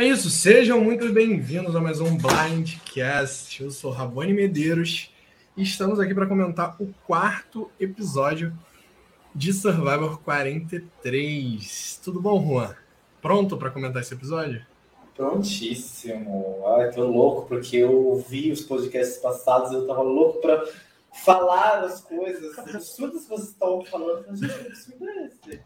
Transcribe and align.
É 0.00 0.06
isso, 0.06 0.30
sejam 0.30 0.80
muito 0.80 1.12
bem-vindos 1.12 1.76
a 1.76 1.80
mais 1.80 2.00
um 2.00 2.16
Blindcast. 2.16 3.62
Eu 3.62 3.70
sou 3.70 3.90
Rabone 3.90 4.32
Medeiros 4.32 5.14
e 5.54 5.62
estamos 5.62 6.00
aqui 6.00 6.14
para 6.14 6.26
comentar 6.26 6.74
o 6.80 6.90
quarto 7.06 7.70
episódio 7.78 8.50
de 9.34 9.52
Survivor 9.52 10.18
43. 10.22 12.00
Tudo 12.02 12.18
bom, 12.18 12.42
Juan? 12.42 12.74
Pronto 13.20 13.58
para 13.58 13.68
comentar 13.68 14.00
esse 14.00 14.14
episódio? 14.14 14.64
Prontíssimo. 15.14 16.64
Ai, 16.78 16.90
tô 16.92 17.04
louco 17.06 17.46
porque 17.46 17.76
eu 17.76 17.94
ouvi 17.94 18.50
os 18.50 18.62
podcasts 18.62 19.18
passados 19.18 19.70
e 19.70 19.74
eu 19.74 19.86
tava 19.86 20.00
louco 20.00 20.40
para 20.40 20.66
falar 21.12 21.84
as 21.84 22.00
coisas 22.00 22.58
absurdas 22.58 23.24
que 23.24 23.28
vocês 23.28 23.50
estavam 23.50 23.84
falando. 23.84 24.24
Mas, 24.30 24.40
gente, 24.40 24.60
que 24.60 24.66
absurdo 24.66 25.10
é 25.10 25.26
esse? 25.26 25.60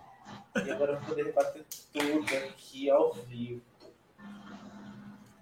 E 0.67 0.71
agora 0.73 0.95
eu 0.95 0.99
vou 0.99 1.09
poder 1.11 1.27
rebater 1.27 1.65
tudo 1.93 2.37
aqui 2.49 2.91
ao 2.91 3.13
vivo. 3.13 3.63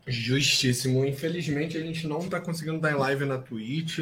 Justíssimo. 0.06 1.04
Infelizmente, 1.04 1.76
a 1.76 1.80
gente 1.80 2.06
não 2.06 2.18
está 2.18 2.40
conseguindo 2.40 2.80
dar 2.80 2.92
em 2.92 2.96
live 2.96 3.24
na 3.24 3.38
Twitch. 3.38 4.00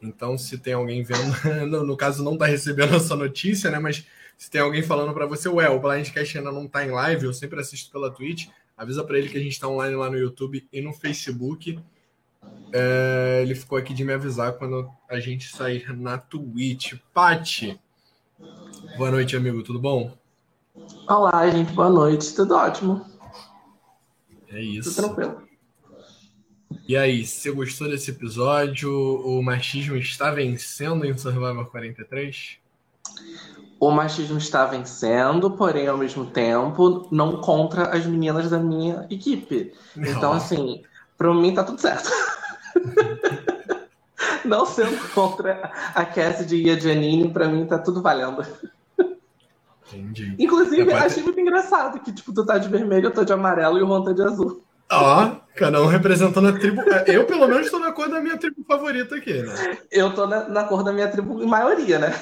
Então, 0.00 0.36
se 0.36 0.58
tem 0.58 0.74
alguém 0.74 1.02
vendo, 1.02 1.32
no, 1.66 1.84
no 1.84 1.96
caso, 1.96 2.22
não 2.22 2.34
está 2.34 2.46
recebendo 2.46 2.94
essa 2.94 3.16
notícia, 3.16 3.70
né? 3.70 3.78
Mas 3.78 4.06
se 4.36 4.50
tem 4.50 4.60
alguém 4.60 4.82
falando 4.82 5.12
para 5.12 5.26
você, 5.26 5.48
ué, 5.48 5.68
o 5.68 5.80
Blindcast 5.80 6.38
ainda 6.38 6.52
não 6.52 6.64
está 6.64 6.84
em 6.84 6.90
live, 6.90 7.26
eu 7.26 7.32
sempre 7.32 7.60
assisto 7.60 7.90
pela 7.90 8.10
Twitch, 8.10 8.48
avisa 8.76 9.04
para 9.04 9.18
ele 9.18 9.28
que 9.28 9.38
a 9.38 9.40
gente 9.40 9.52
está 9.52 9.68
online 9.68 9.96
lá 9.96 10.10
no 10.10 10.18
YouTube 10.18 10.66
e 10.72 10.80
no 10.80 10.92
Facebook. 10.92 11.78
É, 12.72 13.40
ele 13.42 13.54
ficou 13.54 13.78
aqui 13.78 13.94
de 13.94 14.04
me 14.04 14.12
avisar 14.12 14.52
quando 14.54 14.90
a 15.08 15.18
gente 15.18 15.48
sair 15.48 15.96
na 15.96 16.18
Twitch. 16.18 16.94
Pati, 17.12 17.80
boa 18.98 19.10
noite, 19.10 19.36
amigo, 19.36 19.62
tudo 19.62 19.78
bom? 19.78 20.16
Olá, 21.08 21.48
gente, 21.50 21.72
boa 21.72 21.88
noite, 21.88 22.34
tudo 22.34 22.54
ótimo. 22.54 23.13
É 24.54 24.62
isso. 24.62 24.94
Tudo 24.94 25.14
tranquilo. 25.14 25.42
E 26.86 26.96
aí, 26.96 27.26
você 27.26 27.50
gostou 27.50 27.88
desse 27.88 28.10
episódio? 28.10 28.90
O 28.90 29.42
machismo 29.42 29.96
está 29.96 30.30
vencendo 30.30 31.04
em 31.04 31.16
Survivor 31.16 31.66
43? 31.70 32.58
O 33.80 33.90
machismo 33.90 34.38
está 34.38 34.64
vencendo, 34.64 35.50
porém, 35.50 35.88
ao 35.88 35.98
mesmo 35.98 36.26
tempo, 36.26 37.08
não 37.10 37.40
contra 37.40 37.88
as 37.88 38.06
meninas 38.06 38.50
da 38.50 38.58
minha 38.58 39.06
equipe. 39.10 39.72
Não. 39.96 40.08
Então, 40.08 40.32
assim, 40.32 40.82
para 41.18 41.34
mim 41.34 41.52
tá 41.52 41.64
tudo 41.64 41.80
certo. 41.80 42.10
não 44.44 44.64
sendo 44.64 44.96
contra 45.12 45.72
a 45.94 46.04
Cassidy 46.04 46.62
e 46.62 46.70
a 46.70 46.78
Janine, 46.78 47.32
para 47.32 47.48
mim 47.48 47.66
tá 47.66 47.78
tudo 47.78 48.00
valendo. 48.00 48.46
Entendi. 49.94 50.34
Inclusive, 50.38 50.90
é 50.90 50.94
achei 50.94 51.22
ter... 51.22 51.22
muito 51.22 51.40
engraçado 51.40 52.00
que, 52.00 52.12
tipo, 52.12 52.32
tu 52.32 52.44
tá 52.44 52.58
de 52.58 52.68
vermelho, 52.68 53.06
eu 53.06 53.12
tô 53.12 53.24
de 53.24 53.32
amarelo 53.32 53.78
e 53.78 53.82
o 53.82 53.86
Ron 53.86 54.04
tá 54.04 54.12
de 54.12 54.22
azul. 54.22 54.62
Ó, 54.90 55.36
cada 55.56 55.82
um 55.82 55.86
representando 55.86 56.48
a 56.48 56.52
tribo. 56.52 56.82
É, 56.82 57.04
eu, 57.08 57.24
pelo 57.24 57.48
menos, 57.48 57.70
tô 57.70 57.78
na 57.78 57.92
cor 57.92 58.08
da 58.08 58.20
minha 58.20 58.36
tribo 58.36 58.64
favorita 58.66 59.16
aqui, 59.16 59.42
né? 59.42 59.78
Eu 59.90 60.14
tô 60.14 60.26
na, 60.26 60.48
na 60.48 60.64
cor 60.64 60.84
da 60.84 60.92
minha 60.92 61.08
tribo 61.08 61.42
em 61.42 61.46
maioria, 61.46 61.98
né? 61.98 62.14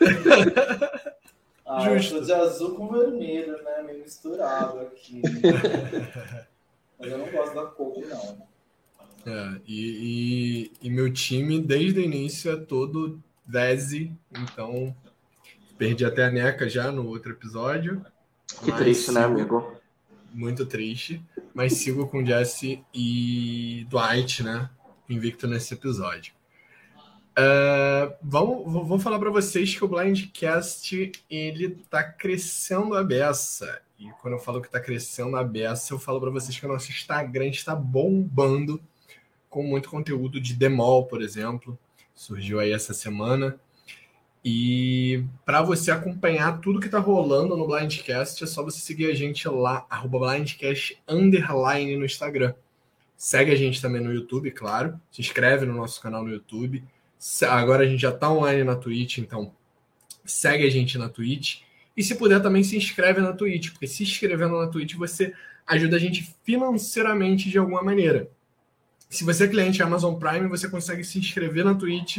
ah, 1.66 1.80
Justo. 1.80 2.14
eu 2.14 2.20
tô 2.20 2.26
de 2.26 2.32
azul 2.32 2.74
com 2.74 2.88
vermelho, 2.88 3.52
né? 3.62 3.82
Meio 3.86 4.00
misturado 4.00 4.80
aqui. 4.80 5.22
Mas 6.98 7.12
eu 7.12 7.18
não 7.18 7.30
gosto 7.30 7.54
da 7.54 7.66
cor, 7.66 7.94
não. 8.08 8.48
É, 9.26 9.60
e, 9.66 10.70
e, 10.82 10.86
e 10.88 10.90
meu 10.90 11.12
time, 11.12 11.60
desde 11.60 12.00
o 12.00 12.02
início, 12.02 12.50
é 12.50 12.56
todo 12.56 13.20
Vese, 13.46 14.12
então 14.30 14.94
Perdi 15.78 16.04
até 16.04 16.24
a 16.24 16.30
Neca 16.30 16.68
já 16.68 16.90
no 16.90 17.06
outro 17.06 17.32
episódio. 17.32 18.04
Que 18.64 18.72
triste, 18.72 19.12
né, 19.12 19.22
sigo... 19.22 19.34
né, 19.34 19.40
amigo? 19.42 19.72
Muito 20.34 20.66
triste. 20.66 21.22
Mas 21.54 21.74
sigo 21.74 22.08
com 22.08 22.24
Jesse 22.24 22.84
e 22.92 23.86
Dwight, 23.88 24.42
né? 24.42 24.68
Invicto 25.08 25.46
nesse 25.46 25.74
episódio. 25.74 26.34
Uh, 27.38 28.12
vamos, 28.20 28.88
vou 28.88 28.98
falar 28.98 29.16
para 29.20 29.30
vocês 29.30 29.72
que 29.72 29.84
o 29.84 29.88
Blindcast 29.88 31.12
ele 31.30 31.76
tá 31.88 32.02
crescendo 32.02 32.96
a 32.96 33.04
beça. 33.04 33.80
E 33.96 34.10
quando 34.20 34.34
eu 34.34 34.40
falo 34.40 34.60
que 34.60 34.68
tá 34.68 34.80
crescendo 34.80 35.36
a 35.36 35.44
beça, 35.44 35.94
eu 35.94 36.00
falo 36.00 36.20
para 36.20 36.30
vocês 36.30 36.58
que 36.58 36.66
o 36.66 36.68
nosso 36.68 36.90
Instagram 36.90 37.46
está 37.46 37.76
bombando 37.76 38.80
com 39.48 39.62
muito 39.62 39.88
conteúdo 39.88 40.40
de 40.40 40.54
Demol, 40.54 41.06
por 41.06 41.22
exemplo. 41.22 41.78
Surgiu 42.12 42.58
aí 42.58 42.72
essa 42.72 42.92
semana. 42.92 43.58
E 44.44 45.24
para 45.44 45.62
você 45.62 45.90
acompanhar 45.90 46.60
tudo 46.60 46.80
que 46.80 46.86
está 46.86 46.98
rolando 46.98 47.56
no 47.56 47.66
Blindcast, 47.66 48.42
é 48.42 48.46
só 48.46 48.62
você 48.62 48.78
seguir 48.78 49.10
a 49.10 49.14
gente 49.14 49.48
lá, 49.48 49.86
Blindcast 50.08 51.02
Underline 51.08 51.96
no 51.96 52.04
Instagram. 52.04 52.54
Segue 53.16 53.50
a 53.50 53.56
gente 53.56 53.82
também 53.82 54.00
no 54.00 54.12
YouTube, 54.12 54.50
claro. 54.52 54.98
Se 55.10 55.20
inscreve 55.20 55.66
no 55.66 55.74
nosso 55.74 56.00
canal 56.00 56.22
no 56.22 56.30
YouTube. 56.30 56.84
Agora 57.48 57.82
a 57.82 57.86
gente 57.86 58.00
já 58.00 58.10
está 58.10 58.30
online 58.30 58.62
na 58.62 58.76
Twitch, 58.76 59.18
então 59.18 59.52
segue 60.24 60.64
a 60.64 60.70
gente 60.70 60.96
na 60.96 61.08
Twitch. 61.08 61.62
E 61.96 62.02
se 62.02 62.14
puder 62.14 62.40
também 62.40 62.62
se 62.62 62.76
inscreve 62.76 63.20
na 63.20 63.32
Twitch, 63.32 63.72
porque 63.72 63.88
se 63.88 64.04
inscrevendo 64.04 64.56
na 64.56 64.68
Twitch 64.68 64.94
você 64.94 65.34
ajuda 65.66 65.96
a 65.96 65.98
gente 65.98 66.32
financeiramente 66.44 67.50
de 67.50 67.58
alguma 67.58 67.82
maneira. 67.82 68.30
Se 69.10 69.24
você 69.24 69.44
é 69.44 69.48
cliente 69.48 69.82
Amazon 69.82 70.14
Prime, 70.14 70.46
você 70.46 70.68
consegue 70.68 71.02
se 71.02 71.18
inscrever 71.18 71.64
na 71.64 71.74
Twitch 71.74 72.18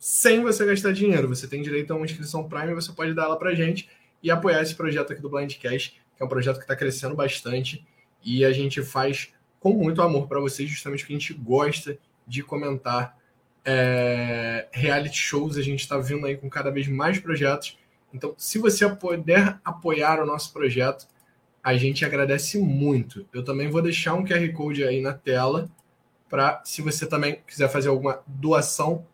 sem 0.00 0.42
você 0.42 0.64
gastar 0.64 0.92
dinheiro. 0.92 1.28
Você 1.28 1.46
tem 1.46 1.60
direito 1.60 1.92
a 1.92 1.96
uma 1.96 2.06
inscrição 2.06 2.48
Prime, 2.48 2.74
você 2.74 2.90
pode 2.90 3.12
dar 3.12 3.24
ela 3.24 3.38
para 3.38 3.54
gente 3.54 3.88
e 4.22 4.30
apoiar 4.30 4.62
esse 4.62 4.74
projeto 4.74 5.12
aqui 5.12 5.20
do 5.20 5.28
Blindcast, 5.28 6.00
que 6.16 6.22
é 6.22 6.24
um 6.24 6.28
projeto 6.28 6.56
que 6.56 6.62
está 6.62 6.74
crescendo 6.74 7.14
bastante 7.14 7.86
e 8.24 8.42
a 8.44 8.50
gente 8.50 8.82
faz 8.82 9.32
com 9.60 9.74
muito 9.74 10.00
amor 10.00 10.26
para 10.26 10.40
vocês, 10.40 10.70
justamente 10.70 11.00
porque 11.00 11.12
a 11.12 11.18
gente 11.18 11.34
gosta 11.34 11.98
de 12.26 12.42
comentar 12.42 13.14
é, 13.62 14.68
reality 14.72 15.18
shows. 15.18 15.58
A 15.58 15.62
gente 15.62 15.80
está 15.80 15.98
vindo 15.98 16.26
aí 16.26 16.36
com 16.36 16.48
cada 16.48 16.70
vez 16.70 16.88
mais 16.88 17.18
projetos. 17.18 17.78
Então, 18.12 18.34
se 18.38 18.58
você 18.58 18.88
puder 18.88 19.60
apoiar 19.62 20.18
o 20.20 20.26
nosso 20.26 20.50
projeto, 20.50 21.06
a 21.62 21.76
gente 21.76 22.06
agradece 22.06 22.58
muito. 22.58 23.26
Eu 23.34 23.44
também 23.44 23.68
vou 23.68 23.82
deixar 23.82 24.14
um 24.14 24.24
QR 24.24 24.50
Code 24.54 24.82
aí 24.82 25.02
na 25.02 25.12
tela 25.12 25.70
para, 26.28 26.62
se 26.64 26.80
você 26.80 27.06
também 27.06 27.42
quiser 27.46 27.68
fazer 27.68 27.88
alguma 27.88 28.22
doação, 28.26 29.06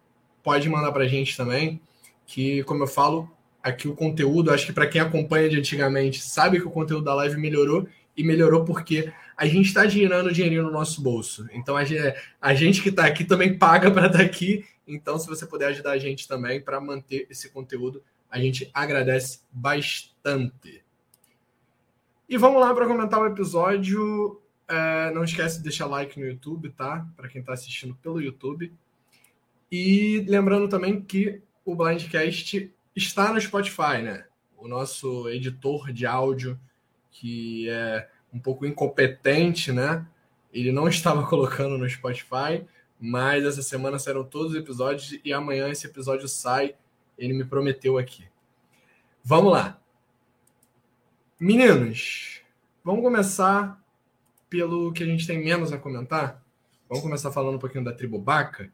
pode 0.47 0.69
mandar 0.69 0.93
para 0.93 1.03
a 1.03 1.09
gente 1.09 1.37
também, 1.37 1.81
que, 2.25 2.63
como 2.63 2.85
eu 2.85 2.87
falo, 2.87 3.29
aqui 3.61 3.89
o 3.89 3.97
conteúdo, 3.97 4.53
acho 4.53 4.65
que 4.65 4.73
para 4.73 4.87
quem 4.87 5.01
acompanha 5.01 5.49
de 5.49 5.59
antigamente, 5.59 6.23
sabe 6.23 6.61
que 6.61 6.67
o 6.69 6.71
conteúdo 6.71 7.05
da 7.05 7.15
live 7.17 7.37
melhorou, 7.37 7.89
e 8.17 8.23
melhorou 8.23 8.65
porque 8.65 9.13
a 9.37 9.45
gente 9.45 9.67
está 9.67 9.85
girando 9.89 10.33
dinheirinho 10.33 10.63
no 10.63 10.71
nosso 10.71 11.03
bolso. 11.03 11.49
Então, 11.53 11.77
a 11.77 11.85
gente, 11.85 12.15
a 12.41 12.55
gente 12.55 12.81
que 12.81 12.91
está 12.91 13.07
aqui 13.07 13.25
também 13.25 13.59
paga 13.59 13.91
para 13.91 14.07
estar 14.07 14.21
tá 14.21 14.25
aqui. 14.25 14.65
Então, 14.87 15.19
se 15.19 15.27
você 15.27 15.45
puder 15.45 15.67
ajudar 15.67 15.91
a 15.91 15.99
gente 15.99 16.29
também 16.29 16.61
para 16.61 16.81
manter 16.81 17.27
esse 17.29 17.51
conteúdo, 17.51 18.01
a 18.31 18.39
gente 18.39 18.71
agradece 18.73 19.41
bastante. 19.51 20.85
E 22.29 22.39
vamos 22.39 22.61
lá 22.61 22.73
para 22.73 22.87
comentar 22.87 23.21
o 23.21 23.27
episódio. 23.27 24.41
É, 24.69 25.11
não 25.11 25.25
esquece 25.25 25.57
de 25.57 25.65
deixar 25.65 25.87
like 25.87 26.21
no 26.21 26.25
YouTube, 26.25 26.71
tá? 26.71 27.05
Para 27.17 27.29
quem 27.29 27.41
está 27.41 27.53
assistindo 27.53 27.97
pelo 27.97 28.21
YouTube. 28.21 28.73
E 29.71 30.25
lembrando 30.29 30.69
também 30.69 31.01
que 31.01 31.43
o 31.65 31.75
Blindcast 31.75 32.73
está 32.95 33.33
no 33.33 33.41
Spotify, 33.41 34.01
né? 34.03 34.25
O 34.57 34.69
nosso 34.69 35.29
editor 35.29 35.93
de 35.93 36.07
áudio, 36.07 36.59
que 37.11 37.69
é 37.69 38.09
um 38.33 38.39
pouco 38.39 38.65
incompetente, 38.65 39.73
né? 39.73 40.07
Ele 40.53 40.71
não 40.73 40.87
estava 40.89 41.27
colocando 41.27 41.77
no 41.77 41.89
Spotify, 41.89 42.65
mas 42.99 43.45
essa 43.45 43.63
semana 43.63 43.99
saíram 43.99 44.25
todos 44.25 44.53
os 44.53 44.59
episódios 44.59 45.19
e 45.25 45.33
amanhã 45.33 45.69
esse 45.69 45.87
episódio 45.87 46.29
sai. 46.29 46.75
Ele 47.19 47.33
me 47.33 47.45
prometeu 47.45 47.97
aqui. 47.99 48.25
Vamos 49.25 49.53
lá. 49.53 49.81
Meninos, 51.41 52.43
vamos 52.85 53.03
começar 53.03 53.83
pelo 54.49 54.93
que 54.93 55.03
a 55.03 55.07
gente 55.07 55.27
tem 55.27 55.43
menos 55.43 55.73
a 55.73 55.79
comentar. 55.79 56.43
Vamos 56.89 57.03
começar 57.03 57.33
falando 57.33 57.57
um 57.57 57.59
pouquinho 57.59 57.85
da 57.85 57.93
tribo 57.93 58.19
Baca. 58.19 58.71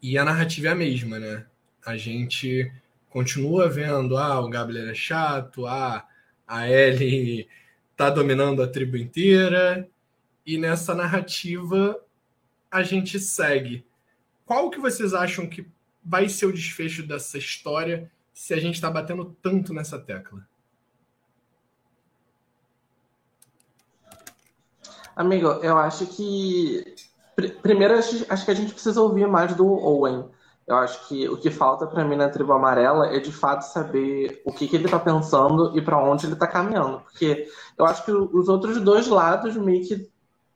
E 0.00 0.16
a 0.16 0.24
narrativa 0.24 0.68
é 0.68 0.70
a 0.70 0.74
mesma, 0.74 1.18
né? 1.18 1.46
A 1.84 1.96
gente 1.96 2.72
continua 3.10 3.68
vendo, 3.68 4.16
ah, 4.16 4.40
o 4.40 4.48
Gabriel 4.48 4.90
é 4.90 4.94
chato, 4.94 5.66
ah, 5.66 6.06
a 6.46 6.68
Ellie 6.68 7.48
tá 7.96 8.08
dominando 8.10 8.62
a 8.62 8.68
tribo 8.68 8.96
inteira. 8.96 9.88
E 10.46 10.56
nessa 10.56 10.94
narrativa 10.94 12.00
a 12.70 12.82
gente 12.82 13.18
segue. 13.18 13.84
Qual 14.46 14.70
que 14.70 14.78
vocês 14.78 15.12
acham 15.12 15.46
que 15.48 15.66
vai 16.04 16.28
ser 16.28 16.46
o 16.46 16.52
desfecho 16.52 17.06
dessa 17.06 17.36
história 17.36 18.10
se 18.32 18.54
a 18.54 18.60
gente 18.60 18.76
está 18.76 18.90
batendo 18.90 19.36
tanto 19.42 19.74
nessa 19.74 19.98
tecla? 19.98 20.46
Amigo, 25.14 25.48
eu 25.64 25.76
acho 25.76 26.06
que 26.06 26.94
Primeiro, 27.62 27.94
acho 27.94 28.44
que 28.44 28.50
a 28.50 28.54
gente 28.54 28.72
precisa 28.72 29.00
ouvir 29.00 29.28
mais 29.28 29.54
do 29.54 29.66
Owen. 29.66 30.28
Eu 30.66 30.76
acho 30.76 31.08
que 31.08 31.26
o 31.28 31.36
que 31.38 31.50
falta 31.50 31.86
para 31.86 32.04
mim 32.04 32.16
na 32.16 32.28
tribo 32.28 32.52
amarela 32.52 33.06
é 33.06 33.18
de 33.20 33.32
fato 33.32 33.62
saber 33.62 34.42
o 34.44 34.52
que, 34.52 34.68
que 34.68 34.76
ele 34.76 34.84
está 34.84 34.98
pensando 34.98 35.76
e 35.76 35.80
para 35.80 35.98
onde 35.98 36.26
ele 36.26 36.34
está 36.34 36.46
caminhando. 36.46 37.00
Porque 37.00 37.48
eu 37.78 37.86
acho 37.86 38.04
que 38.04 38.12
os 38.12 38.48
outros 38.48 38.78
dois 38.80 39.06
lados 39.06 39.56
meio 39.56 39.86
que 39.86 40.10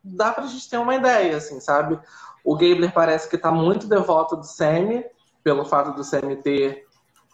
dá 0.04 0.32
para 0.32 0.44
a 0.44 0.46
gente 0.48 0.68
ter 0.68 0.76
uma 0.76 0.94
ideia, 0.94 1.38
assim, 1.38 1.60
sabe? 1.60 1.98
O 2.44 2.54
Gabler 2.54 2.92
parece 2.92 3.28
que 3.28 3.36
está 3.36 3.50
muito 3.50 3.86
devoto 3.86 4.36
do 4.36 4.44
Sammy, 4.44 5.02
pelo 5.42 5.64
fato 5.64 5.94
do 5.94 6.04
Sammy 6.04 6.36
ter, 6.36 6.84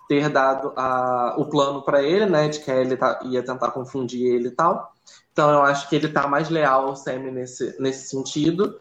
ter 0.08 0.28
dado 0.28 0.72
a, 0.76 1.34
o 1.36 1.46
plano 1.46 1.82
para 1.82 2.02
ele, 2.02 2.26
né? 2.26 2.48
De 2.48 2.60
que 2.60 2.70
ele 2.70 2.96
tá, 2.96 3.18
ia 3.24 3.42
tentar 3.42 3.72
confundir 3.72 4.24
ele 4.24 4.48
e 4.48 4.52
tal. 4.52 4.92
Então 5.32 5.50
eu 5.50 5.62
acho 5.62 5.88
que 5.88 5.96
ele 5.96 6.06
está 6.06 6.28
mais 6.28 6.48
leal 6.48 6.88
ao 6.88 6.96
Sammy 6.96 7.32
nesse, 7.32 7.74
nesse 7.80 8.08
sentido. 8.08 8.78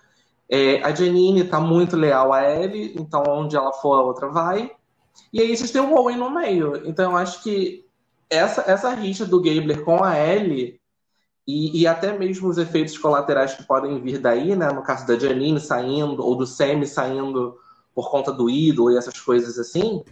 É, 0.49 0.81
a 0.81 0.94
Janine 0.94 1.44
tá 1.44 1.59
muito 1.59 1.95
leal 1.95 2.31
a 2.31 2.44
Ellie, 2.44 2.94
então 2.97 3.23
onde 3.27 3.55
ela 3.55 3.73
for, 3.73 3.95
a 3.95 4.01
outra 4.01 4.29
vai. 4.29 4.71
E 5.33 5.41
aí 5.41 5.55
vocês 5.55 5.71
têm 5.71 5.81
o 5.81 5.94
Owen 5.95 6.17
no 6.17 6.29
meio. 6.29 6.88
Então 6.88 7.11
eu 7.11 7.17
acho 7.17 7.44
que 7.44 7.85
essa, 8.29 8.61
essa 8.61 8.94
rixa 8.94 9.25
do 9.25 9.41
Gabler 9.41 9.83
com 9.83 10.03
a 10.03 10.17
Ellie 10.17 10.79
e, 11.47 11.81
e, 11.81 11.88
até 11.88 12.17
mesmo 12.17 12.49
os 12.49 12.57
efeitos 12.57 12.97
colaterais 12.97 13.53
que 13.53 13.63
podem 13.63 14.01
vir 14.01 14.19
daí, 14.19 14.53
né? 14.53 14.67
No 14.67 14.83
caso 14.83 15.07
da 15.07 15.17
Janine 15.17 15.61
saindo, 15.61 16.21
ou 16.21 16.35
do 16.35 16.45
Sammy 16.45 16.85
saindo 16.85 17.57
por 17.95 18.11
conta 18.11 18.33
do 18.33 18.49
ídolo 18.49 18.91
e 18.91 18.97
essas 18.97 19.17
coisas 19.19 19.57
assim, 19.57 20.03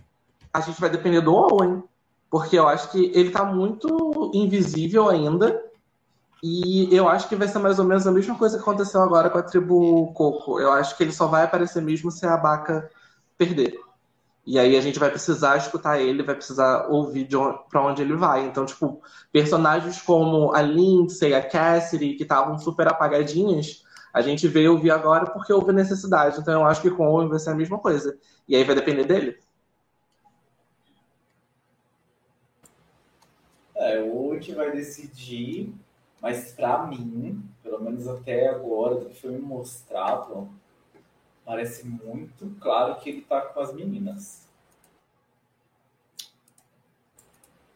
a 0.54 0.62
gente 0.62 0.80
vai 0.80 0.90
depender 0.90 1.20
do 1.20 1.36
Owen. 1.36 1.84
Porque 2.30 2.58
eu 2.58 2.68
acho 2.68 2.90
que 2.90 3.12
ele 3.14 3.32
tá 3.32 3.44
muito 3.44 4.32
invisível 4.34 5.10
ainda. 5.10 5.62
E 6.44 6.94
eu 6.96 7.08
acho 7.08 7.28
que 7.28 7.36
vai 7.36 7.48
ser 7.48 7.60
mais 7.60 7.80
ou 7.80 7.86
menos 7.86 8.06
a 8.06 8.12
mesma 8.12 8.38
coisa 8.38 8.58
que 8.58 8.62
aconteceu 8.62 9.02
agora 9.02 9.30
com 9.30 9.38
a 9.38 9.44
tribo 9.44 10.12
Coco. 10.14 10.60
Eu 10.60 10.72
acho 10.72 10.96
que 10.96 11.04
ele 11.04 11.12
só 11.12 11.28
vai 11.28 11.44
aparecer 11.44 11.82
mesmo 11.82 12.12
se 12.12 12.26
a 12.26 12.34
Abaca 12.36 12.90
perder. 13.38 13.80
E 14.46 14.60
aí 14.60 14.78
a 14.78 14.82
gente 14.82 15.00
vai 15.00 15.10
precisar 15.10 15.58
escutar 15.58 16.00
ele, 16.00 16.22
vai 16.22 16.36
precisar 16.36 16.88
ouvir 16.88 17.28
onde, 17.36 17.60
para 17.68 17.84
onde 17.84 18.02
ele 18.04 18.16
vai. 18.16 18.46
Então, 18.46 18.66
tipo, 18.66 19.02
personagens 19.32 20.00
como 20.02 20.54
a 20.54 20.62
Lindsay, 20.62 21.34
a 21.34 21.42
Cassidy, 21.42 22.14
que 22.14 22.24
estavam 22.24 22.58
super 22.60 22.88
apagadinhas, 22.88 23.84
a 24.14 24.22
gente 24.22 24.48
veio 24.48 24.74
ouvir 24.74 24.92
agora 24.92 25.26
porque 25.26 25.52
houve 25.52 25.74
necessidade. 25.74 26.40
Então 26.40 26.62
eu 26.62 26.68
acho 26.68 26.82
que 26.82 26.92
com 26.92 27.08
o 27.08 27.12
Owen 27.12 27.28
vai 27.28 27.40
ser 27.40 27.50
a 27.50 27.56
mesma 27.56 27.80
coisa. 27.80 28.18
E 28.48 28.56
aí 28.56 28.64
vai 28.64 28.76
depender 28.76 29.06
dele. 29.06 29.38
É, 33.76 34.00
o 34.02 34.38
que 34.40 34.54
vai 34.54 34.72
decidir 34.72 35.74
mas 36.26 36.52
para 36.54 36.88
mim, 36.88 37.48
pelo 37.62 37.80
menos 37.84 38.08
até 38.08 38.50
agora, 38.50 38.96
do 38.96 39.10
que 39.10 39.22
foi 39.22 39.30
me 39.30 39.38
mostrado, 39.38 40.50
parece 41.46 41.86
muito 41.86 42.50
claro 42.60 42.96
que 42.96 43.12
ele 43.12 43.22
tá 43.22 43.42
com 43.42 43.60
as 43.60 43.72
meninas. 43.72 44.48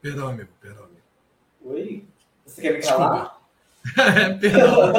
Perdão, 0.01 0.29
amigo, 0.29 0.49
perdão, 0.59 0.85
amigo. 0.85 1.01
Oi? 1.63 2.07
Você 2.43 2.59
quer 2.59 2.73
me 2.73 2.81
calar? 2.81 3.39
perdão. 4.41 4.93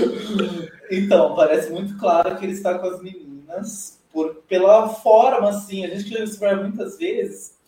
então, 0.90 1.36
parece 1.36 1.70
muito 1.70 1.98
claro 1.98 2.38
que 2.38 2.46
ele 2.46 2.54
está 2.54 2.78
com 2.78 2.86
as 2.86 3.02
meninas, 3.02 4.00
por, 4.10 4.36
pela 4.48 4.88
forma, 4.88 5.50
assim, 5.50 5.84
a 5.84 5.88
gente 5.94 6.04
que 6.04 6.14
leu 6.14 6.62
muitas 6.62 6.96
vezes. 6.96 7.58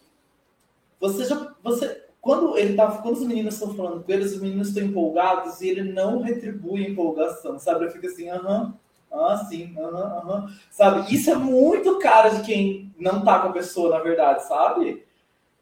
Você 0.99 1.26
já. 1.26 1.55
Você, 1.62 2.01
quando 2.22 2.56
ele 2.56 2.76
tá, 2.76 2.86
quando 2.86 3.16
os 3.16 3.26
meninos 3.26 3.54
estão 3.54 3.74
falando 3.74 4.04
com 4.04 4.12
ele, 4.12 4.24
os 4.24 4.40
meninos 4.40 4.69
estão 4.69 4.84
empolgados 4.84 5.60
e 5.60 5.69
ele 5.69 5.92
não 5.92 6.22
retribui 6.22 6.86
a 6.86 6.88
empolgação, 6.88 7.58
sabe? 7.58 7.84
Ele 7.84 7.90
fica 7.92 8.06
assim, 8.06 8.30
aham, 8.30 8.78
ah, 9.10 9.44
sim, 9.50 9.74
aham, 9.76 10.22
aham, 10.22 10.54
sabe? 10.70 11.12
Isso 11.12 11.32
é 11.32 11.34
muito 11.34 11.98
cara 11.98 12.28
de 12.28 12.42
quem 12.42 12.94
não 12.96 13.24
tá 13.24 13.40
com 13.40 13.48
a 13.48 13.52
pessoa, 13.52 13.90
na 13.90 13.98
verdade, 13.98 14.46
sabe? 14.46 15.04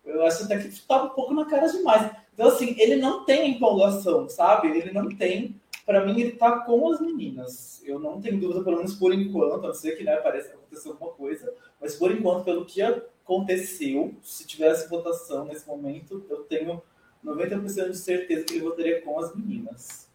Eu 0.04 0.22
acho 0.26 0.44
até 0.44 0.58
que 0.58 0.68
tá 0.86 1.04
um 1.04 1.08
pouco 1.08 1.32
na 1.32 1.46
cara 1.46 1.66
demais. 1.66 2.10
Então, 2.34 2.48
assim, 2.48 2.74
ele 2.78 2.96
não 2.96 3.24
tem 3.24 3.52
empolgação, 3.52 4.28
sabe? 4.28 4.68
Ele 4.68 4.92
não 4.92 5.08
tem. 5.08 5.58
Para 5.86 6.04
mim, 6.04 6.20
ele 6.20 6.32
tá 6.32 6.60
com 6.60 6.92
as 6.92 7.00
meninas. 7.00 7.82
Eu 7.86 7.98
não 7.98 8.20
tenho 8.20 8.38
dúvida, 8.38 8.62
pelo 8.62 8.76
menos 8.76 8.94
por 8.94 9.14
enquanto, 9.14 9.64
a 9.64 9.68
não 9.68 9.74
ser 9.74 9.96
que 9.96 10.04
né, 10.04 10.16
parece 10.16 10.52
acontecer 10.52 10.90
alguma 10.90 11.10
coisa, 11.12 11.52
mas 11.80 11.96
por 11.96 12.12
enquanto, 12.12 12.44
pelo 12.44 12.66
que 12.66 12.82
aconteceu, 13.30 14.12
se 14.22 14.44
tivesse 14.44 14.88
votação 14.88 15.44
nesse 15.44 15.66
momento, 15.66 16.26
eu 16.28 16.38
tenho 16.38 16.82
90% 17.24 17.90
de 17.90 17.96
certeza 17.96 18.44
que 18.44 18.54
ele 18.54 18.64
votaria 18.64 19.00
com 19.02 19.20
as 19.20 19.34
meninas. 19.36 20.08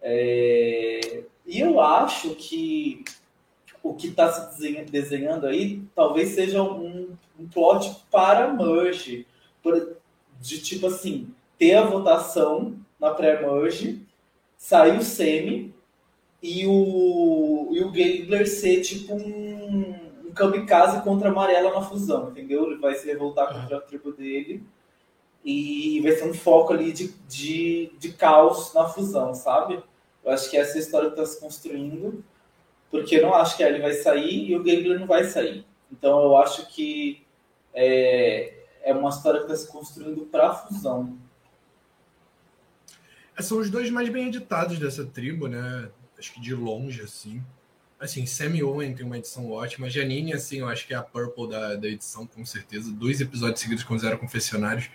É... 0.00 1.24
E 1.44 1.58
eu 1.58 1.80
acho 1.80 2.36
que 2.36 3.04
o 3.82 3.94
que 3.94 4.08
está 4.08 4.30
se 4.30 4.60
desenhando 4.90 5.46
aí 5.46 5.82
talvez 5.94 6.30
seja 6.30 6.62
um, 6.62 7.16
um 7.38 7.48
plot 7.48 7.96
para 8.10 8.52
merge, 8.52 9.26
de 10.40 10.62
tipo 10.62 10.86
assim, 10.86 11.34
ter 11.58 11.74
a 11.74 11.82
votação 11.82 12.78
na 12.98 13.10
pré-merge, 13.10 14.06
sair 14.56 14.98
o 14.98 15.02
semi 15.02 15.74
e 16.42 16.66
o, 16.66 17.70
e 17.72 17.82
o 17.82 17.90
Gabler 17.90 18.46
ser 18.46 18.82
tipo 18.82 19.14
um 19.14 19.49
kamikaze 20.40 21.02
contra 21.02 21.28
a 21.28 21.30
amarela 21.30 21.70
na 21.74 21.82
fusão, 21.82 22.30
entendeu? 22.30 22.64
Ele 22.64 22.80
vai 22.80 22.94
se 22.94 23.06
revoltar 23.06 23.52
contra 23.52 23.76
a 23.76 23.80
tribo 23.80 24.12
dele 24.12 24.64
e 25.44 26.00
vai 26.00 26.12
ser 26.12 26.24
um 26.24 26.34
foco 26.34 26.72
ali 26.72 26.92
de, 26.92 27.08
de, 27.28 27.92
de 27.98 28.12
caos 28.12 28.72
na 28.72 28.88
fusão, 28.88 29.34
sabe? 29.34 29.82
Eu 30.24 30.32
acho 30.32 30.50
que 30.50 30.56
essa 30.56 30.72
é 30.72 30.76
a 30.76 30.80
história 30.82 31.10
que 31.10 31.20
está 31.20 31.26
se 31.26 31.38
construindo, 31.38 32.24
porque 32.90 33.16
eu 33.16 33.22
não 33.22 33.34
acho 33.34 33.56
que 33.56 33.62
ele 33.62 33.80
vai 33.80 33.92
sair 33.92 34.50
e 34.50 34.56
o 34.56 34.62
Gabler 34.62 34.98
não 34.98 35.06
vai 35.06 35.24
sair. 35.24 35.66
Então 35.92 36.22
eu 36.22 36.36
acho 36.38 36.66
que 36.68 37.22
é, 37.74 38.54
é 38.82 38.94
uma 38.94 39.10
história 39.10 39.40
que 39.40 39.52
está 39.52 39.56
se 39.56 39.70
construindo 39.70 40.24
para 40.26 40.48
a 40.48 40.54
fusão. 40.54 41.18
São 43.38 43.58
os 43.58 43.70
dois 43.70 43.90
mais 43.90 44.08
bem 44.10 44.28
editados 44.28 44.78
dessa 44.78 45.04
tribo, 45.04 45.48
né? 45.48 45.90
Acho 46.18 46.34
que 46.34 46.40
de 46.40 46.54
longe, 46.54 47.00
assim. 47.00 47.42
Assim, 48.00 48.24
Sammy 48.24 48.62
Owen 48.62 48.94
tem 48.94 49.04
uma 49.04 49.18
edição 49.18 49.50
ótima. 49.50 49.90
Janine, 49.90 50.32
assim, 50.32 50.60
eu 50.60 50.68
acho 50.68 50.86
que 50.86 50.94
é 50.94 50.96
a 50.96 51.02
Purple 51.02 51.50
da, 51.50 51.76
da 51.76 51.86
edição, 51.86 52.26
com 52.26 52.46
certeza. 52.46 52.90
Dois 52.90 53.20
episódios 53.20 53.60
seguidos 53.60 53.84
com 53.84 53.98
Zero 53.98 54.16
Confessionários. 54.16 54.88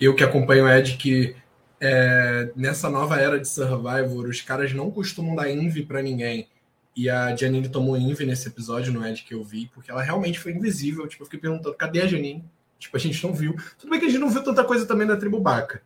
Eu 0.00 0.14
que 0.14 0.22
acompanho 0.22 0.64
o 0.64 0.68
Ed, 0.68 0.96
que 0.96 1.34
é, 1.80 2.52
nessa 2.54 2.88
nova 2.88 3.18
era 3.18 3.40
de 3.40 3.48
Survivor, 3.48 4.28
os 4.28 4.40
caras 4.40 4.72
não 4.72 4.88
costumam 4.88 5.34
dar 5.34 5.50
envy 5.50 5.84
para 5.84 6.00
ninguém. 6.00 6.48
E 6.94 7.10
a 7.10 7.34
Janine 7.34 7.68
tomou 7.68 7.96
envy 7.96 8.24
nesse 8.24 8.46
episódio 8.46 8.92
no 8.92 9.04
Ed 9.04 9.24
que 9.24 9.34
eu 9.34 9.42
vi, 9.42 9.68
porque 9.74 9.90
ela 9.90 10.00
realmente 10.00 10.38
foi 10.38 10.52
invisível. 10.52 11.08
Tipo, 11.08 11.24
eu 11.24 11.26
fiquei 11.26 11.40
perguntando, 11.40 11.74
cadê 11.74 12.02
a 12.02 12.06
Janine? 12.06 12.44
Tipo, 12.78 12.96
a 12.96 13.00
gente 13.00 13.20
não 13.26 13.34
viu. 13.34 13.56
Tudo 13.76 13.90
bem 13.90 13.98
que 13.98 14.06
a 14.06 14.08
gente 14.08 14.20
não 14.20 14.30
viu 14.30 14.44
tanta 14.44 14.62
coisa 14.62 14.86
também 14.86 15.08
da 15.08 15.16
tribo 15.16 15.40
Baca. 15.40 15.82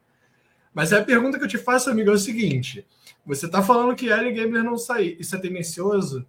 Mas 0.74 0.92
a 0.92 1.02
pergunta 1.02 1.38
que 1.38 1.44
eu 1.44 1.48
te 1.48 1.56
faço, 1.56 1.88
amigo, 1.88 2.10
é 2.10 2.12
o 2.12 2.18
seguinte: 2.18 2.86
você 3.24 3.48
tá 3.48 3.62
falando 3.62 3.96
que 3.96 4.08
Ellie 4.08 4.34
Gabler 4.34 4.62
não 4.62 4.76
sair. 4.76 5.16
Isso 5.18 5.34
é 5.34 5.38
tendencioso? 5.38 6.26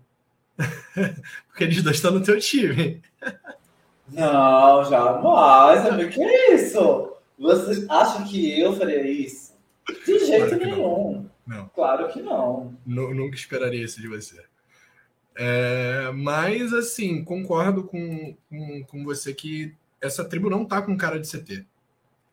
Porque 1.48 1.64
eles 1.64 1.82
dois 1.82 1.96
estão 1.96 2.12
no 2.12 2.22
teu 2.22 2.40
time. 2.40 3.02
Não, 4.10 4.84
jamais, 4.86 5.86
amigo. 5.86 6.12
Que 6.12 6.22
é 6.22 6.56
isso? 6.56 7.14
Vocês 7.38 7.90
acham 7.90 8.26
que 8.26 8.60
eu 8.60 8.76
faria 8.76 9.06
isso? 9.10 9.54
De 10.06 10.20
jeito 10.20 10.50
claro 10.50 10.66
nenhum. 10.66 11.30
Não. 11.48 11.58
não. 11.58 11.70
Claro 11.70 12.08
que 12.10 12.22
não. 12.22 12.78
Nunca 12.86 13.36
esperaria 13.36 13.84
isso 13.84 14.02
de 14.02 14.08
você. 14.08 14.44
É, 15.38 16.12
mas, 16.14 16.74
assim, 16.74 17.24
concordo 17.24 17.84
com, 17.84 18.36
com, 18.50 18.84
com, 18.84 19.04
você 19.06 19.34
que 19.34 19.74
essa 20.02 20.26
tribo 20.26 20.50
não 20.50 20.66
tá 20.66 20.82
com 20.82 20.98
cara 20.98 21.18
de 21.20 21.30
CT. 21.30 21.66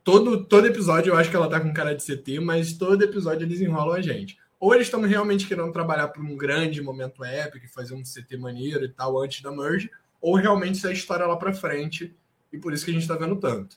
Todo, 0.02 0.44
todo 0.44 0.66
episódio 0.66 1.12
eu 1.12 1.16
acho 1.16 1.30
que 1.30 1.36
ela 1.36 1.48
tá 1.48 1.60
com 1.60 1.72
cara 1.72 1.94
de 1.94 2.04
CT, 2.04 2.40
mas 2.40 2.72
todo 2.72 3.02
episódio 3.02 3.44
eles 3.44 3.60
enrolam 3.60 3.94
a 3.94 4.00
gente 4.00 4.36
ou 4.66 4.74
eles 4.74 4.88
estão 4.88 5.00
realmente 5.02 5.46
querendo 5.46 5.70
trabalhar 5.70 6.08
para 6.08 6.20
um 6.20 6.36
grande 6.36 6.82
momento 6.82 7.24
épico, 7.24 7.68
fazer 7.68 7.94
um 7.94 8.02
CT 8.02 8.36
maneiro 8.36 8.84
e 8.84 8.88
tal 8.88 9.16
antes 9.22 9.40
da 9.40 9.52
merge, 9.52 9.88
ou 10.20 10.34
realmente 10.34 10.74
isso 10.74 10.88
é 10.88 10.90
a 10.90 10.92
história 10.92 11.24
lá 11.24 11.36
para 11.36 11.54
frente 11.54 12.12
e 12.52 12.58
por 12.58 12.72
isso 12.72 12.84
que 12.84 12.90
a 12.90 12.94
gente 12.94 13.04
está 13.04 13.14
vendo 13.14 13.36
tanto. 13.36 13.76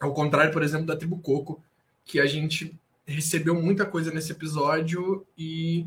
Ao 0.00 0.12
contrário, 0.12 0.52
por 0.52 0.64
exemplo, 0.64 0.86
da 0.86 0.96
Tribo 0.96 1.20
Coco, 1.20 1.62
que 2.04 2.18
a 2.18 2.26
gente 2.26 2.76
recebeu 3.06 3.54
muita 3.54 3.86
coisa 3.86 4.10
nesse 4.10 4.32
episódio 4.32 5.24
e 5.38 5.86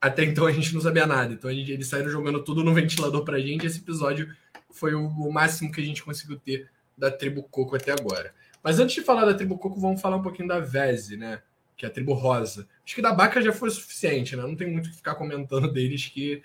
até 0.00 0.24
então 0.24 0.44
a 0.44 0.52
gente 0.52 0.74
não 0.74 0.80
sabia 0.80 1.06
nada. 1.06 1.32
Então 1.32 1.48
a 1.48 1.54
gente, 1.54 1.70
eles 1.70 1.86
saíram 1.86 2.10
jogando 2.10 2.42
tudo 2.42 2.64
no 2.64 2.74
ventilador 2.74 3.22
pra 3.22 3.38
gente. 3.38 3.64
Esse 3.64 3.78
episódio 3.78 4.34
foi 4.68 4.96
o, 4.96 5.06
o 5.06 5.32
máximo 5.32 5.70
que 5.70 5.80
a 5.80 5.84
gente 5.84 6.02
conseguiu 6.02 6.40
ter 6.40 6.68
da 6.98 7.08
Tribo 7.08 7.44
Coco 7.44 7.76
até 7.76 7.92
agora. 7.92 8.34
Mas 8.64 8.80
antes 8.80 8.96
de 8.96 9.02
falar 9.02 9.26
da 9.26 9.34
Tribo 9.34 9.56
Coco, 9.56 9.78
vamos 9.78 10.00
falar 10.00 10.16
um 10.16 10.22
pouquinho 10.22 10.48
da 10.48 10.58
Vese, 10.58 11.16
né? 11.16 11.40
Que 11.80 11.86
é 11.86 11.88
a 11.88 11.92
tribo 11.92 12.12
rosa. 12.12 12.68
Acho 12.84 12.94
que 12.94 13.00
da 13.00 13.10
Baca 13.10 13.40
já 13.40 13.54
foi 13.54 13.70
suficiente, 13.70 14.36
né? 14.36 14.42
Não 14.42 14.54
tem 14.54 14.70
muito 14.70 14.88
o 14.88 14.90
que 14.90 14.96
ficar 14.96 15.14
comentando 15.14 15.66
deles 15.72 16.08
que, 16.08 16.42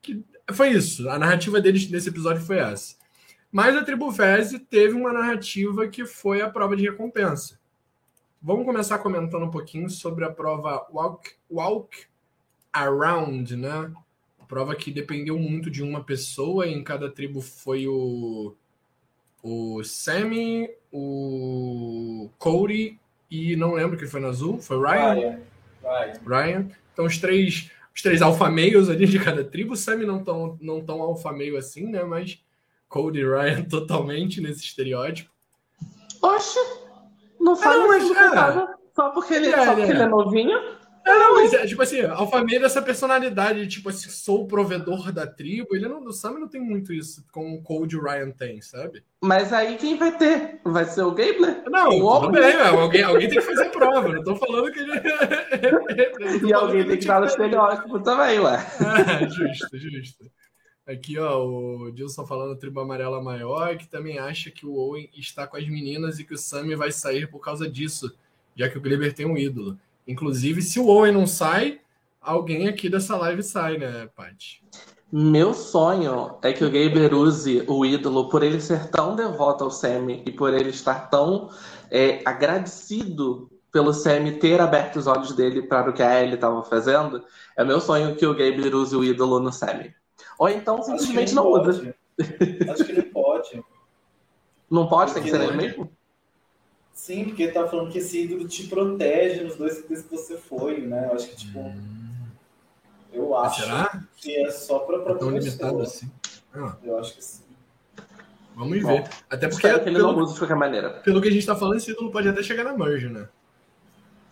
que 0.00 0.24
foi 0.50 0.70
isso. 0.70 1.10
A 1.10 1.18
narrativa 1.18 1.60
deles 1.60 1.90
nesse 1.90 2.08
episódio 2.08 2.42
foi 2.42 2.56
essa. 2.56 2.96
Mas 3.52 3.76
a 3.76 3.84
tribo 3.84 4.10
Vese 4.10 4.58
teve 4.58 4.94
uma 4.94 5.12
narrativa 5.12 5.86
que 5.88 6.06
foi 6.06 6.40
a 6.40 6.48
prova 6.48 6.74
de 6.74 6.84
recompensa. 6.84 7.60
Vamos 8.40 8.64
começar 8.64 8.98
comentando 9.00 9.44
um 9.44 9.50
pouquinho 9.50 9.90
sobre 9.90 10.24
a 10.24 10.30
prova 10.30 10.86
Walk, 10.90 11.32
walk 11.50 12.06
Around, 12.72 13.56
né? 13.56 13.92
prova 14.46 14.74
que 14.74 14.90
dependeu 14.90 15.38
muito 15.38 15.70
de 15.70 15.82
uma 15.82 16.02
pessoa, 16.02 16.66
em 16.66 16.82
cada 16.82 17.10
tribo 17.10 17.42
foi 17.42 17.86
o, 17.86 18.54
o 19.42 19.84
Sammy, 19.84 20.70
o 20.90 22.30
Cody 22.38 22.98
e 23.30 23.56
não 23.56 23.74
lembro 23.74 23.96
quem 23.98 24.08
foi 24.08 24.20
no 24.20 24.28
azul, 24.28 24.58
foi 24.58 24.78
Ryan? 24.78 25.14
Ryan. 25.14 25.40
Ryan. 25.82 26.12
Ryan. 26.26 26.68
Então 26.92 27.04
os 27.04 27.18
três, 27.18 27.70
os 27.94 28.02
três 28.02 28.22
alfa-meios 28.22 28.88
ali 28.88 29.06
de 29.06 29.18
cada 29.18 29.44
tribo, 29.44 29.76
Sammy 29.76 30.04
não 30.04 30.22
tão, 30.22 30.58
não 30.60 30.84
tão 30.84 31.00
alfa-meio 31.02 31.56
assim, 31.56 31.86
né? 31.86 32.02
Mas 32.04 32.40
Cody 32.88 33.20
e 33.20 33.24
Ryan 33.24 33.62
totalmente 33.68 34.40
nesse 34.40 34.64
estereótipo. 34.64 35.30
Oxe, 36.22 36.58
não 37.38 37.56
faz 37.56 37.78
não, 37.78 37.88
mas, 37.88 38.02
isso, 38.02 38.16
é. 38.16 38.78
Só 38.94 39.10
porque 39.10 39.34
ele, 39.34 39.48
É, 39.48 39.64
só 39.64 39.74
porque 39.74 39.92
é. 39.92 39.94
ele 39.94 40.02
é 40.02 40.08
novinho? 40.08 40.77
É, 41.08 41.18
não, 41.18 41.34
mas 41.36 41.52
é, 41.54 41.66
tipo 41.66 41.80
assim, 41.80 42.02
alfa-meio 42.02 42.60
dessa 42.60 42.82
personalidade, 42.82 43.66
tipo 43.66 43.88
assim, 43.88 44.10
sou 44.10 44.42
o 44.42 44.46
provedor 44.46 45.10
da 45.10 45.26
tribo. 45.26 45.74
Ele 45.74 45.88
não, 45.88 46.04
o 46.04 46.12
Sammy 46.12 46.38
não 46.38 46.48
tem 46.48 46.60
muito 46.60 46.92
isso, 46.92 47.24
como 47.32 47.62
o 47.66 47.82
o 47.82 48.02
Ryan 48.02 48.30
tem, 48.30 48.60
sabe? 48.60 49.02
Mas 49.20 49.52
aí 49.52 49.76
quem 49.76 49.96
vai 49.96 50.16
ter? 50.16 50.60
Vai 50.64 50.84
ser 50.84 51.02
o 51.02 51.12
Gabler? 51.12 51.62
Não, 51.70 51.88
O 52.00 52.20
tudo 52.20 52.32
bem, 52.32 52.56
mas 52.56 52.74
alguém, 52.74 53.02
alguém 53.02 53.28
tem 53.28 53.38
que 53.38 53.44
fazer 53.44 53.70
prova. 53.70 54.08
Não 54.08 54.22
tô 54.22 54.36
falando 54.36 54.70
que 54.70 54.78
ele. 54.80 54.92
E 56.46 56.52
alguém 56.52 56.86
tem 56.86 56.98
que 56.98 57.06
dar 57.06 57.18
ele- 57.18 57.26
estereótipo 57.26 58.00
também, 58.00 58.38
ué. 58.40 58.56
Ah, 58.80 59.26
justo, 59.26 59.78
justo. 59.78 60.30
Aqui, 60.86 61.18
ó, 61.18 61.44
o 61.44 61.90
Dilson 61.90 62.26
falando 62.26 62.56
tribo 62.56 62.80
amarela 62.80 63.22
maior, 63.22 63.76
que 63.76 63.86
também 63.86 64.18
acha 64.18 64.50
que 64.50 64.64
o 64.64 64.74
Owen 64.74 65.10
está 65.14 65.46
com 65.46 65.56
as 65.56 65.66
meninas 65.68 66.18
e 66.18 66.24
que 66.24 66.32
o 66.34 66.38
Sammy 66.38 66.74
vai 66.74 66.90
sair 66.92 67.28
por 67.30 67.40
causa 67.40 67.68
disso, 67.68 68.14
já 68.56 68.68
que 68.68 68.78
o 68.78 68.80
Gleber 68.80 69.12
tem 69.12 69.26
um 69.26 69.36
ídolo. 69.36 69.78
Inclusive, 70.08 70.62
se 70.62 70.80
o 70.80 70.86
Owen 70.86 71.12
não 71.12 71.26
sai, 71.26 71.80
alguém 72.20 72.66
aqui 72.66 72.88
dessa 72.88 73.14
live 73.18 73.42
sai, 73.42 73.76
né, 73.76 74.08
Paty? 74.16 74.64
Meu 75.12 75.52
sonho 75.52 76.36
é 76.42 76.52
que 76.52 76.64
o 76.64 76.70
Gaber 76.70 77.14
use 77.14 77.62
o 77.66 77.84
ídolo 77.84 78.28
por 78.30 78.42
ele 78.42 78.60
ser 78.60 78.88
tão 78.88 79.14
devoto 79.14 79.64
ao 79.64 79.70
Sammy 79.70 80.22
e 80.26 80.32
por 80.32 80.52
ele 80.52 80.70
estar 80.70 81.10
tão 81.10 81.50
é, 81.90 82.22
agradecido 82.24 83.50
pelo 83.70 83.92
Sammy 83.92 84.32
ter 84.32 84.60
aberto 84.60 84.96
os 84.96 85.06
olhos 85.06 85.34
dele 85.34 85.62
para 85.62 85.90
o 85.90 85.92
que 85.92 86.02
a 86.02 86.22
Ellie 86.22 86.34
estava 86.34 86.62
fazendo. 86.62 87.22
É 87.56 87.62
meu 87.62 87.80
sonho 87.80 88.16
que 88.16 88.26
o 88.26 88.32
Gaber 88.32 88.74
use 88.74 88.96
o 88.96 89.04
ídolo 89.04 89.40
no 89.40 89.52
Sammy. 89.52 89.94
Ou 90.38 90.48
então 90.48 90.82
simplesmente 90.82 91.34
não 91.34 91.44
pode. 91.44 91.68
usa. 91.68 91.94
Acho 92.70 92.84
que 92.84 92.92
ele 92.92 93.02
pode. 93.02 93.62
Não 94.70 94.86
pode, 94.86 95.14
tem 95.14 95.22
que 95.22 95.30
ser 95.30 95.40
ele 95.40 95.56
mesmo? 95.56 95.90
Sim, 96.98 97.26
porque 97.26 97.44
ele 97.44 97.52
tá 97.52 97.66
falando 97.68 97.92
que 97.92 97.98
esse 97.98 98.24
ídolo 98.24 98.48
te 98.48 98.66
protege 98.66 99.44
nos 99.44 99.54
dois 99.54 99.74
CTs 99.78 100.02
que 100.02 100.10
você 100.10 100.36
foi, 100.36 100.80
né? 100.80 101.06
Eu 101.06 101.14
acho 101.14 101.28
que, 101.28 101.36
tipo, 101.36 101.72
eu 103.12 103.36
acho 103.36 103.60
Será? 103.62 104.02
que 104.16 104.36
é 104.36 104.50
só 104.50 104.80
pra 104.80 104.96
É 104.96 105.00
própria 105.02 105.18
tão 105.20 105.30
limitado 105.30 105.80
assim? 105.80 106.10
Ah, 106.52 106.76
Eu 106.82 106.98
acho 106.98 107.14
que 107.14 107.24
sim. 107.24 107.44
vamos 108.56 108.82
Bom, 108.82 108.88
ver. 108.88 109.08
Até 109.30 109.46
porque, 109.48 109.62
que 109.78 109.88
ele 109.88 109.96
não 109.98 110.12
pelo, 110.12 110.24
use 110.24 110.32
de 110.34 110.40
qualquer 110.40 110.56
maneira. 110.56 110.90
pelo 111.00 111.22
que 111.22 111.28
a 111.28 111.30
gente 111.30 111.46
tá 111.46 111.54
falando, 111.54 111.76
esse 111.76 111.92
ídolo 111.92 112.10
pode 112.10 112.28
até 112.28 112.42
chegar 112.42 112.64
na 112.64 112.76
merge, 112.76 113.08
né? 113.08 113.28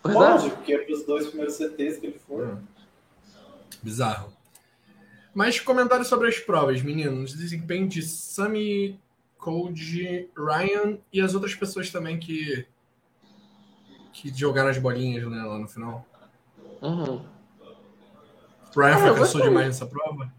Verdade? 0.05 0.43
Pode, 0.43 0.51
porque 0.57 0.75
é 0.75 0.79
pros 0.79 1.05
dois 1.07 1.29
primeiros 1.29 1.55
CTs 1.55 1.99
que 1.99 2.07
ele 2.09 2.19
foi. 2.27 2.45
Ah. 2.47 2.59
Bizarro. 3.81 4.33
Mais 5.33 5.61
comentários 5.61 6.09
sobre 6.09 6.27
as 6.29 6.39
provas, 6.41 6.83
meninos. 6.83 7.33
Desempenho 7.33 7.87
de 7.87 8.03
Sammy, 8.03 8.99
Code, 9.39 10.29
Ryan 10.37 10.99
e 11.13 11.21
as 11.21 11.35
outras 11.35 11.55
pessoas 11.55 11.91
também 11.91 12.19
que 12.19 12.67
que 14.13 14.33
jogaram 14.35 14.71
as 14.71 14.79
bolinhas 14.79 15.29
né, 15.31 15.43
lá 15.43 15.59
no 15.59 15.69
final. 15.69 16.05
Uhum. 16.81 17.21
Ryan 18.75 18.97
fracassou 18.99 19.17
gostei. 19.19 19.43
demais 19.43 19.67
nessa 19.67 19.87
prova. 19.87 20.33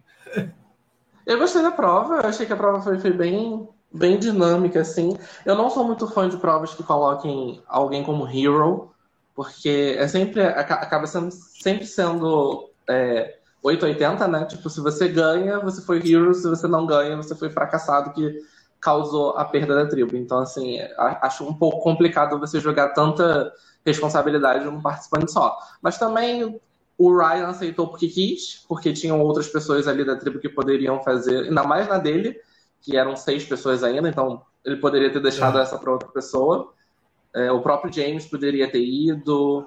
Eu 1.25 1.37
gostei 1.37 1.61
da 1.61 1.71
prova, 1.71 2.15
eu 2.15 2.25
achei 2.27 2.45
que 2.45 2.53
a 2.53 2.57
prova 2.57 2.81
foi, 2.81 2.97
foi 2.99 3.11
bem, 3.11 3.67
bem 3.91 4.17
dinâmica, 4.17 4.81
assim. 4.81 5.17
Eu 5.45 5.55
não 5.55 5.69
sou 5.69 5.83
muito 5.83 6.07
fã 6.07 6.27
de 6.27 6.37
provas 6.37 6.73
que 6.73 6.83
coloquem 6.83 7.61
alguém 7.67 8.03
como 8.03 8.27
hero, 8.27 8.91
porque 9.35 9.95
é 9.97 10.07
sempre, 10.07 10.41
aca- 10.41 10.75
acaba 10.75 11.05
sendo, 11.05 11.29
sempre 11.31 11.85
sendo 11.85 12.69
é, 12.89 13.37
880, 13.61 14.27
né? 14.27 14.45
Tipo, 14.45 14.69
se 14.69 14.79
você 14.81 15.07
ganha, 15.07 15.59
você 15.59 15.81
foi 15.81 15.97
hero, 15.97 16.33
se 16.33 16.47
você 16.49 16.67
não 16.67 16.85
ganha, 16.85 17.17
você 17.17 17.35
foi 17.35 17.49
fracassado, 17.49 18.11
que 18.13 18.41
causou 18.79 19.31
a 19.37 19.45
perda 19.45 19.75
da 19.75 19.87
tribo. 19.87 20.15
Então, 20.15 20.39
assim, 20.39 20.79
acho 20.97 21.45
um 21.45 21.53
pouco 21.53 21.79
complicado 21.81 22.39
você 22.39 22.59
jogar 22.59 22.89
tanta 22.89 23.51
responsabilidade 23.85 24.65
num 24.65 24.81
participante 24.81 25.31
só. 25.31 25.57
Mas 25.81 25.97
também 25.97 26.59
o 26.97 27.15
Ryan 27.15 27.47
aceitou 27.47 27.87
porque 27.87 28.07
quis, 28.07 28.65
porque 28.67 28.91
tinham 28.91 29.21
outras 29.21 29.47
pessoas 29.47 29.87
ali 29.87 30.03
da 30.03 30.15
tribo 30.15 30.39
que 30.39 30.49
poderiam 30.49 31.01
fazer, 31.03 31.45
ainda 31.45 31.63
mais 31.63 31.87
na 31.87 31.97
dele, 31.97 32.39
que 32.81 32.97
eram 32.97 33.15
seis 33.15 33.43
pessoas 33.45 33.83
ainda, 33.83 34.09
então 34.09 34.41
ele 34.65 34.77
poderia 34.77 35.11
ter 35.11 35.21
deixado 35.21 35.57
É. 35.57 35.61
essa 35.61 35.77
para 35.77 35.91
outra 35.91 36.09
pessoa. 36.09 36.73
É, 37.33 37.51
o 37.51 37.61
próprio 37.61 37.91
James 37.93 38.25
poderia 38.25 38.69
ter 38.69 38.83
ido. 38.83 39.65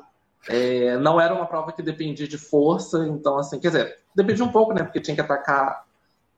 É, 0.48 0.96
não 0.96 1.20
era 1.20 1.34
uma 1.34 1.46
prova 1.46 1.70
que 1.72 1.82
dependia 1.82 2.26
de 2.26 2.38
força, 2.38 3.06
então, 3.06 3.38
assim, 3.38 3.60
quer 3.60 3.68
dizer, 3.68 3.98
dependia 4.14 4.44
um 4.44 4.52
pouco, 4.52 4.72
né? 4.72 4.82
Porque 4.82 5.00
tinha 5.00 5.14
que 5.14 5.20
atacar 5.20 5.84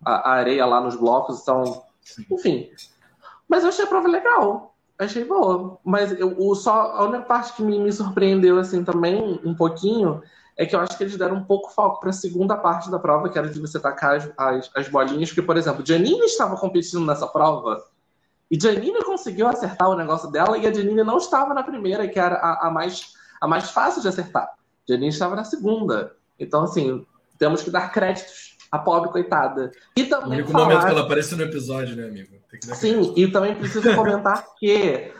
a, 0.04 0.30
a 0.30 0.32
areia 0.32 0.66
lá 0.66 0.80
nos 0.80 0.96
blocos, 0.96 1.40
então, 1.40 1.82
enfim. 2.30 2.70
Mas 3.48 3.62
eu 3.62 3.68
achei 3.68 3.84
a 3.84 3.88
prova 3.88 4.08
legal. 4.08 4.74
Achei 4.98 5.24
boa. 5.24 5.78
Mas 5.84 6.12
eu, 6.18 6.36
o 6.38 6.54
só, 6.54 6.92
a 6.92 7.04
única 7.04 7.24
parte 7.24 7.54
que 7.54 7.62
me, 7.62 7.78
me 7.78 7.92
surpreendeu, 7.92 8.58
assim, 8.58 8.84
também, 8.84 9.40
um 9.44 9.54
pouquinho, 9.54 10.22
é 10.56 10.66
que 10.66 10.76
eu 10.76 10.80
acho 10.80 10.96
que 10.96 11.04
eles 11.04 11.16
deram 11.16 11.36
um 11.36 11.44
pouco 11.44 11.70
foco 11.70 12.00
para 12.00 12.10
a 12.10 12.12
segunda 12.12 12.56
parte 12.56 12.90
da 12.90 12.98
prova, 12.98 13.28
que 13.28 13.38
era 13.38 13.48
de 13.48 13.60
você 13.60 13.80
tacar 13.80 14.16
as, 14.16 14.30
as, 14.36 14.70
as 14.74 14.88
bolinhas, 14.88 15.30
porque, 15.30 15.42
por 15.42 15.56
exemplo, 15.56 15.84
Janine 15.84 16.24
estava 16.26 16.56
competindo 16.56 17.04
nessa 17.04 17.26
prova 17.26 17.82
e 18.50 18.60
Janine 18.60 19.02
conseguiu 19.02 19.48
acertar 19.48 19.88
o 19.88 19.96
negócio 19.96 20.30
dela 20.30 20.58
e 20.58 20.66
a 20.66 20.72
Janine 20.72 21.02
não 21.02 21.16
estava 21.16 21.54
na 21.54 21.62
primeira, 21.62 22.06
que 22.06 22.18
era 22.18 22.36
a, 22.36 22.68
a 22.68 22.70
mais, 22.70 23.14
a 23.40 23.48
mais 23.48 23.70
fácil 23.70 24.02
de 24.02 24.08
acertar. 24.08 24.46
Janine 24.86 25.08
estava 25.08 25.34
na 25.34 25.44
segunda. 25.44 26.14
Então, 26.38 26.64
assim, 26.64 27.06
temos 27.38 27.62
que 27.62 27.70
dar 27.70 27.90
créditos 27.90 28.51
à 28.72 28.78
pobre 28.78 29.10
coitada. 29.10 29.70
E 29.94 30.02
O 30.02 30.08
também 30.08 30.38
único 30.38 30.50
falar... 30.50 30.64
momento 30.64 30.84
que 30.86 30.90
ela 30.90 31.02
aparece 31.02 31.36
no 31.36 31.42
episódio, 31.42 31.94
né, 31.94 32.06
amigo? 32.08 32.36
Tem 32.50 32.58
que 32.58 32.66
dar 32.66 32.74
Sim, 32.74 33.12
e 33.14 33.30
também 33.30 33.54
preciso 33.54 33.94
comentar 33.94 34.46
que 34.58 35.12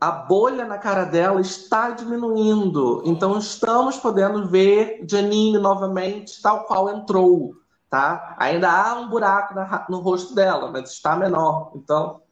a 0.00 0.10
bolha 0.12 0.64
na 0.64 0.78
cara 0.78 1.04
dela 1.04 1.40
está 1.40 1.90
diminuindo. 1.90 3.02
Então 3.04 3.36
estamos 3.38 3.96
podendo 3.98 4.46
ver 4.48 5.04
Janine 5.08 5.58
novamente, 5.58 6.40
tal 6.40 6.64
qual 6.64 6.88
entrou. 6.88 7.54
Tá? 7.90 8.34
Ainda 8.38 8.70
há 8.70 8.94
um 8.94 9.08
buraco 9.10 9.54
na- 9.54 9.84
no 9.90 9.98
rosto 9.98 10.34
dela, 10.34 10.70
mas 10.70 10.90
está 10.92 11.14
menor. 11.14 11.72
Então, 11.74 12.22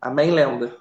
amém, 0.00 0.30
lenda. 0.30 0.74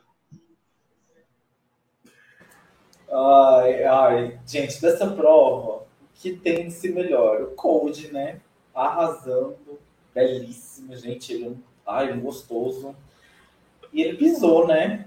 Ai, 3.11 3.83
ai, 3.83 4.39
gente, 4.45 4.79
dessa 4.81 5.05
prova, 5.07 5.79
o 5.79 5.83
que 6.13 6.31
tem 6.31 6.67
de 6.67 6.73
ser 6.73 6.93
melhor? 6.93 7.41
O 7.41 7.47
Cold, 7.55 8.13
né? 8.13 8.39
Arrasando, 8.79 9.79
belíssimo, 10.13 10.95
gente. 10.95 11.33
Ele 11.33 11.57
ai, 11.85 12.13
gostoso. 12.17 12.95
E 13.91 14.01
ele 14.01 14.17
pisou, 14.17 14.67
né? 14.67 15.05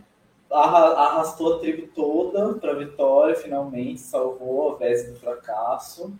Arra- 0.51 0.95
Arrastou 1.07 1.55
a 1.57 1.59
tribo 1.61 1.87
toda 1.95 2.55
para 2.55 2.75
vitória, 2.75 3.35
finalmente, 3.35 4.01
salvou 4.01 4.73
a 4.73 4.77
vez 4.77 5.09
do 5.11 5.19
fracasso. 5.19 6.13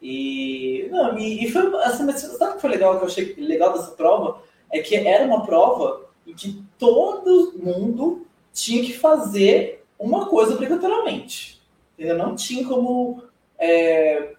E, 0.00 0.88
não, 0.90 1.18
e, 1.18 1.44
e 1.44 1.50
foi 1.50 1.62
assim, 1.82 2.04
mas 2.04 2.20
sabe 2.20 2.52
o 2.52 2.54
que 2.56 2.60
foi 2.60 2.70
legal 2.70 2.96
que 2.96 3.04
eu 3.04 3.08
achei 3.08 3.34
legal 3.36 3.72
dessa 3.72 3.92
prova? 3.92 4.42
É 4.70 4.80
que 4.80 4.94
era 4.96 5.24
uma 5.24 5.44
prova 5.44 6.06
em 6.26 6.34
que 6.34 6.62
todo 6.78 7.52
mundo 7.56 8.26
tinha 8.52 8.82
que 8.82 8.92
fazer 8.92 9.84
uma 9.98 10.26
coisa 10.28 10.54
obrigatoriamente. 10.54 11.60
Entendeu? 11.94 12.18
Não 12.18 12.34
tinha 12.34 12.66
como 12.66 13.22
é, 13.58 14.34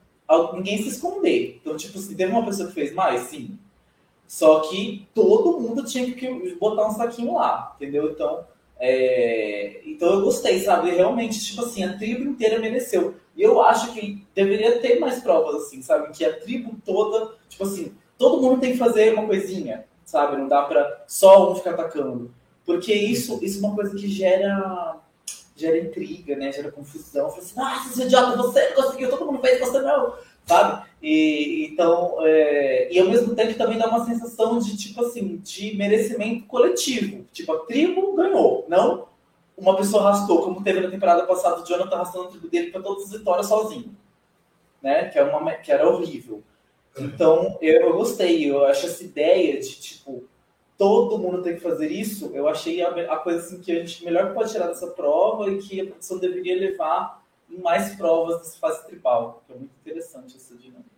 ninguém 0.53 0.77
se 0.81 0.89
esconder. 0.89 1.59
Então, 1.61 1.75
tipo, 1.75 1.97
se 1.99 2.15
teve 2.15 2.31
uma 2.31 2.45
pessoa 2.45 2.67
que 2.67 2.73
fez 2.73 2.93
mais, 2.93 3.21
sim. 3.23 3.57
Só 4.27 4.61
que 4.61 5.07
todo 5.13 5.59
mundo 5.59 5.85
tinha 5.85 6.11
que 6.11 6.55
botar 6.55 6.87
um 6.87 6.91
saquinho 6.91 7.35
lá, 7.35 7.73
entendeu? 7.75 8.11
Então, 8.11 8.45
é, 8.79 9.81
então 9.85 10.13
eu 10.13 10.21
gostei, 10.21 10.59
sabe? 10.61 10.91
Realmente, 10.91 11.43
tipo 11.43 11.63
assim, 11.63 11.83
a 11.83 11.97
tribo 11.97 12.23
inteira 12.23 12.59
mereceu. 12.59 13.15
E 13.35 13.41
eu 13.41 13.61
acho 13.61 13.93
que 13.93 14.25
deveria 14.33 14.79
ter 14.79 14.99
mais 14.99 15.19
provas, 15.21 15.63
assim, 15.63 15.81
sabe? 15.81 16.11
Que 16.11 16.25
a 16.25 16.39
tribo 16.39 16.75
toda, 16.83 17.35
tipo 17.49 17.63
assim, 17.63 17.93
todo 18.17 18.41
mundo 18.41 18.61
tem 18.61 18.71
que 18.71 18.77
fazer 18.77 19.13
uma 19.13 19.25
coisinha, 19.27 19.85
sabe? 20.03 20.37
Não 20.37 20.47
dá 20.47 20.63
pra 20.63 21.03
só 21.07 21.51
um 21.51 21.55
ficar 21.55 21.71
atacando. 21.71 22.31
Porque 22.65 22.93
isso, 22.93 23.39
isso 23.43 23.63
é 23.63 23.67
uma 23.67 23.75
coisa 23.75 23.95
que 23.95 24.07
gera 24.07 24.97
gera 25.55 25.77
intriga, 25.77 26.35
né? 26.35 26.51
Gera 26.51 26.71
confusão. 26.71 27.29
Fala 27.29 27.41
assim, 27.41 27.55
nossa, 27.57 27.89
esse 27.89 28.03
idiota, 28.03 28.37
você 28.37 28.69
não 28.69 28.83
conseguiu, 28.83 29.09
todo 29.09 29.25
mundo 29.25 29.41
fez, 29.41 29.59
você 29.59 29.79
não. 29.79 30.13
Sabe? 30.45 30.85
E, 31.01 31.67
então, 31.71 32.17
é, 32.21 32.93
e 32.93 32.99
ao 32.99 33.07
mesmo 33.07 33.33
tempo 33.33 33.57
também 33.57 33.77
dá 33.77 33.87
uma 33.87 34.05
sensação 34.05 34.59
de, 34.59 34.77
tipo 34.77 35.03
assim, 35.03 35.37
de 35.37 35.75
merecimento 35.75 36.45
coletivo. 36.45 37.25
Tipo, 37.31 37.53
a 37.53 37.59
tribo 37.65 38.15
ganhou, 38.15 38.65
não 38.67 39.07
uma 39.57 39.75
pessoa 39.75 40.03
arrastou, 40.03 40.43
como 40.43 40.63
teve 40.63 40.81
na 40.81 40.91
temporada 40.91 41.25
passada, 41.25 41.61
o 41.61 41.65
Jonathan 41.65 41.95
arrastando 41.95 42.25
a 42.25 42.31
tribo 42.31 42.49
dele 42.49 42.71
para 42.71 42.81
todas 42.81 43.05
as 43.05 43.11
vitórias 43.11 43.47
sozinho. 43.47 43.95
Né? 44.81 45.05
Que, 45.05 45.17
era 45.17 45.37
uma, 45.37 45.51
que 45.53 45.71
era 45.71 45.89
horrível. 45.89 46.43
Então, 46.97 47.57
eu, 47.61 47.81
eu 47.81 47.93
gostei. 47.93 48.49
Eu 48.49 48.65
acho 48.65 48.85
essa 48.85 49.03
ideia 49.03 49.59
de, 49.59 49.79
tipo, 49.79 50.25
todo 50.77 51.17
mundo 51.17 51.41
tem 51.41 51.55
que 51.55 51.61
fazer 51.61 51.89
isso, 51.89 52.31
eu 52.33 52.47
achei 52.47 52.81
a, 52.81 52.89
a 53.13 53.17
coisa 53.17 53.39
assim, 53.39 53.59
que 53.59 53.71
a 53.71 53.75
gente 53.75 54.03
melhor 54.03 54.33
pode 54.33 54.51
tirar 54.51 54.67
dessa 54.67 54.87
prova 54.87 55.49
e 55.49 55.57
que 55.59 55.81
a 55.81 55.85
produção 55.85 56.19
deveria 56.19 56.59
levar 56.59 57.23
em 57.49 57.59
mais 57.59 57.95
provas 57.95 58.39
dessa 58.39 58.57
fase 58.57 58.85
tribal, 58.85 59.43
que 59.45 59.53
é 59.53 59.55
muito 59.55 59.71
interessante 59.81 60.35
essa 60.35 60.55
dinâmica. 60.55 60.95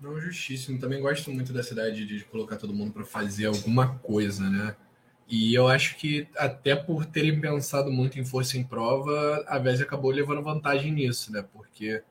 Não, 0.00 0.20
justíssimo. 0.20 0.78
Também 0.78 1.00
gosto 1.00 1.30
muito 1.30 1.52
dessa 1.52 1.72
ideia 1.72 1.90
de, 1.90 2.04
de 2.04 2.24
colocar 2.24 2.56
todo 2.56 2.74
mundo 2.74 2.92
para 2.92 3.04
fazer 3.04 3.46
alguma 3.46 3.98
coisa, 3.98 4.50
né? 4.50 4.76
E 5.26 5.54
eu 5.54 5.66
acho 5.66 5.96
que 5.96 6.28
até 6.36 6.76
por 6.76 7.06
terem 7.06 7.40
pensado 7.40 7.90
muito 7.90 8.18
em 8.18 8.24
força 8.24 8.58
em 8.58 8.64
prova, 8.64 9.42
a 9.48 9.58
Vez 9.58 9.80
acabou 9.80 10.10
levando 10.10 10.42
vantagem 10.42 10.92
nisso, 10.92 11.32
né? 11.32 11.42
Porque 11.52 12.02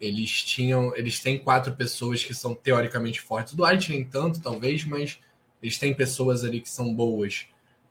eles 0.00 0.30
tinham, 0.42 0.94
eles 0.96 1.20
têm 1.20 1.38
quatro 1.38 1.74
pessoas 1.74 2.22
que 2.22 2.34
são 2.34 2.54
teoricamente 2.54 3.20
fortes. 3.20 3.54
Do 3.54 3.64
Dwight 3.64 3.90
nem 3.90 4.04
tanto, 4.04 4.40
talvez, 4.40 4.84
mas 4.84 5.18
eles 5.62 5.78
têm 5.78 5.94
pessoas 5.94 6.44
ali 6.44 6.60
que 6.60 6.68
são 6.68 6.94
boas. 6.94 7.46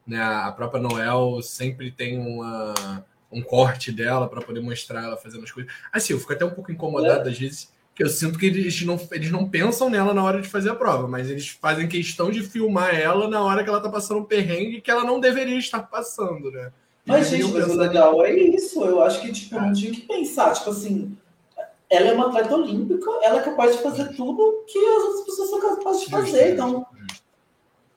Né? 0.05 0.21
A 0.21 0.51
própria 0.51 0.81
Noel 0.81 1.41
sempre 1.41 1.91
tem 1.91 2.19
uma, 2.19 3.05
um 3.31 3.41
corte 3.41 3.91
dela 3.91 4.29
para 4.29 4.41
poder 4.41 4.59
mostrar 4.59 5.03
ela 5.03 5.17
fazendo 5.17 5.43
as 5.43 5.51
coisas. 5.51 5.71
Assim, 5.91 6.13
eu 6.13 6.19
fico 6.19 6.33
até 6.33 6.45
um 6.45 6.51
pouco 6.51 6.71
incomodado 6.71 7.27
é. 7.27 7.31
às 7.31 7.39
vezes, 7.39 7.74
que 7.95 8.03
eu 8.03 8.09
sinto 8.09 8.38
que 8.38 8.45
eles 8.45 8.81
não, 8.83 9.00
eles 9.12 9.31
não 9.31 9.50
pensam 9.50 9.89
nela 9.89 10.13
na 10.13 10.24
hora 10.24 10.41
de 10.41 10.47
fazer 10.47 10.69
a 10.69 10.75
prova, 10.75 11.07
mas 11.07 11.29
eles 11.29 11.47
fazem 11.47 11.88
questão 11.88 12.29
de 12.29 12.43
filmar 12.43 12.93
ela 12.93 13.27
na 13.27 13.41
hora 13.41 13.63
que 13.63 13.69
ela 13.69 13.81
tá 13.81 13.89
passando 13.89 14.19
um 14.19 14.25
perrengue 14.25 14.81
que 14.81 14.91
ela 14.91 15.03
não 15.03 15.19
deveria 15.19 15.57
estar 15.57 15.79
passando, 15.79 16.51
né? 16.51 16.71
Mas, 17.05 17.29
gente, 17.29 17.51
mas 17.53 17.67
o 17.67 17.77
legal 17.77 18.25
é 18.25 18.33
isso. 18.33 18.83
Eu 18.83 19.01
acho 19.01 19.21
que, 19.21 19.31
tipo, 19.31 19.55
não 19.55 19.71
tinha 19.71 19.91
que 19.91 20.01
pensar, 20.01 20.53
tipo 20.53 20.71
assim, 20.71 21.15
ela 21.89 22.08
é 22.08 22.13
uma 22.13 22.27
atleta 22.27 22.56
olímpica, 22.56 23.10
ela 23.22 23.39
é 23.39 23.44
capaz 23.44 23.75
de 23.75 23.84
fazer 23.84 24.15
tudo 24.15 24.63
que 24.68 24.77
as 24.80 25.04
outras 25.04 25.25
pessoas 25.25 25.50
são 25.50 25.62
capazes 25.62 26.01
de 26.01 26.10
fazer. 26.10 26.54
Então, 26.54 26.86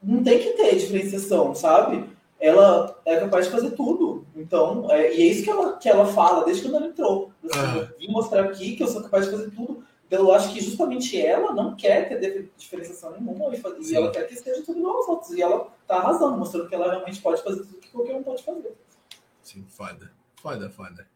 não 0.02 0.23
tem 0.23 0.38
que 0.38 0.50
ter 0.50 0.76
diferenciação, 0.76 1.54
sabe? 1.54 2.04
Ela 2.40 3.00
é 3.04 3.18
capaz 3.18 3.47
de 3.47 3.52
fazer 3.52 3.71
tudo. 3.73 4.25
Então, 4.37 4.90
é, 4.90 5.14
e 5.14 5.23
é 5.23 5.26
isso 5.26 5.42
que 5.42 5.50
ela, 5.50 5.76
que 5.76 5.88
ela 5.88 6.07
fala 6.07 6.45
desde 6.45 6.62
quando 6.62 6.76
ela 6.76 6.87
entrou. 6.87 7.33
Assim, 7.45 7.78
Eu 7.78 7.99
vim 7.99 8.12
mostrar 8.12 8.45
aqui 8.45 8.76
que 8.76 8.83
eu 8.83 8.87
sou 8.87 9.02
capaz 9.02 9.25
de 9.25 9.33
fazer 9.33 9.50
tudo. 9.50 9.83
Então, 10.07 10.21
eu 10.21 10.33
acho 10.33 10.52
que 10.54 10.61
justamente 10.61 11.21
ela 11.21 11.52
não 11.52 11.75
quer 11.75 12.09
ter 12.09 12.50
diferenciação 12.57 13.12
nenhuma 13.12 13.54
e, 13.54 13.90
e 13.90 13.95
ela 13.95 14.11
quer 14.11 14.26
que 14.26 14.37
seja 14.37 14.62
tudo 14.62 14.78
igual 14.78 14.97
aos 14.99 15.09
outros. 15.09 15.33
E 15.33 15.42
ela 15.42 15.68
tá 15.87 15.97
arrasando, 15.97 16.38
mostrando 16.38 16.68
que 16.68 16.75
ela 16.75 16.90
realmente 16.90 17.21
pode 17.21 17.42
fazer 17.42 17.61
tudo 17.61 17.78
que 17.78 17.90
qualquer 17.90 18.14
um 18.14 18.23
pode 18.23 18.42
fazer. 18.42 18.73
Sim, 19.42 19.66
foda. 19.68 20.11
Foda, 20.40 20.71
foda. 20.71 21.07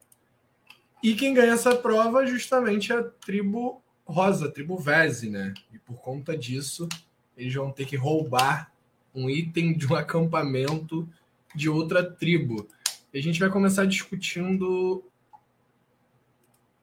E 1.02 1.14
quem 1.14 1.34
ganha 1.34 1.54
essa 1.54 1.74
prova 1.74 2.22
é 2.22 2.26
justamente 2.26 2.92
a 2.92 3.02
tribo 3.02 3.82
rosa, 4.04 4.46
a 4.46 4.50
tribo 4.50 4.76
Vese, 4.76 5.28
né? 5.28 5.52
E 5.72 5.78
por 5.78 6.00
conta 6.00 6.36
disso, 6.36 6.88
eles 7.36 7.52
vão 7.54 7.72
ter 7.72 7.86
que 7.86 7.96
roubar 7.96 8.72
um 9.14 9.28
item 9.28 9.76
de 9.76 9.86
um 9.86 9.96
acampamento 9.96 11.08
de 11.54 11.68
outra 11.68 12.04
tribo. 12.04 12.68
E 13.12 13.18
a 13.18 13.22
gente 13.22 13.40
vai 13.40 13.50
começar 13.50 13.84
discutindo 13.84 15.04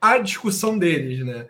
a 0.01 0.17
discussão 0.17 0.77
deles, 0.77 1.25
né? 1.25 1.47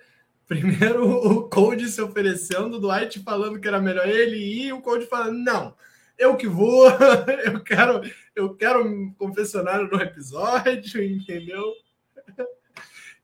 Primeiro 0.48 1.08
o 1.08 1.50
Code 1.50 1.88
se 1.90 2.02
oferecendo, 2.02 2.78
o 2.78 2.80
Dwight 2.80 3.20
falando 3.20 3.60
que 3.60 3.68
era 3.68 3.80
melhor 3.80 4.08
ele 4.08 4.38
e 4.38 4.74
o 4.74 4.82
Code 4.82 5.06
falando, 5.06 5.38
não, 5.38 5.76
eu 6.18 6.36
que 6.36 6.48
vou, 6.48 6.90
eu 7.46 7.62
quero, 7.62 8.02
eu 8.36 8.56
quero 8.56 8.84
um 8.84 9.14
confessionário 9.14 9.88
no 9.88 10.02
episódio, 10.02 11.02
entendeu? 11.06 11.74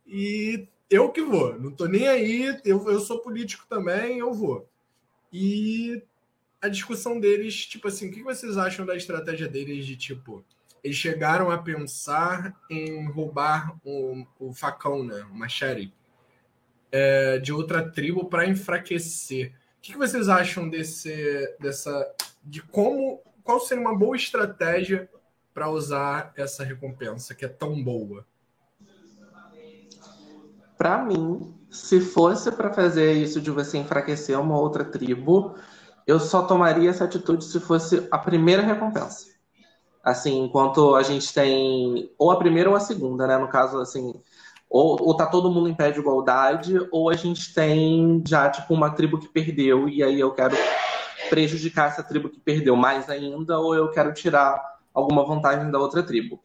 E 0.06 0.68
eu 0.90 1.12
que 1.12 1.22
vou, 1.22 1.60
não 1.60 1.72
tô 1.72 1.88
nem 1.88 2.08
aí, 2.08 2.60
eu, 2.64 2.88
eu 2.90 3.00
sou 3.00 3.20
político 3.20 3.66
também, 3.68 4.20
eu 4.20 4.34
vou. 4.34 4.70
E 5.32 6.02
a 6.62 6.68
discussão 6.68 7.20
deles, 7.20 7.66
tipo 7.66 7.88
assim, 7.88 8.10
o 8.10 8.12
que 8.12 8.24
vocês 8.24 8.58
acham 8.58 8.86
da 8.86 8.96
estratégia 8.96 9.48
deles 9.48 9.86
de 9.86 9.96
tipo, 9.96 10.46
eles 10.84 10.98
chegaram 10.98 11.50
a 11.50 11.58
pensar 11.58 12.56
em 12.70 13.08
roubar 13.10 13.76
o, 13.84 14.26
o 14.40 14.54
facão, 14.54 15.04
né, 15.04 15.26
o 15.32 15.36
machete, 15.36 15.94
é, 16.92 17.40
de 17.40 17.52
outra 17.52 17.90
tribo 17.90 18.26
para 18.26 18.48
enfraquecer. 18.48 19.54
O 19.78 19.82
que 19.82 19.98
vocês 19.98 20.30
acham 20.30 20.70
desse, 20.70 21.56
dessa, 21.60 22.16
de 22.44 22.62
como, 22.62 23.22
qual 23.44 23.60
seria 23.60 23.82
uma 23.82 23.98
boa 23.98 24.16
estratégia 24.16 25.10
para 25.54 25.70
usar 25.70 26.34
essa 26.36 26.64
recompensa 26.64 27.34
que 27.34 27.46
é 27.46 27.50
tão 27.50 27.84
boa? 27.84 28.26
Para 30.78 31.04
mim, 31.04 31.54
se 31.70 32.00
fosse 32.00 32.52
para 32.52 32.74
fazer 32.74 33.14
isso 33.14 33.40
de 33.42 33.52
você 33.52 33.78
enfraquecer 33.78 34.40
uma 34.40 34.60
outra 34.60 34.84
tribo, 34.84 35.56
eu 36.06 36.20
só 36.20 36.44
tomaria 36.44 36.90
essa 36.90 37.06
atitude 37.06 37.46
se 37.46 37.60
fosse 37.60 38.08
a 38.12 38.18
primeira 38.18 38.62
recompensa. 38.62 39.34
Assim, 40.04 40.44
enquanto 40.44 40.96
a 40.96 41.02
gente 41.02 41.34
tem 41.34 42.12
ou 42.18 42.30
a 42.32 42.38
primeira 42.38 42.70
ou 42.70 42.76
a 42.76 42.80
segunda, 42.80 43.26
né? 43.26 43.38
No 43.38 43.48
caso, 43.48 43.80
assim, 43.80 44.14
ou, 44.70 45.02
ou 45.02 45.16
tá 45.16 45.26
todo 45.26 45.52
mundo 45.52 45.68
em 45.68 45.74
pé 45.74 45.90
de 45.90 46.00
igualdade, 46.00 46.76
ou 46.92 47.10
a 47.10 47.16
gente 47.16 47.54
tem 47.54 48.24
já, 48.28 48.50
tipo, 48.50 48.74
uma 48.74 48.92
tribo 48.92 49.20
que 49.20 49.28
perdeu, 49.28 49.90
e 49.90 50.04
aí 50.04 50.20
eu 50.20 50.32
quero 50.32 50.56
prejudicar 51.30 51.90
essa 51.90 52.04
tribo 52.04 52.30
que 52.30 52.40
perdeu 52.40 52.76
mais 52.76 53.10
ainda, 53.10 53.60
ou 53.60 53.74
eu 53.74 53.90
quero 53.90 54.14
tirar 54.14 54.62
alguma 54.94 55.26
vantagem 55.26 55.72
da 55.72 55.80
outra 55.80 56.04
tribo. 56.04 56.40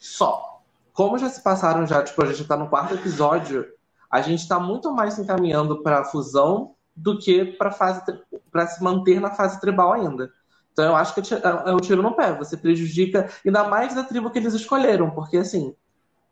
Só 0.00 0.55
como 0.96 1.18
já 1.18 1.28
se 1.28 1.42
passaram 1.42 1.86
já, 1.86 2.02
tipo, 2.02 2.22
a 2.22 2.26
gente 2.26 2.40
está 2.40 2.56
no 2.56 2.70
quarto 2.70 2.94
episódio, 2.94 3.66
a 4.10 4.22
gente 4.22 4.40
está 4.40 4.58
muito 4.58 4.90
mais 4.90 5.12
se 5.12 5.20
encaminhando 5.20 5.82
para 5.82 6.00
a 6.00 6.04
fusão 6.04 6.74
do 6.96 7.18
que 7.18 7.44
para 7.44 7.70
fase 7.70 8.02
para 8.50 8.66
se 8.66 8.82
manter 8.82 9.20
na 9.20 9.30
fase 9.30 9.60
tribal 9.60 9.92
ainda. 9.92 10.32
Então 10.72 10.86
eu 10.86 10.96
acho 10.96 11.14
que 11.14 11.34
é, 11.34 11.40
é 11.66 11.74
um 11.74 11.80
tiro 11.80 12.02
no 12.02 12.16
pé. 12.16 12.32
Você 12.38 12.56
prejudica 12.56 13.28
ainda 13.44 13.64
mais 13.64 13.94
da 13.94 14.04
tribo 14.04 14.30
que 14.30 14.38
eles 14.38 14.54
escolheram, 14.54 15.10
porque 15.10 15.36
assim 15.36 15.76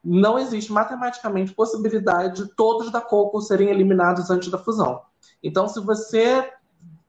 não 0.02 0.38
existe 0.38 0.72
matematicamente 0.72 1.52
possibilidade 1.52 2.42
de 2.42 2.54
todos 2.54 2.90
da 2.90 3.02
Coco 3.02 3.42
serem 3.42 3.68
eliminados 3.68 4.30
antes 4.30 4.50
da 4.50 4.58
fusão. 4.58 5.02
Então, 5.42 5.68
se 5.68 5.78
você 5.80 6.50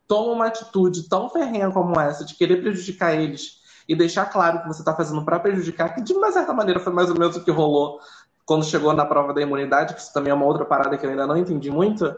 toma 0.06 0.34
uma 0.34 0.48
atitude 0.48 1.08
tão 1.08 1.30
ferrenha 1.30 1.72
como 1.72 2.00
essa 2.00 2.26
de 2.26 2.36
querer 2.36 2.62
prejudicar 2.62 3.16
eles 3.16 3.64
e 3.88 3.96
deixar 3.96 4.26
claro 4.26 4.62
que 4.62 4.68
você 4.68 4.82
está 4.82 4.96
fazendo 4.96 5.24
para 5.24 5.40
prejudicar, 5.40 5.94
que 5.94 6.02
de 6.02 6.14
uma 6.14 6.32
certa 6.32 6.54
maneira 6.54 6.80
foi 6.80 6.92
mais 6.92 7.10
ou 7.10 7.18
menos 7.18 7.36
o 7.36 7.44
que 7.44 7.52
rolou 7.52 8.00
quando 8.46 8.66
chegou 8.66 8.94
na 8.94 9.06
prova 9.06 9.34
da 9.34 9.42
imunidade, 9.42 9.94
que 9.94 10.02
isso 10.02 10.14
também 10.14 10.32
é 10.32 10.34
uma 10.34 10.46
outra 10.46 10.66
parada 10.66 10.98
que 10.98 11.06
eu 11.06 11.10
ainda 11.10 11.26
não 11.26 11.38
entendi 11.38 11.72
muito, 11.72 12.16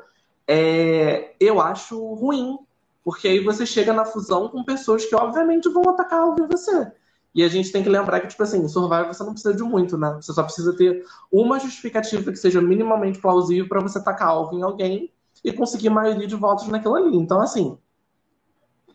é, 0.48 1.34
eu 1.40 1.62
acho 1.62 1.98
ruim, 2.16 2.58
porque 3.04 3.28
aí 3.28 3.40
você 3.44 3.66
chega 3.66 3.94
na 3.94 4.06
fusão 4.06 4.50
com 4.50 4.64
pessoas 4.64 5.06
que 5.06 5.16
obviamente 5.16 5.70
vão 5.70 5.90
atacar 5.90 6.26
ouvir 6.26 6.48
você. 6.48 6.92
E 7.34 7.44
a 7.44 7.48
gente 7.48 7.72
tem 7.72 7.84
que 7.84 7.90
lembrar 7.90 8.20
que, 8.20 8.28
tipo 8.28 8.42
assim, 8.42 8.60
em 8.60 8.68
Survival 8.68 9.14
você 9.14 9.24
não 9.24 9.34
precisa 9.34 9.54
de 9.54 9.62
muito, 9.62 9.98
né? 9.98 10.18
Você 10.20 10.34
só 10.34 10.42
precisa 10.44 10.76
ter 10.76 11.06
uma 11.32 11.60
justificativa 11.60 12.32
que 12.32 12.38
seja 12.38 12.60
minimamente 12.60 13.20
plausível 13.20 13.68
para 13.70 13.80
você 13.80 14.04
tacar 14.04 14.30
alvo 14.30 14.58
em 14.58 14.64
alguém 14.64 15.12
e 15.44 15.54
conseguir 15.54 15.90
maioria 15.90 16.26
de 16.26 16.36
votos 16.36 16.68
naquilo 16.68 16.96
ali. 16.96 17.16
Então, 17.16 17.40
assim, 17.40 17.78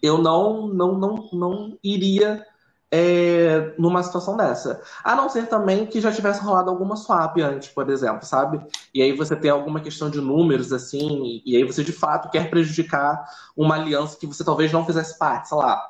eu 0.02 0.18
não, 0.18 0.66
não, 0.66 0.98
não, 0.98 1.28
não 1.32 1.78
iria 1.84 2.44
é, 2.94 3.72
numa 3.78 4.02
situação 4.02 4.36
dessa. 4.36 4.82
A 5.02 5.16
não 5.16 5.26
ser 5.30 5.46
também 5.48 5.86
que 5.86 5.98
já 5.98 6.12
tivesse 6.12 6.42
rolado 6.42 6.68
alguma 6.68 6.94
swap 6.94 7.38
antes, 7.38 7.70
por 7.70 7.88
exemplo, 7.88 8.26
sabe? 8.26 8.60
E 8.92 9.00
aí 9.00 9.16
você 9.16 9.34
tem 9.34 9.50
alguma 9.50 9.80
questão 9.80 10.10
de 10.10 10.20
números, 10.20 10.74
assim, 10.74 11.40
e 11.46 11.56
aí 11.56 11.64
você 11.64 11.82
de 11.82 11.92
fato 11.92 12.30
quer 12.30 12.50
prejudicar 12.50 13.24
uma 13.56 13.76
aliança 13.76 14.18
que 14.18 14.26
você 14.26 14.44
talvez 14.44 14.70
não 14.70 14.84
fizesse 14.84 15.18
parte, 15.18 15.48
sei 15.48 15.56
lá. 15.56 15.82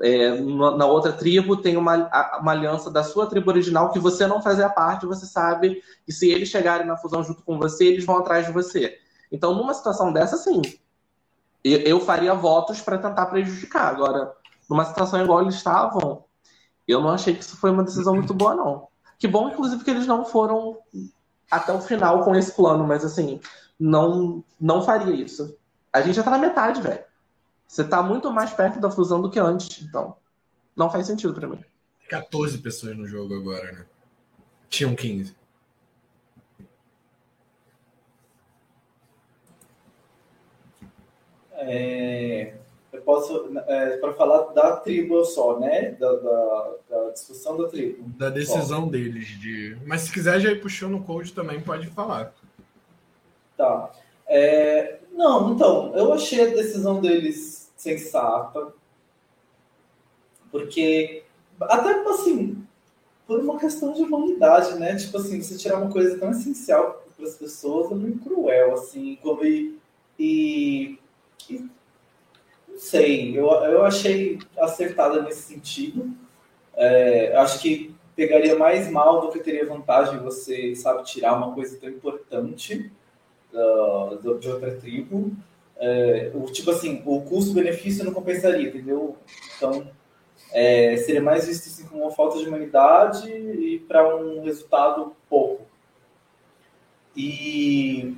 É, 0.00 0.40
na 0.40 0.86
outra 0.86 1.12
tribo 1.12 1.56
tem 1.56 1.76
uma, 1.76 2.10
uma 2.40 2.52
aliança 2.52 2.90
da 2.90 3.02
sua 3.02 3.26
tribo 3.26 3.50
original 3.50 3.90
que 3.90 3.98
você 3.98 4.26
não 4.26 4.42
fazia 4.42 4.68
parte, 4.68 5.06
você 5.06 5.24
sabe 5.24 5.82
que 6.04 6.12
se 6.12 6.30
eles 6.30 6.48
chegarem 6.48 6.86
na 6.86 6.98
fusão 6.98 7.22
junto 7.22 7.42
com 7.42 7.58
você, 7.58 7.86
eles 7.86 8.04
vão 8.04 8.18
atrás 8.18 8.46
de 8.46 8.52
você. 8.52 8.98
Então, 9.30 9.54
numa 9.54 9.74
situação 9.74 10.12
dessa, 10.12 10.36
sim, 10.38 10.62
eu 11.62 12.00
faria 12.00 12.32
votos 12.34 12.80
para 12.80 12.96
tentar 12.96 13.26
prejudicar. 13.26 13.88
Agora, 13.88 14.32
numa 14.68 14.84
situação 14.84 15.22
igual 15.22 15.42
eles 15.42 15.54
estavam, 15.54 16.25
eu 16.92 17.00
não 17.00 17.10
achei 17.10 17.34
que 17.34 17.42
isso 17.42 17.56
foi 17.56 17.70
uma 17.70 17.84
decisão 17.84 18.14
muito 18.14 18.32
boa, 18.32 18.54
não. 18.54 18.88
Que 19.18 19.26
bom, 19.26 19.48
inclusive, 19.48 19.82
que 19.82 19.90
eles 19.90 20.06
não 20.06 20.24
foram 20.24 20.78
até 21.50 21.72
o 21.72 21.80
final 21.80 22.24
com 22.24 22.34
esse 22.34 22.52
plano, 22.52 22.86
mas 22.86 23.04
assim, 23.04 23.40
não, 23.78 24.44
não 24.60 24.82
faria 24.82 25.14
isso. 25.14 25.56
A 25.92 26.00
gente 26.00 26.14
já 26.14 26.22
tá 26.22 26.30
na 26.30 26.38
metade, 26.38 26.80
velho. 26.80 27.04
Você 27.66 27.82
tá 27.82 28.02
muito 28.02 28.30
mais 28.30 28.52
perto 28.52 28.78
da 28.78 28.90
fusão 28.90 29.20
do 29.20 29.30
que 29.30 29.38
antes, 29.38 29.82
então 29.82 30.16
não 30.76 30.90
faz 30.90 31.06
sentido 31.06 31.34
para 31.34 31.48
mim. 31.48 31.64
14 32.08 32.58
pessoas 32.58 32.96
no 32.96 33.06
jogo 33.06 33.34
agora, 33.34 33.72
né? 33.72 33.86
Tinham 34.68 34.94
15. 34.94 35.34
É 41.52 42.65
posso, 43.00 43.50
é, 43.66 43.96
para 43.96 44.12
falar 44.14 44.52
da 44.52 44.76
tribo 44.76 45.24
só, 45.24 45.58
né? 45.58 45.92
Da, 45.92 46.12
da, 46.12 46.74
da, 46.88 47.10
discussão 47.10 47.56
da 47.56 47.68
tribo. 47.68 48.08
Da 48.16 48.30
decisão 48.30 48.84
só. 48.84 48.90
deles. 48.90 49.28
De... 49.40 49.76
Mas 49.86 50.02
se 50.02 50.12
quiser 50.12 50.40
já 50.40 50.50
ir 50.50 50.60
puxando 50.60 50.96
o 50.96 51.02
code 51.02 51.32
também, 51.32 51.60
pode 51.60 51.86
falar. 51.88 52.32
Tá. 53.56 53.90
É, 54.26 54.98
não, 55.12 55.54
então, 55.54 55.96
eu 55.96 56.12
achei 56.12 56.42
a 56.42 56.54
decisão 56.54 57.00
deles 57.00 57.72
sensata. 57.76 58.72
Porque, 60.50 61.24
até 61.60 61.90
assim, 62.08 62.66
por 63.26 63.40
uma 63.40 63.58
questão 63.58 63.92
de 63.92 64.02
humanidade, 64.02 64.78
né? 64.78 64.96
Tipo 64.96 65.18
assim, 65.18 65.42
você 65.42 65.56
tirar 65.56 65.78
uma 65.78 65.90
coisa 65.90 66.18
tão 66.18 66.30
essencial 66.30 67.04
para 67.16 67.26
as 67.26 67.34
pessoas 67.34 67.90
é 67.90 67.94
muito 67.94 68.20
cruel, 68.20 68.74
assim. 68.74 69.18
Como, 69.22 69.44
e, 69.44 69.78
e, 70.18 70.98
e 71.50 71.64
sei, 72.76 73.36
eu, 73.36 73.46
eu 73.46 73.84
achei 73.84 74.38
acertada 74.58 75.22
nesse 75.22 75.42
sentido. 75.42 76.10
É, 76.74 77.34
acho 77.36 77.60
que 77.60 77.94
pegaria 78.14 78.56
mais 78.56 78.90
mal 78.90 79.20
do 79.20 79.30
que 79.30 79.40
teria 79.40 79.66
vantagem 79.66 80.18
você, 80.20 80.74
sabe, 80.74 81.04
tirar 81.04 81.36
uma 81.36 81.54
coisa 81.54 81.78
tão 81.78 81.90
importante 81.90 82.90
uh, 83.52 84.38
de 84.38 84.48
outra 84.48 84.74
tribo. 84.76 85.32
É, 85.78 86.30
o, 86.34 86.44
tipo 86.46 86.70
assim, 86.70 87.02
o 87.04 87.20
custo-benefício 87.20 88.04
não 88.04 88.14
compensaria, 88.14 88.68
entendeu? 88.68 89.16
Então, 89.56 89.90
é, 90.52 90.96
seria 90.96 91.20
mais 91.20 91.46
visto 91.46 91.66
assim, 91.66 91.86
como 91.86 92.02
uma 92.02 92.10
falta 92.10 92.38
de 92.38 92.48
humanidade 92.48 93.30
e 93.30 93.78
para 93.80 94.16
um 94.16 94.42
resultado 94.42 95.14
pouco. 95.28 95.66
E 97.14 98.16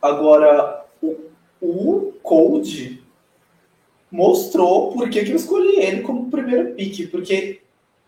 agora, 0.00 0.84
o, 1.00 1.30
o 1.60 2.12
Code 2.22 3.01
mostrou 4.12 4.92
por 4.92 5.08
que, 5.08 5.24
que 5.24 5.32
eu 5.32 5.36
escolhi 5.36 5.80
ele 5.80 6.02
como 6.02 6.30
primeiro 6.30 6.74
pick, 6.74 7.10
porque 7.10 7.62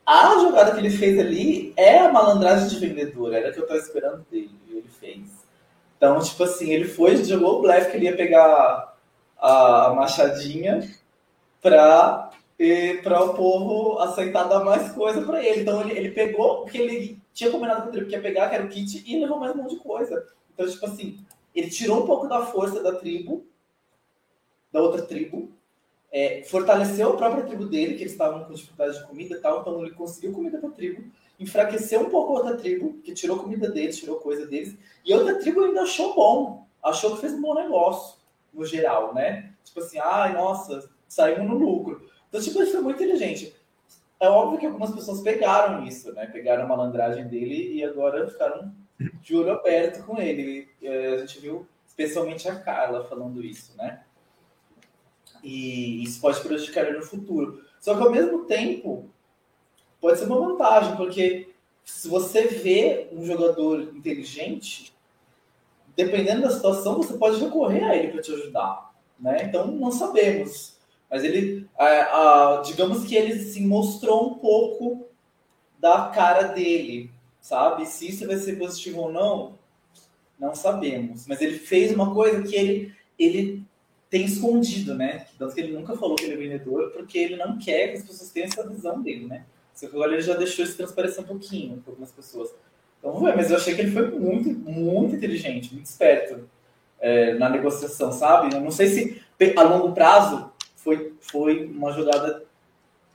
a 0.04 0.38
jogada 0.38 0.72
que 0.72 0.78
ele 0.78 0.90
fez 0.90 1.18
ali 1.18 1.72
é 1.78 2.00
a 2.00 2.12
malandragem 2.12 2.68
de 2.68 2.78
vendedor, 2.78 3.32
era 3.32 3.48
o 3.48 3.52
que 3.52 3.58
eu 3.58 3.62
estava 3.62 3.80
esperando 3.80 4.26
dele, 4.30 4.50
e 4.68 4.76
ele 4.76 4.88
fez. 5.00 5.22
Então, 5.96 6.20
tipo 6.20 6.44
assim, 6.44 6.70
ele 6.70 6.84
foi, 6.84 7.16
jogou 7.24 7.58
o 7.58 7.62
blefe 7.62 7.90
que 7.90 7.96
ele 7.96 8.04
ia 8.04 8.16
pegar 8.16 8.94
a, 9.38 9.86
a 9.86 9.94
machadinha 9.94 10.86
para 11.62 12.30
para 13.02 13.20
o 13.24 13.34
povo 13.34 13.98
aceitar 13.98 14.44
dar 14.44 14.64
mais 14.64 14.92
coisa 14.92 15.22
para 15.22 15.44
ele. 15.44 15.62
Então 15.62 15.80
ele, 15.80 15.98
ele 15.98 16.10
pegou 16.12 16.62
o 16.62 16.66
que 16.66 16.78
ele 16.78 17.18
tinha 17.32 17.50
combinado 17.50 17.82
com 17.82 17.88
o 17.88 17.92
tribo 17.92 18.06
que 18.06 18.14
ia 18.14 18.22
pegar, 18.22 18.48
que 18.48 18.54
era 18.54 18.64
o 18.64 18.68
kit, 18.68 19.02
e 19.04 19.18
levou 19.18 19.40
mais 19.40 19.52
um 19.52 19.58
monte 19.58 19.74
de 19.74 19.80
coisa. 19.80 20.24
Então, 20.52 20.68
tipo 20.68 20.86
assim, 20.86 21.18
ele 21.54 21.68
tirou 21.68 22.02
um 22.02 22.06
pouco 22.06 22.28
da 22.28 22.46
força 22.46 22.80
da 22.80 22.94
tribo, 22.94 23.44
da 24.70 24.80
outra 24.80 25.02
tribo, 25.02 25.52
é, 26.14 26.44
fortaleceu 26.44 27.10
a 27.10 27.16
própria 27.16 27.42
tribo 27.42 27.66
dele, 27.66 27.94
que 27.94 28.02
eles 28.02 28.12
estavam 28.12 28.44
com 28.44 28.54
dificuldade 28.54 29.00
de 29.00 29.04
comida 29.04 29.34
e 29.34 29.40
tal, 29.40 29.60
então 29.60 29.84
ele 29.84 29.96
conseguiu 29.96 30.32
comida 30.32 30.58
para 30.58 30.68
a 30.68 30.72
tribo, 30.72 31.02
enfraqueceu 31.40 32.02
um 32.02 32.08
pouco 32.08 32.36
a 32.36 32.40
outra 32.40 32.56
tribo, 32.56 33.00
que 33.02 33.12
tirou 33.12 33.36
comida 33.36 33.68
deles, 33.68 33.98
tirou 33.98 34.20
coisa 34.20 34.46
deles, 34.46 34.76
e 35.04 35.12
a 35.12 35.16
outra 35.16 35.40
tribo 35.40 35.64
ainda 35.64 35.82
achou 35.82 36.14
bom, 36.14 36.68
achou 36.80 37.16
que 37.16 37.20
fez 37.20 37.32
um 37.32 37.40
bom 37.40 37.56
negócio, 37.56 38.16
no 38.52 38.64
geral, 38.64 39.12
né? 39.12 39.52
Tipo 39.64 39.80
assim, 39.80 39.98
ai, 39.98 40.34
nossa, 40.34 40.88
saímos 41.08 41.48
no 41.48 41.58
lucro. 41.58 42.08
Então, 42.28 42.40
tipo, 42.40 42.62
ele 42.62 42.70
foi 42.70 42.80
muito 42.80 43.02
inteligente. 43.02 43.52
É 44.20 44.28
óbvio 44.28 44.60
que 44.60 44.66
algumas 44.66 44.94
pessoas 44.94 45.20
pegaram 45.20 45.84
isso, 45.84 46.12
né? 46.12 46.26
Pegaram 46.26 46.62
a 46.62 46.68
malandragem 46.68 47.26
dele 47.26 47.74
e 47.74 47.82
agora 47.82 48.28
ficaram 48.28 48.72
de 49.20 49.36
olho 49.36 49.50
aberto 49.50 50.06
com 50.06 50.20
ele. 50.20 50.68
É, 50.80 51.14
a 51.14 51.18
gente 51.18 51.40
viu 51.40 51.66
especialmente 51.84 52.48
a 52.48 52.54
Carla 52.54 53.04
falando 53.04 53.44
isso, 53.44 53.76
né? 53.76 54.04
E 55.44 56.02
isso 56.02 56.20
pode 56.20 56.40
prejudicar 56.40 56.86
ele 56.86 56.98
no 56.98 57.04
futuro. 57.04 57.62
Só 57.78 57.94
que 57.94 58.02
ao 58.02 58.10
mesmo 58.10 58.46
tempo, 58.46 59.10
pode 60.00 60.18
ser 60.18 60.24
uma 60.24 60.40
vantagem, 60.40 60.96
porque 60.96 61.54
se 61.84 62.08
você 62.08 62.46
vê 62.46 63.08
um 63.12 63.26
jogador 63.26 63.82
inteligente, 63.94 64.94
dependendo 65.94 66.42
da 66.42 66.50
situação, 66.50 66.96
você 66.96 67.14
pode 67.18 67.38
recorrer 67.38 67.84
a 67.84 67.94
ele 67.94 68.08
para 68.08 68.22
te 68.22 68.32
ajudar. 68.32 68.94
Né? 69.20 69.44
Então, 69.44 69.66
não 69.66 69.92
sabemos. 69.92 70.78
Mas 71.10 71.22
ele, 71.22 71.68
digamos 72.64 73.04
que 73.04 73.14
ele 73.14 73.38
se 73.38 73.60
mostrou 73.60 74.30
um 74.30 74.34
pouco 74.38 75.06
da 75.78 76.08
cara 76.08 76.44
dele, 76.44 77.10
sabe? 77.40 77.84
Se 77.86 78.08
isso 78.08 78.26
vai 78.26 78.38
ser 78.38 78.58
positivo 78.58 79.02
ou 79.02 79.12
não, 79.12 79.58
não 80.38 80.54
sabemos. 80.54 81.26
Mas 81.26 81.42
ele 81.42 81.58
fez 81.58 81.92
uma 81.92 82.14
coisa 82.14 82.42
que 82.42 82.56
ele, 82.56 82.94
ele 83.18 83.64
tem 84.14 84.26
escondido, 84.26 84.94
né? 84.94 85.26
Tanto 85.36 85.52
que 85.52 85.60
ele 85.60 85.72
nunca 85.72 85.96
falou 85.96 86.14
que 86.14 86.22
ele 86.22 86.34
é 86.34 86.36
vendedor, 86.36 86.92
porque 86.92 87.18
ele 87.18 87.34
não 87.34 87.58
quer 87.58 87.88
que 87.88 87.96
as 87.96 88.04
pessoas 88.04 88.30
tenham 88.30 88.46
essa 88.46 88.64
visão 88.64 89.02
dele, 89.02 89.26
né? 89.26 89.44
Só 89.74 89.88
que 89.88 89.96
agora 89.96 90.12
ele 90.12 90.22
já 90.22 90.34
deixou 90.34 90.64
isso 90.64 90.76
transparecer 90.76 91.24
um 91.24 91.26
pouquinho 91.26 91.78
para 91.78 91.90
algumas 91.90 92.12
pessoas. 92.12 92.54
Então, 93.00 93.18
ver, 93.18 93.34
mas 93.34 93.50
eu 93.50 93.56
achei 93.56 93.74
que 93.74 93.80
ele 93.80 93.90
foi 93.90 94.08
muito, 94.12 94.50
muito 94.70 95.16
inteligente, 95.16 95.74
muito 95.74 95.86
esperto 95.86 96.48
é, 97.00 97.34
na 97.34 97.48
negociação, 97.48 98.12
sabe? 98.12 98.54
Eu 98.54 98.60
não 98.60 98.70
sei 98.70 98.86
se 98.86 99.20
a 99.56 99.62
longo 99.64 99.92
prazo 99.92 100.48
foi, 100.76 101.12
foi 101.20 101.64
uma 101.64 101.90
jogada 101.90 102.44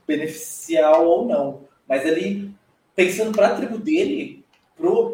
beneficial 0.05 1.07
ou 1.07 1.25
não, 1.25 1.62
mas 1.88 2.05
ele, 2.05 2.53
pensando 2.93 3.31
para 3.31 3.47
a 3.47 3.55
tribo 3.55 3.77
dele, 3.77 4.43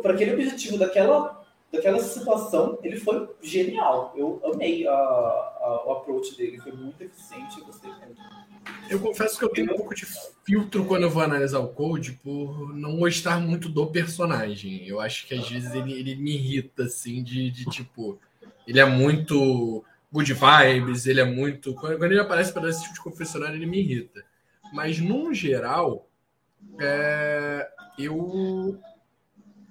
para 0.01 0.13
aquele 0.13 0.33
objetivo 0.33 0.79
daquela 0.79 1.45
daquela 1.75 1.99
situação, 1.99 2.79
ele 2.83 2.97
foi 2.97 3.27
genial. 3.41 4.13
Eu 4.15 4.41
amei 4.45 4.87
a, 4.87 4.91
a, 4.91 5.54
o 5.65 5.91
approach 5.91 6.35
dele, 6.35 6.59
foi 6.59 6.71
muito 6.71 7.01
eficiente, 7.01 7.61
eu 8.89 8.99
confesso 8.99 9.37
que 9.37 9.43
eu 9.43 9.49
tenho 9.49 9.73
um 9.73 9.75
pouco 9.75 9.95
de 9.95 10.05
filtro 10.43 10.85
quando 10.85 11.03
eu 11.03 11.09
vou 11.09 11.23
analisar 11.23 11.59
o 11.59 11.69
Code 11.69 12.13
por 12.23 12.75
não 12.75 12.97
gostar 12.97 13.39
muito 13.39 13.67
do 13.67 13.87
personagem. 13.87 14.87
Eu 14.87 14.99
acho 14.99 15.27
que 15.27 15.33
às 15.33 15.49
vezes 15.49 15.73
ele, 15.73 15.93
ele 15.93 16.15
me 16.15 16.35
irrita, 16.35 16.83
assim, 16.83 17.23
de, 17.23 17.49
de 17.49 17.65
tipo. 17.65 18.19
Ele 18.67 18.79
é 18.79 18.85
muito 18.85 19.83
good 20.11 20.33
vibes, 20.33 21.05
ele 21.05 21.19
é 21.19 21.25
muito. 21.25 21.73
Quando 21.73 22.03
ele 22.03 22.19
aparece 22.19 22.53
para 22.53 22.69
esse 22.69 22.81
tipo 22.81 22.93
de 22.93 23.01
confessionário, 23.01 23.55
ele 23.55 23.65
me 23.65 23.79
irrita. 23.79 24.23
Mas, 24.71 24.99
num 24.99 25.33
geral, 25.33 26.07
é... 26.79 27.67
eu 27.97 28.79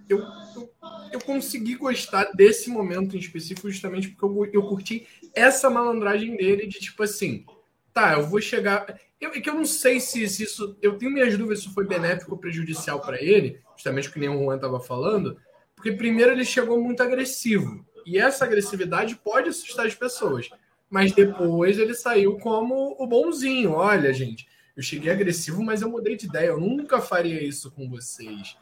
eu, 0.09 0.19
eu, 0.55 0.71
eu, 1.13 1.21
consegui 1.21 1.77
gostar 1.77 2.25
desse 2.35 2.69
momento 2.69 3.17
em 3.17 3.19
específico 3.19 3.71
justamente 3.71 4.09
porque 4.09 4.25
eu, 4.25 4.51
eu 4.53 4.69
curti 4.69 5.07
essa 5.35 5.69
malandragem 5.69 6.37
dele 6.37 6.67
de 6.67 6.79
tipo 6.79 7.03
assim, 7.03 7.45
tá, 7.93 8.15
eu 8.15 8.27
vou 8.27 8.41
chegar. 8.41 8.99
Eu, 9.21 9.31
é 9.31 9.41
que 9.41 9.49
eu 9.49 9.55
não 9.55 9.65
sei 9.65 10.01
se, 10.01 10.29
se, 10.29 10.45
isso. 10.45 10.77
Eu 10.83 10.99
tenho 10.99 11.13
minhas 11.13 11.37
dúvidas 11.37 11.63
se 11.63 11.73
foi 11.73 11.87
benéfico 11.87 12.33
ou 12.33 12.39
prejudicial 12.39 13.01
para 13.01 13.23
ele, 13.23 13.61
justamente 13.75 14.09
o 14.09 14.13
que 14.13 14.19
nem 14.19 14.29
o 14.29 14.39
Juan 14.39 14.57
estava 14.57 14.81
falando, 14.81 15.39
porque 15.75 15.93
primeiro 15.93 16.33
ele 16.33 16.45
chegou 16.45 16.81
muito 16.83 17.03
agressivo. 17.03 17.85
E 18.07 18.19
essa 18.19 18.45
agressividade 18.45 19.17
pode 19.17 19.49
assustar 19.49 19.87
as 19.87 19.95
pessoas. 19.95 20.51
Mas 20.91 21.13
depois 21.13 21.79
ele 21.79 21.95
saiu 21.95 22.39
como 22.39 22.95
o 22.99 23.07
bonzinho. 23.07 23.73
Olha, 23.73 24.13
gente, 24.13 24.47
eu 24.77 24.83
cheguei 24.83 25.11
agressivo, 25.11 25.63
mas 25.63 25.83
eu 25.83 25.89
mudei 25.89 26.17
de 26.17 26.27
ideia. 26.27 26.49
Eu 26.49 26.61
nunca 26.61 27.01
faria 27.01 27.43
isso 27.43 27.71
com 27.71 27.89
vocês. 27.89 28.57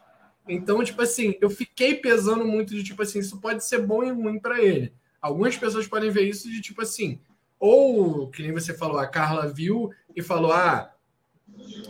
Então, 0.48 0.82
tipo 0.82 1.02
assim, 1.02 1.34
eu 1.40 1.50
fiquei 1.50 1.94
pesando 1.94 2.44
muito 2.44 2.74
de 2.74 2.82
tipo 2.82 3.02
assim, 3.02 3.18
isso 3.18 3.40
pode 3.40 3.64
ser 3.64 3.84
bom 3.84 4.02
e 4.02 4.10
ruim 4.10 4.38
para 4.38 4.62
ele. 4.62 4.92
Algumas 5.22 5.56
pessoas 5.56 5.86
podem 5.86 6.10
ver 6.10 6.28
isso 6.28 6.50
de 6.50 6.60
tipo 6.60 6.82
assim, 6.82 7.20
ou 7.58 8.28
que 8.28 8.42
nem 8.42 8.52
você 8.52 8.74
falou, 8.74 8.98
a 8.98 9.06
Carla 9.06 9.46
viu 9.46 9.90
e 10.14 10.20
falou: 10.20 10.52
"Ah, 10.52 10.92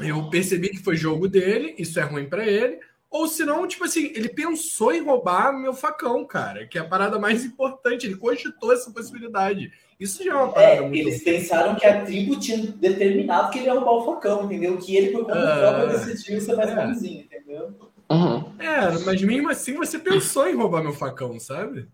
eu 0.01 0.29
percebi 0.29 0.69
que 0.69 0.83
foi 0.83 0.95
jogo 0.97 1.27
dele, 1.27 1.75
isso 1.79 1.99
é 1.99 2.03
ruim 2.03 2.29
para 2.29 2.47
ele". 2.47 2.79
Ou 3.13 3.29
senão, 3.29 3.69
tipo 3.69 3.85
assim, 3.85 4.11
ele 4.15 4.31
pensou 4.31 4.91
em 4.91 5.05
roubar 5.05 5.53
meu 5.53 5.75
facão, 5.75 6.25
cara, 6.25 6.67
que 6.67 6.79
é 6.79 6.81
a 6.81 6.89
parada 6.89 7.19
mais 7.19 7.45
importante. 7.45 8.07
Ele 8.07 8.17
cogitou 8.17 8.73
essa 8.73 8.91
possibilidade. 8.91 9.71
Isso 10.01 10.25
já 10.25 10.33
é 10.33 10.35
uma 10.35 10.51
parada 10.51 10.73
é, 10.77 10.81
muito. 10.81 10.97
Eles 10.97 11.23
pensaram 11.23 11.75
que 11.77 11.87
a 11.87 12.05
tribo 12.07 12.41
tinha 12.41 12.57
determinado 12.57 13.51
que 13.51 13.59
ele 13.59 13.67
ia 13.67 13.75
roubar 13.75 13.93
o 13.93 14.05
facão, 14.15 14.47
entendeu? 14.47 14.79
Que 14.79 14.97
ele, 14.97 15.11
por 15.11 15.27
conta 15.27 15.39
uh, 15.39 15.59
própria, 15.59 15.99
decidiu 15.99 16.41
ser 16.41 16.57
mais 16.57 16.71
é. 16.71 16.87
bonzinho, 16.87 17.21
entendeu? 17.21 17.75
Uhum. 18.11 18.53
É, 18.59 18.99
mas 19.05 19.23
mesmo 19.23 19.51
assim 19.51 19.75
você 19.75 19.99
pensou 19.99 20.49
em 20.49 20.57
roubar 20.57 20.83
meu 20.83 20.95
facão, 20.95 21.39
sabe? 21.39 21.87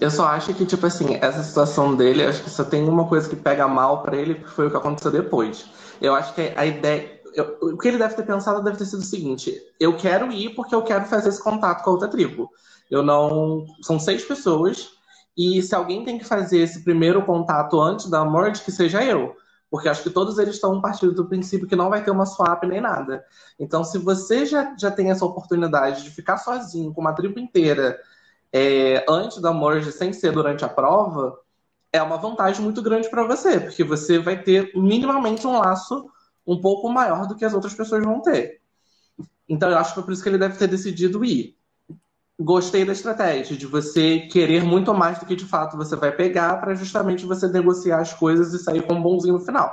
Eu 0.00 0.10
só 0.10 0.26
acho 0.26 0.52
que, 0.54 0.66
tipo 0.66 0.86
assim, 0.86 1.14
essa 1.20 1.42
situação 1.42 1.94
dele, 1.94 2.24
acho 2.24 2.42
que 2.42 2.50
só 2.50 2.64
tem 2.64 2.86
uma 2.86 3.08
coisa 3.08 3.28
que 3.28 3.36
pega 3.36 3.66
mal 3.66 4.02
para 4.02 4.16
ele, 4.16 4.34
que 4.34 4.48
foi 4.48 4.66
o 4.66 4.70
que 4.70 4.76
aconteceu 4.76 5.10
depois. 5.10 5.66
Eu 6.00 6.14
acho 6.14 6.34
que 6.34 6.52
a 6.54 6.66
ideia. 6.66 7.16
Eu, 7.34 7.58
o 7.60 7.76
que 7.78 7.88
ele 7.88 7.98
deve 7.98 8.14
ter 8.14 8.24
pensado 8.24 8.62
deve 8.62 8.76
ter 8.76 8.84
sido 8.84 9.00
o 9.00 9.04
seguinte: 9.04 9.58
eu 9.80 9.96
quero 9.96 10.30
ir 10.30 10.54
porque 10.54 10.74
eu 10.74 10.82
quero 10.82 11.06
fazer 11.06 11.30
esse 11.30 11.42
contato 11.42 11.82
com 11.82 11.90
a 11.90 11.92
outra 11.94 12.08
tribo. 12.08 12.50
Eu 12.90 13.02
não. 13.02 13.64
São 13.82 13.98
seis 13.98 14.24
pessoas, 14.24 14.90
e 15.36 15.62
se 15.62 15.74
alguém 15.74 16.04
tem 16.04 16.18
que 16.18 16.24
fazer 16.24 16.58
esse 16.58 16.84
primeiro 16.84 17.24
contato 17.24 17.80
antes 17.80 18.08
da 18.08 18.24
morte, 18.24 18.62
que 18.62 18.72
seja 18.72 19.02
eu. 19.04 19.34
Porque 19.70 19.88
acho 19.88 20.02
que 20.02 20.10
todos 20.10 20.38
eles 20.38 20.54
estão 20.54 20.80
partindo 20.80 21.12
do 21.12 21.26
princípio 21.26 21.66
que 21.66 21.74
não 21.74 21.90
vai 21.90 22.02
ter 22.02 22.10
uma 22.10 22.24
swap 22.24 22.62
nem 22.64 22.80
nada. 22.80 23.24
Então, 23.58 23.82
se 23.82 23.98
você 23.98 24.46
já, 24.46 24.74
já 24.78 24.90
tem 24.90 25.10
essa 25.10 25.24
oportunidade 25.24 26.04
de 26.04 26.10
ficar 26.10 26.36
sozinho 26.36 26.94
com 26.94 27.00
uma 27.00 27.12
tribo 27.12 27.38
inteira 27.38 27.98
é, 28.58 29.04
antes 29.06 29.38
da 29.38 29.52
merge, 29.52 29.92
sem 29.92 30.14
ser 30.14 30.32
durante 30.32 30.64
a 30.64 30.68
prova, 30.68 31.38
é 31.92 32.02
uma 32.02 32.16
vantagem 32.16 32.62
muito 32.62 32.80
grande 32.80 33.10
para 33.10 33.22
você, 33.26 33.60
porque 33.60 33.84
você 33.84 34.18
vai 34.18 34.42
ter 34.42 34.72
minimamente 34.74 35.46
um 35.46 35.58
laço 35.58 36.08
um 36.46 36.58
pouco 36.58 36.88
maior 36.88 37.26
do 37.26 37.36
que 37.36 37.44
as 37.44 37.52
outras 37.52 37.74
pessoas 37.74 38.02
vão 38.02 38.22
ter. 38.22 38.62
Então, 39.46 39.68
eu 39.68 39.76
acho 39.76 39.90
que 39.90 39.96
foi 39.96 40.04
por 40.04 40.12
isso 40.14 40.22
que 40.22 40.30
ele 40.30 40.38
deve 40.38 40.56
ter 40.56 40.68
decidido 40.68 41.22
ir. 41.22 41.54
gostei 42.40 42.82
da 42.82 42.92
estratégia 42.92 43.54
de 43.54 43.66
você 43.66 44.20
querer 44.20 44.64
muito 44.64 44.94
mais 44.94 45.18
do 45.18 45.26
que 45.26 45.36
de 45.36 45.44
fato 45.44 45.76
você 45.76 45.94
vai 45.94 46.12
pegar 46.12 46.58
para 46.58 46.74
justamente 46.74 47.26
você 47.26 47.48
negociar 47.48 48.00
as 48.00 48.14
coisas 48.14 48.54
e 48.54 48.58
sair 48.58 48.86
com 48.86 48.94
um 48.94 49.02
bonzinho 49.02 49.34
no 49.34 49.44
final. 49.44 49.70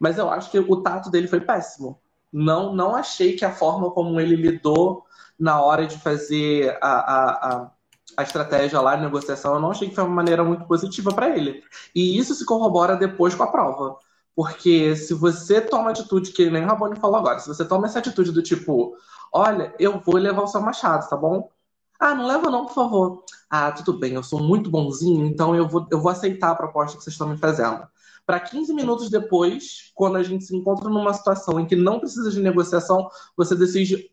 Mas 0.00 0.18
eu 0.18 0.28
acho 0.28 0.50
que 0.50 0.58
o 0.58 0.82
tato 0.82 1.08
dele 1.08 1.28
foi 1.28 1.40
péssimo. 1.40 2.00
Não, 2.32 2.74
não 2.74 2.96
achei 2.96 3.36
que 3.36 3.44
a 3.44 3.52
forma 3.52 3.92
como 3.92 4.20
ele 4.20 4.34
lidou 4.34 5.04
na 5.38 5.60
hora 5.62 5.86
de 5.86 5.96
fazer 5.98 6.76
a, 6.82 6.88
a, 6.88 7.30
a, 7.30 7.70
a 8.16 8.22
estratégia 8.22 8.80
lá 8.80 8.96
de 8.96 9.02
negociação, 9.02 9.54
eu 9.54 9.60
não 9.60 9.70
achei 9.70 9.88
que 9.88 9.94
foi 9.94 10.04
uma 10.04 10.14
maneira 10.14 10.44
muito 10.44 10.64
positiva 10.64 11.12
para 11.12 11.36
ele. 11.36 11.62
E 11.94 12.18
isso 12.18 12.34
se 12.34 12.44
corrobora 12.44 12.96
depois 12.96 13.34
com 13.34 13.42
a 13.42 13.50
prova. 13.50 13.96
Porque 14.34 14.94
se 14.94 15.14
você 15.14 15.60
toma 15.60 15.90
atitude, 15.90 16.32
que 16.32 16.48
nem 16.48 16.64
o 16.64 16.66
Rabone 16.66 16.96
falou 16.96 17.16
agora, 17.16 17.40
se 17.40 17.48
você 17.48 17.64
toma 17.64 17.86
essa 17.86 17.98
atitude 17.98 18.30
do 18.30 18.42
tipo, 18.42 18.96
olha, 19.32 19.74
eu 19.78 20.00
vou 20.00 20.16
levar 20.16 20.42
o 20.42 20.46
seu 20.46 20.60
machado, 20.60 21.08
tá 21.08 21.16
bom? 21.16 21.50
Ah, 21.98 22.14
não 22.14 22.26
leva 22.26 22.48
não, 22.48 22.66
por 22.66 22.74
favor. 22.74 23.24
Ah, 23.50 23.72
tudo 23.72 23.98
bem, 23.98 24.14
eu 24.14 24.22
sou 24.22 24.40
muito 24.40 24.70
bonzinho, 24.70 25.26
então 25.26 25.54
eu 25.56 25.66
vou, 25.66 25.86
eu 25.90 26.00
vou 26.00 26.10
aceitar 26.10 26.50
a 26.50 26.54
proposta 26.54 26.96
que 26.96 27.02
vocês 27.02 27.14
estão 27.14 27.28
me 27.28 27.36
fazendo. 27.36 27.86
Para 28.24 28.38
15 28.38 28.72
minutos 28.74 29.10
depois, 29.10 29.90
quando 29.94 30.16
a 30.16 30.22
gente 30.22 30.44
se 30.44 30.54
encontra 30.54 30.88
numa 30.88 31.12
situação 31.14 31.58
em 31.58 31.66
que 31.66 31.74
não 31.74 31.98
precisa 31.98 32.30
de 32.30 32.40
negociação, 32.40 33.08
você 33.36 33.56
decide 33.56 34.12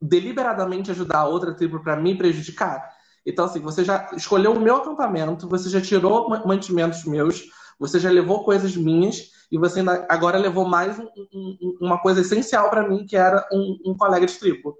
deliberadamente 0.00 0.90
ajudar 0.90 1.18
a 1.20 1.28
outra 1.28 1.54
tribo 1.54 1.82
para 1.82 1.96
me 1.96 2.16
prejudicar. 2.16 2.90
Então, 3.24 3.44
assim, 3.44 3.60
você 3.60 3.84
já 3.84 4.10
escolheu 4.16 4.52
o 4.52 4.60
meu 4.60 4.76
acampamento, 4.76 5.48
você 5.48 5.68
já 5.68 5.80
tirou 5.80 6.28
mantimentos 6.46 7.04
meus, 7.04 7.44
você 7.78 7.98
já 7.98 8.10
levou 8.10 8.44
coisas 8.44 8.76
minhas 8.76 9.30
e 9.50 9.58
você 9.58 9.80
ainda, 9.80 10.06
agora 10.08 10.38
levou 10.38 10.66
mais 10.66 10.98
um, 10.98 11.08
um, 11.34 11.78
uma 11.80 11.98
coisa 11.98 12.20
essencial 12.20 12.70
para 12.70 12.88
mim, 12.88 13.04
que 13.06 13.16
era 13.16 13.46
um, 13.52 13.78
um 13.86 13.96
colega 13.96 14.26
de 14.26 14.38
tribo. 14.38 14.76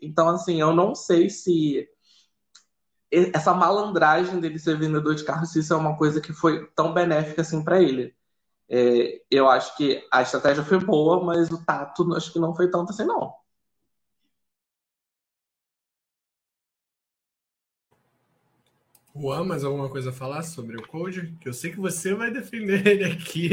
Então, 0.00 0.28
assim, 0.28 0.60
eu 0.60 0.72
não 0.72 0.94
sei 0.94 1.28
se 1.28 1.88
essa 3.34 3.52
malandragem 3.52 4.40
dele 4.40 4.58
ser 4.58 4.78
vendedor 4.78 5.14
de 5.14 5.24
carro, 5.24 5.44
se 5.44 5.58
isso 5.58 5.74
é 5.74 5.76
uma 5.76 5.96
coisa 5.98 6.20
que 6.20 6.32
foi 6.32 6.66
tão 6.74 6.94
benéfica 6.94 7.42
assim 7.42 7.62
para 7.62 7.80
ele. 7.82 8.14
É, 8.70 9.20
eu 9.30 9.50
acho 9.50 9.76
que 9.76 10.02
a 10.10 10.22
estratégia 10.22 10.64
foi 10.64 10.78
boa, 10.78 11.22
mas 11.22 11.50
o 11.50 11.62
tato 11.62 12.14
acho 12.14 12.32
que 12.32 12.38
não 12.38 12.54
foi 12.54 12.70
tanto 12.70 12.90
assim, 12.90 13.04
não. 13.04 13.34
Juan, 19.14 19.44
mais 19.44 19.62
alguma 19.62 19.90
coisa 19.90 20.10
a 20.10 20.12
falar 20.12 20.42
sobre 20.42 20.76
o 20.76 20.86
Code? 20.86 21.34
Que 21.40 21.48
eu 21.48 21.52
sei 21.52 21.70
que 21.70 21.80
você 21.80 22.14
vai 22.14 22.30
defender 22.30 22.86
ele 22.86 23.04
aqui. 23.04 23.50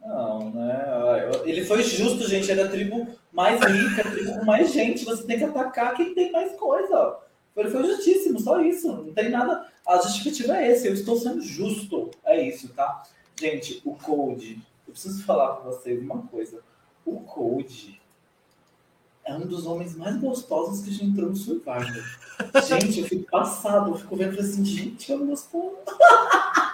Não, 0.00 0.50
né? 0.50 1.30
Ele 1.44 1.64
foi 1.64 1.82
justo, 1.82 2.28
gente. 2.28 2.50
É 2.50 2.54
da 2.54 2.68
tribo 2.68 3.08
mais 3.32 3.58
rica, 3.64 4.06
a 4.06 4.10
tribo 4.10 4.38
com 4.38 4.44
mais 4.44 4.72
gente. 4.72 5.04
Você 5.04 5.24
tem 5.24 5.38
que 5.38 5.44
atacar 5.44 5.94
quem 5.94 6.14
tem 6.14 6.30
mais 6.30 6.52
coisa. 6.52 7.18
Ele 7.56 7.70
foi 7.70 7.84
justíssimo, 7.84 8.38
só 8.38 8.60
isso. 8.60 8.92
Não 8.92 9.12
tem 9.14 9.30
nada. 9.30 9.66
A 9.86 9.96
justificativa 9.96 10.58
é 10.58 10.70
esse. 10.70 10.86
Eu 10.86 10.92
estou 10.92 11.16
sendo 11.16 11.40
justo. 11.40 12.10
É 12.24 12.46
isso, 12.46 12.68
tá? 12.74 13.04
Gente, 13.40 13.80
o 13.84 13.94
Code. 13.94 14.60
Eu 14.86 14.92
preciso 14.92 15.24
falar 15.24 15.56
com 15.56 15.70
vocês 15.70 15.98
uma 16.02 16.22
coisa. 16.26 16.60
O 17.06 17.20
Code 17.20 18.00
é 19.24 19.34
um 19.34 19.46
dos 19.46 19.66
homens 19.66 19.96
mais 19.96 20.16
gostosos 20.16 20.84
que 20.84 20.92
já 20.92 21.04
entrou 21.04 21.30
no 21.30 21.36
Survivor. 21.36 22.04
gente, 22.66 23.00
eu 23.00 23.06
fico 23.06 23.30
passado. 23.30 23.90
Eu 23.90 23.96
fico 23.96 24.16
vendo 24.16 24.38
assim, 24.38 24.64
gente, 24.64 25.10
eu 25.10 25.26
gostoso. 25.26 25.76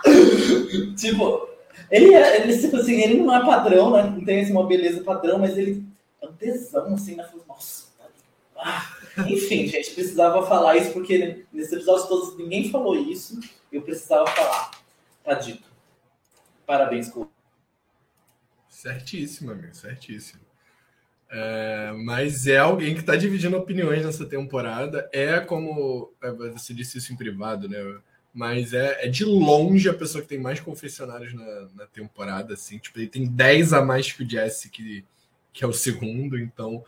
tipo, 0.97 1.49
ele, 1.91 2.15
é, 2.15 2.43
ele, 2.43 2.59
tipo 2.59 2.77
assim, 2.77 3.01
ele 3.01 3.21
não 3.21 3.35
é 3.35 3.45
padrão, 3.45 3.93
né? 3.93 4.03
Não 4.03 4.25
tem 4.25 4.41
assim, 4.41 4.53
uma 4.53 4.67
beleza 4.67 5.03
padrão, 5.03 5.39
mas 5.39 5.57
ele 5.57 5.85
é 6.21 6.27
um 6.27 6.33
tesão, 6.33 6.95
assim, 6.95 7.15
né? 7.15 7.29
Nossa, 7.47 7.85
tá... 7.99 8.09
ah. 8.57 8.97
Enfim, 9.29 9.67
gente, 9.67 9.91
precisava 9.93 10.47
falar 10.47 10.77
isso 10.77 10.93
porque 10.93 11.45
nesses 11.53 11.73
episódios 11.73 12.09
todos 12.09 12.37
ninguém 12.37 12.71
falou 12.71 12.97
isso. 12.97 13.39
Eu 13.71 13.83
precisava 13.83 14.27
falar. 14.27 14.71
Tá 15.25 15.35
dito. 15.35 15.69
Parabéns, 16.67 17.09
Cole. 17.09 17.29
Certíssimo, 18.69 19.51
amigo, 19.51 19.75
certíssimo. 19.75 20.41
É, 21.33 21.93
mas 22.05 22.49
é 22.49 22.59
alguém 22.59 22.93
que 22.93 23.01
está 23.01 23.14
dividindo 23.14 23.57
opiniões 23.57 24.05
nessa 24.05 24.27
temporada. 24.27 25.09
É 25.12 25.38
como 25.40 26.12
é, 26.23 26.31
você 26.33 26.75
disse 26.75 26.99
isso 26.99 27.12
em 27.12 27.16
privado, 27.16 27.69
né? 27.69 27.79
mas 28.33 28.73
é, 28.73 29.07
é, 29.07 29.09
de 29.09 29.25
longe 29.25 29.88
a 29.88 29.95
pessoa 29.95 30.23
que 30.23 30.29
tem 30.29 30.38
mais 30.38 30.61
confessionários 30.61 31.35
na, 31.35 31.69
na 31.75 31.87
temporada, 31.87 32.55
assim, 32.55 32.79
tipo, 32.79 32.99
ele 32.99 33.09
tem 33.09 33.27
10 33.27 33.73
a 33.73 33.85
mais 33.85 34.12
que 34.12 34.23
o 34.23 34.29
Jesse, 34.29 34.71
que, 34.71 35.05
que 35.53 35.64
é 35.64 35.66
o 35.66 35.73
segundo, 35.73 36.38
então 36.38 36.85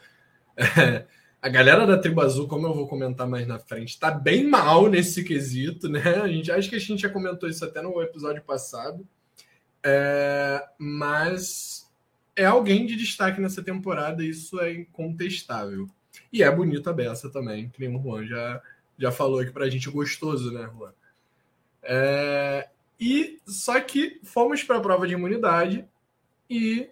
é, 0.57 1.05
a 1.43 1.49
galera 1.49 1.85
da 1.85 1.99
Tribo 1.99 2.21
Azul, 2.21 2.47
como 2.47 2.67
eu 2.67 2.75
vou 2.75 2.87
comentar 2.87 3.27
mais 3.27 3.47
na 3.47 3.59
frente, 3.59 3.99
tá 3.99 4.11
bem 4.11 4.49
mal 4.49 4.89
nesse 4.89 5.25
quesito, 5.25 5.89
né? 5.89 6.01
A 6.23 6.29
gente, 6.29 6.53
acho 6.53 6.69
que 6.69 6.77
a 6.77 6.79
gente 6.79 7.03
já 7.03 7.09
comentou 7.09 7.49
isso 7.49 7.65
até 7.65 7.83
no 7.83 8.01
episódio 8.01 8.43
passado, 8.43 9.05
é, 9.85 10.65
mas 10.79 11.82
é 12.35 12.45
alguém 12.45 12.87
de 12.87 12.97
destaque 12.97 13.41
nessa 13.41 13.63
temporada, 13.63 14.25
isso 14.25 14.61
é 14.61 14.73
incontestável. 14.73 15.89
E 16.33 16.43
é 16.43 16.51
bonita 16.51 16.91
a 16.91 16.93
beça 16.93 17.31
também, 17.31 17.69
que 17.69 17.81
nem 17.81 17.95
o 17.95 18.03
Juan 18.03 18.27
já, 18.27 18.63
já 18.99 19.13
falou 19.13 19.41
aqui 19.41 19.51
pra 19.51 19.69
gente, 19.69 19.91
gostoso, 19.91 20.53
né, 20.53 20.69
Juan? 20.75 20.93
É, 21.83 22.69
e 22.99 23.41
só 23.47 23.81
que 23.81 24.21
fomos 24.23 24.63
para 24.63 24.77
a 24.79 24.81
prova 24.81 25.07
de 25.07 25.15
imunidade 25.15 25.87
e 26.49 26.89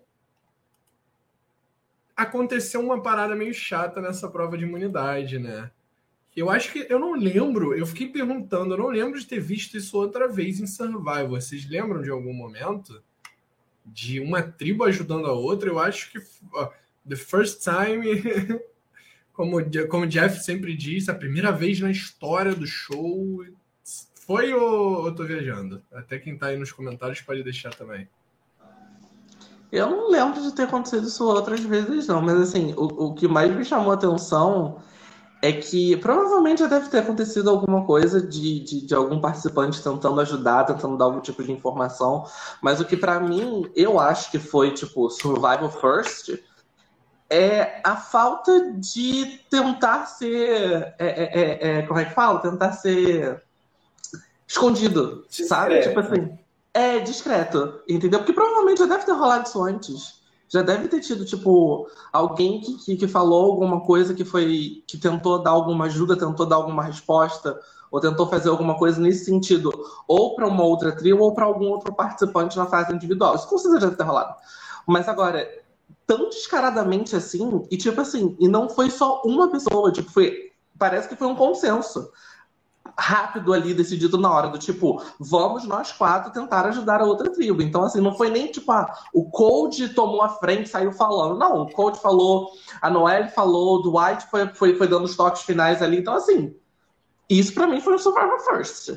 aconteceu 2.16 2.80
uma 2.80 3.02
parada 3.02 3.34
meio 3.34 3.54
chata 3.54 4.00
nessa 4.00 4.28
prova 4.28 4.58
de 4.58 4.64
imunidade, 4.64 5.38
né? 5.38 5.70
Eu 6.36 6.50
acho 6.50 6.72
que 6.72 6.86
eu 6.88 6.98
não 6.98 7.14
lembro, 7.14 7.74
eu 7.74 7.86
fiquei 7.86 8.08
perguntando, 8.08 8.74
eu 8.74 8.78
não 8.78 8.88
lembro 8.88 9.18
de 9.18 9.26
ter 9.26 9.40
visto 9.40 9.76
isso 9.76 9.96
outra 9.96 10.28
vez 10.28 10.60
em 10.60 10.66
Survival. 10.66 11.28
Vocês 11.28 11.68
lembram 11.68 12.02
de 12.02 12.10
algum 12.10 12.32
momento 12.32 13.02
de 13.84 14.20
uma 14.20 14.42
tribo 14.42 14.84
ajudando 14.84 15.26
a 15.26 15.32
outra? 15.32 15.68
Eu 15.68 15.78
acho 15.78 16.10
que 16.10 16.18
uh, 16.18 16.68
the 17.08 17.16
first 17.16 17.62
time, 17.62 18.60
como 19.32 19.58
como 19.88 20.06
Jeff 20.06 20.42
sempre 20.42 20.76
diz, 20.76 21.08
a 21.08 21.14
primeira 21.14 21.50
vez 21.50 21.80
na 21.80 21.90
história 21.90 22.54
do 22.54 22.66
show 22.66 23.44
foi 24.14 24.52
ou 24.52 25.06
eu 25.06 25.14
tô 25.14 25.24
viajando? 25.24 25.82
Até 25.92 26.18
quem 26.18 26.38
tá 26.38 26.46
aí 26.46 26.56
nos 26.56 26.70
comentários 26.70 27.20
pode 27.20 27.42
deixar 27.42 27.74
também. 27.74 28.08
Eu 29.72 29.88
não 29.88 30.10
lembro 30.10 30.40
de 30.42 30.52
ter 30.52 30.62
acontecido 30.62 31.06
isso 31.06 31.24
outras 31.24 31.60
vezes, 31.60 32.08
não, 32.08 32.20
mas 32.20 32.40
assim, 32.40 32.74
o, 32.76 33.06
o 33.06 33.14
que 33.14 33.28
mais 33.28 33.54
me 33.54 33.64
chamou 33.64 33.92
a 33.92 33.94
atenção 33.94 34.80
é 35.42 35.52
que 35.52 35.96
provavelmente 35.96 36.60
já 36.60 36.66
deve 36.66 36.88
ter 36.88 36.98
acontecido 36.98 37.48
alguma 37.48 37.84
coisa 37.84 38.20
de, 38.20 38.60
de, 38.60 38.86
de, 38.86 38.94
algum 38.94 39.20
participante 39.20 39.82
tentando 39.82 40.20
ajudar, 40.20 40.64
tentando 40.64 40.98
dar 40.98 41.06
algum 41.06 41.20
tipo 41.20 41.42
de 41.42 41.50
informação, 41.50 42.26
mas 42.60 42.80
o 42.80 42.84
que 42.84 42.96
para 42.96 43.18
mim 43.20 43.70
eu 43.74 43.98
acho 43.98 44.30
que 44.30 44.38
foi 44.38 44.72
tipo 44.72 45.08
survival 45.08 45.70
first 45.70 46.38
é 47.30 47.80
a 47.84 47.96
falta 47.96 48.72
de 48.72 49.40
tentar 49.48 50.06
ser. 50.06 50.94
É, 50.98 51.06
é, 51.06 51.40
é, 51.40 51.78
é 51.78 51.82
como 51.82 52.00
é 52.00 52.04
que 52.04 52.12
fala? 52.12 52.40
Tentar 52.40 52.72
ser 52.72 53.40
escondido, 54.46 55.24
discreto. 55.28 55.48
sabe? 55.48 55.80
Tipo 55.80 56.00
assim, 56.00 56.38
é 56.74 56.98
discreto, 56.98 57.80
entendeu? 57.88 58.18
Porque 58.18 58.32
provavelmente 58.32 58.80
já 58.80 58.86
deve 58.86 59.04
ter 59.04 59.12
rolado 59.12 59.48
isso 59.48 59.62
antes. 59.62 60.19
Já 60.52 60.62
deve 60.62 60.88
ter 60.88 61.00
tido, 61.00 61.24
tipo, 61.24 61.88
alguém 62.12 62.60
que, 62.60 62.74
que, 62.74 62.96
que 62.96 63.08
falou 63.08 63.52
alguma 63.52 63.80
coisa 63.82 64.12
que 64.12 64.24
foi. 64.24 64.82
que 64.86 64.98
tentou 64.98 65.40
dar 65.40 65.50
alguma 65.50 65.84
ajuda, 65.84 66.18
tentou 66.18 66.44
dar 66.44 66.56
alguma 66.56 66.82
resposta, 66.82 67.56
ou 67.88 68.00
tentou 68.00 68.26
fazer 68.26 68.48
alguma 68.48 68.76
coisa 68.76 69.00
nesse 69.00 69.26
sentido, 69.26 69.72
ou 70.08 70.34
para 70.34 70.48
uma 70.48 70.64
outra 70.64 70.90
trio, 70.90 71.20
ou 71.20 71.32
para 71.32 71.44
algum 71.44 71.66
outro 71.66 71.94
participante 71.94 72.56
na 72.56 72.66
fase 72.66 72.92
individual. 72.92 73.36
Isso 73.36 73.48
com 73.48 73.58
certeza 73.58 73.86
deve 73.86 73.96
ter 73.96 74.02
rolado. 74.02 74.34
Mas 74.88 75.08
agora, 75.08 75.48
tão 76.04 76.28
descaradamente 76.28 77.14
assim, 77.14 77.64
e 77.70 77.76
tipo 77.76 78.00
assim, 78.00 78.36
e 78.40 78.48
não 78.48 78.68
foi 78.68 78.90
só 78.90 79.22
uma 79.24 79.48
pessoa, 79.50 79.92
tipo, 79.92 80.10
foi. 80.10 80.50
Parece 80.76 81.08
que 81.08 81.14
foi 81.14 81.28
um 81.28 81.36
consenso 81.36 82.10
rápido 82.96 83.52
ali, 83.52 83.72
decidido 83.72 84.18
na 84.18 84.32
hora, 84.32 84.48
do 84.48 84.58
tipo, 84.58 85.02
vamos 85.18 85.64
nós 85.64 85.92
quatro 85.92 86.32
tentar 86.32 86.66
ajudar 86.66 87.00
a 87.00 87.04
outra 87.04 87.32
tribo. 87.32 87.62
Então, 87.62 87.82
assim, 87.82 88.00
não 88.00 88.14
foi 88.14 88.30
nem 88.30 88.46
tipo, 88.46 88.70
ah, 88.72 88.92
o 89.12 89.30
Cold 89.30 89.90
tomou 89.90 90.22
a 90.22 90.28
frente 90.28 90.68
saiu 90.68 90.92
falando. 90.92 91.38
Não, 91.38 91.62
o 91.62 91.70
Cold 91.70 91.98
falou, 91.98 92.50
a 92.80 92.90
Noelle 92.90 93.28
falou, 93.28 93.78
o 93.78 93.82
Dwight 93.82 94.26
foi, 94.30 94.46
foi, 94.48 94.74
foi 94.74 94.88
dando 94.88 95.04
os 95.04 95.16
toques 95.16 95.42
finais 95.42 95.82
ali. 95.82 95.98
Então, 95.98 96.14
assim, 96.14 96.54
isso 97.28 97.54
para 97.54 97.66
mim 97.66 97.80
foi 97.80 97.94
um 97.94 97.98
Survivor 97.98 98.40
First. 98.40 98.92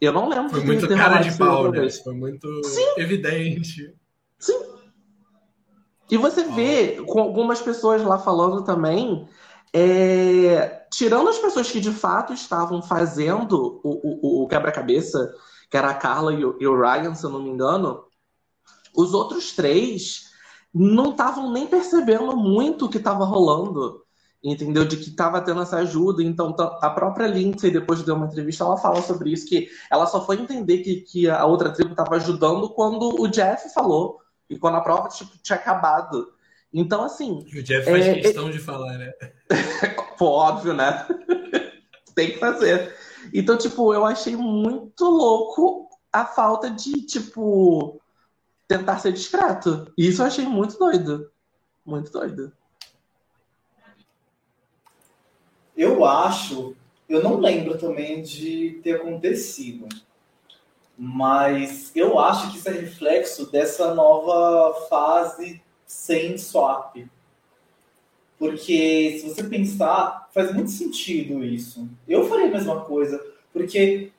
Eu 0.00 0.12
não 0.12 0.28
lembro 0.28 0.50
Foi 0.50 0.64
muito 0.64 0.88
cara 0.88 1.20
de 1.20 1.36
pau, 1.38 1.70
né? 1.70 1.88
Foi 1.90 2.14
muito 2.14 2.64
Sim. 2.64 2.94
evidente. 2.98 3.94
Sim. 4.38 4.60
E 6.10 6.18
você 6.18 6.44
vê 6.44 7.02
com 7.06 7.20
algumas 7.20 7.60
pessoas 7.60 8.02
lá 8.02 8.18
falando 8.18 8.62
também 8.62 9.26
é, 9.76 10.86
tirando 10.92 11.28
as 11.28 11.38
pessoas 11.38 11.68
que 11.68 11.80
de 11.80 11.90
fato 11.90 12.32
estavam 12.32 12.80
fazendo 12.80 13.80
o, 13.82 14.42
o, 14.42 14.44
o 14.44 14.48
quebra-cabeça, 14.48 15.34
que 15.68 15.76
era 15.76 15.90
a 15.90 15.94
Carla 15.94 16.32
e 16.32 16.44
o, 16.44 16.56
e 16.60 16.66
o 16.66 16.80
Ryan, 16.80 17.12
se 17.16 17.24
eu 17.24 17.30
não 17.30 17.42
me 17.42 17.50
engano, 17.50 18.04
os 18.96 19.12
outros 19.12 19.52
três 19.52 20.30
não 20.72 21.10
estavam 21.10 21.50
nem 21.50 21.66
percebendo 21.66 22.36
muito 22.36 22.86
o 22.86 22.88
que 22.88 22.98
estava 22.98 23.24
rolando. 23.24 24.04
entendeu? 24.42 24.84
De 24.84 24.96
que 24.96 25.10
estava 25.10 25.40
tendo 25.40 25.62
essa 25.62 25.78
ajuda. 25.78 26.22
Então, 26.22 26.54
a 26.80 26.90
própria 26.90 27.26
Lindsay, 27.26 27.72
depois 27.72 28.04
de 28.04 28.12
uma 28.12 28.26
entrevista, 28.26 28.62
ela 28.62 28.76
fala 28.76 29.02
sobre 29.02 29.32
isso, 29.32 29.46
que 29.46 29.68
ela 29.90 30.06
só 30.06 30.24
foi 30.24 30.36
entender 30.36 30.78
que, 30.78 31.00
que 31.00 31.28
a 31.28 31.44
outra 31.44 31.72
tribo 31.72 31.90
estava 31.90 32.14
ajudando 32.14 32.68
quando 32.70 33.20
o 33.20 33.26
Jeff 33.26 33.72
falou. 33.74 34.20
E 34.48 34.56
quando 34.56 34.76
a 34.76 34.80
prova 34.80 35.08
tipo, 35.08 35.36
tinha 35.42 35.58
acabado. 35.58 36.33
Então, 36.74 37.04
assim. 37.04 37.46
O 37.54 37.62
Jeff 37.62 37.88
faz 37.88 38.04
é, 38.04 38.14
questão 38.14 38.48
é... 38.48 38.50
de 38.50 38.58
falar, 38.58 38.98
né? 38.98 39.12
Pô, 40.18 40.26
óbvio, 40.26 40.74
né? 40.74 41.06
Tem 42.16 42.32
que 42.32 42.38
fazer. 42.38 42.92
Então, 43.32 43.56
tipo, 43.56 43.94
eu 43.94 44.04
achei 44.04 44.34
muito 44.34 45.04
louco 45.04 45.88
a 46.12 46.24
falta 46.24 46.68
de, 46.68 47.02
tipo, 47.02 48.00
tentar 48.66 48.98
ser 48.98 49.12
discreto. 49.12 49.92
E 49.96 50.08
isso 50.08 50.20
eu 50.20 50.26
achei 50.26 50.44
muito 50.44 50.76
doido. 50.76 51.30
Muito 51.86 52.10
doido. 52.10 52.52
Eu 55.76 56.04
acho, 56.04 56.74
eu 57.08 57.22
não 57.22 57.38
lembro 57.38 57.78
também 57.78 58.22
de 58.22 58.80
ter 58.82 58.96
acontecido, 58.96 59.88
mas 60.96 61.90
eu 61.94 62.18
acho 62.18 62.50
que 62.50 62.58
isso 62.58 62.68
é 62.68 62.72
reflexo 62.72 63.50
dessa 63.50 63.92
nova 63.92 64.86
fase 64.88 65.63
sem 65.86 66.36
swap. 66.38 66.96
Porque 68.38 69.18
se 69.18 69.28
você 69.28 69.44
pensar, 69.44 70.28
faz 70.32 70.52
muito 70.52 70.70
sentido 70.70 71.44
isso. 71.44 71.88
Eu 72.06 72.28
faria 72.28 72.46
a 72.46 72.50
mesma 72.50 72.80
coisa, 72.84 73.24
porque 73.52 74.12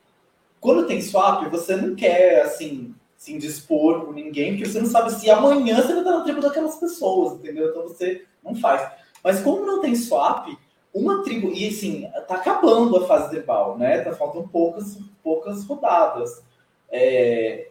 quando 0.60 0.86
tem 0.86 1.00
swap, 1.00 1.48
você 1.50 1.76
não 1.76 1.94
quer 1.94 2.42
assim 2.42 2.94
se 3.16 3.32
indispor 3.32 4.04
com 4.04 4.12
ninguém, 4.12 4.52
porque 4.52 4.68
você 4.68 4.80
não 4.80 4.86
sabe 4.86 5.12
se 5.12 5.30
amanhã 5.30 5.76
você 5.76 5.88
vai 5.88 5.98
estar 5.98 6.10
na 6.10 6.22
tribo 6.22 6.40
daquelas 6.40 6.76
pessoas, 6.76 7.34
entendeu? 7.34 7.70
Então 7.70 7.82
você 7.82 8.24
não 8.42 8.54
faz. 8.54 8.90
Mas 9.22 9.40
como 9.40 9.66
não 9.66 9.80
tem 9.80 9.94
swap, 9.94 10.48
uma 10.92 11.22
tribo, 11.22 11.52
e 11.52 11.68
assim, 11.68 12.08
tá 12.26 12.36
acabando 12.36 12.96
a 12.96 13.06
fase 13.06 13.30
de 13.34 13.42
Bal, 13.42 13.76
né? 13.76 14.00
Tá 14.00 14.12
faltam 14.14 14.48
poucas, 14.48 14.98
poucas 15.22 15.64
rodadas. 15.64 16.42
É, 16.88 17.68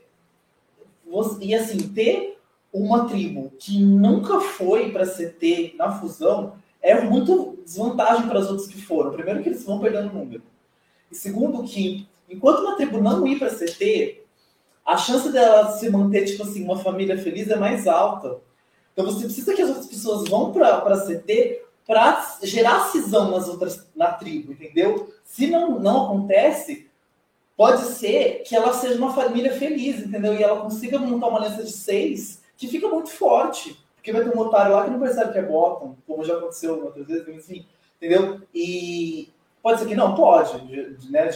e 1.42 1.56
assim, 1.56 1.78
ter 1.90 2.38
uma 2.76 3.08
tribo 3.08 3.54
que 3.58 3.82
nunca 3.82 4.42
foi 4.42 4.92
para 4.92 5.06
CT 5.06 5.76
na 5.78 5.92
fusão 5.92 6.56
é 6.82 7.02
muito 7.02 7.58
desvantagem 7.64 8.28
para 8.28 8.40
as 8.40 8.50
outras 8.50 8.68
que 8.68 8.82
foram. 8.82 9.14
Primeiro 9.14 9.42
que 9.42 9.50
eles 9.50 9.64
vão 9.64 9.80
perdendo 9.80 10.14
número. 10.14 10.44
E 11.10 11.16
segundo 11.16 11.64
que, 11.64 12.06
enquanto 12.30 12.60
uma 12.60 12.76
tribo 12.76 13.02
não 13.02 13.26
ir 13.26 13.40
para 13.40 13.50
CT, 13.50 14.22
a 14.86 14.98
chance 14.98 15.32
dela 15.32 15.72
se 15.72 15.90
manter, 15.90 16.26
tipo 16.26 16.44
assim, 16.44 16.64
uma 16.64 16.78
família 16.78 17.18
feliz 17.18 17.50
é 17.50 17.56
mais 17.56 17.88
alta. 17.88 18.40
Então 18.92 19.06
você 19.06 19.24
precisa 19.24 19.54
que 19.54 19.62
as 19.62 19.70
outras 19.70 19.88
pessoas 19.88 20.30
vão 20.30 20.52
para 20.52 21.00
CT 21.06 21.62
para 21.88 22.38
gerar 22.44 22.92
cisão 22.92 23.32
nas 23.32 23.48
outras 23.48 23.88
na 23.96 24.12
tribo, 24.12 24.52
entendeu? 24.52 25.14
Se 25.24 25.48
não, 25.48 25.80
não 25.80 26.06
acontece, 26.06 26.88
pode 27.56 27.84
ser 27.84 28.44
que 28.46 28.56
ela 28.56 28.74
seja 28.74 28.98
uma 28.98 29.14
família 29.14 29.54
feliz, 29.54 30.00
entendeu? 30.06 30.34
E 30.34 30.44
ela 30.44 30.62
consiga 30.62 31.00
montar 31.00 31.28
uma 31.28 31.40
aliança 31.40 31.64
de 31.64 31.72
seis 31.72 32.44
que 32.58 32.68
fica 32.68 32.88
muito 32.88 33.10
forte. 33.10 33.80
Porque 33.96 34.12
vai 34.12 34.24
ter 34.24 34.36
um 34.36 34.40
otário 34.40 34.74
lá 34.74 34.84
que 34.84 34.92
não 34.92 35.00
percebe 35.00 35.32
que 35.32 35.40
é 35.40 35.42
bottom, 35.42 35.96
como 36.06 36.24
já 36.24 36.38
aconteceu 36.38 36.84
outras 36.86 37.08
vezes, 37.08 37.28
enfim, 37.28 37.66
entendeu? 37.98 38.40
E 38.54 39.30
pode 39.64 39.80
ser 39.80 39.88
que 39.88 39.96
não, 39.96 40.14
pode, 40.14 40.54
né? 41.10 41.28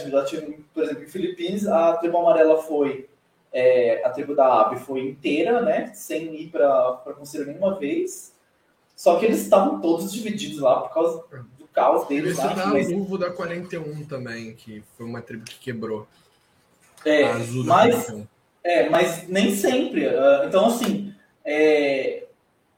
Por 0.72 0.84
exemplo, 0.84 1.02
em 1.02 1.08
Filipinas, 1.08 1.66
a 1.66 1.94
tribo 1.96 2.18
amarela 2.18 2.62
foi 2.62 3.08
é, 3.52 4.04
a 4.04 4.10
tribo 4.10 4.34
da 4.34 4.60
AB 4.60 4.78
foi 4.78 5.00
inteira, 5.00 5.60
né? 5.62 5.92
Sem 5.94 6.34
ir 6.40 6.48
para 6.48 7.14
conselho 7.18 7.46
nenhuma 7.46 7.78
vez. 7.78 8.32
Só 8.94 9.18
que 9.18 9.24
eles 9.24 9.40
estavam 9.40 9.80
todos 9.80 10.12
divididos 10.12 10.60
lá 10.60 10.80
por 10.82 10.94
causa 10.94 11.24
do 11.58 11.66
caos 11.68 12.06
deles. 12.06 12.38
Isso 12.38 12.54
da 12.54 12.66
mas... 12.66 12.90
Uvo 12.90 13.18
da 13.18 13.30
41 13.30 14.04
também, 14.04 14.54
que 14.54 14.84
foi 14.96 15.06
uma 15.06 15.22
tribo 15.22 15.44
que 15.44 15.58
quebrou. 15.58 16.06
É, 17.04 17.32
mas, 17.64 18.14
é, 18.62 18.88
mas 18.88 19.28
nem 19.28 19.54
sempre. 19.54 20.06
Uh, 20.06 20.44
então, 20.46 20.66
assim, 20.66 21.14
é, 21.44 22.26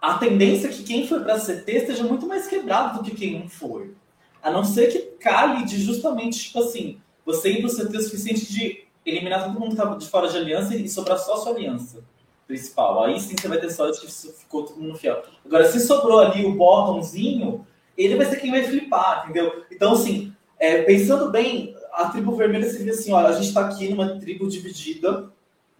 a 0.00 0.18
tendência 0.18 0.68
é 0.68 0.70
que 0.70 0.82
quem 0.82 1.06
foi 1.06 1.20
para 1.20 1.38
CT 1.38 1.72
esteja 1.72 2.04
muito 2.04 2.26
mais 2.26 2.46
quebrado 2.46 2.98
do 2.98 3.04
que 3.04 3.16
quem 3.16 3.38
não 3.38 3.48
foi. 3.48 3.94
A 4.42 4.50
não 4.50 4.64
ser 4.64 4.88
que 4.88 4.98
cale 5.20 5.64
de 5.64 5.80
justamente, 5.80 6.44
tipo 6.44 6.60
assim, 6.60 7.00
você 7.24 7.52
ir 7.52 7.60
para 7.60 7.70
o 7.70 7.74
CT 7.74 7.96
o 7.96 8.02
suficiente 8.02 8.52
de 8.52 8.84
eliminar 9.04 9.44
todo 9.44 9.58
mundo 9.58 9.68
que 9.68 9.74
estava 9.74 9.96
de 9.96 10.08
fora 10.08 10.28
de 10.28 10.36
aliança 10.36 10.74
e 10.74 10.88
sobrar 10.88 11.18
só 11.18 11.34
a 11.34 11.36
sua 11.38 11.52
aliança 11.52 12.02
principal. 12.46 13.04
Aí 13.04 13.18
sim 13.20 13.34
você 13.36 13.48
vai 13.48 13.58
ter 13.58 13.70
sorte 13.70 14.00
que 14.00 14.10
ficou 14.10 14.64
todo 14.64 14.80
mundo 14.80 14.98
fiel. 14.98 15.22
Agora, 15.44 15.70
se 15.70 15.80
sobrou 15.80 16.20
ali 16.20 16.44
o 16.44 16.54
bottomzinho, 16.54 17.66
ele 17.96 18.16
vai 18.16 18.26
ser 18.26 18.36
quem 18.36 18.50
vai 18.50 18.64
flipar, 18.64 19.24
entendeu? 19.24 19.64
Então, 19.70 19.92
assim, 19.92 20.32
é, 20.58 20.82
pensando 20.82 21.30
bem, 21.30 21.74
a 21.92 22.08
tribo 22.08 22.34
vermelha 22.34 22.68
seria 22.70 22.92
assim: 22.92 23.12
olha, 23.12 23.28
a 23.28 23.32
gente 23.32 23.48
está 23.48 23.66
aqui 23.66 23.88
numa 23.88 24.18
tribo 24.18 24.48
dividida, 24.48 25.30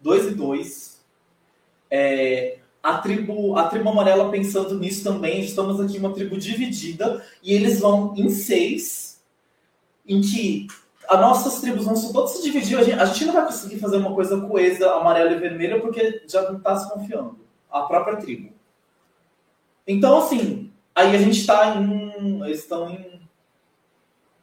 dois 0.03 0.27
e 0.27 0.35
dois. 0.35 1.01
É, 1.89 2.59
a 2.83 2.97
tribo, 2.97 3.57
a 3.57 3.69
tribo 3.69 3.89
amarela 3.89 4.29
pensando 4.29 4.77
nisso 4.77 5.03
também, 5.03 5.41
estamos 5.41 5.79
aqui 5.79 5.97
uma 5.97 6.13
tribo 6.13 6.37
dividida, 6.37 7.25
e 7.41 7.53
eles 7.53 7.79
vão 7.79 8.13
em 8.17 8.29
seis, 8.29 9.23
em 10.05 10.19
que 10.19 10.67
as 11.07 11.19
nossas 11.19 11.61
tribos 11.61 11.85
vão 11.85 12.11
todas 12.11 12.31
se 12.31 12.43
dividir. 12.43 12.77
A 12.77 12.83
gente, 12.83 12.99
a 12.99 13.05
gente 13.05 13.25
não 13.25 13.33
vai 13.33 13.45
conseguir 13.45 13.79
fazer 13.79 13.97
uma 13.97 14.13
coisa 14.13 14.39
coesa, 14.41 14.91
amarela 14.95 15.31
e 15.31 15.39
vermelha, 15.39 15.79
porque 15.79 16.23
já 16.27 16.41
não 16.43 16.57
está 16.57 16.75
se 16.75 16.91
confiando. 16.91 17.39
A 17.71 17.83
própria 17.83 18.17
tribo. 18.17 18.51
Então, 19.87 20.17
assim, 20.17 20.71
aí 20.93 21.15
a 21.15 21.19
gente 21.19 21.39
está 21.39 21.75
em. 21.75 22.43
Eles 22.43 22.59
estão 22.59 22.89
em. 22.89 23.21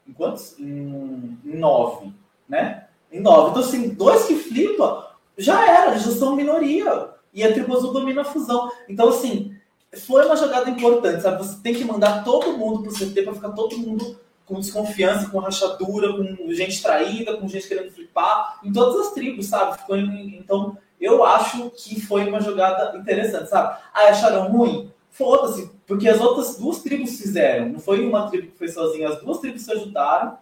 Em 0.06 0.12
quantos? 0.12 0.58
Em, 0.58 1.38
em 1.44 1.56
nove, 1.56 2.12
né? 2.48 2.88
Em 3.12 3.20
nove. 3.20 3.50
Então, 3.50 3.62
assim, 3.62 3.90
dois 3.90 4.26
que 4.26 4.34
flipam, 4.34 5.04
já 5.40 5.66
era, 5.66 5.90
eles 5.92 6.04
já 6.04 6.12
são 6.12 6.36
minoria. 6.36 7.10
E 7.32 7.42
a 7.42 7.52
tribo 7.52 7.76
azul 7.76 7.92
domina 7.92 8.22
a 8.22 8.24
fusão. 8.24 8.70
Então, 8.88 9.08
assim, 9.08 9.54
foi 9.96 10.24
uma 10.26 10.36
jogada 10.36 10.68
importante, 10.68 11.22
sabe? 11.22 11.38
Você 11.38 11.60
tem 11.62 11.74
que 11.74 11.84
mandar 11.84 12.24
todo 12.24 12.56
mundo 12.56 12.82
pro 12.82 12.92
CT 12.92 13.22
para 13.22 13.34
ficar 13.34 13.50
todo 13.50 13.78
mundo 13.78 14.18
com 14.44 14.60
desconfiança, 14.60 15.30
com 15.30 15.38
rachadura, 15.38 16.12
com 16.12 16.52
gente 16.52 16.82
traída, 16.82 17.36
com 17.36 17.46
gente 17.46 17.68
querendo 17.68 17.92
flipar, 17.92 18.58
em 18.64 18.72
todas 18.72 19.06
as 19.06 19.12
tribos, 19.12 19.46
sabe? 19.46 19.78
Em, 19.92 20.38
então, 20.38 20.76
eu 21.00 21.24
acho 21.24 21.70
que 21.70 22.00
foi 22.00 22.28
uma 22.28 22.40
jogada 22.40 22.98
interessante, 22.98 23.48
sabe? 23.48 23.80
Ah, 23.94 24.08
acharam 24.08 24.50
ruim? 24.50 24.92
Foda-se, 25.10 25.70
porque 25.86 26.08
as 26.08 26.20
outras 26.20 26.56
duas 26.58 26.82
tribos 26.82 27.18
fizeram. 27.18 27.70
Não 27.70 27.80
foi 27.80 28.04
uma 28.04 28.28
tribo 28.28 28.48
que 28.48 28.58
foi 28.58 28.68
sozinha, 28.68 29.08
as 29.08 29.20
duas 29.20 29.38
tribos 29.38 29.62
se 29.62 29.72
ajudaram. 29.72 30.36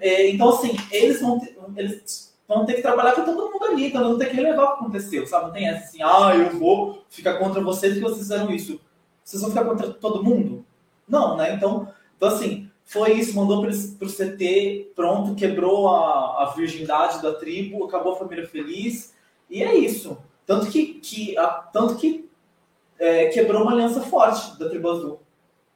É, 0.00 0.28
então, 0.30 0.50
assim, 0.50 0.76
eles 0.90 1.20
vão 1.20 1.40
ter, 1.40 1.56
eles 1.76 2.27
vão 2.48 2.64
ter 2.64 2.74
que 2.74 2.82
trabalhar 2.82 3.12
com 3.12 3.24
todo 3.24 3.52
mundo 3.52 3.64
ali, 3.64 3.86
então 3.86 4.02
não 4.02 4.18
tem 4.18 4.30
que 4.30 4.34
relevar 4.34 4.64
o 4.64 4.68
que 4.68 4.80
aconteceu, 4.80 5.26
sabe? 5.26 5.46
Não 5.46 5.52
tem 5.52 5.68
essa 5.68 5.84
assim, 5.84 6.02
ah, 6.02 6.34
eu 6.34 6.58
vou 6.58 7.04
ficar 7.10 7.34
contra 7.38 7.60
vocês 7.60 7.92
porque 7.92 8.08
vocês 8.08 8.22
fizeram 8.22 8.50
isso. 8.50 8.80
Vocês 9.22 9.42
vão 9.42 9.50
ficar 9.50 9.66
contra 9.66 9.92
todo 9.92 10.24
mundo? 10.24 10.64
Não, 11.06 11.36
né? 11.36 11.52
Então, 11.52 11.92
então 12.16 12.28
assim, 12.28 12.70
foi 12.84 13.12
isso, 13.12 13.36
mandou 13.36 13.60
para 13.60 13.70
o 13.70 14.10
CT, 14.10 14.92
pronto, 14.96 15.34
quebrou 15.34 15.90
a, 15.90 16.44
a 16.44 16.52
virgindade 16.56 17.20
da 17.20 17.34
tribo, 17.34 17.84
acabou 17.84 18.14
a 18.14 18.16
família 18.16 18.48
feliz, 18.48 19.14
e 19.50 19.62
é 19.62 19.74
isso. 19.74 20.16
Tanto 20.46 20.68
que, 20.70 20.94
que, 20.94 21.36
a, 21.36 21.46
tanto 21.46 21.96
que 21.96 22.28
é, 22.98 23.26
quebrou 23.26 23.62
uma 23.62 23.72
aliança 23.72 24.00
forte 24.00 24.58
da 24.58 24.70
tribo 24.70 24.90
azul, 24.90 25.20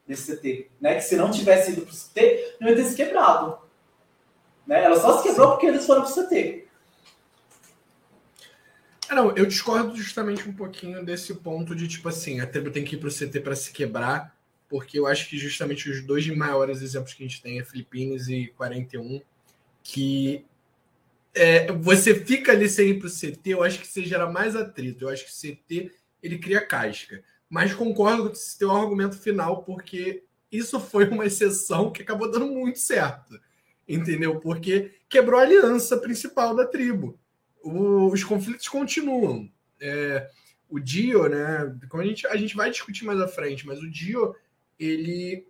desse 0.07 0.35
CT. 0.35 0.71
Né? 0.81 0.95
Que 0.95 1.01
se 1.01 1.15
não 1.15 1.29
tivesse 1.29 1.71
ido 1.71 1.83
para 1.83 1.91
o 1.91 1.95
CT, 1.95 2.57
não 2.59 2.69
ia 2.69 2.75
ter 2.75 2.85
se 2.85 2.95
quebrado. 2.95 3.59
Né? 4.65 4.83
Ela 4.83 4.99
só 4.99 5.17
se 5.17 5.23
quebrou 5.23 5.51
porque 5.51 5.65
eles 5.65 5.85
foram 5.85 6.03
para 6.03 6.11
o 6.11 6.27
CT. 6.27 6.67
É, 9.09 9.15
não, 9.15 9.35
eu 9.35 9.45
discordo 9.45 9.95
justamente 9.95 10.47
um 10.47 10.53
pouquinho 10.53 11.03
desse 11.05 11.33
ponto 11.35 11.75
de 11.75 11.87
tipo 11.87 12.09
assim, 12.09 12.39
a 12.39 12.47
tribo 12.47 12.71
tem 12.71 12.83
que 12.83 12.95
ir 12.95 12.99
para 12.99 13.09
o 13.09 13.11
CT 13.11 13.39
para 13.41 13.55
se 13.55 13.71
quebrar 13.71 14.33
porque 14.73 14.97
eu 14.97 15.05
acho 15.05 15.29
que 15.29 15.37
justamente 15.37 15.87
os 15.87 16.03
dois 16.03 16.25
maiores 16.35 16.81
exemplos 16.81 17.13
que 17.13 17.23
a 17.23 17.27
gente 17.27 17.43
tem 17.43 17.59
é 17.59 17.63
Filipinas 17.63 18.27
e 18.27 18.51
41, 18.57 19.21
que 19.83 20.43
é, 21.31 21.71
você 21.71 22.15
fica 22.15 22.53
ali 22.53 22.67
sem 22.67 22.89
ir 22.89 22.99
para 22.99 23.07
o 23.07 23.11
CT, 23.11 23.51
eu 23.51 23.61
acho 23.61 23.77
que 23.77 23.85
você 23.85 24.03
gera 24.03 24.27
mais 24.27 24.55
atrito. 24.55 25.05
Eu 25.05 25.09
acho 25.09 25.25
que 25.25 25.29
o 25.29 25.55
CT 25.55 25.91
ele 26.23 26.39
cria 26.39 26.65
casca. 26.65 27.23
Mas 27.47 27.71
concordo 27.71 28.23
com 28.23 28.29
o 28.29 28.57
teu 28.57 28.71
argumento 28.71 29.15
final, 29.15 29.61
porque 29.61 30.23
isso 30.51 30.79
foi 30.79 31.07
uma 31.07 31.27
exceção 31.27 31.91
que 31.91 32.01
acabou 32.01 32.31
dando 32.31 32.47
muito 32.47 32.79
certo. 32.79 33.39
Entendeu? 33.87 34.39
Porque 34.39 34.93
quebrou 35.09 35.39
a 35.39 35.43
aliança 35.43 35.97
principal 35.97 36.55
da 36.55 36.65
tribo. 36.65 37.19
O, 37.61 38.07
os 38.07 38.23
conflitos 38.23 38.67
continuam. 38.67 39.49
É, 39.79 40.29
o 40.69 40.79
Dio, 40.79 41.27
né? 41.27 41.75
A 41.93 42.03
gente, 42.03 42.27
a 42.27 42.35
gente 42.35 42.55
vai 42.55 42.71
discutir 42.71 43.05
mais 43.05 43.19
à 43.19 43.27
frente, 43.27 43.67
mas 43.67 43.79
o 43.79 43.89
Dio 43.89 44.35
ele 44.79 45.45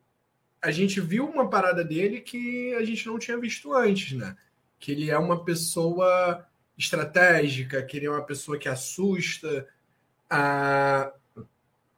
a 0.61 0.71
gente 0.71 1.01
viu 1.01 1.25
uma 1.25 1.49
parada 1.49 1.83
dele 1.83 2.21
que 2.21 2.73
a 2.75 2.85
gente 2.85 3.05
não 3.05 3.19
tinha 3.19 3.37
visto 3.37 3.73
antes, 3.73 4.13
né? 4.17 4.35
Que 4.79 4.93
ele 4.93 5.11
é 5.11 5.17
uma 5.17 5.43
pessoa 5.43 6.45
estratégica, 6.77 7.83
que 7.83 7.97
ele 7.97 8.05
é 8.05 8.09
uma 8.09 8.25
pessoa 8.25 8.57
que 8.57 8.69
assusta. 8.69 9.67
A, 10.29 11.11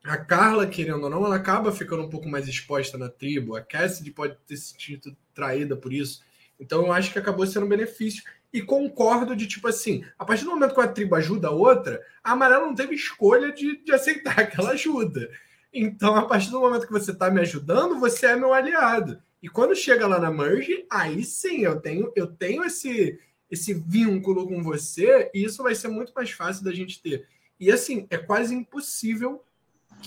a 0.06 0.18
Carla, 0.18 0.68
querendo 0.68 1.04
ou 1.04 1.10
não, 1.10 1.26
ela 1.26 1.36
acaba 1.36 1.72
ficando 1.72 2.04
um 2.04 2.10
pouco 2.10 2.30
mais 2.30 2.48
exposta 2.48 2.98
na 2.98 3.10
tribo. 3.10 3.56
A 3.56 3.62
Cassidy 3.62 4.12
pode 4.12 4.38
ter 4.46 4.56
se 4.56 4.72
sentido 4.72 5.16
traída 5.34 5.76
por 5.76 5.92
isso. 5.92 6.22
Então 6.60 6.86
eu 6.86 6.92
acho 6.92 7.12
que 7.12 7.20
acabou 7.20 7.46
sendo 7.48 7.66
um 7.66 7.70
benefício. 7.70 8.24
E 8.54 8.62
concordo 8.62 9.36
de 9.36 9.48
tipo 9.48 9.68
assim, 9.68 10.06
a 10.18 10.24
partir 10.24 10.46
do 10.46 10.52
momento 10.52 10.74
que 10.74 10.80
a 10.80 10.88
tribo 10.88 11.16
ajuda 11.16 11.50
a 11.50 11.52
outra, 11.52 12.02
a 12.24 12.32
amarela 12.32 12.66
não 12.66 12.76
teve 12.76 12.96
escolha 12.96 13.52
de, 13.52 13.84
de 13.84 13.92
aceitar 13.92 14.40
aquela 14.40 14.72
ajuda. 14.72 15.30
Então, 15.74 16.16
a 16.16 16.26
partir 16.26 16.52
do 16.52 16.60
momento 16.62 16.88
que 16.88 16.94
você 16.94 17.12
está 17.12 17.30
me 17.30 17.42
ajudando, 17.42 18.00
você 18.00 18.28
é 18.28 18.36
meu 18.36 18.54
aliado. 18.54 19.22
E 19.42 19.50
quando 19.50 19.76
chega 19.76 20.08
lá 20.08 20.20
na 20.20 20.32
merge, 20.32 20.86
aí 20.90 21.24
sim 21.24 21.62
eu 21.62 21.82
tenho, 21.82 22.12
eu 22.16 22.28
tenho 22.28 22.64
esse, 22.64 23.20
esse 23.52 23.74
vínculo 23.74 24.48
com 24.48 24.64
você, 24.64 25.30
e 25.34 25.44
isso 25.44 25.62
vai 25.62 25.76
ser 25.76 25.90
muito 25.90 26.14
mais 26.16 26.32
fácil 26.32 26.64
da 26.64 26.74
gente 26.74 27.02
ter. 27.02 27.28
E 27.60 27.70
assim, 27.72 28.08
é 28.10 28.18
quase 28.18 28.56
impossível 28.56 29.44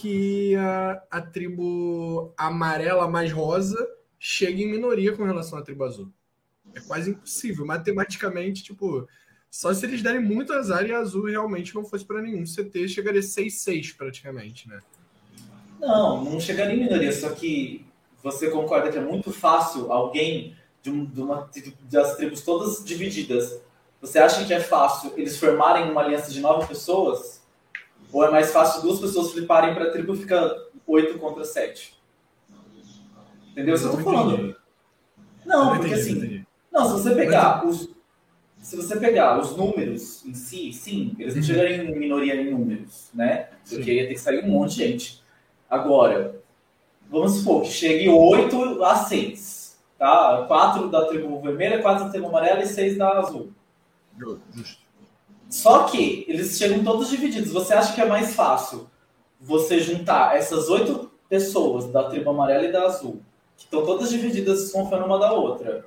que 0.01 0.55
a, 0.57 1.03
a 1.11 1.20
tribo 1.20 2.32
amarela 2.36 3.09
mais 3.09 3.32
rosa 3.32 3.76
chegue 4.18 4.62
em 4.62 4.70
minoria 4.70 5.16
com 5.16 5.24
relação 5.24 5.59
à 5.59 5.62
tribo 5.62 5.84
azul. 5.84 6.09
É 6.74 6.80
quase 6.80 7.11
impossível. 7.11 7.66
Matematicamente, 7.66 8.62
tipo, 8.62 9.09
só 9.51 9.72
se 9.74 9.84
eles 9.86 10.03
derem 10.03 10.20
muito 10.20 10.53
azar 10.53 10.86
e 10.86 10.92
azul 10.92 11.26
realmente 11.26 11.74
não 11.74 11.84
fosse 11.84 12.05
para 12.05 12.22
nenhum 12.22 12.44
CT, 12.44 12.88
chegaria 12.88 13.20
6-6 13.20 13.96
praticamente, 13.96 14.68
né? 14.68 14.80
Não, 15.80 16.24
não 16.24 16.40
chegaria 16.40 16.74
em 16.74 16.84
minoria, 16.84 17.12
só 17.12 17.30
que 17.30 17.84
você 18.22 18.51
concorda 18.51 18.90
que 18.90 18.99
é 18.99 19.01
muito 19.01 19.32
fácil 19.32 19.92
alguém 19.92 20.57
de, 20.82 20.90
um, 20.90 21.05
de 21.05 21.20
uma 21.20 21.49
das 21.90 22.16
tribos 22.16 22.42
todas 22.42 22.84
divididas. 22.84 23.61
Você 24.01 24.18
acha 24.18 24.44
que 24.44 24.53
é 24.55 24.61
fácil 24.61 25.12
eles 25.16 25.38
formarem 25.38 25.90
uma 25.90 26.03
aliança 26.03 26.30
de 26.30 26.40
nove 26.40 26.66
pessoas? 26.66 27.38
Ou 28.12 28.24
é 28.24 28.30
mais 28.30 28.50
fácil 28.52 28.82
duas 28.82 29.00
pessoas 29.00 29.32
fliparem 29.32 29.74
para 29.74 29.84
a 29.84 29.90
tribo 29.90 30.14
e 30.14 30.18
fica 30.18 30.56
oito 30.86 31.18
contra 31.18 31.44
sete? 31.44 31.98
Entendeu? 33.52 33.74
Isso 33.74 33.86
eu 33.86 33.92
tô 33.92 33.98
falando. 33.98 34.56
Não, 35.44 35.64
não 35.64 35.70
porque 35.72 35.88
entendi, 35.88 36.00
assim. 36.00 36.12
Entendi. 36.12 36.46
Não, 36.70 36.86
se 36.86 36.92
você 36.92 37.14
pegar 37.14 37.66
os. 37.66 37.88
Se 38.61 38.76
você 38.76 38.98
pegar 38.98 39.38
os 39.38 39.56
números 39.56 40.24
em 40.26 40.34
si, 40.34 40.72
sim, 40.72 41.14
eles 41.18 41.34
não 41.34 41.40
uhum. 41.40 41.46
chegariam 41.46 41.84
em 41.84 41.98
minoria 41.98 42.34
em 42.34 42.50
números, 42.50 43.11
né? 43.14 43.48
Porque 43.68 43.84
sim. 43.84 43.90
ia 43.92 44.09
ter 44.09 44.14
que 44.14 44.20
sair 44.20 44.44
um 44.44 44.48
monte 44.48 44.70
de 44.70 44.76
gente. 44.76 45.22
Agora, 45.70 46.40
vamos 47.09 47.34
supor 47.34 47.62
que 47.62 47.68
chegue 47.68 48.09
8 48.09 48.82
a 48.82 48.96
6, 48.96 49.78
tá? 49.96 50.44
4 50.48 50.88
da 50.88 51.06
tribo 51.06 51.40
vermelha, 51.40 51.80
4 51.80 52.04
da 52.04 52.11
tribo 52.11 52.28
amarela 52.28 52.62
e 52.62 52.66
6 52.66 52.98
da 52.98 53.18
azul. 53.18 53.52
Justo. 54.18 54.88
Só 55.49 55.84
que 55.84 56.24
eles 56.28 56.59
chegam 56.59 56.84
todos 56.84 57.09
divididos. 57.09 57.53
Você 57.53 57.72
acha 57.72 57.94
que 57.94 58.01
é 58.01 58.07
mais 58.07 58.34
fácil 58.34 58.88
você 59.40 59.80
juntar 59.80 60.36
essas 60.36 60.68
oito 60.68 61.11
pessoas 61.28 61.86
da 61.86 62.05
tribo 62.05 62.30
amarela 62.30 62.64
e 62.64 62.72
da 62.72 62.84
azul, 62.84 63.22
que 63.57 63.64
estão 63.64 63.84
todas 63.84 64.11
divididas 64.11 64.62
desconfiando 64.62 65.05
uma 65.05 65.18
da 65.18 65.32
outra, 65.32 65.84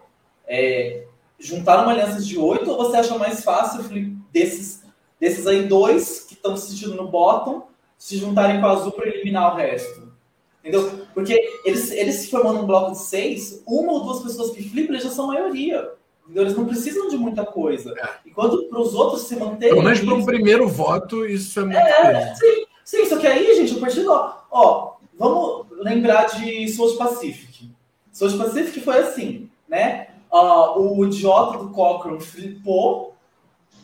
é, 0.47 1.05
juntar 1.39 1.83
uma 1.83 1.91
aliança 1.91 2.21
de 2.21 2.37
oito, 2.37 2.69
ou 2.69 2.77
você 2.77 2.97
acha 2.97 3.17
mais 3.17 3.43
fácil 3.43 3.83
desses, 4.31 4.83
desses 5.19 5.45
aí 5.47 5.67
dois 5.67 6.21
que 6.21 6.33
estão 6.33 6.55
se 6.55 6.71
sentindo 6.71 6.95
no 6.95 7.07
bottom 7.07 7.67
se 7.97 8.17
juntarem 8.17 8.59
com 8.59 8.67
a 8.67 8.71
azul 8.71 8.91
para 8.91 9.07
eliminar 9.07 9.53
o 9.53 9.57
resto? 9.57 10.11
Entendeu? 10.59 11.07
Porque 11.13 11.33
eles, 11.65 11.91
eles 11.91 12.15
se 12.15 12.29
formando 12.29 12.61
um 12.61 12.67
bloco 12.67 12.91
de 12.91 12.99
seis, 12.99 13.63
uma 13.65 13.93
ou 13.93 14.03
duas 14.03 14.21
pessoas 14.21 14.51
que 14.51 14.69
flipam, 14.69 14.97
já 14.99 15.09
são 15.09 15.27
maioria. 15.27 15.91
Entendeu? 16.23 16.43
Eles 16.43 16.57
não 16.57 16.65
precisam 16.65 17.07
de 17.07 17.17
muita 17.17 17.45
coisa. 17.45 17.93
É. 17.97 18.09
E 18.25 18.31
quando 18.31 18.63
para 18.65 18.79
os 18.79 18.93
outros 18.93 19.23
se 19.23 19.35
manterem. 19.35 19.73
Pelo 19.73 19.83
menos 19.83 19.99
para 19.99 20.13
um 20.13 20.25
primeiro 20.25 20.67
voto, 20.67 21.25
isso 21.25 21.59
é 21.59 21.63
muito. 21.63 21.77
É, 21.77 22.35
sim, 22.35 22.65
sim, 22.83 23.05
só 23.05 23.17
que 23.17 23.27
aí, 23.27 23.55
gente, 23.55 23.77
a 23.77 23.79
partir 23.79 24.01
do. 24.03 24.11
Ó, 24.51 24.93
vamos 25.17 25.67
lembrar 25.71 26.25
de 26.25 26.67
South 26.69 26.97
Pacific. 26.97 27.69
South 28.11 28.37
Pacific 28.37 28.79
foi 28.81 28.99
assim, 28.99 29.49
né? 29.67 30.07
Uh, 30.31 30.79
o 30.79 31.05
idiota 31.05 31.57
do 31.57 31.69
Cochrane 31.71 32.21
flipou 32.21 33.11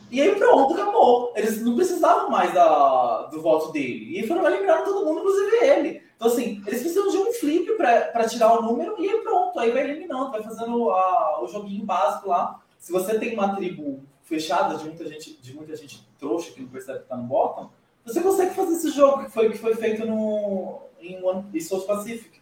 e 0.09 0.21
aí 0.21 0.35
pronto, 0.35 0.73
acabou. 0.73 1.33
Eles 1.35 1.61
não 1.61 1.75
precisavam 1.75 2.29
mais 2.29 2.53
da, 2.53 3.23
do 3.23 3.41
voto 3.41 3.71
dele. 3.71 4.19
E 4.19 4.27
foram 4.27 4.47
eliminando 4.47 4.85
todo 4.85 5.05
mundo, 5.05 5.19
inclusive 5.19 5.57
ele. 5.65 6.01
Então, 6.18 6.28
assim, 6.28 6.63
eles 6.65 6.82
precisam 6.82 7.09
de 7.09 7.18
um 7.18 7.32
flip 7.32 7.78
para 7.78 8.28
tirar 8.28 8.59
o 8.59 8.61
número 8.63 8.95
e 8.99 9.07
aí 9.07 9.22
pronto. 9.22 9.59
Aí 9.59 9.72
vai 9.72 9.84
eliminando, 9.84 10.32
vai 10.32 10.41
fazendo 10.41 10.89
a, 10.89 11.43
o 11.43 11.47
joguinho 11.47 11.86
básico 11.86 12.28
lá. 12.28 12.59
Se 12.80 12.91
você 12.91 13.20
tem 13.20 13.36
uma 13.36 13.55
tribo 13.55 14.03
fechada 14.24 14.76
de 14.78 14.86
muita 14.86 15.05
gente, 15.05 15.38
de 15.39 15.53
muita 15.53 15.76
gente 15.76 16.05
trouxa 16.20 16.51
que 16.51 16.61
não 16.61 16.70
percebe 16.70 16.99
que 16.99 17.05
tá 17.05 17.15
no 17.15 17.24
bottom, 17.24 17.70
você 18.03 18.20
consegue 18.20 18.55
fazer 18.55 18.74
esse 18.74 18.89
jogo 18.89 19.26
que 19.26 19.32
foi, 19.32 19.51
que 19.51 19.57
foi 19.59 19.76
feito 19.76 20.05
no, 20.05 20.80
em, 20.99 21.24
One, 21.24 21.45
em 21.53 21.59
South 21.59 21.82
Pacific. 21.82 22.41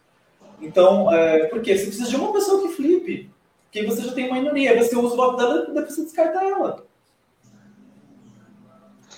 Então, 0.60 1.12
é, 1.12 1.46
por 1.46 1.60
quê? 1.60 1.76
Você 1.76 1.86
precisa 1.86 2.08
de 2.08 2.16
uma 2.16 2.32
pessoa 2.32 2.62
que 2.62 2.74
flipe, 2.74 3.30
que 3.70 3.84
você 3.84 4.02
já 4.02 4.12
tem 4.12 4.26
uma 4.26 4.40
minoria. 4.40 4.82
Você 4.82 4.96
usa 4.96 5.12
o 5.12 5.16
voto 5.16 5.36
dela 5.36 5.66
e 5.68 5.74
depois 5.74 5.94
você 5.94 6.02
descarta 6.02 6.42
ela. 6.42 6.86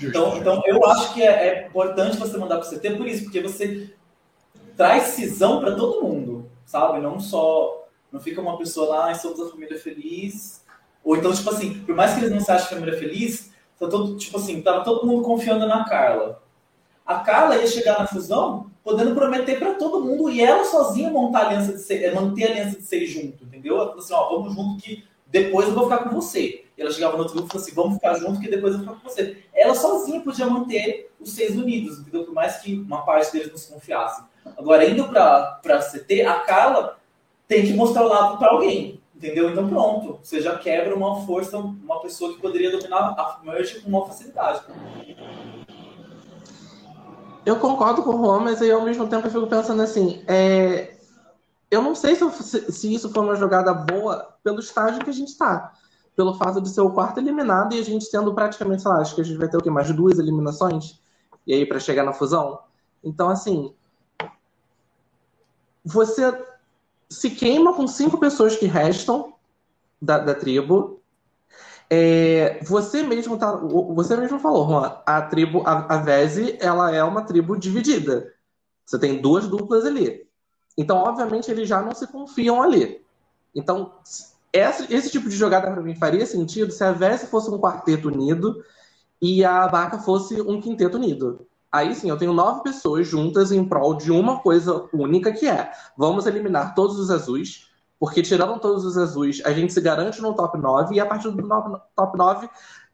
Então, 0.01 0.37
então, 0.37 0.63
eu 0.67 0.85
acho 0.85 1.15
que 1.15 1.23
é, 1.23 1.47
é 1.47 1.67
importante 1.67 2.17
você 2.17 2.37
mandar 2.37 2.59
para 2.59 2.69
o 2.69 2.71
CT 2.71 2.97
por 2.97 3.07
isso, 3.07 3.25
porque 3.25 3.41
você 3.41 3.93
traz 4.79 5.09
cisão 5.09 5.61
para 5.61 5.75
todo 5.75 6.03
mundo, 6.03 6.49
sabe? 6.65 7.01
Não 7.01 7.19
só. 7.19 7.89
Não 8.11 8.21
fica 8.21 8.41
uma 8.41 8.57
pessoa 8.57 8.89
lá, 8.89 9.11
ah, 9.11 9.15
somos 9.15 9.39
a 9.41 9.51
família 9.51 9.79
feliz. 9.79 10.65
Ou 11.05 11.17
então, 11.17 11.33
tipo 11.33 11.51
assim, 11.51 11.81
por 11.81 11.95
mais 11.95 12.15
que 12.15 12.21
eles 12.21 12.31
não 12.31 12.41
se 12.41 12.51
achem 12.51 12.69
família 12.69 12.99
feliz, 12.99 13.53
tá 13.79 13.87
todo, 13.87 14.17
tipo 14.17 14.39
assim, 14.39 14.63
tava 14.63 14.85
todo 14.85 15.07
mundo 15.07 15.25
confiando 15.25 15.67
na 15.67 15.85
Carla. 15.85 16.43
A 17.05 17.17
Carla 17.17 17.57
ia 17.57 17.67
chegar 17.67 17.99
na 17.99 18.07
fusão 18.07 18.71
podendo 18.83 19.15
prometer 19.15 19.59
para 19.59 19.75
todo 19.75 20.03
mundo 20.03 20.31
e 20.31 20.41
ela 20.41 20.65
sozinha 20.65 21.11
montar 21.11 21.47
aliança 21.47 21.73
de 21.73 21.81
ser, 21.81 22.15
manter 22.15 22.45
a 22.45 22.51
aliança 22.53 22.79
de 22.79 22.85
seis 22.85 23.11
junto, 23.11 23.45
entendeu? 23.45 23.77
Ela 23.77 23.89
falou 23.89 24.03
assim, 24.03 24.15
ó, 24.15 24.29
vamos 24.31 24.55
junto 24.55 24.83
que 24.83 25.05
depois 25.27 25.69
eu 25.69 25.75
vou 25.75 25.85
ficar 25.85 26.05
com 26.05 26.11
você. 26.11 26.65
E 26.77 26.81
ela 26.81 26.91
chegava 26.91 27.15
no 27.15 27.25
outro 27.25 27.35
grupo 27.35 27.49
e 27.49 27.53
falou 27.53 27.65
assim, 27.65 27.75
vamos 27.75 27.95
ficar 27.95 28.15
junto 28.15 28.41
que 28.41 28.49
depois 28.49 28.73
eu 28.73 28.81
vou 28.81 28.89
ficar 28.89 29.01
com 29.01 29.09
você. 29.09 29.43
Ela 29.53 29.75
sozinha 29.75 30.21
podia 30.21 30.47
manter 30.47 31.11
os 31.21 31.33
seis 31.33 31.57
unidos, 31.57 31.99
entendeu? 31.99 32.25
Por 32.25 32.33
mais 32.33 32.59
que 32.59 32.75
uma 32.75 33.05
parte 33.05 33.33
deles 33.33 33.51
não 33.51 33.59
se 33.59 33.71
confiasse. 33.71 34.23
Agora, 34.57 34.89
indo 34.89 35.09
para 35.09 35.81
CT, 35.81 36.23
a 36.23 36.41
Carla 36.41 36.97
tem 37.47 37.65
que 37.65 37.73
mostrar 37.73 38.05
o 38.05 38.09
lado 38.09 38.39
para 38.39 38.51
alguém, 38.51 39.01
entendeu? 39.17 39.51
Então 39.51 39.69
pronto, 39.69 40.19
você 40.23 40.41
já 40.41 40.57
quebra 40.59 40.95
uma 40.95 41.25
força, 41.25 41.59
uma 41.59 42.01
pessoa 42.01 42.35
que 42.35 42.41
poderia 42.41 42.71
dominar 42.71 43.15
a 43.19 43.41
merge 43.43 43.81
com 43.81 43.89
uma 43.89 44.07
facilidade. 44.07 44.63
Eu 47.45 47.57
concordo 47.57 48.03
com 48.03 48.11
o 48.11 48.19
Juan, 48.19 48.41
mas 48.41 48.61
aí 48.61 48.71
ao 48.71 48.85
mesmo 48.85 49.09
tempo 49.09 49.27
eu 49.27 49.31
fico 49.31 49.47
pensando 49.47 49.81
assim, 49.81 50.23
é... 50.29 50.99
eu 51.71 51.81
não 51.81 51.95
sei 51.95 52.15
se, 52.15 52.71
se 52.71 52.95
isso 52.95 53.11
foi 53.11 53.23
uma 53.23 53.37
jogada 53.37 53.73
boa 53.73 54.37
pelo 54.45 54.61
estágio 54.61 55.03
que 55.03 55.11
a 55.11 55.15
gente 55.15 55.29
está. 55.29 55.73
Pelo 56.15 56.35
fato 56.35 56.61
de 56.61 56.69
ser 56.69 56.83
o 56.83 56.91
quarto 56.91 57.19
eliminado 57.19 57.75
e 57.75 57.79
a 57.79 57.85
gente 57.85 58.11
tendo 58.11 58.35
praticamente, 58.35 58.83
sei 58.83 58.91
lá, 58.91 58.99
acho 58.99 59.15
que 59.15 59.21
a 59.21 59.25
gente 59.25 59.39
vai 59.39 59.49
ter 59.49 59.57
o 59.57 59.63
quê? 59.63 59.71
Mais 59.71 59.91
duas 59.91 60.19
eliminações? 60.19 61.01
E 61.47 61.55
aí 61.55 61.65
para 61.65 61.81
chegar 61.81 62.05
na 62.05 62.13
fusão? 62.13 62.59
Então, 63.03 63.31
assim, 63.31 63.73
você 65.85 66.33
se 67.09 67.31
queima 67.31 67.75
com 67.75 67.87
cinco 67.87 68.19
pessoas 68.19 68.57
que 68.57 68.67
restam 68.67 69.35
da, 70.01 70.19
da 70.19 70.35
tribo. 70.35 71.01
É, 71.91 72.63
você 72.65 73.03
mesmo 73.03 73.39
tá, 73.39 73.57
você 73.57 74.17
mesmo 74.17 74.39
falou, 74.39 74.69
Juan, 74.69 75.01
a 75.07 75.23
tribo, 75.23 75.63
a, 75.67 75.95
a 75.95 75.97
Vese, 75.99 76.59
ela 76.61 76.95
é 76.95 77.03
uma 77.03 77.23
tribo 77.23 77.57
dividida. 77.57 78.33
Você 78.85 78.99
tem 78.99 79.21
duas 79.21 79.49
duplas 79.49 79.85
ali. 79.87 80.27
Então, 80.77 80.99
obviamente, 80.99 81.51
eles 81.51 81.69
já 81.69 81.83
não 81.83 81.95
se 81.95 82.07
confiam 82.07 82.63
ali. 82.63 83.05
Então, 83.55 83.93
esse, 84.53 84.95
esse 84.95 85.11
tipo 85.11 85.29
de 85.29 85.37
jogada 85.37 85.71
para 85.71 85.83
mim 85.83 85.95
faria 85.95 86.25
sentido 86.27 86.71
se 86.71 86.85
a 86.85 86.93
Vese 86.93 87.27
fosse 87.27 87.51
um 87.51 87.59
quarteto 87.59 88.09
unido 88.09 88.63
e 89.21 89.45
a 89.45 89.67
Vaca 89.67 89.99
fosse 89.99 90.41
um 90.41 90.61
quinteto 90.61 90.97
unido. 90.97 91.48
Aí 91.71 91.95
sim, 91.95 92.09
eu 92.09 92.17
tenho 92.17 92.33
nove 92.33 92.63
pessoas 92.63 93.07
juntas 93.07 93.53
em 93.53 93.63
prol 93.65 93.95
de 93.95 94.11
uma 94.11 94.41
coisa 94.41 94.89
única 94.93 95.33
que 95.33 95.47
é: 95.47 95.71
vamos 95.97 96.27
eliminar 96.27 96.75
todos 96.75 96.99
os 96.99 97.11
azuis, 97.11 97.69
porque 97.99 98.23
tirando 98.23 98.59
todos 98.59 98.85
os 98.85 98.97
azuis, 98.97 99.43
a 99.45 99.53
gente 99.53 99.73
se 99.73 99.81
garante 99.81 100.21
no 100.21 100.35
top 100.35 100.59
9, 100.59 100.95
e 100.95 101.01
a 101.01 101.07
partir 101.07 101.31
do 101.31 101.49
top 101.95 102.17
9, 102.17 102.49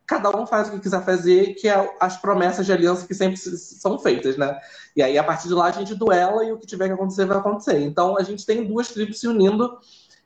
cada 0.07 0.37
um 0.37 0.47
faz 0.47 0.69
o 0.69 0.73
que 0.73 0.81
quiser 0.81 1.05
fazer, 1.05 1.55
que 1.55 1.69
é 1.69 1.97
as 2.01 2.17
promessas 2.17 2.67
de 2.67 2.73
aliança 2.73 3.07
que 3.07 3.15
sempre 3.15 3.37
são 3.37 3.99
feitas, 3.99 4.37
né? 4.37 4.59
E 4.97 5.03
aí, 5.03 5.17
a 5.17 5.25
partir 5.25 5.49
de 5.49 5.55
lá, 5.55 5.67
a 5.67 5.71
gente 5.71 5.95
duela 5.95 6.45
e 6.45 6.53
o 6.53 6.59
que 6.59 6.67
tiver 6.67 6.89
que 6.89 6.95
acontecer 6.95 7.27
vai 7.27 7.39
acontecer. 7.39 7.81
Então, 7.81 8.19
a 8.19 8.23
gente 8.23 8.45
tem 8.45 8.67
duas 8.67 8.89
tribos 8.89 9.21
se 9.21 9.29
unindo 9.29 9.79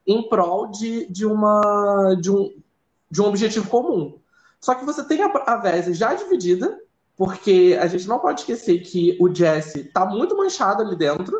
em 0.06 0.28
prol 0.28 0.70
de, 0.70 1.06
de, 1.12 1.26
uma, 1.26 2.14
de, 2.20 2.30
um, 2.30 2.54
de 3.10 3.22
um 3.22 3.26
objetivo 3.26 3.68
comum. 3.68 4.18
Só 4.60 4.74
que 4.74 4.84
você 4.84 5.04
tem 5.04 5.22
a, 5.22 5.26
a 5.26 5.56
Vese 5.56 5.94
já 5.94 6.14
dividida, 6.14 6.78
porque 7.18 7.76
a 7.80 7.88
gente 7.88 8.06
não 8.06 8.20
pode 8.20 8.40
esquecer 8.40 8.78
que 8.78 9.18
o 9.20 9.34
Jesse 9.34 9.82
tá 9.92 10.06
muito 10.06 10.36
manchado 10.36 10.84
ali 10.84 10.94
dentro. 10.94 11.36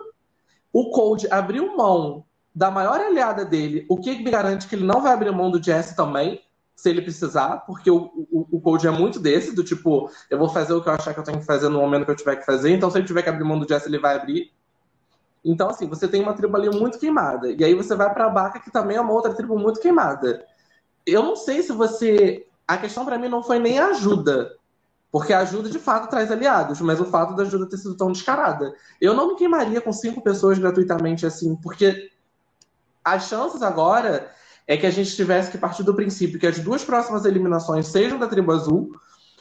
O 0.73 0.91
Cold 0.91 1.29
abriu 1.31 1.77
mão 1.77 2.25
da 2.53 2.69
maior 2.69 3.01
aliada 3.01 3.45
dele, 3.45 3.87
o 3.89 3.97
que 3.97 4.19
me 4.19 4.29
garante 4.29 4.67
que 4.67 4.75
ele 4.75 4.85
não 4.85 5.01
vai 5.01 5.13
abrir 5.13 5.31
mão 5.31 5.49
do 5.49 5.63
Jesse 5.63 5.95
também. 5.95 6.43
se 6.75 6.91
ele 6.91 7.03
precisar, 7.03 7.59
porque 7.67 7.91
o, 7.91 8.27
o, 8.31 8.61
o 8.61 8.87
é 8.87 8.91
muito 8.91 9.21
desse, 9.21 9.55
do 9.55 9.63
tipo, 9.63 10.11
eu 10.29 10.39
vou 10.39 10.49
fazer 10.49 10.73
o 10.73 10.83
que 10.83 10.89
eu 10.89 10.93
achar 10.93 11.15
que 11.15 11.21
eu 11.21 11.25
tenho 11.25 11.39
que 11.39 11.47
fazer 11.47 11.69
no 11.69 11.81
momento 11.81 12.05
que 12.05 12.11
eu 12.11 12.17
tiver 12.17 12.37
que 12.37 12.47
fazer, 12.47 12.71
então 12.71 12.91
se 12.91 12.99
ele 12.99 13.07
tiver 13.07 13.23
que 13.23 13.29
abrir 13.29 13.45
mão 13.45 13.59
do 13.59 13.69
Jesse, 13.69 13.89
ele 13.89 14.01
vai 14.01 14.17
abrir. 14.17 14.53
Então, 15.45 15.71
assim, 15.71 15.89
você 15.89 16.09
tem 16.09 16.21
uma 16.21 16.35
tribo 16.35 16.57
ali 16.57 16.69
muito 16.71 16.99
queimada. 16.99 17.51
E 17.51 17.65
aí 17.65 17.75
você 17.75 17.95
vai 17.95 18.13
pra 18.13 18.29
Baca, 18.29 18.59
que 18.59 18.71
também 18.71 18.97
é 18.97 19.01
uma 19.01 19.13
outra 19.13 19.35
tribo 19.35 19.57
muito 19.57 19.81
queimada. 19.81 20.45
Eu 21.07 21.23
não 21.23 21.37
sei 21.37 21.63
se 21.63 21.73
você. 21.73 22.47
A 22.67 22.77
questão 22.77 23.05
para 23.05 23.19
mim 23.19 23.29
não 23.29 23.43
foi 23.43 23.59
nem 23.59 23.79
ajuda. 23.79 24.58
Porque 25.19 25.33
a 25.33 25.41
ajuda 25.41 25.69
de 25.69 25.81
fato 25.81 26.09
traz 26.09 26.31
aliados, 26.31 26.81
mas 26.81 27.01
o 27.01 27.05
fato 27.05 27.35
da 27.35 27.43
ajuda 27.43 27.69
ter 27.69 27.77
sido 27.77 27.97
tão 27.97 28.13
descarada. 28.13 28.73
Eu 29.01 29.15
não 29.15 29.27
me 29.27 29.35
queimaria 29.35 29.81
com 29.81 29.93
cinco 29.93 30.23
pessoas 30.23 30.61
gratuitamente 30.61 31.27
assim, 31.27 31.57
porque 31.57 32.13
as 33.05 33.27
chances 33.27 33.61
agora 33.61 34.31
é 34.65 34.77
que 34.77 34.87
a 34.87 34.91
gente 34.93 35.17
tivesse 35.17 35.51
que 35.51 35.59
partir 35.59 35.83
do 35.83 35.93
princípio 35.93 36.39
que 36.39 36.47
as 36.47 36.61
duas 36.61 36.85
próximas 36.85 37.25
eliminações 37.25 37.89
sejam 37.89 38.17
da 38.17 38.29
tribo 38.29 38.53
azul, 38.53 38.93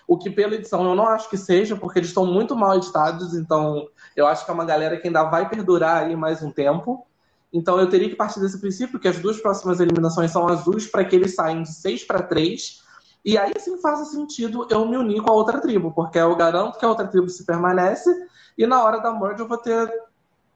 o 0.07 0.17
que 0.17 0.32
pela 0.32 0.55
edição 0.55 0.84
eu 0.84 0.95
não 0.95 1.07
acho 1.07 1.30
que 1.30 1.38
seja, 1.38 1.75
porque 1.75 1.99
eles 1.99 2.09
estão 2.09 2.25
muito 2.25 2.55
mal 2.55 2.75
editados, 2.75 3.36
então 3.36 3.88
eu 4.15 4.25
acho 4.25 4.45
que 4.45 4.49
é 4.49 4.53
uma 4.55 4.65
galera 4.65 4.97
que 4.97 5.05
ainda 5.05 5.25
vai 5.25 5.47
perdurar 5.47 6.05
aí 6.05 6.15
mais 6.15 6.41
um 6.41 6.49
tempo. 6.49 7.05
Então 7.53 7.80
eu 7.80 7.88
teria 7.88 8.09
que 8.09 8.15
partir 8.15 8.39
desse 8.39 8.59
princípio 8.59 8.99
que 8.99 9.07
as 9.07 9.19
duas 9.19 9.39
próximas 9.39 9.80
eliminações 9.80 10.32
são 10.32 10.47
azuis 10.47 10.88
para 10.88 11.05
que 11.05 11.15
eles 11.15 11.36
saiam 11.36 11.61
de 11.61 11.71
6 11.71 12.03
para 12.05 12.23
3. 12.23 12.87
E 13.28 13.38
aí 13.38 13.51
sim 13.59 13.78
faz 13.82 14.07
sentido 14.07 14.65
eu 14.69 14.88
me 14.88 14.95
unir 14.95 15.21
com 15.21 15.30
a 15.30 15.34
outra 15.34 15.59
tribo, 15.59 15.91
porque 15.91 16.17
eu 16.17 16.34
garanto 16.34 16.80
que 16.80 16.86
a 16.86 16.88
outra 16.88 17.05
tribo 17.05 17.28
se 17.28 17.45
permanece 17.45 18.09
e 18.57 18.65
na 18.65 18.82
hora 18.82 18.99
da 18.99 19.11
merge 19.11 19.41
eu 19.41 19.47
vou 19.49 19.57
ter 19.57 19.86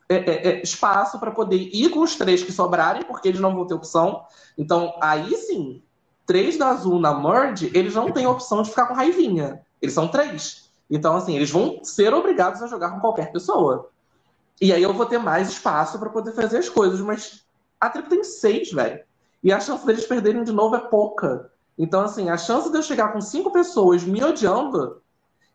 é, 0.07 0.15
é, 0.15 0.47
é, 0.47 0.61
espaço 0.61 1.19
para 1.19 1.32
poder 1.32 1.57
ir 1.57 1.89
com 1.89 1.99
os 1.99 2.15
três 2.15 2.41
que 2.41 2.51
sobrarem, 2.53 3.03
porque 3.03 3.28
eles 3.28 3.41
não 3.41 3.53
vão 3.53 3.67
ter 3.67 3.74
opção. 3.74 4.24
Então, 4.57 4.97
aí 5.01 5.36
sim, 5.36 5.84
três 6.26 6.57
da 6.57 6.69
azul 6.69 6.97
na 6.97 7.13
merge, 7.13 7.69
eles 7.74 7.93
não 7.93 8.09
têm 8.09 8.26
opção 8.26 8.61
de 8.63 8.69
ficar 8.69 8.86
com 8.86 8.93
raivinha. 8.93 9.61
Eles 9.82 9.93
são 9.93 10.07
três. 10.07 10.72
Então, 10.89 11.17
assim, 11.17 11.36
eles 11.36 11.51
vão 11.51 11.84
ser 11.84 12.13
obrigados 12.13 12.63
a 12.63 12.67
jogar 12.67 12.91
com 12.91 13.01
qualquer 13.01 13.34
pessoa. 13.34 13.89
E 14.61 14.72
aí 14.72 14.82
eu 14.82 14.93
vou 14.93 15.05
ter 15.05 15.17
mais 15.17 15.49
espaço 15.49 15.99
para 15.99 16.09
poder 16.09 16.32
fazer 16.32 16.59
as 16.59 16.69
coisas, 16.69 17.01
mas 17.01 17.43
a 17.78 17.89
tribo 17.89 18.07
tem 18.07 18.24
seis, 18.24 18.72
velho. 18.72 19.03
E 19.43 19.51
a 19.51 19.59
chance 19.59 19.86
deles 19.86 20.05
perderem 20.05 20.45
de 20.45 20.53
novo 20.53 20.78
é 20.78 20.80
pouca. 20.80 21.51
Então, 21.82 22.02
assim, 22.02 22.30
a 22.30 22.38
chance 22.38 22.70
de 22.70 22.78
eu 22.78 22.84
chegar 22.84 23.12
com 23.12 23.20
cinco 23.20 23.52
pessoas 23.52 24.04
me 24.04 24.24
odiando, 24.24 25.02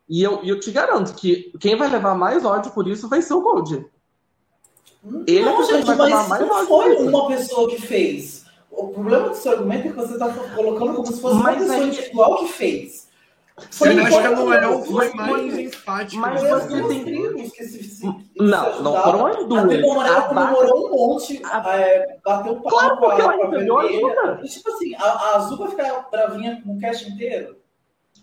e 0.09 0.21
eu, 0.21 0.43
eu 0.43 0.59
te 0.59 0.73
garanto 0.73 1.15
que 1.15 1.53
quem 1.61 1.77
vai 1.77 1.89
levar 1.89 2.17
mais 2.17 2.45
ódio 2.45 2.73
por 2.73 2.89
isso 2.89 3.09
vai 3.09 3.23
ser 3.23 3.35
o 3.35 3.41
Gold. 3.41 3.87
Ele 5.25 5.45
não, 5.45 5.63
é 5.63 5.67
gente, 5.67 5.87
mas 5.95 6.29
não 6.41 6.67
foi 6.67 6.97
uma 6.97 7.29
pessoa 7.29 7.71
que 7.71 7.81
fez. 7.81 8.45
O 8.73 8.89
problema 8.89 9.29
do 9.29 9.37
seu 9.37 9.53
argumento 9.53 9.87
é 9.87 9.91
que 9.91 9.97
você 9.97 10.15
está 10.15 10.29
colocando 10.29 10.95
como 10.95 11.07
se 11.07 11.21
fosse 11.21 11.37
mas 11.37 11.59
uma 11.59 11.65
pessoa 11.65 11.87
individual 11.87 12.39
que 12.39 12.49
fez. 12.49 13.06
Foi 13.71 13.99
eu 13.99 14.05
acho 14.05 14.21
que 14.21 14.27
a 14.27 14.31
Noel 14.33 14.83
foi 14.83 15.15
mais 15.15 15.59
enfática. 15.59 16.21
Mas 16.21 16.43
você 16.43 16.83
tem. 16.89 17.05
Tribos 17.05 17.53
que 17.53 17.65
se, 17.65 18.05
não, 18.39 18.83
não 18.83 19.03
foram 19.03 19.27
as 19.27 19.47
duas. 19.47 20.11
A 20.11 20.23
comemorou 20.23 20.87
um 20.87 20.91
monte, 20.91 21.41
a... 21.43 21.79
é, 21.79 22.19
bateu 22.23 22.53
um 22.53 22.61
papo 22.61 22.97
claro, 22.99 23.11
a, 23.11 23.19
ela 23.19 23.33
recebeu 23.33 23.79
ajuda. 23.79 24.41
E, 24.43 24.49
tipo 24.49 24.71
assim, 24.71 24.95
a, 24.97 25.05
a 25.05 25.37
Azul 25.37 25.57
vai 25.57 25.69
ficar 25.71 26.07
bravinha 26.11 26.63
com 26.63 26.77
o 26.77 26.79
cast 26.79 27.11
inteiro? 27.11 27.57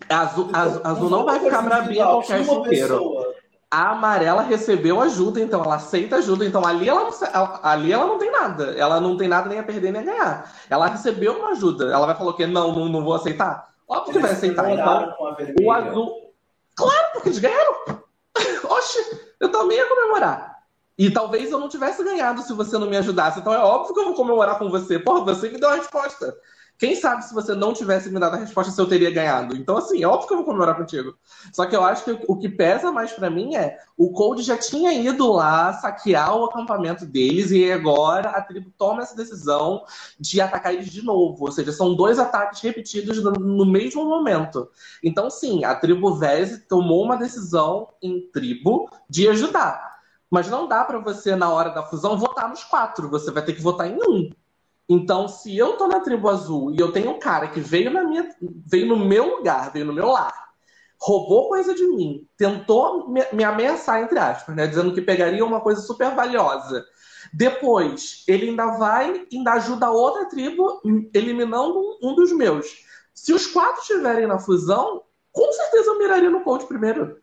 A 0.08 0.20
Azul, 0.20 0.50
a, 0.52 0.62
a 0.62 0.90
Azul 0.92 1.10
não 1.10 1.24
vai 1.24 1.40
ficar 1.40 1.62
bravinha 1.62 2.06
com 2.06 2.18
o 2.18 2.22
cast 2.22 2.54
inteiro. 2.54 3.34
A 3.68 3.90
amarela 3.90 4.42
recebeu 4.42 5.00
ajuda, 5.00 5.40
então 5.40 5.64
ela 5.64 5.74
aceita 5.74 6.16
ajuda, 6.16 6.44
então 6.44 6.64
ali 6.64 6.88
ela, 6.88 7.10
não, 7.10 7.58
ali 7.60 7.92
ela 7.92 8.06
não 8.06 8.18
tem 8.18 8.30
nada, 8.30 8.72
ela 8.78 9.00
não 9.00 9.16
tem 9.16 9.26
nada 9.26 9.48
nem 9.48 9.58
a 9.58 9.64
perder 9.64 9.90
nem 9.90 10.02
a 10.02 10.04
ganhar. 10.04 10.52
Ela 10.70 10.86
recebeu 10.86 11.36
uma 11.36 11.48
ajuda, 11.48 11.92
ela 11.92 12.06
vai 12.06 12.14
falar 12.14 12.30
o 12.30 12.34
quê? 12.34 12.46
Não, 12.46 12.72
não, 12.72 12.88
não 12.88 13.02
vou 13.02 13.14
aceitar. 13.14 13.73
Óbvio 13.88 14.14
que 14.14 14.18
vai 14.18 14.32
aceitar. 14.32 14.70
Então, 14.70 15.14
o 15.62 15.72
azul. 15.72 16.34
Claro, 16.74 17.12
porque 17.12 17.28
eles 17.28 17.38
ganharam. 17.38 17.74
Oxe, 18.68 18.98
eu 19.40 19.50
também 19.50 19.76
ia 19.76 19.86
comemorar. 19.86 20.54
E 20.96 21.10
talvez 21.10 21.50
eu 21.50 21.58
não 21.58 21.68
tivesse 21.68 22.02
ganhado 22.04 22.42
se 22.42 22.52
você 22.52 22.78
não 22.78 22.88
me 22.88 22.96
ajudasse. 22.96 23.40
Então 23.40 23.52
é 23.52 23.58
óbvio 23.58 23.94
que 23.94 24.00
eu 24.00 24.04
vou 24.06 24.14
comemorar 24.14 24.58
com 24.58 24.70
você. 24.70 24.98
Porra, 24.98 25.24
você 25.24 25.48
me 25.50 25.58
deu 25.58 25.68
a 25.68 25.74
resposta. 25.74 26.34
Quem 26.76 26.96
sabe 26.96 27.24
se 27.24 27.32
você 27.32 27.54
não 27.54 27.72
tivesse 27.72 28.10
me 28.10 28.18
dado 28.18 28.34
a 28.34 28.38
resposta 28.38 28.72
se 28.72 28.80
eu 28.80 28.88
teria 28.88 29.10
ganhado? 29.10 29.56
Então, 29.56 29.76
assim, 29.76 30.02
é 30.02 30.06
óbvio 30.06 30.26
que 30.26 30.32
eu 30.32 30.38
vou 30.38 30.46
comemorar 30.46 30.76
contigo. 30.76 31.16
Só 31.52 31.66
que 31.66 31.76
eu 31.76 31.84
acho 31.84 32.04
que 32.04 32.24
o 32.26 32.36
que 32.36 32.48
pesa 32.48 32.90
mais 32.90 33.12
para 33.12 33.30
mim 33.30 33.54
é 33.54 33.78
o 33.96 34.10
Cold 34.12 34.42
já 34.42 34.58
tinha 34.58 34.92
ido 34.92 35.32
lá 35.32 35.72
saquear 35.74 36.36
o 36.36 36.46
acampamento 36.46 37.06
deles 37.06 37.52
e 37.52 37.70
agora 37.70 38.30
a 38.30 38.42
tribo 38.42 38.72
toma 38.76 39.02
essa 39.02 39.14
decisão 39.14 39.84
de 40.18 40.40
atacar 40.40 40.74
eles 40.74 40.90
de 40.90 41.02
novo. 41.02 41.44
Ou 41.44 41.52
seja, 41.52 41.70
são 41.70 41.94
dois 41.94 42.18
ataques 42.18 42.60
repetidos 42.60 43.22
no, 43.22 43.64
mesmo 43.64 44.04
momento. 44.04 44.68
Então, 45.02 45.30
sim, 45.30 45.64
a 45.64 45.76
tribo 45.76 46.16
Vese 46.16 46.66
tomou 46.66 47.04
uma 47.04 47.16
decisão 47.16 47.88
em 48.02 48.20
tribo 48.32 48.90
de 49.08 49.28
ajudar. 49.28 49.94
Mas 50.28 50.50
não 50.50 50.66
dá 50.66 50.82
para 50.82 50.98
você, 50.98 51.36
na 51.36 51.48
hora 51.50 51.70
da 51.70 51.84
fusão, 51.84 52.18
votar 52.18 52.48
nos 52.48 52.64
quatro. 52.64 53.08
Você 53.10 53.30
vai 53.30 53.44
ter 53.44 53.52
que 53.52 53.62
votar 53.62 53.88
em 53.88 53.96
um. 54.02 54.30
Então, 54.88 55.28
se 55.28 55.56
eu 55.56 55.76
tô 55.76 55.88
na 55.88 56.00
tribo 56.00 56.28
azul 56.28 56.72
e 56.72 56.78
eu 56.78 56.92
tenho 56.92 57.10
um 57.10 57.18
cara 57.18 57.48
que 57.48 57.60
veio 57.60 57.90
na 57.90 58.04
minha, 58.04 58.28
veio 58.66 58.86
no 58.86 58.96
meu 58.96 59.36
lugar, 59.36 59.72
veio 59.72 59.86
no 59.86 59.94
meu 59.94 60.08
lar, 60.08 60.50
roubou 61.00 61.48
coisa 61.48 61.74
de 61.74 61.86
mim, 61.86 62.28
tentou 62.36 63.08
me, 63.08 63.22
me 63.32 63.44
ameaçar 63.44 64.02
entre 64.02 64.18
aspas, 64.18 64.54
né, 64.54 64.66
dizendo 64.66 64.94
que 64.94 65.00
pegaria 65.00 65.44
uma 65.44 65.60
coisa 65.60 65.80
super 65.80 66.14
valiosa. 66.14 66.84
Depois, 67.32 68.24
ele 68.28 68.50
ainda 68.50 68.76
vai, 68.76 69.26
ainda 69.32 69.52
ajuda 69.52 69.86
a 69.86 69.92
outra 69.92 70.26
tribo 70.26 70.82
eliminando 71.14 71.78
um, 71.78 72.10
um 72.10 72.14
dos 72.14 72.30
meus. 72.32 72.84
Se 73.14 73.32
os 73.32 73.46
quatro 73.46 73.80
estiverem 73.80 74.26
na 74.26 74.38
fusão, 74.38 75.02
com 75.32 75.50
certeza 75.52 75.90
eu 75.90 75.98
miraria 75.98 76.30
no 76.30 76.44
coach 76.44 76.66
primeiro, 76.66 77.18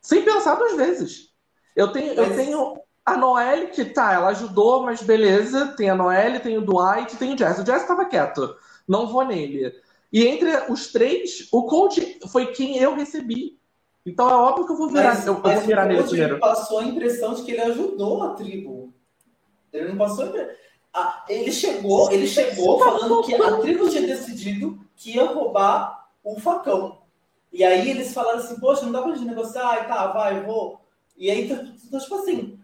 sem 0.00 0.22
pensar 0.22 0.56
duas 0.56 0.74
vezes. 0.74 1.30
Eu 1.74 1.92
tenho, 1.92 2.14
eu 2.14 2.34
tenho 2.34 2.80
a 3.06 3.16
Noelle, 3.16 3.68
que 3.68 3.84
tá, 3.84 4.12
ela 4.12 4.28
ajudou, 4.30 4.82
mas 4.82 5.00
beleza. 5.00 5.68
Tem 5.68 5.88
a 5.88 5.94
Noelle, 5.94 6.40
tem 6.40 6.58
o 6.58 6.62
Dwight, 6.62 7.16
tem 7.16 7.32
o 7.32 7.38
Jess. 7.38 7.60
O 7.60 7.64
Jess 7.64 7.82
estava 7.82 8.04
quieto. 8.04 8.56
Não 8.86 9.06
vou 9.06 9.24
nele. 9.24 9.72
E 10.12 10.26
entre 10.26 10.50
os 10.68 10.90
três, 10.90 11.48
o 11.52 11.62
Cold 11.62 12.18
foi 12.32 12.46
quem 12.46 12.76
eu 12.78 12.96
recebi. 12.96 13.56
Então 14.04 14.28
é 14.28 14.34
óbvio 14.34 14.66
que 14.66 14.72
eu 14.72 14.76
vou 14.76 14.88
virar, 14.88 15.14
mas, 15.14 15.26
eu, 15.26 15.34
eu 15.34 15.40
vou 15.40 15.60
virar 15.60 15.86
nele 15.86 16.02
primeiro. 16.02 16.38
passou 16.38 16.80
a 16.80 16.84
impressão 16.84 17.34
de 17.34 17.42
que 17.42 17.52
ele 17.52 17.62
ajudou 17.62 18.22
a 18.22 18.34
tribo. 18.34 18.92
Ele 19.72 19.88
não 19.88 19.96
passou 19.96 20.32
a... 20.92 21.24
Ele 21.28 21.52
chegou, 21.52 22.10
ele 22.10 22.26
chegou 22.26 22.78
falando 22.78 23.22
que 23.22 23.34
a 23.34 23.58
tribo 23.58 23.88
tinha 23.88 24.06
decidido 24.06 24.80
que 24.96 25.16
ia 25.16 25.24
roubar 25.24 26.08
o 26.24 26.40
facão. 26.40 27.02
E 27.52 27.62
aí 27.62 27.88
eles 27.90 28.12
falaram 28.12 28.38
assim, 28.38 28.58
poxa, 28.58 28.84
não 28.84 28.92
dá 28.92 29.02
pra 29.02 29.14
gente 29.14 29.26
negociar, 29.26 29.84
e 29.84 29.88
tá, 29.88 30.08
vai, 30.08 30.38
eu 30.38 30.46
vou. 30.46 30.80
E 31.16 31.30
aí, 31.30 31.44
então, 31.44 32.00
tipo 32.00 32.14
assim, 32.14 32.58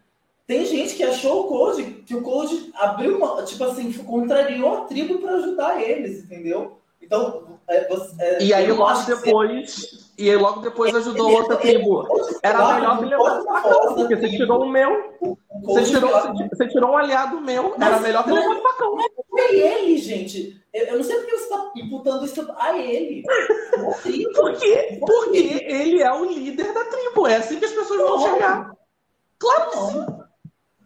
tem 0.46 0.66
gente 0.66 0.94
que 0.94 1.02
achou 1.02 1.42
o 1.42 1.48
Code, 1.48 1.82
que 2.06 2.14
o 2.14 2.22
Code 2.22 2.72
abriu 2.74 3.16
uma, 3.16 3.42
tipo 3.44 3.62
assim, 3.64 3.92
contrariou 3.92 4.78
a 4.78 4.80
tribo 4.82 5.18
para 5.18 5.34
ajudar 5.34 5.80
eles, 5.80 6.24
entendeu? 6.24 6.78
Então, 7.00 7.58
é, 7.68 7.88
você, 7.88 8.22
é, 8.22 8.42
e 8.42 8.54
aí 8.54 8.70
logo 8.72 9.02
depois, 9.02 10.12
e 10.16 10.30
aí 10.30 10.36
logo 10.36 10.60
depois 10.60 10.94
ajudou 10.94 11.28
ele, 11.28 11.36
outra 11.36 11.56
tribo. 11.56 12.06
Era 12.42 12.74
melhor 12.74 13.00
me 13.00 13.08
levar 13.08 13.42
facão, 13.42 13.94
porque 13.94 14.16
você 14.16 14.28
tirou 14.30 14.62
o 14.62 14.68
meu, 14.68 15.14
você 15.62 15.84
tirou, 15.84 16.10
você 16.48 16.68
tirou 16.68 16.90
um 16.90 16.96
aliado 16.96 17.40
meu, 17.40 17.74
era 17.80 18.00
melhor 18.00 18.24
ter 18.24 18.32
levado 18.32 18.62
facão. 18.62 18.94
Mas 18.96 19.10
foi 19.28 19.60
ele, 19.60 19.98
gente. 19.98 20.60
Eu, 20.72 20.86
eu 20.86 20.96
não 20.96 21.04
sei 21.04 21.16
porque 21.16 21.36
você 21.36 21.44
está 21.44 21.72
imputando 21.76 22.24
isso 22.24 22.48
a 22.56 22.78
ele. 22.78 23.22
porque, 24.34 25.00
porque 25.00 25.64
ele 25.66 26.02
é 26.02 26.12
o 26.12 26.24
líder 26.24 26.72
da 26.72 26.84
tribo, 26.84 27.26
é 27.26 27.36
assim 27.36 27.58
que 27.58 27.64
as 27.64 27.72
pessoas 27.72 28.00
vão 28.00 28.20
chegar. 28.20 28.72
Claro 29.38 29.70
que 29.70 29.76
sim. 29.76 30.06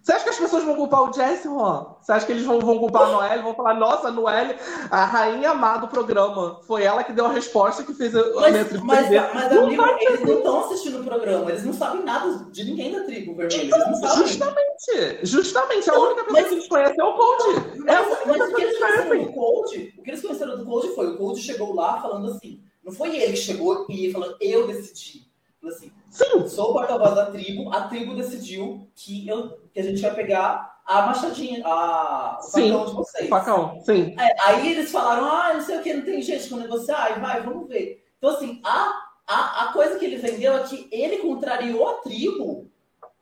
Você 0.06 0.12
acha 0.12 0.22
que 0.22 0.30
as 0.30 0.38
pessoas 0.38 0.62
vão 0.62 0.76
culpar 0.76 1.02
o 1.02 1.12
Jesse, 1.12 1.48
Juan? 1.48 1.84
Você 2.00 2.12
acha 2.12 2.24
que 2.24 2.30
eles 2.30 2.44
vão, 2.44 2.60
vão 2.60 2.78
culpar 2.78 3.08
a 3.08 3.10
Noelle? 3.10 3.42
Vão 3.42 3.56
falar, 3.56 3.74
nossa, 3.74 4.06
a 4.06 4.12
Noelle, 4.12 4.54
a 4.88 5.04
rainha 5.04 5.52
má 5.52 5.78
do 5.78 5.88
programa. 5.88 6.60
Foi 6.62 6.84
ela 6.84 7.02
que 7.02 7.12
deu 7.12 7.26
a 7.26 7.32
resposta 7.32 7.82
que 7.82 7.92
fez 7.92 8.14
a, 8.14 8.22
mas, 8.36 8.52
minha 8.52 8.64
tribo 8.64 8.86
Mas, 8.86 9.10
mas 9.10 9.50
amigo, 9.50 9.84
eles 10.02 10.20
não 10.20 10.38
estão 10.38 10.60
assistindo 10.60 11.00
o 11.00 11.04
programa. 11.04 11.50
Eles 11.50 11.64
não 11.64 11.72
sabem 11.72 12.04
nada 12.04 12.46
de 12.52 12.62
ninguém 12.62 12.92
da 12.92 13.02
tribo 13.02 13.34
vermelha. 13.34 13.64
Então, 13.64 13.80
eles 13.80 14.00
não 14.00 14.08
sabem. 14.08 14.28
Justamente. 14.28 15.18
Justamente. 15.24 15.90
A 15.90 15.98
única 15.98 16.22
pessoa 16.22 16.40
mas, 16.40 16.48
que 16.48 16.54
eles 16.54 16.68
conhecem 16.68 17.00
é 17.00 17.04
o 17.04 17.12
Cold. 17.14 17.44
Mas, 17.44 17.96
é 17.96 18.08
mas, 18.08 18.26
mas 18.26 18.52
o 18.52 18.54
que 18.54 18.62
eles 18.62 18.78
conheceram 18.78 19.24
do 19.24 19.32
Cold, 19.32 19.94
o 19.98 20.02
que 20.04 20.10
eles 20.10 20.22
conheceram 20.22 20.56
do 20.56 20.64
Cold 20.64 20.88
foi, 20.94 21.06
o 21.08 21.16
Cold 21.16 21.40
chegou 21.40 21.74
lá 21.74 22.00
falando 22.00 22.30
assim, 22.30 22.60
não 22.84 22.92
foi 22.92 23.16
ele 23.16 23.32
que 23.32 23.38
chegou 23.38 23.84
e 23.88 24.12
falou, 24.12 24.36
eu 24.40 24.68
decidi. 24.68 25.26
Falou 25.60 25.74
assim, 25.74 25.90
Sim. 26.16 26.48
Sou 26.48 26.70
o 26.70 26.72
porta-voz 26.72 27.14
da 27.14 27.26
tribo, 27.26 27.72
a 27.72 27.82
tribo 27.88 28.14
decidiu 28.14 28.88
que, 28.94 29.28
eu, 29.28 29.58
que 29.72 29.80
a 29.80 29.82
gente 29.82 30.00
vai 30.00 30.14
pegar 30.14 30.80
a 30.84 31.02
machadinha, 31.02 31.62
a, 31.66 32.38
o 32.38 32.42
sim, 32.42 32.70
facão 32.70 32.86
de 32.86 32.92
vocês. 32.92 33.28
Facão, 33.28 33.80
sim. 33.84 34.14
É, 34.18 34.48
aí 34.48 34.72
eles 34.72 34.90
falaram, 34.90 35.26
ah, 35.26 35.54
não 35.54 35.60
sei 35.60 35.78
o 35.78 35.82
que, 35.82 35.92
não 35.92 36.02
tem 36.02 36.22
jeito 36.22 36.48
com 36.48 36.56
negociar, 36.56 37.20
vai, 37.20 37.42
vamos 37.42 37.68
ver. 37.68 38.04
Então, 38.18 38.30
assim, 38.30 38.60
a, 38.64 38.92
a, 39.26 39.64
a 39.64 39.72
coisa 39.72 39.98
que 39.98 40.04
ele 40.04 40.16
vendeu 40.16 40.56
é 40.56 40.62
que 40.62 40.88
ele 40.92 41.18
contrariou 41.18 41.88
a 41.88 41.94
tribo 41.94 42.70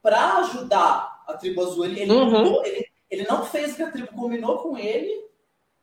para 0.03 0.39
ajudar 0.39 1.25
a 1.27 1.35
tribo 1.35 1.63
azul. 1.63 1.85
Ele, 1.85 2.01
ele, 2.01 2.13
uhum. 2.13 2.65
ele, 2.65 2.87
ele, 3.11 3.27
não 3.27 3.45
fez 3.45 3.73
o 3.73 3.77
que 3.77 3.83
a 3.83 3.91
tribo 3.91 4.09
combinou 4.09 4.59
com 4.59 4.77
ele, 4.77 5.11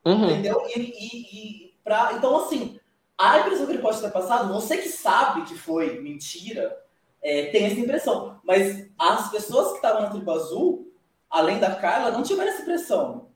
uhum. 0.05 0.25
entendeu? 0.25 0.63
E, 0.75 0.79
e, 0.79 1.67
e 1.67 1.71
Pra... 1.83 2.13
Então, 2.13 2.37
assim, 2.37 2.79
a 3.17 3.39
impressão 3.39 3.65
que 3.65 3.73
ele 3.73 3.81
pode 3.81 3.99
ter 3.99 4.11
passado, 4.11 4.53
você 4.53 4.77
que 4.77 4.89
sabe 4.89 5.43
que 5.43 5.55
foi 5.55 5.99
mentira, 5.99 6.75
é, 7.21 7.45
tem 7.47 7.65
essa 7.65 7.79
impressão. 7.79 8.39
Mas 8.43 8.89
as 8.97 9.29
pessoas 9.29 9.69
que 9.69 9.75
estavam 9.75 10.01
na 10.01 10.09
tribo 10.09 10.31
azul, 10.31 10.91
além 11.29 11.59
da 11.59 11.75
Carla, 11.75 12.11
não 12.11 12.23
tiveram 12.23 12.51
essa 12.51 12.61
impressão. 12.61 13.29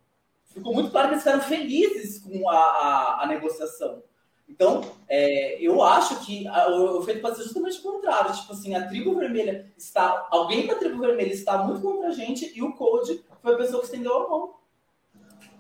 Ficou 0.46 0.74
muito 0.74 0.92
claro 0.92 1.10
que 1.10 1.16
eles 1.16 1.24
ficaram 1.24 1.42
felizes 1.42 2.20
com 2.20 2.50
a, 2.50 2.58
a, 2.58 3.24
a 3.24 3.28
negociação. 3.28 4.02
Então, 4.48 4.82
é, 5.10 5.60
eu 5.60 5.82
acho 5.82 6.24
que 6.26 6.48
a, 6.48 6.70
o 6.70 7.02
efeito 7.02 7.22
pode 7.22 7.38
ser 7.38 7.44
justamente 7.44 7.80
o 7.80 7.84
contrário. 7.84 8.34
Tipo 8.34 8.54
assim, 8.54 8.76
a 8.76 8.88
tribo 8.88 9.16
vermelha 9.16 9.72
está. 9.78 10.28
Alguém 10.30 10.68
da 10.68 10.76
tribo 10.76 11.00
vermelha 11.00 11.34
está 11.34 11.58
muito 11.58 11.82
contra 11.82 12.10
a 12.10 12.12
gente 12.12 12.52
e 12.56 12.62
o 12.62 12.74
Code 12.74 13.24
foi 13.42 13.54
a 13.54 13.58
pessoa 13.58 13.80
que 13.80 13.86
estendeu 13.86 14.16
a 14.16 14.30
mão. 14.30 14.54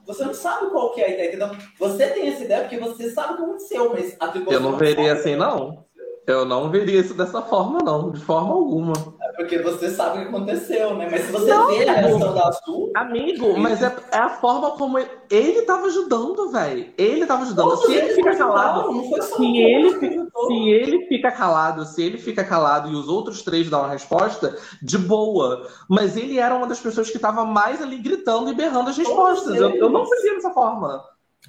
Você 0.05 0.23
não 0.23 0.35
sabe 0.35 0.69
qual 0.69 0.93
que 0.93 1.01
é 1.01 1.05
a 1.05 1.09
ideia. 1.09 1.35
Então, 1.35 1.51
você 1.79 2.07
tem 2.09 2.29
essa 2.29 2.43
ideia 2.43 2.61
porque 2.61 2.77
você 2.77 3.09
sabe 3.09 3.33
o 3.33 3.37
que 3.37 3.43
aconteceu, 3.43 3.91
mas 3.91 4.15
a 4.19 4.27
tribo 4.27 4.53
Eu 4.53 4.59
não 4.59 4.77
veria 4.77 5.13
assim, 5.13 5.35
não. 5.35 5.84
Eu 6.27 6.43
não 6.43 6.71
veria 6.71 7.01
isso 7.01 7.13
dessa 7.13 7.39
forma, 7.41 7.79
não, 7.83 8.11
de 8.11 8.19
forma 8.19 8.51
alguma. 8.51 8.93
É 9.21 9.31
porque 9.33 9.59
você 9.59 9.91
sabe 9.91 10.17
o 10.17 10.21
que 10.23 10.27
aconteceu, 10.29 10.95
né? 10.95 11.07
Mas 11.09 11.25
se 11.25 11.31
você 11.31 11.53
não, 11.53 11.67
vê 11.67 11.87
a 11.87 11.93
reação 11.93 12.33
da 12.33 12.47
Azul. 12.47 12.91
Amigo, 12.95 13.59
mas 13.59 13.83
é, 13.83 13.95
é, 14.11 14.17
a 14.17 14.29
forma 14.29 14.71
como 14.71 14.97
ele, 14.97 15.09
ele 15.29 15.61
tava 15.61 15.85
ajudando, 15.85 16.49
velho. 16.49 16.91
Ele 16.97 17.25
tava 17.27 17.43
ajudando. 17.43 17.69
Todos 17.69 17.85
se 17.85 17.93
ele 17.93 18.13
fica 18.15 18.35
calado. 18.35 18.91
Não 18.91 19.21
se, 19.21 19.57
ele, 19.57 19.91
se 19.99 20.69
ele 20.69 21.07
fica 21.07 21.31
calado, 21.31 21.85
se 21.85 22.01
ele 22.01 22.17
fica 22.17 22.43
calado 22.43 22.89
e 22.89 22.95
os 22.95 23.07
outros 23.07 23.43
três 23.43 23.69
dão 23.69 23.83
a 23.83 23.89
resposta, 23.89 24.57
de 24.81 24.97
boa. 24.97 25.67
Mas 25.87 26.17
ele 26.17 26.39
era 26.39 26.55
uma 26.55 26.65
das 26.65 26.79
pessoas 26.79 27.11
que 27.11 27.19
tava 27.19 27.45
mais 27.45 27.83
ali 27.83 27.97
gritando 27.97 28.49
e 28.49 28.55
berrando 28.55 28.89
as 28.89 28.97
respostas. 28.97 29.55
Eu, 29.55 29.75
eu 29.75 29.89
não 29.89 30.05
veria 30.05 30.33
dessa 30.33 30.49
forma. 30.49 31.03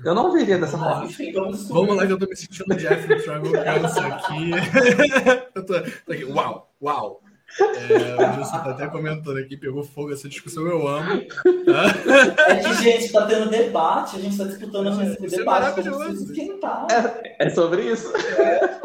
Eu 0.05 0.15
não 0.15 0.33
veria 0.33 0.59
dessa 0.59 0.79
forma. 0.79 1.05
Enfim, 1.05 1.33
vamos, 1.33 1.97
lá 1.97 2.07
que 2.07 2.13
eu 2.13 2.19
tô 2.19 2.27
me 2.27 2.37
sentindo 2.37 2.75
Jeff 2.77 3.25
Travel 3.25 3.53
Cancer 3.53 4.05
aqui. 4.05 4.51
eu 5.55 5.65
tô, 5.65 5.75
tô, 5.81 6.13
aqui. 6.13 6.25
Uau, 6.25 6.73
uau. 6.83 7.23
É, 7.59 8.31
o 8.31 8.35
Gilson 8.35 8.59
tá 8.59 8.71
até 8.71 8.87
comentando 8.89 9.39
aqui, 9.39 9.57
pegou 9.57 9.83
fogo 9.83 10.13
essa 10.13 10.29
discussão, 10.29 10.67
eu 10.67 10.87
amo. 10.87 11.23
É 12.47 12.57
que, 12.57 12.75
gente, 12.83 13.13
tá 13.13 13.25
tendo 13.25 13.49
debate, 13.49 14.17
a 14.17 14.19
gente 14.19 14.37
tá 14.37 14.45
disputando 14.45 15.01
é, 15.01 15.13
esse 15.13 15.37
debate, 15.39 15.89
como 15.89 16.05
esquentar. 16.05 16.87
É, 16.91 17.47
é 17.47 17.51
sobre 17.51 17.83
isso. 17.91 18.13
É. 18.15 18.81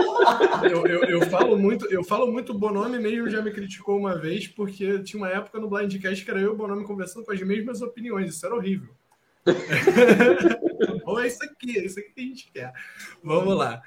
Eu, 0.72 0.86
eu, 0.86 1.04
eu, 1.04 1.22
falo 1.30 1.58
muito, 1.58 1.92
eu 1.92 2.04
falo 2.04 2.32
muito, 2.32 2.54
o 2.54 2.58
Bonome 2.58 3.00
mesmo 3.00 3.30
já 3.30 3.42
me 3.42 3.52
criticou 3.52 3.98
uma 3.98 4.16
vez, 4.16 4.48
porque 4.48 5.00
tinha 5.00 5.22
uma 5.22 5.30
época 5.30 5.60
no 5.60 5.68
Blindcast 5.68 6.24
que 6.24 6.32
era 6.32 6.40
eu 6.40 6.52
e 6.52 6.54
o 6.54 6.56
Bonome 6.56 6.86
conversando 6.86 7.26
com 7.26 7.34
as 7.34 7.42
mesmas 7.42 7.82
opiniões, 7.82 8.30
isso 8.30 8.46
era 8.46 8.56
horrível. 8.56 8.94
Ou 11.06 11.20
é 11.20 11.28
isso 11.28 11.44
aqui, 11.44 11.78
é 11.78 11.86
isso 11.86 12.00
aqui 12.00 12.12
que 12.14 12.22
a 12.22 12.24
gente 12.24 12.52
quer. 12.52 12.74
Vamos 13.24 13.56
lá. 13.56 13.82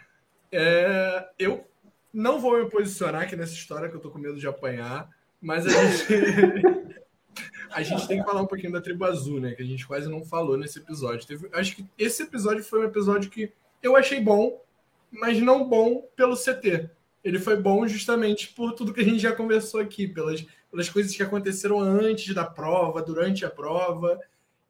É, 0.50 1.28
eu 1.38 1.66
não 2.12 2.40
vou 2.40 2.62
me 2.62 2.70
posicionar 2.70 3.22
aqui 3.22 3.36
nessa 3.36 3.54
história 3.54 3.88
que 3.88 3.96
eu 3.96 4.00
tô 4.00 4.10
com 4.10 4.18
medo 4.18 4.38
de 4.38 4.46
apanhar, 4.46 5.08
mas 5.40 5.66
a 5.66 5.70
gente, 5.70 6.06
a 7.70 7.82
gente 7.82 8.06
tem 8.06 8.20
que 8.20 8.24
falar 8.24 8.42
um 8.42 8.46
pouquinho 8.46 8.72
da 8.72 8.80
tribo 8.80 9.04
azul, 9.04 9.40
né? 9.40 9.52
Que 9.52 9.62
a 9.62 9.66
gente 9.66 9.86
quase 9.86 10.08
não 10.08 10.24
falou 10.24 10.56
nesse 10.56 10.78
episódio. 10.78 11.26
Teve, 11.26 11.48
acho 11.52 11.76
que 11.76 11.86
esse 11.98 12.22
episódio 12.22 12.62
foi 12.62 12.80
um 12.80 12.84
episódio 12.84 13.30
que 13.30 13.52
eu 13.82 13.96
achei 13.96 14.20
bom, 14.20 14.62
mas 15.10 15.40
não 15.40 15.68
bom 15.68 16.08
pelo 16.16 16.36
CT. 16.36 16.88
Ele 17.22 17.38
foi 17.38 17.56
bom 17.56 17.86
justamente 17.86 18.48
por 18.48 18.72
tudo 18.72 18.92
que 18.92 19.00
a 19.00 19.04
gente 19.04 19.18
já 19.18 19.32
conversou 19.32 19.80
aqui, 19.80 20.06
pelas, 20.06 20.44
pelas 20.70 20.88
coisas 20.88 21.16
que 21.16 21.22
aconteceram 21.22 21.80
antes 21.80 22.34
da 22.34 22.44
prova, 22.44 23.02
durante 23.02 23.44
a 23.44 23.50
prova 23.50 24.20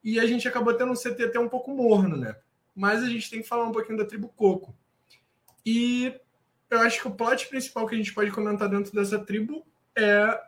e 0.05 0.20
a 0.20 0.26
gente 0.26 0.46
acabou 0.46 0.74
tendo 0.74 0.92
um 0.92 0.96
CT 0.96 1.24
até 1.24 1.40
um 1.40 1.48
pouco 1.48 1.74
morno, 1.74 2.16
né? 2.16 2.36
Mas 2.76 3.02
a 3.02 3.09
gente 3.09 3.30
tem 3.30 3.40
que 3.40 3.48
falar 3.48 3.64
um 3.64 3.72
pouquinho 3.72 3.96
da 3.96 4.05
tribo 4.05 4.28
Coco. 4.28 4.76
E 5.64 6.14
eu 6.70 6.80
acho 6.80 7.00
que 7.00 7.09
o 7.09 7.14
plot 7.14 7.48
principal 7.48 7.86
que 7.86 7.94
a 7.94 7.98
gente 7.98 8.12
pode 8.12 8.30
comentar 8.30 8.68
dentro 8.68 8.92
dessa 8.92 9.18
tribo 9.18 9.64
é 9.96 10.38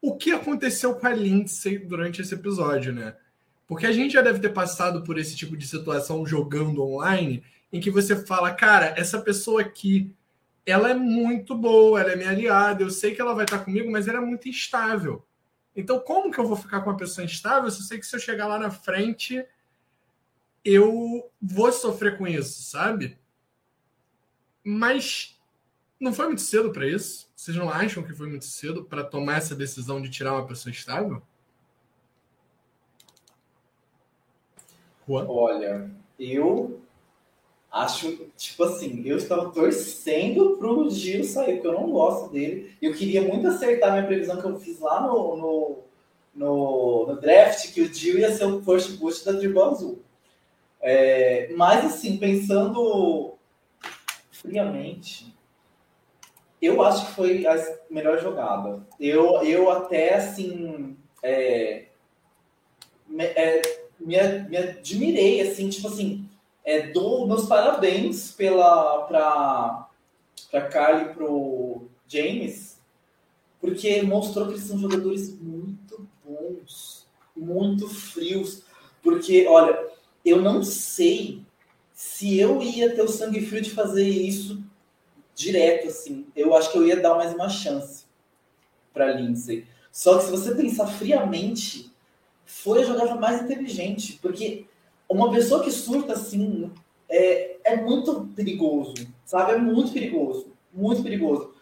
o 0.00 0.16
que 0.16 0.30
aconteceu 0.32 0.94
com 0.94 1.06
a 1.06 1.14
Lindsay 1.14 1.78
durante 1.78 2.22
esse 2.22 2.34
episódio, 2.34 2.92
né? 2.92 3.16
Porque 3.66 3.86
a 3.86 3.92
gente 3.92 4.12
já 4.12 4.22
deve 4.22 4.38
ter 4.38 4.50
passado 4.50 5.02
por 5.02 5.18
esse 5.18 5.34
tipo 5.34 5.56
de 5.56 5.66
situação 5.66 6.26
jogando 6.26 6.82
online, 6.82 7.42
em 7.72 7.80
que 7.80 7.90
você 7.90 8.14
fala, 8.24 8.52
cara, 8.52 8.94
essa 8.96 9.20
pessoa 9.20 9.62
aqui, 9.62 10.14
ela 10.66 10.90
é 10.90 10.94
muito 10.94 11.56
boa, 11.56 12.00
ela 12.00 12.12
é 12.12 12.16
minha 12.16 12.30
aliada, 12.30 12.82
eu 12.82 12.90
sei 12.90 13.14
que 13.14 13.20
ela 13.20 13.34
vai 13.34 13.44
estar 13.44 13.60
comigo, 13.60 13.90
mas 13.90 14.06
ela 14.06 14.18
é 14.18 14.20
muito 14.20 14.48
instável. 14.48 15.24
Então, 15.74 15.98
como 16.00 16.30
que 16.30 16.38
eu 16.38 16.46
vou 16.46 16.56
ficar 16.56 16.80
com 16.82 16.90
uma 16.90 16.96
pessoa 16.96 17.24
instável 17.24 17.70
se 17.70 17.80
eu 17.80 17.84
sei 17.84 17.98
que 17.98 18.06
se 18.06 18.14
eu 18.14 18.20
chegar 18.20 18.46
lá 18.46 18.58
na 18.58 18.70
frente, 18.70 19.44
eu 20.64 21.30
vou 21.40 21.72
sofrer 21.72 22.18
com 22.18 22.26
isso, 22.26 22.62
sabe? 22.62 23.18
Mas 24.62 25.40
não 25.98 26.12
foi 26.12 26.26
muito 26.26 26.42
cedo 26.42 26.72
para 26.72 26.86
isso? 26.86 27.30
Vocês 27.34 27.56
não 27.56 27.70
acham 27.70 28.02
que 28.02 28.12
foi 28.12 28.28
muito 28.28 28.44
cedo 28.44 28.84
para 28.84 29.02
tomar 29.02 29.38
essa 29.38 29.54
decisão 29.54 30.00
de 30.00 30.10
tirar 30.10 30.34
uma 30.34 30.46
pessoa 30.46 30.70
estável? 30.70 31.22
Juan? 35.06 35.26
Olha, 35.28 35.90
eu 36.18 36.80
acho, 37.72 38.12
tipo 38.36 38.64
assim, 38.64 39.02
eu 39.06 39.16
estava 39.16 39.50
torcendo 39.50 40.58
pro 40.58 40.90
Gil 40.90 41.24
sair, 41.24 41.54
porque 41.54 41.68
eu 41.68 41.72
não 41.72 41.90
gosto 41.90 42.30
dele. 42.30 42.76
Eu 42.82 42.92
queria 42.92 43.22
muito 43.22 43.48
acertar 43.48 43.92
minha 43.92 44.06
previsão 44.06 44.40
que 44.40 44.46
eu 44.46 44.60
fiz 44.60 44.78
lá 44.78 45.00
no, 45.00 45.36
no, 45.36 45.78
no, 46.34 47.06
no 47.06 47.20
draft, 47.20 47.72
que 47.72 47.80
o 47.80 47.92
Gil 47.92 48.18
ia 48.18 48.30
ser 48.30 48.44
o 48.44 48.62
first 48.62 48.98
boost 48.98 49.24
da 49.24 49.38
Tribo 49.38 49.62
Azul. 49.62 50.02
É, 50.82 51.50
mas, 51.56 51.86
assim, 51.86 52.18
pensando 52.18 53.34
friamente, 54.30 55.34
eu 56.60 56.82
acho 56.82 57.06
que 57.06 57.12
foi 57.12 57.46
a 57.46 57.56
melhor 57.88 58.20
jogada. 58.20 58.86
Eu, 59.00 59.42
eu 59.44 59.70
até, 59.70 60.14
assim, 60.14 60.94
é, 61.22 61.86
me, 63.08 63.24
é, 63.24 63.62
me, 63.98 64.16
me 64.48 64.56
admirei, 64.58 65.40
assim, 65.40 65.70
tipo 65.70 65.88
assim, 65.88 66.28
é, 66.64 66.88
dou 66.88 67.26
meus 67.26 67.46
parabéns 67.46 68.32
para 68.32 69.88
para 70.50 70.68
Carly 70.68 71.10
e 71.10 71.14
pro 71.14 71.88
James, 72.06 72.78
porque 73.58 74.02
mostrou 74.02 74.48
que 74.48 74.52
eles 74.52 74.64
são 74.64 74.78
jogadores 74.78 75.34
muito 75.40 76.06
bons, 76.22 77.06
muito 77.34 77.88
frios. 77.88 78.62
Porque, 79.02 79.46
olha, 79.46 79.88
eu 80.22 80.42
não 80.42 80.62
sei 80.62 81.42
se 81.94 82.38
eu 82.38 82.62
ia 82.62 82.94
ter 82.94 83.00
o 83.00 83.08
sangue 83.08 83.46
frio 83.46 83.62
de 83.62 83.70
fazer 83.70 84.06
isso 84.06 84.62
direto, 85.34 85.88
assim. 85.88 86.26
Eu 86.36 86.54
acho 86.54 86.70
que 86.70 86.76
eu 86.76 86.86
ia 86.86 87.00
dar 87.00 87.14
mais 87.14 87.32
uma 87.32 87.48
chance 87.48 88.04
para 88.92 89.14
Lindsay. 89.14 89.66
Só 89.90 90.18
que 90.18 90.24
se 90.24 90.30
você 90.30 90.54
pensar 90.54 90.86
friamente, 90.86 91.90
foi 92.44 92.82
a 92.82 92.84
jogada 92.84 93.14
mais 93.14 93.42
inteligente, 93.42 94.18
porque 94.20 94.66
uma 95.12 95.30
pessoa 95.30 95.62
que 95.62 95.70
surta 95.70 96.14
assim 96.14 96.70
é, 97.08 97.56
é 97.64 97.76
muito 97.76 98.28
perigoso, 98.34 98.94
sabe? 99.24 99.52
É 99.52 99.58
muito 99.58 99.92
perigoso, 99.92 100.52
muito 100.72 101.02
perigoso. 101.02 101.54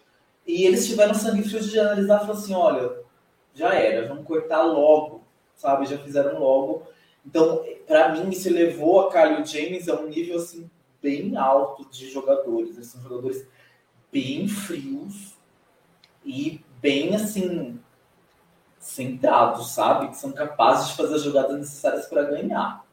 E 0.46 0.64
eles 0.64 0.86
tiveram 0.86 1.14
sangue 1.14 1.42
frio 1.42 1.60
de 1.60 1.78
analisar 1.78 2.22
e 2.22 2.26
falar 2.26 2.38
assim: 2.38 2.54
olha, 2.54 2.92
já 3.54 3.74
era, 3.74 4.08
vamos 4.08 4.26
cortar 4.26 4.62
logo, 4.62 5.22
sabe? 5.56 5.86
Já 5.86 5.98
fizeram 5.98 6.38
logo. 6.38 6.84
Então, 7.26 7.64
para 7.86 8.12
mim, 8.12 8.30
isso 8.30 8.50
levou 8.50 9.00
a 9.00 9.12
Kyle 9.12 9.44
James 9.44 9.88
a 9.88 10.00
um 10.00 10.08
nível 10.08 10.36
assim 10.36 10.70
bem 11.02 11.36
alto 11.36 11.88
de 11.90 12.08
jogadores. 12.08 12.76
Eles 12.76 12.86
são 12.86 13.02
jogadores 13.02 13.46
bem 14.12 14.48
frios 14.48 15.34
e 16.24 16.64
bem 16.80 17.14
assim 17.14 17.78
centrados, 18.78 19.70
sabe? 19.72 20.08
Que 20.08 20.16
são 20.16 20.32
capazes 20.32 20.90
de 20.90 20.96
fazer 20.96 21.16
as 21.16 21.22
jogadas 21.22 21.58
necessárias 21.58 22.06
para 22.06 22.22
ganhar. 22.22 22.84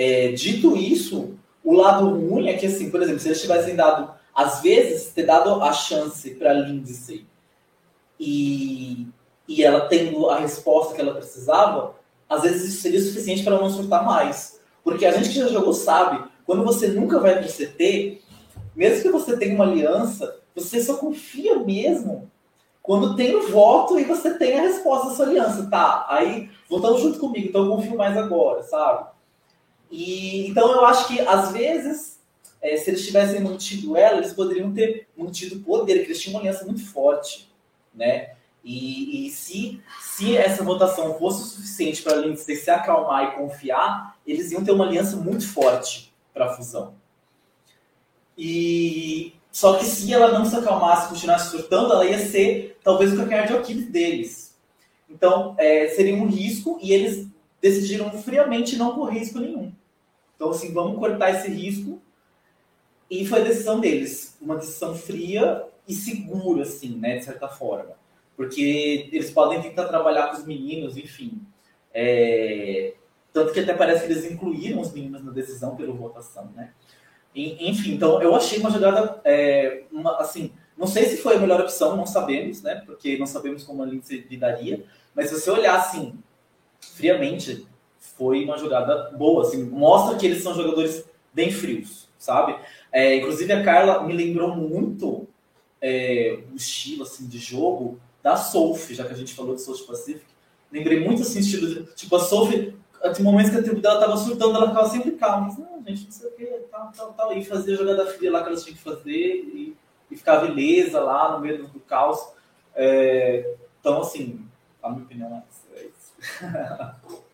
É, 0.00 0.30
dito 0.30 0.76
isso, 0.76 1.34
o 1.64 1.72
lado 1.72 2.08
ruim 2.08 2.48
é 2.48 2.56
que, 2.56 2.66
assim, 2.66 2.88
por 2.88 3.02
exemplo, 3.02 3.18
se 3.18 3.26
eles 3.26 3.40
tivessem 3.40 3.74
dado, 3.74 4.14
às 4.32 4.62
vezes, 4.62 5.10
ter 5.12 5.24
dado 5.24 5.60
a 5.60 5.72
chance 5.72 6.30
para 6.36 6.52
Lindsay 6.52 7.26
e, 8.20 9.08
e 9.48 9.64
ela 9.64 9.88
tendo 9.88 10.30
a 10.30 10.38
resposta 10.38 10.94
que 10.94 11.00
ela 11.00 11.14
precisava, 11.14 11.96
às 12.28 12.42
vezes 12.42 12.68
isso 12.68 12.80
seria 12.80 13.00
suficiente 13.00 13.42
para 13.42 13.56
ela 13.56 13.64
não 13.64 13.72
surtar 13.72 14.04
mais. 14.04 14.60
Porque 14.84 15.04
a 15.04 15.10
gente 15.10 15.30
que 15.30 15.40
já 15.40 15.48
jogou 15.48 15.72
sabe, 15.72 16.22
quando 16.46 16.62
você 16.62 16.86
nunca 16.86 17.18
vai 17.18 17.34
para 17.34 17.48
o 17.48 17.52
CT, 17.52 18.20
mesmo 18.76 19.02
que 19.02 19.10
você 19.10 19.36
tenha 19.36 19.56
uma 19.56 19.64
aliança, 19.64 20.38
você 20.54 20.80
só 20.80 20.96
confia 20.98 21.58
mesmo 21.58 22.30
quando 22.80 23.16
tem 23.16 23.34
o 23.34 23.48
voto 23.48 23.98
e 23.98 24.04
você 24.04 24.38
tem 24.38 24.60
a 24.60 24.62
resposta 24.62 25.08
da 25.08 25.14
sua 25.16 25.26
aliança. 25.26 25.68
Tá, 25.68 26.06
aí 26.08 26.48
voltando 26.70 27.00
junto 27.00 27.18
comigo, 27.18 27.48
então 27.48 27.64
eu 27.64 27.70
confio 27.72 27.96
mais 27.96 28.16
agora, 28.16 28.62
sabe? 28.62 29.17
E, 29.90 30.48
então 30.48 30.70
eu 30.70 30.84
acho 30.84 31.08
que 31.08 31.20
às 31.20 31.52
vezes, 31.52 32.18
é, 32.60 32.76
se 32.76 32.90
eles 32.90 33.04
tivessem 33.04 33.40
mantido 33.40 33.96
ela, 33.96 34.18
eles 34.18 34.32
poderiam 34.32 34.72
ter 34.72 35.08
mantido 35.16 35.60
poder, 35.60 36.00
que 36.00 36.06
eles 36.06 36.20
tinham 36.20 36.34
uma 36.34 36.40
aliança 36.40 36.64
muito 36.64 36.84
forte, 36.84 37.50
né? 37.94 38.34
E, 38.64 39.26
e 39.26 39.30
se, 39.30 39.80
se 40.00 40.36
essa 40.36 40.62
votação 40.62 41.18
fosse 41.18 41.42
o 41.42 41.46
suficiente 41.46 42.02
para 42.02 42.16
Lindsay 42.16 42.56
se 42.56 42.70
acalmar 42.70 43.24
e 43.24 43.36
confiar, 43.36 44.18
eles 44.26 44.50
iam 44.52 44.64
ter 44.64 44.72
uma 44.72 44.84
aliança 44.84 45.16
muito 45.16 45.46
forte 45.48 46.12
para 46.34 46.46
a 46.46 46.52
fusão. 46.52 46.94
E 48.36 49.32
só 49.50 49.76
que 49.78 49.84
se 49.84 50.12
ela 50.12 50.38
não 50.38 50.44
se 50.44 50.54
acalmasse, 50.54 51.08
continuasse 51.08 51.50
surtando, 51.50 51.92
ela 51.92 52.04
ia 52.04 52.18
ser 52.18 52.78
talvez 52.84 53.12
o 53.12 53.16
calcanhar 53.16 53.46
de 53.46 53.54
Aquiles 53.54 53.90
deles. 53.90 54.56
Então, 55.08 55.54
é, 55.58 55.88
seria 55.88 56.14
um 56.14 56.26
risco 56.26 56.78
e 56.82 56.92
eles 56.92 57.26
decidiram 57.60 58.10
friamente 58.22 58.76
não 58.76 58.94
correr 58.94 59.20
risco 59.20 59.40
nenhum. 59.40 59.72
Então, 60.38 60.50
assim, 60.50 60.72
vamos 60.72 61.00
cortar 61.00 61.30
esse 61.30 61.48
risco. 61.48 62.00
E 63.10 63.26
foi 63.26 63.40
a 63.40 63.44
decisão 63.44 63.80
deles. 63.80 64.38
Uma 64.40 64.54
decisão 64.54 64.94
fria 64.94 65.64
e 65.86 65.92
segura, 65.92 66.62
assim, 66.62 66.96
né, 66.96 67.18
de 67.18 67.24
certa 67.24 67.48
forma. 67.48 67.96
Porque 68.36 69.10
eles 69.10 69.32
podem 69.32 69.60
tentar 69.60 69.88
trabalhar 69.88 70.28
com 70.28 70.36
os 70.36 70.46
meninos, 70.46 70.96
enfim. 70.96 71.42
É... 71.92 72.94
Tanto 73.32 73.52
que 73.52 73.58
até 73.58 73.74
parece 73.74 74.06
que 74.06 74.12
eles 74.12 74.30
incluíram 74.30 74.80
os 74.80 74.92
meninos 74.92 75.24
na 75.24 75.32
decisão 75.32 75.74
pela 75.74 75.92
votação, 75.92 76.52
né? 76.54 76.72
Enfim, 77.34 77.94
então 77.94 78.22
eu 78.22 78.34
achei 78.34 78.58
uma 78.58 78.70
jogada, 78.70 79.20
é, 79.24 79.84
uma, 79.92 80.16
assim, 80.16 80.52
não 80.76 80.86
sei 80.86 81.04
se 81.04 81.18
foi 81.18 81.36
a 81.36 81.38
melhor 81.38 81.60
opção, 81.60 81.96
não 81.96 82.06
sabemos, 82.06 82.62
né? 82.62 82.82
Porque 82.86 83.18
não 83.18 83.26
sabemos 83.26 83.64
como 83.64 83.82
a 83.82 83.86
Lindsay 83.86 84.26
lidaria. 84.30 84.84
Mas 85.14 85.28
se 85.28 85.40
você 85.40 85.50
olhar 85.50 85.76
assim, 85.76 86.14
friamente, 86.80 87.66
foi 88.18 88.44
uma 88.44 88.58
jogada 88.58 89.10
boa. 89.16 89.42
Assim, 89.42 89.62
mostra 89.62 90.18
que 90.18 90.26
eles 90.26 90.42
são 90.42 90.54
jogadores 90.54 91.08
bem 91.32 91.52
frios, 91.52 92.08
sabe? 92.18 92.56
É, 92.92 93.16
inclusive 93.16 93.52
a 93.52 93.62
Carla 93.62 94.02
me 94.02 94.12
lembrou 94.12 94.54
muito 94.56 95.28
é, 95.80 96.40
o 96.52 96.56
estilo 96.56 97.04
assim, 97.04 97.28
de 97.28 97.38
jogo 97.38 98.00
da 98.22 98.36
Sophie, 98.36 98.96
já 98.96 99.04
que 99.04 99.12
a 99.12 99.16
gente 99.16 99.34
falou 99.34 99.54
de 99.54 99.62
South 99.62 99.86
Pacific. 99.86 100.26
Lembrei 100.70 101.00
muito 101.00 101.22
assim, 101.22 101.38
estilo 101.38 101.66
de, 101.68 101.94
tipo 101.94 102.14
a 102.16 102.20
Sophie, 102.20 102.76
tem 103.14 103.24
momentos 103.24 103.52
que 103.52 103.58
a 103.58 103.62
tribo 103.62 103.80
dela 103.80 104.00
tava 104.00 104.16
surtando, 104.16 104.56
ela 104.56 104.68
ficava 104.68 104.88
sempre 104.88 105.12
calma. 105.12 105.46
Mas, 105.46 105.58
não, 105.58 105.82
gente, 105.86 106.04
não 106.04 106.10
sei 106.10 106.28
o 106.28 106.32
que, 106.32 106.46
tal, 106.70 106.92
tal, 106.94 107.12
tal. 107.12 107.32
E 107.32 107.44
fazia 107.44 107.74
a 107.74 107.78
jogada 107.78 108.06
fria 108.06 108.32
lá 108.32 108.42
que 108.42 108.48
elas 108.48 108.64
tinham 108.64 108.76
que 108.76 108.82
fazer 108.82 109.12
e, 109.12 109.76
e 110.10 110.16
ficava 110.16 110.46
ilesa 110.46 111.00
lá 111.00 111.32
no 111.32 111.40
meio 111.40 111.68
do 111.68 111.80
caos. 111.80 112.18
É, 112.74 113.54
então, 113.80 114.00
assim, 114.00 114.44
a 114.82 114.90
minha 114.90 115.04
opinião 115.04 115.42
é 115.74 115.84
isso. 115.84 116.08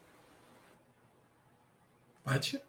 Pati? 2.24 2.60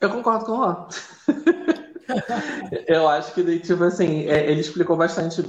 Eu 0.00 0.10
concordo 0.10 0.44
com 0.44 0.52
o 0.52 0.56
Juan. 0.56 0.88
eu 2.88 3.08
acho 3.08 3.32
que, 3.34 3.58
tipo 3.60 3.84
assim, 3.84 4.24
é, 4.26 4.50
ele 4.50 4.60
explicou 4.60 4.96
bastante 4.96 5.44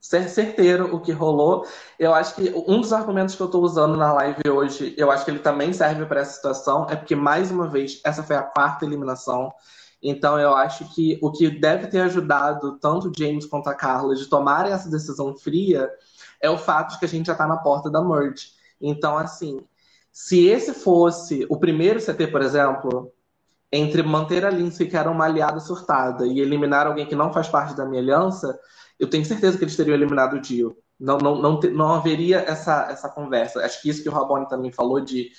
certeiro 0.00 0.94
o 0.94 1.00
que 1.00 1.10
rolou. 1.10 1.66
Eu 1.98 2.14
acho 2.14 2.34
que 2.34 2.52
um 2.68 2.80
dos 2.80 2.92
argumentos 2.92 3.34
que 3.34 3.40
eu 3.40 3.46
estou 3.46 3.62
usando 3.62 3.96
na 3.96 4.12
live 4.12 4.48
hoje, 4.48 4.94
eu 4.96 5.10
acho 5.10 5.24
que 5.24 5.30
ele 5.30 5.38
também 5.38 5.72
serve 5.72 6.04
para 6.06 6.20
essa 6.20 6.34
situação, 6.34 6.86
é 6.88 6.94
porque, 6.94 7.16
mais 7.16 7.50
uma 7.50 7.68
vez, 7.68 8.00
essa 8.04 8.22
foi 8.22 8.36
a 8.36 8.42
quarta 8.42 8.84
eliminação. 8.84 9.52
Então, 10.02 10.38
eu 10.38 10.54
acho 10.54 10.94
que 10.94 11.18
o 11.22 11.32
que 11.32 11.48
deve 11.48 11.86
ter 11.86 12.00
ajudado 12.00 12.78
tanto 12.78 13.10
James 13.16 13.46
quanto 13.46 13.68
a 13.68 13.74
Carla 13.74 14.14
de 14.14 14.26
tomarem 14.26 14.72
essa 14.72 14.90
decisão 14.90 15.34
fria 15.34 15.90
é 16.40 16.50
o 16.50 16.58
fato 16.58 16.92
de 16.92 16.98
que 16.98 17.06
a 17.06 17.08
gente 17.08 17.26
já 17.26 17.32
está 17.32 17.46
na 17.46 17.56
porta 17.56 17.90
da 17.90 18.02
merge. 18.02 18.52
Então, 18.78 19.16
assim, 19.16 19.64
se 20.14 20.46
esse 20.46 20.72
fosse 20.72 21.44
o 21.50 21.58
primeiro 21.58 21.98
CT, 21.98 22.28
por 22.28 22.40
exemplo, 22.40 23.12
entre 23.72 24.00
manter 24.00 24.46
a 24.46 24.50
Lindsay, 24.50 24.86
que 24.86 24.96
era 24.96 25.10
uma 25.10 25.24
aliada 25.24 25.58
surtada, 25.58 26.24
e 26.24 26.38
eliminar 26.38 26.86
alguém 26.86 27.04
que 27.04 27.16
não 27.16 27.32
faz 27.32 27.48
parte 27.48 27.74
da 27.74 27.84
minha 27.84 28.00
aliança, 28.00 28.56
eu 28.96 29.10
tenho 29.10 29.24
certeza 29.24 29.58
que 29.58 29.64
eles 29.64 29.74
teriam 29.74 29.96
eliminado 29.96 30.34
o 30.34 30.40
Dio. 30.40 30.76
Não, 31.00 31.18
não, 31.18 31.42
não, 31.42 31.58
não 31.58 31.92
haveria 31.94 32.38
essa, 32.38 32.86
essa 32.92 33.08
conversa. 33.08 33.64
Acho 33.64 33.82
que 33.82 33.88
isso 33.88 34.04
que 34.04 34.08
o 34.08 34.12
Rabone 34.12 34.48
também 34.48 34.70
falou 34.70 35.00
de, 35.00 35.32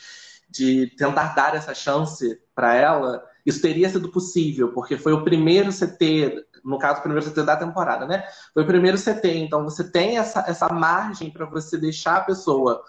de 0.49 0.88
tentar 0.97 1.34
dar 1.34 1.55
essa 1.55 1.73
chance 1.73 2.38
para 2.53 2.76
ela, 2.76 3.23
isso 3.45 3.61
teria 3.61 3.89
sido 3.89 4.11
possível, 4.11 4.73
porque 4.73 4.97
foi 4.97 5.13
o 5.13 5.23
primeiro 5.23 5.71
CT 5.71 6.45
no 6.65 6.78
caso, 6.78 6.99
o 6.99 7.03
primeiro 7.03 7.26
CT 7.26 7.43
da 7.43 7.55
temporada, 7.55 8.05
né? 8.05 8.26
Foi 8.53 8.63
o 8.63 8.67
primeiro 8.67 8.97
CT, 8.97 9.38
então 9.38 9.63
você 9.63 9.89
tem 9.89 10.17
essa, 10.17 10.43
essa 10.47 10.67
margem 10.67 11.32
para 11.32 11.45
você 11.45 11.78
deixar 11.78 12.17
a 12.17 12.23
pessoa 12.26 12.84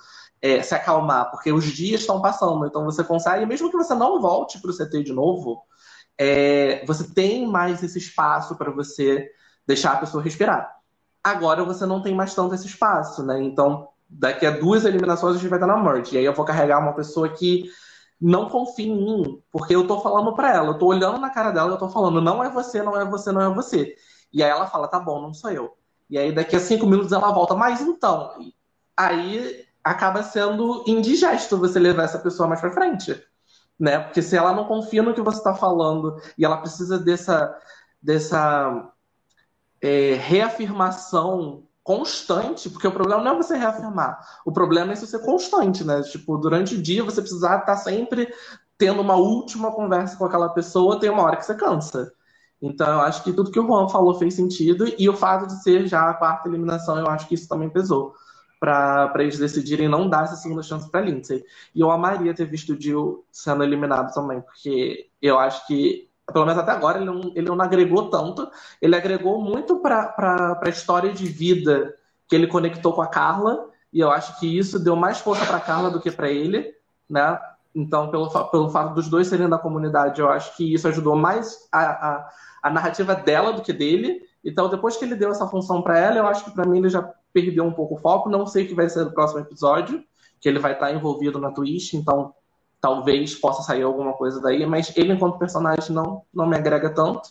é, 0.46 0.62
se 0.62 0.74
acalmar, 0.74 1.30
porque 1.30 1.52
os 1.52 1.64
dias 1.64 2.02
estão 2.02 2.20
passando, 2.20 2.64
então 2.66 2.84
você 2.84 3.02
consegue, 3.02 3.44
mesmo 3.44 3.68
que 3.68 3.76
você 3.76 3.94
não 3.94 4.20
volte 4.20 4.60
para 4.60 4.70
o 4.70 4.74
CT 4.74 5.02
de 5.02 5.12
novo, 5.12 5.62
é, 6.16 6.84
você 6.86 7.12
tem 7.12 7.46
mais 7.48 7.82
esse 7.82 7.98
espaço 7.98 8.54
para 8.54 8.70
você 8.70 9.28
deixar 9.66 9.92
a 9.94 9.96
pessoa 9.96 10.22
respirar. 10.22 10.72
Agora 11.22 11.64
você 11.64 11.84
não 11.84 12.00
tem 12.00 12.14
mais 12.14 12.32
tanto 12.32 12.54
esse 12.54 12.66
espaço, 12.66 13.24
né? 13.24 13.42
Então, 13.42 13.88
daqui 14.08 14.46
a 14.46 14.52
duas 14.52 14.84
eliminações 14.84 15.34
a 15.34 15.38
gente 15.38 15.50
vai 15.50 15.58
estar 15.58 15.66
na 15.66 15.76
morte. 15.76 16.14
E 16.14 16.18
aí 16.18 16.24
eu 16.24 16.32
vou 16.32 16.44
carregar 16.44 16.78
uma 16.78 16.94
pessoa 16.94 17.28
que 17.28 17.68
não 18.20 18.48
confie 18.48 18.88
em 18.88 18.96
mim, 18.96 19.42
porque 19.50 19.74
eu 19.74 19.86
tô 19.86 20.00
falando 20.00 20.32
para 20.34 20.54
ela, 20.54 20.68
eu 20.68 20.78
tô 20.78 20.86
olhando 20.86 21.18
na 21.18 21.28
cara 21.28 21.50
dela, 21.50 21.72
eu 21.72 21.78
tô 21.78 21.88
falando, 21.88 22.20
não 22.20 22.42
é 22.42 22.48
você, 22.48 22.82
não 22.82 22.98
é 22.98 23.04
você, 23.04 23.32
não 23.32 23.42
é 23.42 23.52
você. 23.52 23.96
E 24.32 24.42
aí 24.44 24.48
ela 24.48 24.68
fala, 24.68 24.86
tá 24.86 25.00
bom, 25.00 25.20
não 25.20 25.34
sou 25.34 25.50
eu. 25.50 25.76
E 26.08 26.16
aí 26.16 26.32
daqui 26.32 26.54
a 26.54 26.60
cinco 26.60 26.86
minutos 26.86 27.10
ela 27.10 27.32
volta, 27.32 27.54
mas 27.54 27.80
então. 27.80 28.32
Aí 28.96 29.65
acaba 29.86 30.20
sendo 30.20 30.82
indigesto 30.84 31.56
você 31.56 31.78
levar 31.78 32.02
essa 32.02 32.18
pessoa 32.18 32.48
mais 32.48 32.60
pra 32.60 32.72
frente. 32.72 33.22
Né? 33.78 34.00
Porque 34.00 34.20
se 34.20 34.36
ela 34.36 34.52
não 34.52 34.64
confia 34.64 35.00
no 35.00 35.14
que 35.14 35.20
você 35.20 35.38
está 35.38 35.54
falando 35.54 36.20
e 36.36 36.44
ela 36.44 36.56
precisa 36.56 36.98
dessa, 36.98 37.56
dessa 38.02 38.90
é, 39.80 40.14
reafirmação 40.14 41.68
constante, 41.84 42.68
porque 42.68 42.88
o 42.88 42.90
problema 42.90 43.22
não 43.22 43.34
é 43.34 43.36
você 43.36 43.56
reafirmar, 43.56 44.18
o 44.44 44.50
problema 44.50 44.92
é 44.92 44.96
ser 44.96 45.20
constante, 45.20 45.84
né? 45.84 46.02
Tipo, 46.02 46.36
durante 46.36 46.74
o 46.74 46.82
dia 46.82 47.04
você 47.04 47.20
precisar 47.20 47.58
estar 47.58 47.76
sempre 47.76 48.28
tendo 48.76 49.00
uma 49.00 49.14
última 49.14 49.70
conversa 49.70 50.16
com 50.16 50.24
aquela 50.24 50.48
pessoa, 50.48 50.98
tem 50.98 51.10
uma 51.10 51.22
hora 51.22 51.36
que 51.36 51.46
você 51.46 51.54
cansa. 51.54 52.12
Então, 52.60 52.88
eu 52.88 53.00
acho 53.02 53.22
que 53.22 53.32
tudo 53.32 53.52
que 53.52 53.60
o 53.60 53.66
Juan 53.66 53.88
falou 53.88 54.18
fez 54.18 54.34
sentido, 54.34 54.92
e 54.98 55.08
o 55.08 55.16
fato 55.16 55.46
de 55.46 55.62
ser 55.62 55.86
já 55.86 56.10
a 56.10 56.14
quarta 56.14 56.48
eliminação, 56.48 56.98
eu 56.98 57.06
acho 57.06 57.28
que 57.28 57.36
isso 57.36 57.46
também 57.46 57.70
pesou 57.70 58.14
para 58.58 59.12
eles 59.18 59.38
decidirem 59.38 59.88
não 59.88 60.08
dar 60.08 60.24
essa 60.24 60.36
segunda 60.36 60.62
chance 60.62 60.90
para 60.90 61.00
Lindsay. 61.02 61.44
E 61.74 61.80
eu 61.80 61.90
amaria 61.90 62.34
ter 62.34 62.46
visto 62.46 62.72
o 62.72 62.80
Jill 62.80 63.24
sendo 63.30 63.62
eliminado 63.62 64.12
também, 64.12 64.40
porque 64.40 65.08
eu 65.20 65.38
acho 65.38 65.66
que 65.66 66.08
pelo 66.32 66.44
menos 66.44 66.60
até 66.60 66.72
agora, 66.72 66.98
ele 66.98 67.06
não, 67.06 67.20
ele 67.34 67.46
não 67.46 67.60
agregou 67.60 68.10
tanto. 68.10 68.50
Ele 68.82 68.96
agregou 68.96 69.40
muito 69.40 69.78
para 69.78 70.58
a 70.60 70.68
história 70.68 71.12
de 71.12 71.26
vida 71.26 71.94
que 72.28 72.34
ele 72.34 72.48
conectou 72.48 72.92
com 72.92 73.02
a 73.02 73.06
Carla, 73.06 73.68
e 73.92 74.00
eu 74.00 74.10
acho 74.10 74.38
que 74.40 74.58
isso 74.58 74.78
deu 74.78 74.96
mais 74.96 75.20
força 75.20 75.46
para 75.46 75.60
Carla 75.60 75.90
do 75.90 76.00
que 76.00 76.10
para 76.10 76.28
ele, 76.28 76.74
né? 77.08 77.38
Então, 77.74 78.10
pelo, 78.10 78.28
pelo 78.50 78.70
fato 78.70 78.94
dos 78.94 79.08
dois 79.08 79.28
serem 79.28 79.48
da 79.48 79.58
comunidade, 79.58 80.20
eu 80.20 80.28
acho 80.28 80.56
que 80.56 80.74
isso 80.74 80.88
ajudou 80.88 81.14
mais 81.14 81.68
a, 81.70 81.80
a, 81.80 82.28
a 82.64 82.70
narrativa 82.70 83.14
dela 83.14 83.52
do 83.52 83.62
que 83.62 83.72
dele. 83.72 84.22
Então, 84.44 84.68
depois 84.68 84.96
que 84.96 85.04
ele 85.04 85.14
deu 85.14 85.30
essa 85.30 85.46
função 85.46 85.82
para 85.82 85.98
ela, 85.98 86.16
eu 86.16 86.26
acho 86.26 86.44
que 86.44 86.50
para 86.50 86.66
mim 86.66 86.78
ele 86.78 86.88
já 86.88 87.08
perdeu 87.36 87.64
um 87.64 87.72
pouco 87.72 87.96
o 87.96 87.98
foco. 87.98 88.30
Não 88.30 88.46
sei 88.46 88.64
o 88.64 88.68
que 88.68 88.74
vai 88.74 88.88
ser 88.88 89.04
no 89.04 89.12
próximo 89.12 89.40
episódio, 89.40 90.02
que 90.40 90.48
ele 90.48 90.58
vai 90.58 90.72
estar 90.72 90.90
envolvido 90.90 91.38
na 91.38 91.52
Twitch, 91.52 91.92
então 91.92 92.32
talvez 92.80 93.34
possa 93.34 93.62
sair 93.62 93.82
alguma 93.82 94.14
coisa 94.14 94.40
daí, 94.40 94.64
mas 94.64 94.96
ele 94.96 95.12
enquanto 95.12 95.38
personagem 95.38 95.94
não, 95.94 96.22
não 96.32 96.46
me 96.46 96.56
agrega 96.56 96.88
tanto. 96.88 97.28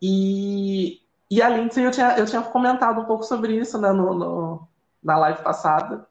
E, 0.00 1.00
e 1.28 1.42
a 1.42 1.48
Lindsay, 1.48 1.84
eu 1.84 1.90
tinha, 1.90 2.16
eu 2.16 2.26
tinha 2.26 2.42
comentado 2.42 3.00
um 3.00 3.04
pouco 3.04 3.24
sobre 3.24 3.56
isso 3.56 3.76
né, 3.78 3.90
no, 3.92 4.14
no, 4.14 4.68
na 5.02 5.18
live 5.18 5.42
passada, 5.42 6.06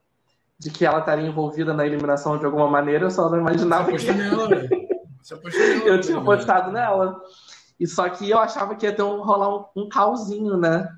de 0.58 0.70
que 0.70 0.84
ela 0.84 0.98
estaria 0.98 1.26
envolvida 1.26 1.72
na 1.72 1.86
eliminação 1.86 2.36
de 2.36 2.44
alguma 2.44 2.68
maneira, 2.68 3.06
eu 3.06 3.10
só 3.10 3.30
não 3.30 3.38
imaginava 3.38 3.90
Você 3.90 4.06
que... 4.06 4.12
Nela? 4.12 4.48
Você 5.22 5.34
nela, 5.34 5.88
eu 5.88 6.00
tinha 6.00 6.20
postado 6.20 6.72
nela. 6.72 7.22
E 7.80 7.86
só 7.86 8.08
que 8.08 8.28
eu 8.28 8.38
achava 8.38 8.74
que 8.74 8.84
ia 8.84 8.94
ter 8.94 9.02
um, 9.02 9.22
rolar 9.22 9.56
um, 9.56 9.64
um 9.84 9.88
cauzinho, 9.88 10.56
né? 10.56 10.88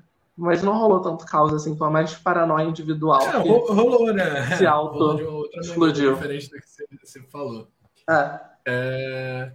Mas 0.41 0.63
não 0.63 0.75
rolou 0.75 0.99
tanto 0.99 1.23
caos 1.23 1.53
assim, 1.53 1.77
foi 1.77 1.91
mais 1.91 2.15
paranoia 2.15 2.65
individual. 2.65 3.21
É, 3.21 3.37
rolou, 3.37 4.11
né? 4.11 4.57
Se 4.57 4.65
auto 4.65 5.47
explodiu. 5.61 6.15
Diferente 6.15 6.49
do 6.49 6.59
que 6.59 6.67
você, 6.67 6.87
você 6.99 7.21
falou. 7.31 7.67
É. 8.09 8.39
é. 8.65 9.51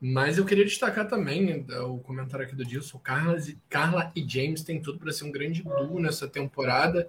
Mas 0.00 0.36
eu 0.36 0.44
queria 0.44 0.64
destacar 0.64 1.06
também 1.06 1.64
né, 1.64 1.78
o 1.82 1.98
comentário 1.98 2.44
aqui 2.44 2.56
do 2.56 2.64
Dilson. 2.64 2.98
Carla, 2.98 3.36
Carla 3.70 4.10
e 4.16 4.28
James 4.28 4.64
têm 4.64 4.82
tudo 4.82 4.98
para 4.98 5.12
ser 5.12 5.22
um 5.22 5.30
grande 5.30 5.62
duo 5.62 6.00
nessa 6.00 6.26
temporada. 6.26 7.08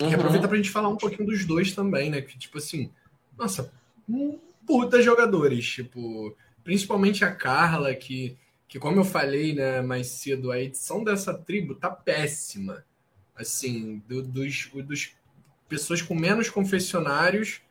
Uhum. 0.00 0.08
E 0.08 0.14
aproveita 0.14 0.48
pra 0.48 0.56
gente 0.56 0.70
falar 0.70 0.88
um 0.88 0.96
pouquinho 0.96 1.28
dos 1.28 1.44
dois 1.44 1.74
também, 1.74 2.08
né? 2.08 2.22
Que, 2.22 2.38
tipo 2.38 2.56
assim, 2.56 2.90
nossa, 3.36 3.70
puta 4.66 5.02
jogadores. 5.02 5.66
Tipo, 5.66 6.34
principalmente 6.64 7.26
a 7.26 7.30
Carla, 7.30 7.94
que 7.94 8.38
que 8.68 8.78
como 8.78 9.00
eu 9.00 9.04
falei 9.04 9.54
né, 9.54 9.80
mais 9.80 10.08
cedo, 10.08 10.52
a 10.52 10.60
edição 10.60 11.02
dessa 11.02 11.32
tribo 11.32 11.74
tá 11.74 11.90
péssima. 11.90 12.84
Assim, 13.34 14.02
do, 14.06 14.22
dos, 14.22 14.68
dos 14.74 15.12
pessoas 15.68 16.02
com 16.02 16.14
menos 16.14 16.50
confessionários 16.50 17.62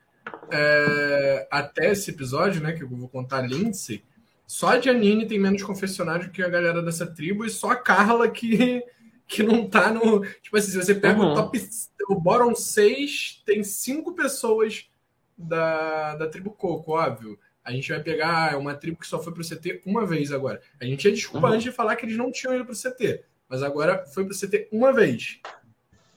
é, 0.51 1.47
até 1.51 1.91
esse 1.91 2.09
episódio, 2.09 2.61
né, 2.61 2.73
que 2.73 2.83
eu 2.83 2.87
vou 2.87 3.07
contar 3.09 3.41
Lindsay, 3.41 4.03
só 4.45 4.69
a 4.69 4.79
Janine 4.79 5.27
tem 5.27 5.37
menos 5.37 5.61
confessionário 5.61 6.31
que 6.31 6.41
a 6.41 6.49
galera 6.49 6.81
dessa 6.81 7.05
tribo 7.05 7.45
e 7.45 7.49
só 7.49 7.71
a 7.71 7.75
Carla 7.75 8.29
que, 8.29 8.81
que 9.27 9.43
não 9.43 9.67
tá 9.69 9.91
no. 9.91 10.21
Tipo 10.41 10.57
assim, 10.57 10.71
se 10.71 10.77
você 10.77 10.95
pega 10.95 11.19
uhum. 11.19 11.33
o 11.33 11.35
top. 11.35 11.61
O 12.09 12.15
bottom 12.15 12.55
6, 12.55 13.43
tem 13.45 13.61
cinco 13.65 14.13
pessoas 14.13 14.89
da, 15.37 16.15
da 16.15 16.27
tribo 16.27 16.51
Coco, 16.51 16.93
óbvio. 16.93 17.37
A 17.67 17.71
gente 17.73 17.89
vai 17.89 17.99
pegar 17.99 18.57
uma 18.57 18.73
tribo 18.73 18.97
que 18.97 19.05
só 19.05 19.21
foi 19.21 19.33
pro 19.33 19.43
CT 19.43 19.81
uma 19.85 20.05
vez 20.05 20.31
agora. 20.31 20.61
A 20.79 20.85
gente 20.85 21.01
tinha 21.01 21.13
desculpa 21.13 21.47
uhum. 21.47 21.53
antes 21.53 21.65
de 21.65 21.71
falar 21.73 21.97
que 21.97 22.05
eles 22.05 22.15
não 22.15 22.31
tinham 22.31 22.55
ido 22.55 22.63
pro 22.63 22.73
CT, 22.73 23.25
mas 23.49 23.61
agora 23.61 24.05
foi 24.05 24.23
pro 24.23 24.33
CT 24.33 24.69
uma 24.71 24.93
vez. 24.93 25.41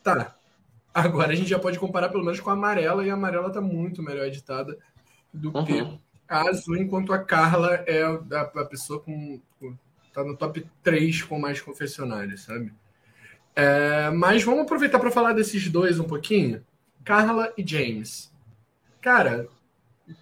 Tá. 0.01 0.37
Agora 0.95 1.33
a 1.33 1.35
gente 1.35 1.51
já 1.51 1.59
pode 1.59 1.77
comparar 1.77 2.09
pelo 2.09 2.25
menos 2.25 2.39
com 2.39 2.51
a 2.51 2.53
amarela, 2.53 3.05
e 3.05 3.11
a 3.11 3.15
amarela 3.15 3.51
tá 3.51 3.61
muito 3.61 4.01
melhor 4.01 4.29
editada 4.29 4.79
do 5.35 5.51
uhum. 5.53 5.65
que 5.65 5.99
a 6.29 6.49
azul, 6.49 6.77
enquanto 6.77 7.13
a 7.13 7.19
Carla 7.19 7.83
é 7.85 8.01
a, 8.05 8.41
a 8.43 8.65
pessoa 8.65 9.01
com, 9.01 9.41
com. 9.59 9.75
tá 10.15 10.23
no 10.23 10.37
top 10.37 10.65
3 10.85 11.23
com 11.23 11.37
mais 11.37 11.61
confessionários, 11.61 12.45
sabe? 12.45 12.73
É, 13.57 14.09
mas 14.11 14.45
vamos 14.45 14.63
aproveitar 14.63 15.01
para 15.01 15.11
falar 15.11 15.33
desses 15.33 15.69
dois 15.69 15.99
um 15.99 16.05
pouquinho. 16.05 16.65
Carla 17.05 17.53
e 17.59 17.67
James. 17.67 18.33
Cara, 19.01 19.49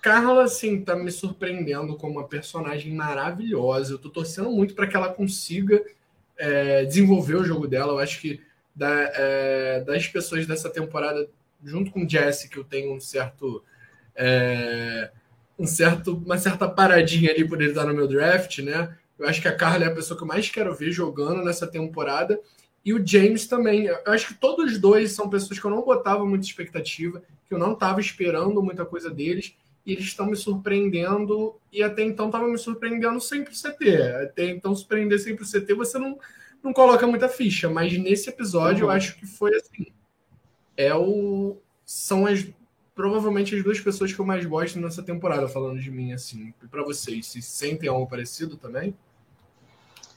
Carla, 0.01 0.45
assim, 0.45 0.83
tá 0.83 0.97
me 0.97 1.11
surpreendendo 1.11 1.97
como 1.97 2.19
uma 2.19 2.29
personagem 2.29 2.93
maravilhosa. 2.93 3.95
Eu 3.95 3.99
tô 3.99 4.11
torcendo 4.11 4.51
muito 4.51 4.75
para 4.75 4.87
que 4.87 4.97
ela 4.97 5.13
consiga 5.13 5.83
é, 6.37 6.85
desenvolver 6.85 7.37
o 7.37 7.45
jogo 7.45 7.67
dela. 7.67 7.93
Eu 7.93 7.99
acho 7.99 8.21
que 8.21 8.41
da, 8.75 9.11
é, 9.15 9.81
das 9.81 10.07
pessoas 10.07 10.47
dessa 10.47 10.71
temporada, 10.71 11.29
junto 11.65 11.91
com 11.91 12.09
Jesse, 12.09 12.49
que 12.49 12.57
eu 12.57 12.65
tenho 12.65 12.95
um 12.95 13.01
certo. 13.01 13.63
É, 14.15 15.11
um 15.59 15.67
certo, 15.67 16.15
uma 16.15 16.39
certa 16.39 16.69
paradinha 16.69 17.33
ali 17.33 17.47
por 17.47 17.61
ele 17.61 17.71
estar 17.71 17.85
no 17.85 17.95
meu 17.95 18.07
draft, 18.07 18.61
né? 18.61 18.97
Eu 19.19 19.29
acho 19.29 19.43
que 19.43 19.49
a 19.49 19.57
Carla 19.57 19.85
é 19.85 19.89
a 19.89 19.95
pessoa 19.95 20.17
que 20.17 20.23
eu 20.23 20.29
mais 20.29 20.49
quero 20.49 20.73
ver 20.75 20.93
jogando 20.93 21.45
nessa 21.45 21.67
temporada. 21.67 22.39
E 22.85 22.95
o 22.95 23.05
James 23.05 23.47
também. 23.47 23.87
Eu 23.87 24.13
acho 24.13 24.29
que 24.29 24.35
todos 24.35 24.73
os 24.73 24.79
dois 24.79 25.13
são 25.13 25.29
pessoas 25.29 25.59
que 25.59 25.65
eu 25.65 25.71
não 25.71 25.83
botava 25.83 26.25
muita 26.25 26.47
expectativa, 26.47 27.23
que 27.47 27.53
eu 27.53 27.59
não 27.59 27.73
estava 27.73 28.01
esperando 28.01 28.63
muita 28.63 28.85
coisa 28.87 29.11
deles. 29.11 29.55
E 29.89 29.93
eles 29.93 30.05
estão 30.05 30.27
me 30.27 30.37
surpreendendo. 30.37 31.57
E 31.73 31.83
até 31.83 32.03
então 32.03 32.27
estavam 32.27 32.51
me 32.51 32.59
surpreendendo 32.59 33.19
sempre 33.23 33.55
o 33.55 33.57
CT. 33.57 34.03
Até 34.23 34.51
então, 34.51 34.77
surpreender 34.77 35.19
sempre 35.19 35.45
o 35.45 35.47
CT, 35.51 35.73
você 35.73 35.99
não, 35.99 36.19
não 36.63 36.75
coloca 36.75 37.07
muita 37.07 37.27
ficha. 37.27 37.71
Mas 37.71 37.97
nesse 37.97 38.29
episódio, 38.29 38.85
uhum. 38.85 38.93
eu 38.93 38.97
acho 38.97 39.17
que 39.17 39.25
foi 39.25 39.55
assim. 39.55 39.87
É 40.77 40.95
o. 40.95 41.57
São 41.87 42.27
as. 42.27 42.47
Provavelmente 42.95 43.57
as 43.57 43.65
duas 43.65 43.81
pessoas 43.81 44.13
que 44.13 44.19
eu 44.19 44.27
mais 44.27 44.45
gosto 44.45 44.79
nessa 44.79 45.03
temporada, 45.03 45.49
falando 45.49 45.81
de 45.81 45.91
mim, 45.91 46.13
assim. 46.13 46.53
E 46.63 46.67
pra 46.67 46.85
vocês, 46.85 47.27
se 47.27 47.41
sentem 47.41 47.89
algo 47.89 48.07
parecido 48.07 48.59
também? 48.59 48.95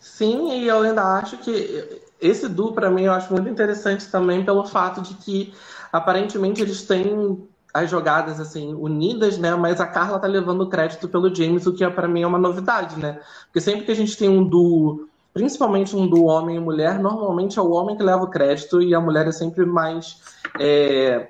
Sim, 0.01 0.51
e 0.59 0.67
eu 0.67 0.81
ainda 0.81 1.19
acho 1.19 1.37
que 1.37 2.01
esse 2.19 2.49
duo, 2.49 2.73
para 2.73 2.91
mim, 2.91 3.03
eu 3.03 3.13
acho 3.13 3.31
muito 3.31 3.47
interessante 3.47 4.11
também 4.11 4.43
pelo 4.43 4.65
fato 4.67 5.01
de 5.01 5.13
que 5.13 5.53
aparentemente 5.93 6.61
eles 6.61 6.83
têm 6.83 7.47
as 7.73 7.89
jogadas 7.89 8.39
assim 8.39 8.73
unidas, 8.73 9.37
né? 9.37 9.55
Mas 9.55 9.79
a 9.79 9.87
Carla 9.87 10.19
tá 10.19 10.27
levando 10.27 10.69
crédito 10.69 11.07
pelo 11.07 11.33
James, 11.33 11.65
o 11.65 11.73
que 11.73 11.83
é, 11.83 11.89
para 11.89 12.07
mim 12.07 12.21
é 12.21 12.27
uma 12.27 12.37
novidade, 12.37 12.99
né? 12.99 13.19
Porque 13.45 13.61
sempre 13.61 13.85
que 13.85 13.91
a 13.91 13.95
gente 13.95 14.17
tem 14.17 14.29
um 14.29 14.43
duo, 14.43 15.07
principalmente 15.33 15.95
um 15.95 16.07
duo 16.07 16.25
homem 16.25 16.57
e 16.57 16.59
mulher, 16.59 16.99
normalmente 16.99 17.57
é 17.57 17.61
o 17.61 17.71
homem 17.71 17.95
que 17.95 18.03
leva 18.03 18.23
o 18.23 18.29
crédito 18.29 18.81
e 18.81 18.93
a 18.93 18.99
mulher 18.99 19.27
é 19.27 19.31
sempre 19.31 19.65
mais 19.65 20.21
é, 20.59 21.29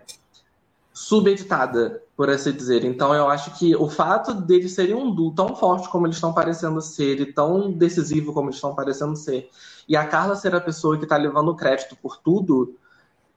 subeditada, 0.93 2.01
por 2.15 2.29
assim 2.29 2.51
dizer. 2.51 2.83
Então 2.83 3.13
eu 3.13 3.29
acho 3.29 3.57
que 3.57 3.75
o 3.75 3.89
fato 3.89 4.33
deles 4.33 4.73
serem 4.73 4.95
um 4.95 5.13
duo 5.13 5.33
tão 5.33 5.55
forte 5.55 5.89
como 5.89 6.05
eles 6.05 6.17
estão 6.17 6.33
parecendo 6.33 6.81
ser 6.81 7.19
e 7.19 7.33
tão 7.33 7.71
decisivo 7.71 8.33
como 8.33 8.47
eles 8.47 8.57
estão 8.57 8.75
parecendo 8.75 9.15
ser 9.15 9.49
e 9.87 9.95
a 9.95 10.05
Carla 10.05 10.35
ser 10.35 10.55
a 10.55 10.61
pessoa 10.61 10.97
que 10.97 11.03
está 11.03 11.17
levando 11.17 11.49
o 11.49 11.55
crédito 11.55 11.97
por 12.01 12.17
tudo, 12.17 12.75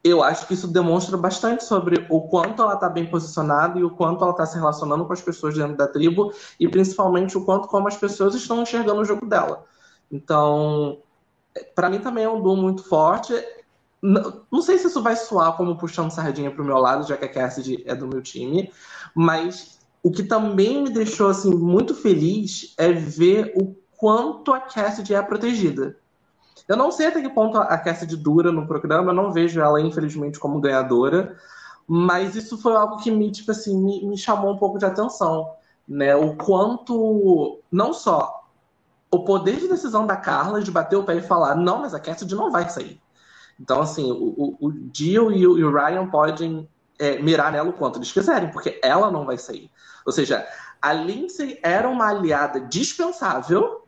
eu 0.04 0.22
acho 0.22 0.46
que 0.46 0.52
isso 0.52 0.68
demonstra 0.68 1.16
bastante 1.16 1.64
sobre 1.64 2.06
o 2.10 2.20
quanto 2.20 2.62
ela 2.62 2.74
está 2.74 2.90
bem 2.90 3.06
posicionada 3.06 3.78
e 3.78 3.82
o 3.82 3.88
quanto 3.90 4.22
ela 4.22 4.32
está 4.32 4.44
se 4.44 4.54
relacionando 4.54 5.06
com 5.06 5.14
as 5.14 5.22
pessoas 5.22 5.54
dentro 5.54 5.78
da 5.78 5.88
tribo 5.88 6.30
e 6.60 6.68
principalmente 6.68 7.38
o 7.38 7.44
quanto 7.44 7.66
como 7.68 7.88
as 7.88 7.96
pessoas 7.96 8.34
estão 8.34 8.60
enxergando 8.60 9.00
o 9.00 9.04
jogo 9.04 9.24
dela. 9.24 9.64
Então, 10.12 10.98
para 11.74 11.88
mim 11.88 12.00
também 12.00 12.24
é 12.24 12.28
um 12.28 12.42
duo 12.42 12.54
muito 12.54 12.84
forte. 12.84 13.32
Não 14.02 14.60
sei 14.60 14.76
se 14.76 14.88
isso 14.88 15.02
vai 15.02 15.16
soar 15.16 15.56
como 15.56 15.78
puxando 15.78 16.10
sardinha 16.10 16.50
para 16.50 16.62
o 16.62 16.66
meu 16.66 16.76
lado, 16.76 17.08
já 17.08 17.16
que 17.16 17.24
a 17.24 17.32
Cassidy 17.32 17.82
é 17.86 17.94
do 17.94 18.06
meu 18.06 18.20
time, 18.20 18.70
mas 19.14 19.78
o 20.02 20.10
que 20.10 20.22
também 20.22 20.82
me 20.82 20.90
deixou 20.90 21.30
assim 21.30 21.50
muito 21.50 21.94
feliz 21.94 22.74
é 22.76 22.92
ver 22.92 23.54
o 23.56 23.74
quanto 23.96 24.52
a 24.52 24.60
Cassidy 24.60 25.14
é 25.14 25.22
protegida. 25.22 25.96
Eu 26.66 26.76
não 26.76 26.90
sei 26.90 27.08
até 27.08 27.20
que 27.20 27.28
ponto 27.28 27.58
a 27.58 27.76
Cassidy 27.76 28.16
dura 28.16 28.50
no 28.50 28.66
programa, 28.66 29.10
eu 29.10 29.14
não 29.14 29.32
vejo 29.32 29.60
ela, 29.60 29.80
infelizmente, 29.80 30.38
como 30.38 30.60
ganhadora, 30.60 31.36
mas 31.86 32.34
isso 32.34 32.56
foi 32.56 32.74
algo 32.74 32.96
que 32.96 33.10
me, 33.10 33.30
tipo 33.30 33.50
assim, 33.50 33.76
me, 33.76 34.06
me 34.06 34.16
chamou 34.16 34.54
um 34.54 34.56
pouco 34.56 34.78
de 34.78 34.86
atenção, 34.86 35.50
né? 35.86 36.16
O 36.16 36.36
quanto, 36.36 37.60
não 37.70 37.92
só 37.92 38.44
o 39.10 39.24
poder 39.24 39.56
de 39.56 39.68
decisão 39.68 40.06
da 40.06 40.16
Carla 40.16 40.60
de 40.60 40.70
bater 40.70 40.96
o 40.96 41.04
pé 41.04 41.16
e 41.16 41.22
falar, 41.22 41.54
não, 41.54 41.78
mas 41.78 41.94
a 41.94 42.00
Cassidy 42.00 42.34
não 42.34 42.50
vai 42.50 42.68
sair. 42.68 43.00
Então, 43.60 43.80
assim, 43.80 44.10
o, 44.10 44.72
Jill 44.92 45.30
e 45.30 45.46
o, 45.46 45.58
e 45.58 45.64
o 45.64 45.72
Ryan 45.72 46.08
podem 46.08 46.68
é, 46.98 47.18
mirar 47.18 47.52
nela 47.52 47.68
o 47.68 47.72
quanto 47.72 47.98
eles 47.98 48.10
quiserem, 48.10 48.50
porque 48.50 48.80
ela 48.82 49.10
não 49.10 49.24
vai 49.24 49.38
sair. 49.38 49.70
Ou 50.04 50.12
seja, 50.12 50.46
a 50.82 50.92
Lindsay 50.92 51.58
era 51.62 51.88
uma 51.88 52.08
aliada 52.08 52.60
dispensável, 52.60 53.83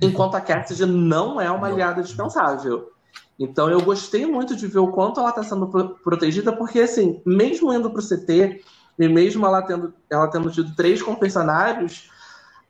enquanto 0.00 0.34
a 0.34 0.40
Cassidy 0.40 0.86
não 0.86 1.40
é 1.40 1.50
uma 1.50 1.66
aliada 1.66 2.02
dispensável. 2.02 2.92
Então 3.38 3.68
eu 3.68 3.80
gostei 3.82 4.26
muito 4.26 4.56
de 4.56 4.66
ver 4.66 4.78
o 4.78 4.92
quanto 4.92 5.20
ela 5.20 5.30
está 5.30 5.42
sendo 5.42 5.66
pro 5.66 5.90
protegida, 5.96 6.52
porque 6.52 6.80
assim, 6.80 7.20
mesmo 7.24 7.72
indo 7.72 7.90
para 7.90 8.00
o 8.00 8.06
CT, 8.06 8.64
e 8.98 9.08
mesmo 9.08 9.44
ela 9.46 9.62
tendo, 9.62 9.92
ela 10.08 10.28
tendo 10.28 10.50
tido 10.50 10.74
três 10.74 11.02
confessionários, 11.02 12.10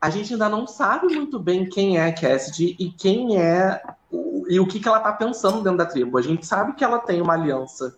a 0.01 0.11
gente 0.11 0.33
ainda 0.33 0.49
não 0.49 0.67
sabe 0.67 1.07
muito 1.15 1.39
bem 1.39 1.69
quem 1.69 1.99
é 1.99 2.07
a 2.07 2.13
Cassidy 2.13 2.77
e 2.79 2.91
quem 2.91 3.41
é 3.41 3.81
e 4.49 4.61
o 4.61 4.67
que, 4.67 4.79
que 4.79 4.89
ela 4.89 4.99
está 4.99 5.13
pensando 5.13 5.63
dentro 5.63 5.79
da 5.79 5.87
tribo. 5.87 6.19
A 6.19 6.23
gente 6.23 6.47
sabe 6.47 6.75
que 6.75 6.85
ela 6.85 6.99
tem 6.99 7.21
uma 7.21 7.35
aliança 7.35 7.97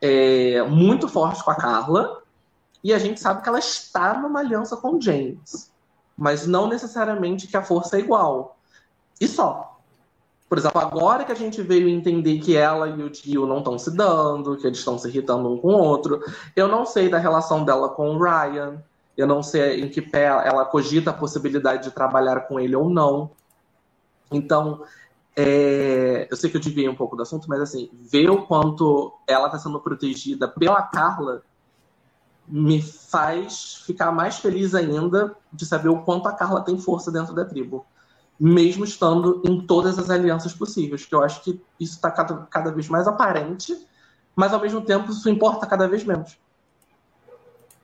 é, 0.00 0.62
muito 0.62 1.08
forte 1.08 1.42
com 1.44 1.50
a 1.50 1.56
Carla, 1.56 2.22
e 2.82 2.94
a 2.94 2.98
gente 2.98 3.20
sabe 3.20 3.42
que 3.42 3.48
ela 3.48 3.58
está 3.58 4.18
numa 4.18 4.40
aliança 4.40 4.76
com 4.76 4.96
o 4.96 5.00
James. 5.00 5.70
Mas 6.16 6.46
não 6.46 6.68
necessariamente 6.68 7.46
que 7.46 7.56
a 7.56 7.62
força 7.62 7.96
é 7.96 8.00
igual. 8.00 8.56
E 9.20 9.28
só. 9.28 9.70
Por 10.48 10.58
exemplo, 10.58 10.80
agora 10.80 11.24
que 11.24 11.30
a 11.30 11.36
gente 11.36 11.62
veio 11.62 11.88
entender 11.88 12.40
que 12.40 12.56
ela 12.56 12.88
e 12.88 13.02
o 13.04 13.08
tio 13.08 13.46
não 13.46 13.58
estão 13.58 13.78
se 13.78 13.94
dando, 13.94 14.56
que 14.56 14.66
eles 14.66 14.78
estão 14.80 14.98
se 14.98 15.06
irritando 15.06 15.48
um 15.48 15.56
com 15.56 15.68
o 15.68 15.78
outro, 15.78 16.20
eu 16.56 16.66
não 16.66 16.84
sei 16.84 17.08
da 17.08 17.18
relação 17.18 17.64
dela 17.64 17.88
com 17.90 18.16
o 18.16 18.18
Ryan, 18.20 18.82
eu 19.16 19.28
não 19.28 19.44
sei 19.44 19.80
em 19.80 19.88
que 19.88 20.02
pé 20.02 20.24
ela 20.24 20.64
cogita 20.64 21.10
a 21.10 21.14
possibilidade 21.14 21.84
de 21.84 21.92
trabalhar 21.92 22.48
com 22.48 22.58
ele 22.58 22.74
ou 22.74 22.90
não. 22.90 23.30
Então, 24.28 24.82
é... 25.36 26.26
eu 26.28 26.36
sei 26.36 26.50
que 26.50 26.56
eu 26.56 26.60
desviei 26.60 26.88
um 26.88 26.96
pouco 26.96 27.14
do 27.14 27.22
assunto, 27.22 27.48
mas 27.48 27.60
assim, 27.60 27.88
ver 27.92 28.28
o 28.28 28.44
quanto 28.44 29.12
ela 29.28 29.46
está 29.46 29.58
sendo 29.58 29.78
protegida 29.78 30.48
pela 30.48 30.82
Carla 30.82 31.42
me 32.48 32.82
faz 32.82 33.76
ficar 33.86 34.10
mais 34.10 34.38
feliz 34.38 34.74
ainda 34.74 35.36
de 35.52 35.64
saber 35.64 35.90
o 35.90 36.02
quanto 36.02 36.28
a 36.28 36.32
Carla 36.32 36.64
tem 36.64 36.76
força 36.76 37.12
dentro 37.12 37.32
da 37.32 37.44
tribo 37.44 37.86
mesmo 38.40 38.84
estando 38.84 39.42
em 39.44 39.60
todas 39.60 39.98
as 39.98 40.08
alianças 40.08 40.54
possíveis, 40.54 41.04
que 41.04 41.14
eu 41.14 41.22
acho 41.22 41.42
que 41.42 41.60
isso 41.78 41.96
está 41.96 42.10
cada, 42.10 42.46
cada 42.46 42.72
vez 42.72 42.88
mais 42.88 43.06
aparente, 43.06 43.76
mas 44.34 44.54
ao 44.54 44.60
mesmo 44.60 44.80
tempo 44.80 45.10
isso 45.10 45.28
importa 45.28 45.66
cada 45.66 45.86
vez 45.86 46.02
menos. 46.04 46.38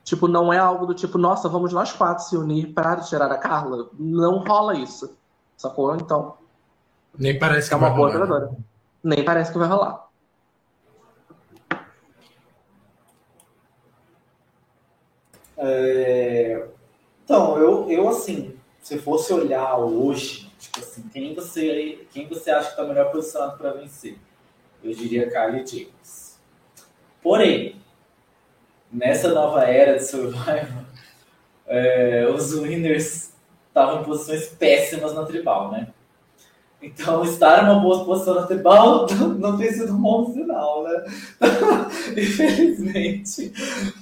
Tipo, 0.03 0.27
não 0.27 0.51
é 0.51 0.57
algo 0.57 0.87
do 0.87 0.95
tipo, 0.95 1.17
nossa, 1.17 1.47
vamos 1.47 1.71
nós 1.73 1.91
quatro 1.91 2.23
se 2.23 2.35
unir 2.35 2.73
para 2.73 2.95
tirar 3.01 3.31
a 3.31 3.37
Carla. 3.37 3.89
Não 3.99 4.39
rola 4.39 4.73
isso. 4.73 5.15
Sacou? 5.55 5.93
Então. 5.95 6.37
Nem 7.15 7.37
parece 7.37 7.67
que 7.67 7.73
é 7.73 7.77
uma 7.77 7.89
boa 7.89 8.09
rolar. 8.09 8.25
jogadora. 8.25 8.57
Nem 9.03 9.23
parece 9.23 9.51
que 9.51 9.57
vai 9.59 9.67
rolar. 9.67 10.07
É... 15.57 16.67
Então, 17.23 17.57
eu, 17.57 17.91
eu 17.91 18.07
assim, 18.07 18.57
se 18.81 18.97
fosse 18.97 19.33
olhar 19.33 19.75
hoje, 19.77 20.46
assim, 20.79 21.03
quem 21.11 21.33
você, 21.33 22.07
quem 22.11 22.27
você 22.27 22.51
acha 22.51 22.67
que 22.67 22.71
está 22.71 22.83
melhor 22.83 23.11
posicionado 23.11 23.57
para 23.57 23.71
vencer? 23.71 24.17
Eu 24.83 24.93
diria 24.93 25.29
Kylie 25.29 25.65
James. 25.65 26.39
Porém, 27.21 27.81
nessa 28.91 29.29
nova 29.29 29.63
era 29.63 29.97
de 29.97 30.05
Survivor, 30.05 30.85
é, 31.67 32.27
os 32.27 32.53
winners 32.53 33.33
estavam 33.67 34.01
em 34.01 34.03
posições 34.03 34.47
péssimas 34.49 35.13
na 35.13 35.25
tribal, 35.25 35.71
né? 35.71 35.87
Então, 36.81 37.23
estar 37.23 37.63
em 37.63 37.65
uma 37.65 37.79
boa 37.79 38.05
posição 38.05 38.35
na 38.35 38.45
tribal 38.45 39.07
não 39.39 39.57
tem 39.57 39.71
sido 39.71 39.93
um 39.93 40.01
bom 40.01 40.31
sinal, 40.31 40.83
né? 40.83 41.05
Infelizmente. 42.15 43.51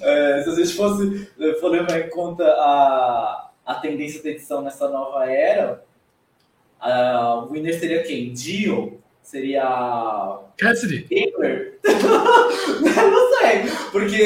É, 0.02 0.42
se 0.42 0.50
a 0.50 0.54
gente 0.54 0.74
fosse 0.74 1.26
for 1.58 1.68
levar 1.68 2.00
em 2.00 2.10
conta 2.10 2.44
a, 2.44 3.50
a 3.64 3.74
tendência 3.76 4.22
da 4.22 4.28
edição 4.28 4.60
nessa 4.60 4.88
nova 4.88 5.24
era, 5.24 5.85
Uh, 6.80 7.44
o 7.44 7.52
winner 7.52 7.78
seria 7.78 8.02
quem? 8.02 8.32
Dio? 8.32 9.00
Seria. 9.22 10.38
Cassidy? 10.56 11.02
Taylor? 11.02 11.72
não 11.84 13.38
sei, 13.38 13.64
porque 13.90 14.22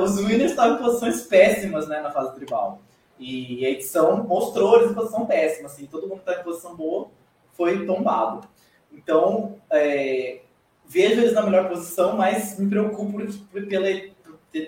os 0.00 0.16
winners 0.18 0.52
estavam 0.52 0.76
em 0.76 0.82
posições 0.82 1.22
péssimas 1.22 1.88
né, 1.88 2.00
na 2.00 2.10
fase 2.10 2.34
tribal. 2.36 2.80
E 3.18 3.64
a 3.64 3.70
edição 3.70 4.24
mostrou 4.24 4.76
eles 4.76 4.90
em 4.90 4.94
posição 4.94 5.26
péssima, 5.26 5.66
assim, 5.66 5.86
todo 5.86 6.08
mundo 6.08 6.22
que 6.22 6.30
está 6.30 6.40
em 6.40 6.44
posição 6.44 6.76
boa 6.76 7.10
foi 7.52 7.84
tombado. 7.86 8.46
Então, 8.92 9.56
é, 9.70 10.40
vejo 10.86 11.20
eles 11.20 11.32
na 11.32 11.42
melhor 11.42 11.68
posição, 11.68 12.16
mas 12.16 12.58
me 12.58 12.68
preocupo 12.68 13.18
pela, 13.68 13.88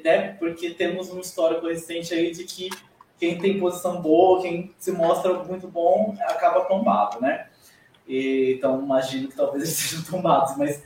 né, 0.05 0.33
porque 0.39 0.71
temos 0.71 1.11
um 1.11 1.21
histórico 1.21 1.67
recente 1.67 2.13
aí 2.13 2.31
de 2.31 2.45
que 2.45 2.71
quem 3.19 3.39
tem 3.39 3.59
posição 3.59 4.01
boa, 4.01 4.43
quem 4.43 4.75
se 4.79 4.93
mostra 4.93 5.33
muito 5.45 5.69
bom, 5.69 6.15
acaba 6.21 6.65
tombado, 6.65 7.21
né? 7.21 7.47
E, 8.07 8.55
então, 8.57 8.83
imagino 8.83 9.29
que 9.29 9.37
talvez 9.37 9.63
eles 9.65 9.75
sejam 9.77 10.05
tombados, 10.05 10.57
mas 10.57 10.83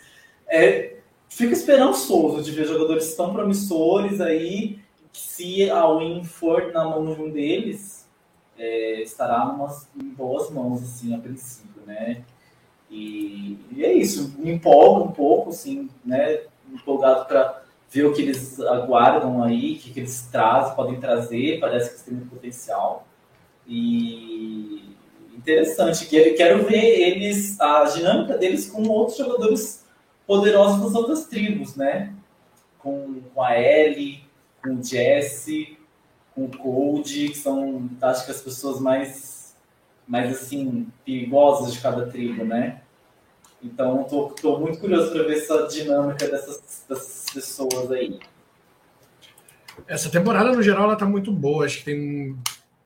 é, 0.48 0.96
fico 1.28 1.52
esperançoso 1.52 2.42
de 2.42 2.50
ver 2.52 2.66
jogadores 2.66 3.14
tão 3.14 3.32
promissores 3.32 4.20
aí, 4.20 4.78
que 5.12 5.20
se 5.20 5.70
a 5.70 5.86
win 5.88 6.24
for 6.24 6.72
na 6.72 6.84
mão 6.84 7.14
de 7.14 7.20
um 7.20 7.30
deles, 7.30 8.08
é, 8.58 9.02
estará 9.02 9.44
numas, 9.46 9.88
em 10.00 10.08
boas 10.08 10.50
mãos, 10.50 10.82
assim, 10.82 11.14
a 11.14 11.18
princípio, 11.18 11.82
né? 11.86 12.22
E, 12.90 13.58
e 13.72 13.84
é 13.84 13.92
isso, 13.92 14.34
me 14.38 14.52
empolga 14.52 15.04
um 15.04 15.12
pouco, 15.12 15.50
assim, 15.50 15.88
né? 16.04 16.40
Empolgado 16.72 17.24
para 17.26 17.59
ver 17.90 18.06
o 18.06 18.12
que 18.12 18.22
eles 18.22 18.60
aguardam 18.60 19.42
aí, 19.42 19.74
o 19.74 19.78
que, 19.78 19.90
que 19.90 20.00
eles 20.00 20.28
trazem, 20.30 20.76
podem 20.76 21.00
trazer, 21.00 21.58
parece 21.58 21.88
que 21.88 21.94
eles 21.94 22.02
têm 22.04 22.14
muito 22.14 22.30
potencial. 22.30 23.06
E 23.66 24.96
interessante, 25.36 26.06
quero, 26.06 26.64
ver 26.64 27.00
eles, 27.00 27.60
a 27.60 27.84
dinâmica 27.84 28.38
deles 28.38 28.70
com 28.70 28.82
outros 28.88 29.18
jogadores 29.18 29.84
poderosos 30.26 30.82
das 30.82 30.94
outras 30.94 31.26
tribos, 31.26 31.74
né? 31.74 32.14
Com, 32.78 33.20
com 33.34 33.42
a 33.42 33.58
Ellie, 33.58 34.22
com 34.62 34.76
o 34.76 34.84
Jesse, 34.84 35.76
com 36.34 36.44
o 36.44 36.56
Cold, 36.56 37.28
que 37.30 37.36
são, 37.36 37.90
acho 38.02 38.24
que 38.24 38.30
as 38.30 38.40
pessoas 38.40 38.80
mais, 38.80 39.56
mais 40.06 40.30
assim, 40.30 40.86
perigosas 41.04 41.72
de 41.72 41.80
cada 41.80 42.06
tribo, 42.06 42.44
né? 42.44 42.82
Então, 43.62 44.02
estou 44.02 44.58
muito 44.58 44.78
curioso 44.78 45.12
para 45.12 45.22
ver 45.24 45.36
essa 45.36 45.66
dinâmica 45.66 46.26
dessas, 46.26 46.84
dessas 46.88 47.26
pessoas 47.32 47.90
aí. 47.90 48.18
Essa 49.86 50.10
temporada, 50.10 50.52
no 50.52 50.62
geral, 50.62 50.84
ela 50.84 50.96
tá 50.96 51.06
muito 51.06 51.30
boa. 51.30 51.66
Acho 51.66 51.78
que 51.78 51.84
tem 51.84 52.36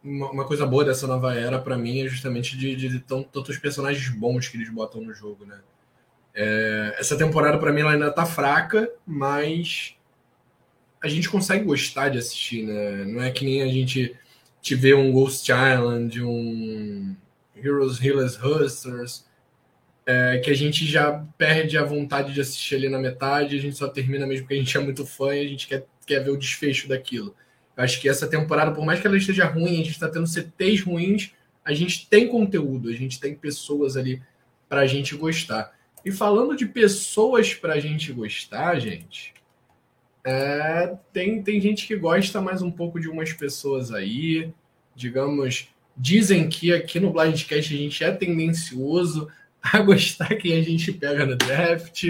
uma, 0.02 0.30
uma 0.30 0.44
coisa 0.44 0.66
boa 0.66 0.84
dessa 0.84 1.06
nova 1.06 1.34
era, 1.34 1.58
para 1.58 1.78
mim, 1.78 2.04
é 2.04 2.08
justamente 2.08 2.56
de, 2.56 2.74
de, 2.74 2.88
de 2.88 3.00
tantos 3.00 3.58
personagens 3.58 4.08
bons 4.08 4.48
que 4.48 4.56
eles 4.56 4.68
botam 4.68 5.00
no 5.00 5.14
jogo, 5.14 5.44
né? 5.46 5.60
É, 6.34 6.96
essa 6.98 7.16
temporada, 7.16 7.58
para 7.58 7.72
mim, 7.72 7.82
ela 7.82 7.92
ainda 7.92 8.10
tá 8.10 8.26
fraca, 8.26 8.90
mas 9.06 9.94
a 11.00 11.08
gente 11.08 11.28
consegue 11.28 11.64
gostar 11.64 12.08
de 12.08 12.18
assistir, 12.18 12.64
né? 12.64 13.04
Não 13.04 13.22
é 13.22 13.30
que 13.30 13.44
nem 13.44 13.62
a 13.62 13.68
gente 13.68 14.16
te 14.60 14.74
vê 14.74 14.94
um 14.94 15.12
Ghost 15.12 15.50
Island, 15.52 16.22
um 16.22 17.14
Heroes, 17.54 18.02
Healers, 18.02 18.42
Hustlers, 18.42 19.24
é, 20.06 20.38
que 20.38 20.50
a 20.50 20.54
gente 20.54 20.86
já 20.86 21.24
perde 21.38 21.78
a 21.78 21.84
vontade 21.84 22.32
de 22.32 22.40
assistir 22.40 22.74
ali 22.74 22.88
na 22.88 22.98
metade, 22.98 23.56
a 23.56 23.60
gente 23.60 23.76
só 23.76 23.88
termina 23.88 24.26
mesmo 24.26 24.44
porque 24.44 24.54
a 24.54 24.58
gente 24.58 24.76
é 24.76 24.80
muito 24.80 25.06
fã 25.06 25.34
e 25.34 25.40
a 25.44 25.48
gente 25.48 25.66
quer, 25.66 25.86
quer 26.06 26.20
ver 26.22 26.30
o 26.30 26.36
desfecho 26.36 26.88
daquilo. 26.88 27.34
Eu 27.76 27.84
acho 27.84 28.00
que 28.00 28.08
essa 28.08 28.26
temporada, 28.26 28.72
por 28.72 28.84
mais 28.84 29.00
que 29.00 29.06
ela 29.06 29.16
esteja 29.16 29.46
ruim, 29.46 29.80
a 29.80 29.84
gente 29.84 29.90
está 29.90 30.08
tendo 30.08 30.26
CTs 30.26 30.82
ruins, 30.82 31.32
a 31.64 31.72
gente 31.72 32.06
tem 32.08 32.28
conteúdo, 32.28 32.88
a 32.88 32.92
gente 32.92 33.18
tem 33.18 33.34
pessoas 33.34 33.96
ali 33.96 34.22
para 34.68 34.82
a 34.82 34.86
gente 34.86 35.16
gostar. 35.16 35.72
E 36.04 36.12
falando 36.12 36.54
de 36.54 36.66
pessoas 36.66 37.54
para 37.54 37.74
a 37.74 37.80
gente 37.80 38.12
gostar, 38.12 38.78
gente, 38.78 39.32
é, 40.22 40.94
tem, 41.12 41.42
tem 41.42 41.60
gente 41.60 41.86
que 41.86 41.96
gosta 41.96 42.40
mais 42.40 42.60
um 42.60 42.70
pouco 42.70 43.00
de 43.00 43.08
umas 43.08 43.32
pessoas 43.32 43.90
aí, 43.90 44.52
digamos, 44.94 45.68
dizem 45.96 46.48
que 46.48 46.72
aqui 46.72 47.00
no 47.00 47.12
Blindcast 47.12 47.74
a 47.74 47.76
gente 47.76 48.04
é 48.04 48.10
tendencioso 48.12 49.28
a 49.72 49.80
gostar 49.80 50.34
quem 50.36 50.58
a 50.58 50.62
gente 50.62 50.92
pega 50.92 51.24
no 51.24 51.36
draft. 51.36 52.04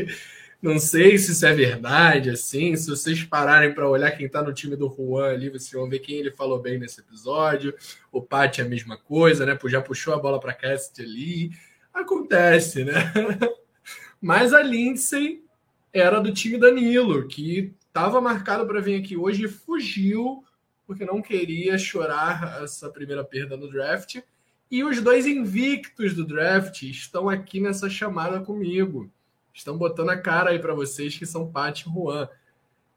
Não 0.61 0.79
sei 0.79 1.17
se 1.19 1.33
isso 1.33 1.47
é 1.47 1.53
verdade, 1.53 2.31
assim. 2.31 2.75
Se 2.75 2.89
vocês 2.89 3.23
pararem 3.23 3.73
para 3.73 3.89
olhar 3.89 4.11
quem 4.13 4.27
está 4.27 4.43
no 4.43 4.53
time 4.53 4.75
do 4.75 4.89
Juan 4.89 5.33
ali, 5.33 5.51
vocês 5.51 5.71
vão 5.71 5.89
ver 5.89 6.01
quem 6.01 6.17
ele 6.17 6.33
falou 6.33 6.59
bem 6.61 6.79
nesse 6.79 7.01
episódio. 7.01 7.75
O 8.11 8.21
Pat 8.21 8.59
é 8.59 8.63
a 8.63 8.69
mesma 8.69 8.97
coisa, 8.97 9.47
né? 9.47 9.57
Já 9.67 9.81
puxou 9.81 10.15
a 10.15 10.19
bola 10.19 10.41
para 10.41 10.55
Cast 10.55 11.01
ali. 11.01 11.51
Acontece, 11.93 12.85
né? 12.85 12.95
Mas 14.21 14.53
a 14.53 14.63
Lindsay 14.63 15.45
era 15.93 16.19
do 16.19 16.33
time 16.33 16.59
Danilo, 16.59 17.29
que 17.29 17.75
estava 17.87 18.21
marcado 18.21 18.67
para 18.67 18.81
vir 18.81 18.99
aqui 18.99 19.17
hoje 19.17 19.45
e 19.45 19.49
fugiu 19.49 20.43
porque 20.87 21.05
não 21.05 21.23
queria 21.23 21.79
chorar 21.79 22.63
essa 22.63 22.91
primeira 22.91 23.25
perda 23.25 23.57
no 23.57 23.71
draft 23.71 24.19
e 24.71 24.83
os 24.83 25.01
dois 25.01 25.27
invictos 25.27 26.15
do 26.15 26.25
draft 26.25 26.83
estão 26.83 27.29
aqui 27.29 27.61
nessa 27.61 27.89
chamada 27.89 28.41
comigo. 28.41 29.11
Estão 29.53 29.79
botando 29.79 30.11
a 30.11 30.17
cara 30.17 30.51
aí 30.51 30.59
para 30.59 30.75
vocês 30.75 31.17
que 31.17 31.27
são 31.27 31.51
Pat 31.51 31.83
e 31.83 31.85
Juan. 31.85 32.29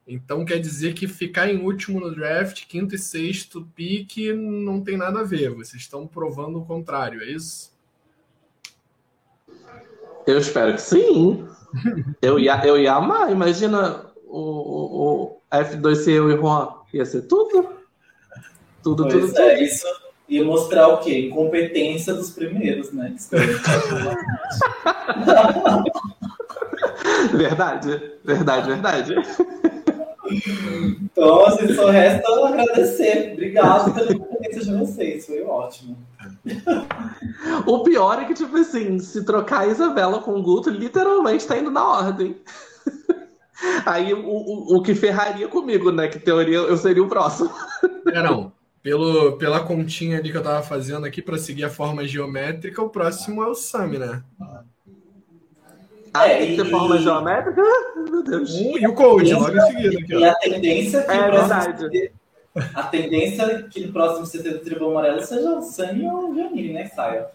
Então 0.07 0.45
quer 0.45 0.59
dizer 0.59 0.93
que 0.93 1.07
ficar 1.07 1.49
em 1.49 1.61
último 1.61 1.99
no 1.99 2.15
draft, 2.15 2.65
quinto 2.65 2.95
e 2.95 2.97
sexto 2.97 3.67
pique, 3.75 4.33
não 4.33 4.81
tem 4.81 4.95
nada 4.97 5.19
a 5.19 5.23
ver. 5.23 5.49
Vocês 5.51 5.81
estão 5.81 6.07
provando 6.07 6.59
o 6.59 6.65
contrário, 6.65 7.21
é 7.21 7.25
isso? 7.25 7.71
Eu 10.25 10.37
espero 10.37 10.73
que 10.73 10.81
sim. 10.81 11.47
eu, 12.21 12.39
ia, 12.39 12.65
eu 12.65 12.77
ia 12.77 12.93
amar. 12.93 13.31
Imagina 13.31 14.05
o, 14.25 14.39
o, 14.39 15.23
o 15.23 15.41
F2 15.51 15.95
ser 15.95 16.13
eu 16.13 16.31
e 16.31 16.37
Juan. 16.37 16.69
Ia 16.93 17.05
ser 17.05 17.23
tudo. 17.23 17.77
Tudo, 18.81 19.03
pois 19.03 19.13
tudo, 19.13 19.39
é, 19.39 19.53
tudo. 19.55 19.63
Isso, 19.63 19.85
e 20.27 20.43
mostrar 20.43 20.89
o 20.89 20.97
quê? 20.97 21.27
Incompetência 21.27 22.13
dos 22.13 22.31
primeiros, 22.31 22.91
né? 22.91 23.15
verdade, 27.33 28.01
verdade, 28.23 28.67
verdade. 28.67 29.15
Então, 31.01 31.45
assim, 31.45 31.73
só 31.73 31.89
resta 31.89 32.27
agradecer. 32.45 33.31
Obrigado 33.33 33.93
pela 33.93 34.13
competência 34.13 34.65
de 34.65 34.77
vocês, 34.77 35.25
foi 35.25 35.41
ótimo. 35.43 35.97
O 37.65 37.83
pior 37.83 38.21
é 38.21 38.25
que, 38.25 38.33
tipo 38.33 38.57
assim, 38.57 38.99
se 38.99 39.23
trocar 39.23 39.61
a 39.61 39.67
Isabela 39.67 40.19
com 40.19 40.31
o 40.31 40.43
Guto, 40.43 40.69
literalmente 40.69 41.47
tá 41.47 41.57
indo 41.57 41.71
na 41.71 41.87
ordem. 41.87 42.35
Aí 43.85 44.13
o, 44.13 44.27
o, 44.27 44.77
o 44.77 44.83
que 44.83 44.93
ferraria 44.93 45.47
comigo, 45.47 45.91
né? 45.91 46.09
Que 46.09 46.19
teoria 46.19 46.57
eu 46.57 46.77
seria 46.77 47.03
o 47.03 47.07
próximo. 47.07 47.49
É, 48.13 48.21
não 48.21 48.56
pelo, 48.87 49.33
pela 49.33 49.59
continha 49.59 50.17
ali 50.17 50.31
que 50.31 50.37
eu 50.37 50.41
tava 50.41 50.63
fazendo 50.63 51.05
aqui 51.05 51.21
para 51.21 51.37
seguir 51.37 51.65
a 51.65 51.69
forma 51.69 52.07
geométrica, 52.07 52.81
o 52.81 52.89
próximo 52.89 53.43
é 53.43 53.47
o 53.47 53.53
SAM, 53.53 53.99
né? 53.99 54.23
Ah, 56.13 56.25
é, 56.25 56.37
tem 56.37 56.55
que 56.55 56.63
ter 56.63 56.71
forma 56.71 56.97
geométrica? 56.97 57.61
Meu 58.09 58.23
Deus. 58.23 58.49
e 58.49 58.87
o 58.87 58.93
Code, 58.93 59.33
logo 59.33 59.57
em 59.57 59.61
seguida. 59.61 59.99
Aqui, 59.99 60.13
e 60.13 60.23
a 60.23 60.35
tendência 60.35 61.03
que 61.03 61.11
é 61.11 61.31
verdade. 61.31 62.11
a 62.73 62.83
tendência 62.83 63.41
é 63.41 63.63
que 63.63 63.87
no 63.87 63.91
próximo 63.91 64.25
CT 64.25 64.51
do 64.51 64.59
Tribunal 64.59 64.91
Amarelo 64.91 65.21
seja 65.21 65.49
o 65.57 65.61
Sam 65.61 65.97
ou 66.03 66.31
o 66.31 66.35
Janine, 66.37 66.71
né? 66.71 66.83
Que 66.87 66.95
saia. 66.95 67.27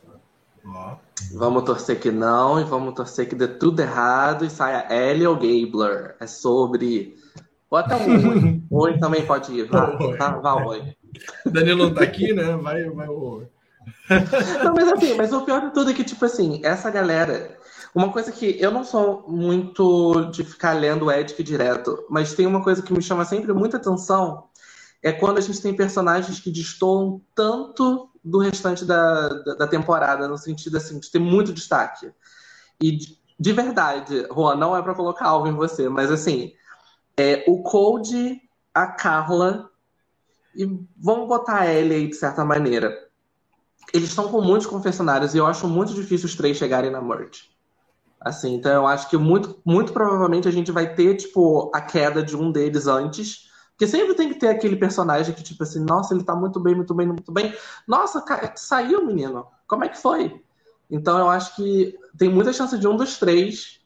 Vamos 1.34 1.64
torcer 1.64 2.00
que 2.00 2.11
não 2.11 2.62
e 2.62 2.64
vamos 2.64 2.94
torcer 2.94 3.28
que 3.28 3.34
dê 3.34 3.46
tudo 3.46 3.80
errado 3.80 4.46
e 4.46 4.48
saia 4.48 4.86
Ellie 4.90 5.26
ou 5.26 5.34
Gabler. 5.34 6.16
É 6.18 6.26
sobre. 6.26 7.14
Ou 7.68 7.76
até 7.76 7.94
um 7.94 8.30
Oi. 8.30 8.62
Oi 8.70 8.96
também 8.98 9.26
pode 9.26 9.53
ir. 9.53 9.68
Vá, 9.68 9.84
vá, 10.18 10.30
vá 10.38 10.66
Oi. 10.66 10.94
Danilo 11.46 11.86
não 11.86 11.94
tá 11.94 12.02
aqui, 12.02 12.32
né? 12.32 12.56
Vai, 12.56 12.88
vai 12.90 13.08
o. 13.08 13.46
Não, 14.64 14.74
mas 14.74 14.88
assim, 14.92 15.14
mas 15.14 15.32
o 15.32 15.42
pior 15.42 15.60
de 15.60 15.74
tudo 15.74 15.90
é 15.90 15.94
que, 15.94 16.04
tipo 16.04 16.24
assim, 16.24 16.60
essa 16.64 16.90
galera. 16.90 17.58
Uma 17.94 18.10
coisa 18.10 18.32
que 18.32 18.56
eu 18.58 18.70
não 18.70 18.84
sou 18.84 19.26
muito 19.28 20.30
de 20.30 20.44
ficar 20.44 20.72
lendo 20.72 21.06
o 21.06 21.12
Edic 21.12 21.42
direto, 21.42 22.06
mas 22.08 22.32
tem 22.32 22.46
uma 22.46 22.62
coisa 22.62 22.80
que 22.80 22.92
me 22.92 23.02
chama 23.02 23.22
sempre 23.22 23.52
muita 23.52 23.76
atenção, 23.76 24.44
é 25.02 25.12
quando 25.12 25.36
a 25.36 25.42
gente 25.42 25.60
tem 25.60 25.76
personagens 25.76 26.40
que 26.40 26.50
destoam 26.50 27.20
tanto 27.34 28.08
do 28.24 28.38
restante 28.38 28.86
da, 28.86 29.28
da, 29.28 29.54
da 29.56 29.66
temporada, 29.66 30.26
no 30.26 30.38
sentido 30.38 30.78
assim, 30.78 30.98
de 30.98 31.10
ter 31.10 31.18
muito 31.18 31.52
destaque. 31.52 32.10
E 32.80 32.96
de, 32.96 33.18
de 33.38 33.52
verdade, 33.52 34.26
Juan, 34.32 34.56
não 34.56 34.74
é 34.74 34.80
para 34.80 34.94
colocar 34.94 35.26
algo 35.26 35.46
em 35.46 35.54
você, 35.54 35.88
mas 35.88 36.10
assim, 36.10 36.54
é, 37.16 37.44
o 37.46 37.62
Cold, 37.62 38.40
a 38.72 38.86
Carla 38.86 39.68
e 40.55 40.64
vamos 40.96 41.28
botar 41.28 41.61
a 41.61 41.72
Ellie 41.72 41.96
aí 41.96 42.09
de 42.09 42.16
certa 42.16 42.44
maneira. 42.44 42.96
Eles 43.92 44.09
estão 44.09 44.28
com 44.28 44.40
muitos 44.40 44.66
confessionários 44.66 45.34
e 45.34 45.38
eu 45.38 45.46
acho 45.46 45.66
muito 45.68 45.94
difícil 45.94 46.26
os 46.26 46.34
três 46.34 46.57
chegarem 46.57 46.90
na 46.90 47.00
merge. 47.00 47.50
Assim, 48.20 48.55
então 48.55 48.72
eu 48.72 48.86
acho 48.86 49.11
que 49.11 49.16
muito, 49.16 49.61
muito 49.64 49.92
provavelmente 49.92 50.46
a 50.46 50.53
gente 50.53 50.70
vai 50.70 50.94
ter, 50.94 51.16
tipo, 51.16 51.70
a 51.74 51.80
queda 51.80 52.22
de 52.22 52.36
um 52.36 52.53
deles 52.53 52.86
antes. 52.86 53.50
Porque 53.70 53.86
sempre 53.86 54.14
tem 54.14 54.28
que 54.28 54.38
ter 54.38 54.48
aquele 54.48 54.76
personagem 54.76 55.34
que, 55.34 55.42
tipo 55.42 55.62
assim, 55.64 55.80
nossa, 55.84 56.14
ele 56.14 56.22
tá 56.22 56.34
muito 56.36 56.61
bem, 56.61 56.74
muito 56.74 56.94
bem, 56.94 57.07
muito 57.09 57.32
bem. 57.32 57.53
Nossa, 57.86 58.24
saiu, 58.55 59.05
menino. 59.05 59.46
Como 59.66 59.84
é 59.84 59.88
que 59.88 59.98
foi? 59.98 60.40
Então 60.88 61.18
eu 61.18 61.28
acho 61.28 61.57
que 61.57 61.98
tem 62.16 62.28
muita 62.28 62.53
chance 62.53 62.78
de 62.78 62.86
um 62.86 62.96
dos 62.96 63.18
três. 63.18 63.80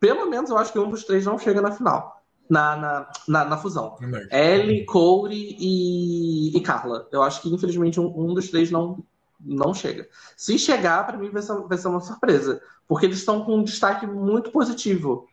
Pelo 0.00 0.30
menos 0.30 0.48
eu 0.48 0.56
acho 0.56 0.72
que 0.72 0.78
um 0.78 0.88
dos 0.88 1.04
três 1.04 1.26
não 1.26 1.38
chega 1.38 1.60
na 1.60 1.72
final. 1.72 2.15
Na, 2.48 2.76
na, 2.76 3.12
na, 3.26 3.44
na 3.44 3.56
fusão. 3.56 3.96
Ellie, 4.30 4.84
Corey 4.84 5.56
e, 5.58 6.56
e 6.56 6.60
Carla. 6.60 7.08
Eu 7.12 7.22
acho 7.22 7.42
que, 7.42 7.52
infelizmente, 7.52 8.00
um, 8.00 8.06
um 8.06 8.34
dos 8.34 8.48
três 8.48 8.70
não, 8.70 9.02
não 9.40 9.74
chega. 9.74 10.08
Se 10.36 10.58
chegar, 10.58 11.06
pra 11.06 11.16
mim 11.16 11.30
vai 11.30 11.42
ser, 11.42 11.54
vai 11.62 11.78
ser 11.78 11.88
uma 11.88 12.00
surpresa. 12.00 12.60
Porque 12.86 13.06
eles 13.06 13.18
estão 13.18 13.44
com 13.44 13.56
um 13.56 13.64
destaque 13.64 14.06
muito 14.06 14.50
positivo. 14.50 15.26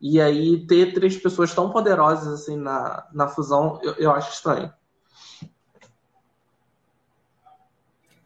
E 0.00 0.20
aí, 0.20 0.66
ter 0.66 0.92
três 0.92 1.16
pessoas 1.16 1.54
tão 1.54 1.70
poderosas 1.70 2.28
assim 2.28 2.56
na, 2.56 3.06
na 3.12 3.28
fusão, 3.28 3.78
eu, 3.82 3.94
eu 3.94 4.10
acho 4.12 4.32
estranho. 4.32 4.72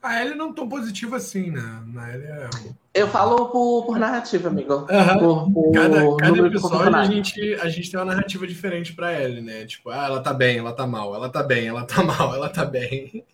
A 0.02 0.22
Ellie 0.22 0.34
não 0.34 0.52
tão 0.52 0.66
positiva 0.66 1.16
assim, 1.16 1.50
né? 1.50 1.82
Na 1.86 2.14
Ellie 2.14 2.26
é... 2.26 2.48
Eu 2.94 3.06
falo 3.06 3.50
por, 3.50 3.84
por 3.84 3.98
narrativa, 3.98 4.48
amigo. 4.48 4.86
Aham. 4.90 5.18
Por, 5.18 5.52
por 5.52 5.72
Cada, 5.72 6.16
cada 6.16 6.38
episódio 6.46 6.96
a 6.96 7.04
gente, 7.04 7.54
a 7.54 7.68
gente 7.68 7.90
tem 7.90 8.00
uma 8.00 8.06
narrativa 8.06 8.46
diferente 8.46 8.94
pra 8.94 9.12
Ellie, 9.12 9.42
né? 9.42 9.66
Tipo, 9.66 9.90
ah, 9.90 10.06
ela 10.06 10.22
tá 10.22 10.32
bem, 10.32 10.58
ela 10.58 10.72
tá 10.72 10.86
mal, 10.86 11.14
ela 11.14 11.28
tá 11.28 11.42
bem, 11.42 11.68
ela 11.68 11.84
tá 11.84 12.02
mal, 12.02 12.34
ela 12.34 12.48
tá 12.48 12.64
bem. 12.64 13.24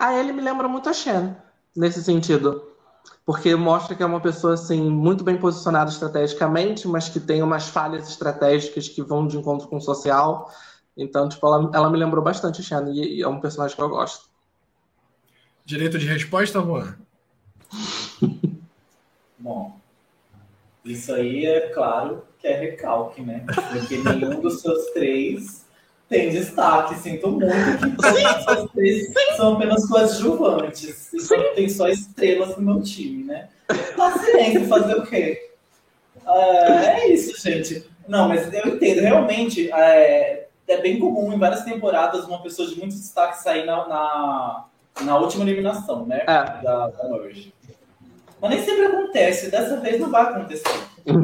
A 0.00 0.14
Ellie 0.14 0.32
me 0.32 0.40
lembra 0.40 0.66
muito 0.66 0.88
a 0.88 0.92
Shen, 0.94 1.36
nesse 1.76 2.02
sentido. 2.02 2.64
Porque 3.26 3.54
mostra 3.54 3.94
que 3.94 4.02
é 4.02 4.06
uma 4.06 4.20
pessoa 4.20 4.54
assim, 4.54 4.88
muito 4.88 5.22
bem 5.22 5.36
posicionada 5.36 5.90
estrategicamente, 5.90 6.88
mas 6.88 7.10
que 7.10 7.20
tem 7.20 7.42
umas 7.42 7.68
falhas 7.68 8.08
estratégicas 8.08 8.88
que 8.88 9.02
vão 9.02 9.26
de 9.26 9.36
encontro 9.36 9.68
com 9.68 9.76
o 9.76 9.80
social. 9.82 10.50
Então, 10.96 11.28
tipo, 11.28 11.46
ela, 11.46 11.70
ela 11.74 11.90
me 11.90 11.98
lembrou 11.98 12.24
bastante 12.24 12.62
a 12.62 12.64
Shen, 12.64 12.90
e, 12.90 13.18
e 13.18 13.22
é 13.22 13.28
um 13.28 13.38
personagem 13.38 13.76
que 13.76 13.82
eu 13.82 13.88
gosto. 13.90 14.27
Direito 15.68 15.98
de 15.98 16.06
resposta, 16.06 16.62
Juan? 16.62 16.96
Bom, 19.38 19.78
isso 20.82 21.12
aí 21.12 21.44
é 21.44 21.68
claro 21.68 22.24
que 22.38 22.48
é 22.48 22.58
recalque, 22.58 23.20
né? 23.20 23.44
Porque 23.70 23.98
nenhum 23.98 24.40
dos 24.40 24.62
seus 24.62 24.86
três 24.92 25.66
tem 26.08 26.30
destaque. 26.30 26.94
Sinto 26.94 27.32
muito 27.32 27.46
que 27.46 27.96
todos 27.96 28.38
os 28.38 28.44
seus 28.44 28.70
três 28.72 29.12
são 29.36 29.56
apenas 29.56 29.86
coadjuvantes. 29.86 31.12
Então 31.12 31.54
tem 31.54 31.68
só 31.68 31.86
estrelas 31.86 32.56
no 32.56 32.62
meu 32.62 32.82
time, 32.82 33.24
né? 33.24 33.50
Paciência, 33.94 34.66
fazer 34.68 34.94
o 34.94 35.02
quê? 35.04 35.50
É, 36.26 36.84
é 36.86 37.12
isso, 37.12 37.38
gente. 37.42 37.86
Não, 38.08 38.26
mas 38.26 38.50
eu 38.54 38.68
entendo. 38.68 39.02
Realmente, 39.02 39.70
é, 39.70 40.48
é 40.66 40.76
bem 40.78 40.98
comum 40.98 41.30
em 41.30 41.38
várias 41.38 41.62
temporadas 41.62 42.24
uma 42.24 42.42
pessoa 42.42 42.66
de 42.66 42.78
muito 42.78 42.94
destaque 42.94 43.42
sair 43.42 43.66
na, 43.66 43.86
na, 43.86 44.67
na 45.02 45.18
última 45.18 45.44
eliminação, 45.44 46.06
né? 46.06 46.20
É. 46.22 46.62
Da, 46.62 46.88
da 46.88 47.08
Merge. 47.08 47.52
Mas 48.40 48.50
nem 48.50 48.64
sempre 48.64 48.86
acontece. 48.86 49.50
Dessa 49.50 49.78
vez 49.80 50.00
não 50.00 50.10
vai 50.10 50.22
acontecer. 50.22 50.62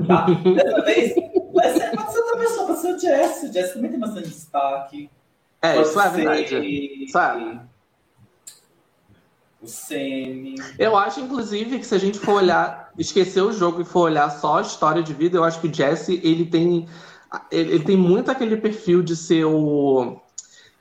Tá? 0.06 0.26
Dessa 0.54 0.82
vez 0.82 1.14
vai 1.52 1.72
ser, 1.72 1.90
pode 1.96 2.12
ser 2.12 2.18
outra 2.18 2.38
pessoa, 2.38 2.66
pode 2.66 2.80
ser 2.80 2.94
o 2.94 2.98
Jess. 2.98 3.42
O 3.42 3.52
Jess 3.52 3.72
também 3.72 3.90
tem 3.90 4.00
bastante 4.00 4.28
destaque. 4.28 5.10
É, 5.62 5.76
Pode 5.76 5.88
isso 5.88 6.00
é 6.00 6.10
ser 6.10 6.16
verdade. 6.16 7.04
Isso 7.04 7.18
é. 7.18 7.60
O 9.62 9.66
Semi. 9.66 10.56
Eu 10.78 10.94
acho, 10.94 11.20
inclusive, 11.20 11.78
que 11.78 11.86
se 11.86 11.94
a 11.94 11.98
gente 11.98 12.18
for 12.18 12.34
olhar, 12.34 12.92
esquecer 12.98 13.40
o 13.40 13.50
jogo 13.50 13.80
e 13.80 13.84
for 13.84 14.00
olhar 14.00 14.28
só 14.30 14.58
a 14.58 14.60
história 14.60 15.02
de 15.02 15.14
vida, 15.14 15.38
eu 15.38 15.44
acho 15.44 15.58
que 15.60 15.68
o 15.68 15.74
Jesse, 15.74 16.20
ele 16.22 16.44
tem. 16.44 16.86
Ele, 17.50 17.74
ele 17.76 17.84
tem 17.84 17.96
muito 17.96 18.30
aquele 18.30 18.58
perfil 18.58 19.02
de 19.02 19.16
ser 19.16 19.46
o. 19.46 20.20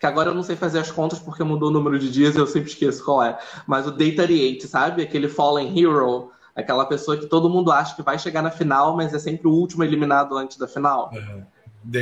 Que 0.03 0.07
agora 0.07 0.31
eu 0.31 0.35
não 0.35 0.43
sei 0.43 0.57
fazer 0.57 0.79
as 0.79 0.91
contas 0.91 1.17
porque 1.17 1.45
mudou 1.45 1.69
o 1.69 1.71
número 1.71 1.97
de 1.97 2.11
dias 2.11 2.35
e 2.35 2.37
eu 2.37 2.45
sempre 2.45 2.69
esqueço 2.69 3.05
qual 3.05 3.23
é. 3.23 3.39
Mas 3.65 3.87
o 3.87 3.91
Day 3.91 4.13
38, 4.13 4.67
sabe? 4.67 5.01
Aquele 5.01 5.29
Fallen 5.29 5.71
Hero. 5.79 6.29
Aquela 6.53 6.83
pessoa 6.85 7.15
que 7.15 7.25
todo 7.25 7.49
mundo 7.49 7.71
acha 7.71 7.95
que 7.95 8.01
vai 8.01 8.19
chegar 8.19 8.41
na 8.41 8.51
final, 8.51 8.97
mas 8.97 9.13
é 9.13 9.17
sempre 9.19 9.47
o 9.47 9.51
último 9.51 9.81
eliminado 9.81 10.35
antes 10.37 10.57
da 10.57 10.67
final. 10.67 11.09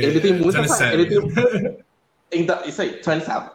Ele 0.08 0.18
tem 0.18 0.32
muita. 0.32 0.62
27. 0.62 0.94
Ele 0.94 1.06
tem... 1.06 1.78
Então, 2.34 2.58
isso 2.64 2.82
aí, 2.82 2.88
27. 3.06 3.50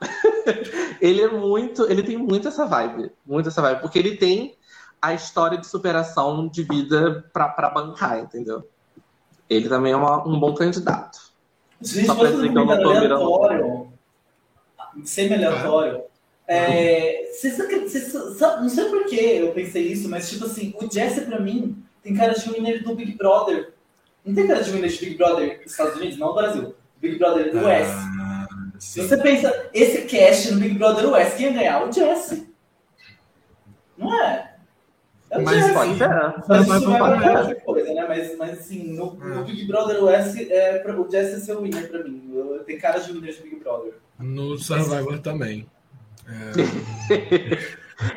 ele 1.02 1.22
é 1.24 1.28
muito. 1.28 1.84
Ele 1.92 2.02
tem 2.02 2.16
muito 2.16 2.48
essa 2.48 2.66
vibe. 2.66 3.12
Muito 3.26 3.50
essa 3.50 3.62
vibe. 3.62 3.82
Porque 3.82 4.00
ele 4.00 4.16
tem 4.16 4.56
a 5.02 5.14
história 5.14 5.58
de 5.58 5.68
superação 5.68 6.48
de 6.48 6.64
vida 6.64 7.26
pra, 7.34 7.50
pra 7.50 7.70
bancar, 7.70 8.20
entendeu? 8.20 8.66
Ele 9.50 9.68
também 9.68 9.92
é 9.92 9.96
uma- 9.98 10.26
um 10.26 10.40
bom 10.40 10.54
candidato. 10.54 11.20
Gente 11.82 12.06
Só 12.06 12.16
pra 12.16 12.30
dizer 12.32 12.50
que 12.50 12.58
eu 12.58 12.66
não 12.66 12.82
tô 12.82 12.94
virando- 12.98 13.97
semi-aleatório, 15.04 16.04
é, 16.48 17.30
vocês 17.32 17.58
vocês 17.58 18.14
não 18.14 18.70
sei 18.70 18.86
por 18.86 19.06
que 19.06 19.16
eu 19.16 19.52
pensei 19.52 19.84
isso, 19.84 20.08
mas 20.08 20.30
tipo 20.30 20.46
assim, 20.46 20.74
o 20.82 20.90
Jesse 20.92 21.22
pra 21.22 21.40
mim 21.40 21.84
tem 22.02 22.16
cara 22.16 22.34
de 22.34 22.50
winner 22.50 22.84
do 22.84 22.96
Big 22.96 23.18
Brother. 23.18 23.74
Não 24.26 24.34
tem 24.34 24.48
cara 24.48 24.64
de 24.64 24.72
winner 24.72 24.90
de 24.90 24.98
Big 24.98 25.18
Brother 25.18 25.62
dos 25.62 25.72
Estados 25.72 25.98
Unidos, 25.98 26.18
não 26.18 26.30
do 26.30 26.36
Brasil. 26.36 26.76
Big 27.02 27.18
Brother 27.18 27.52
do 27.52 27.66
West. 27.66 27.92
Ah, 27.92 28.48
você 28.80 29.18
pensa, 29.18 29.70
esse 29.74 30.04
cast 30.04 30.54
no 30.54 30.60
Big 30.60 30.78
Brother 30.78 31.10
West, 31.10 31.36
quem 31.36 31.48
ia 31.48 31.54
ganhar? 31.54 31.88
O 31.88 31.92
Jesse. 31.92 32.50
Não 33.98 34.14
é? 34.24 34.57
É 35.38 35.42
Mas 35.42 35.56
Jesse. 35.58 35.74
Pode 35.74 35.98
ser. 35.98 36.10
Mas 36.48 36.68
isso 36.68 36.90
vai 36.92 37.20
pra 37.20 37.40
outra 37.42 37.56
coisa, 37.62 37.94
né? 37.94 38.06
Mas, 38.08 38.38
mas 38.38 38.60
assim, 38.60 38.94
no, 38.94 39.14
no 39.16 39.40
É. 39.42 39.44
Big 39.44 39.66
Brother 39.66 40.04
West, 40.04 40.36
é, 40.50 40.80
pra- 40.80 41.00
o 41.00 41.10
Jesse 41.10 41.36
é 41.36 41.40
seu 41.40 41.62
winner 41.62 41.90
pra 41.90 42.04
mim. 42.04 42.32
Eu, 42.34 42.64
tem 42.66 42.78
cara 42.78 43.00
de 43.00 43.12
winner 43.12 43.34
de 43.34 43.42
Big 43.42 43.56
Brother. 43.58 43.94
No 44.20 44.58
Survivor 44.58 45.20
também. 45.20 45.68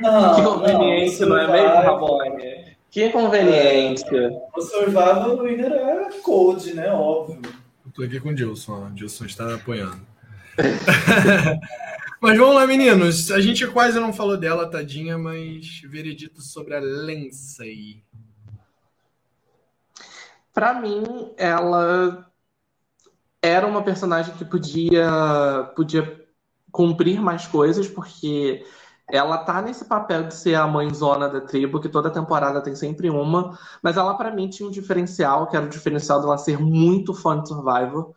Não, 0.00 0.34
que 0.34 0.42
conveniente, 0.42 1.20
não, 1.24 1.36
o 1.36 1.38
é 1.38 1.46
mesmo, 1.46 1.56
Survivor- 1.56 1.84
Rabone? 1.84 2.76
Que 2.90 3.08
conveniência. 3.10 4.30
O 4.54 4.60
Survival 4.60 5.36
o 5.36 5.42
winner 5.44 5.72
é 5.72 6.08
Cold, 6.22 6.74
né? 6.74 6.90
Óbvio. 6.92 7.40
Eu 7.86 7.92
tô 7.92 8.02
aqui 8.02 8.20
com 8.20 8.28
o 8.30 8.34
Dilson, 8.34 8.88
o 8.88 8.90
Dilson 8.90 9.24
está 9.24 9.54
apoiando. 9.54 10.00
mas 12.20 12.38
vamos 12.38 12.54
lá, 12.54 12.66
meninos. 12.66 13.30
A 13.30 13.40
gente 13.40 13.66
quase 13.66 13.98
não 13.98 14.12
falou 14.12 14.36
dela, 14.36 14.70
tadinha, 14.70 15.16
mas 15.16 15.80
veredito 15.88 16.42
sobre 16.42 16.74
a 16.74 16.80
Lindsay. 16.80 18.04
Pra 20.52 20.74
mim, 20.74 21.32
ela 21.36 22.30
era 23.42 23.66
uma 23.66 23.82
personagem 23.82 24.34
que 24.34 24.44
podia, 24.44 25.72
podia 25.74 26.26
cumprir 26.70 27.20
mais 27.20 27.46
coisas, 27.46 27.88
porque 27.88 28.64
ela 29.10 29.38
tá 29.38 29.62
nesse 29.62 29.86
papel 29.86 30.24
de 30.24 30.34
ser 30.34 30.54
a 30.54 30.66
mãezona 30.66 31.28
da 31.28 31.40
tribo, 31.40 31.80
que 31.80 31.88
toda 31.88 32.10
temporada 32.10 32.60
tem 32.60 32.74
sempre 32.74 33.10
uma, 33.10 33.58
mas 33.82 33.96
ela 33.96 34.14
pra 34.14 34.30
mim 34.30 34.48
tinha 34.48 34.68
um 34.68 34.72
diferencial, 34.72 35.48
que 35.48 35.56
era 35.56 35.66
o 35.66 35.70
diferencial 35.70 36.20
dela 36.20 36.38
ser 36.38 36.58
muito 36.60 37.14
fã 37.14 37.40
de 37.40 37.48
Survivor, 37.48 38.12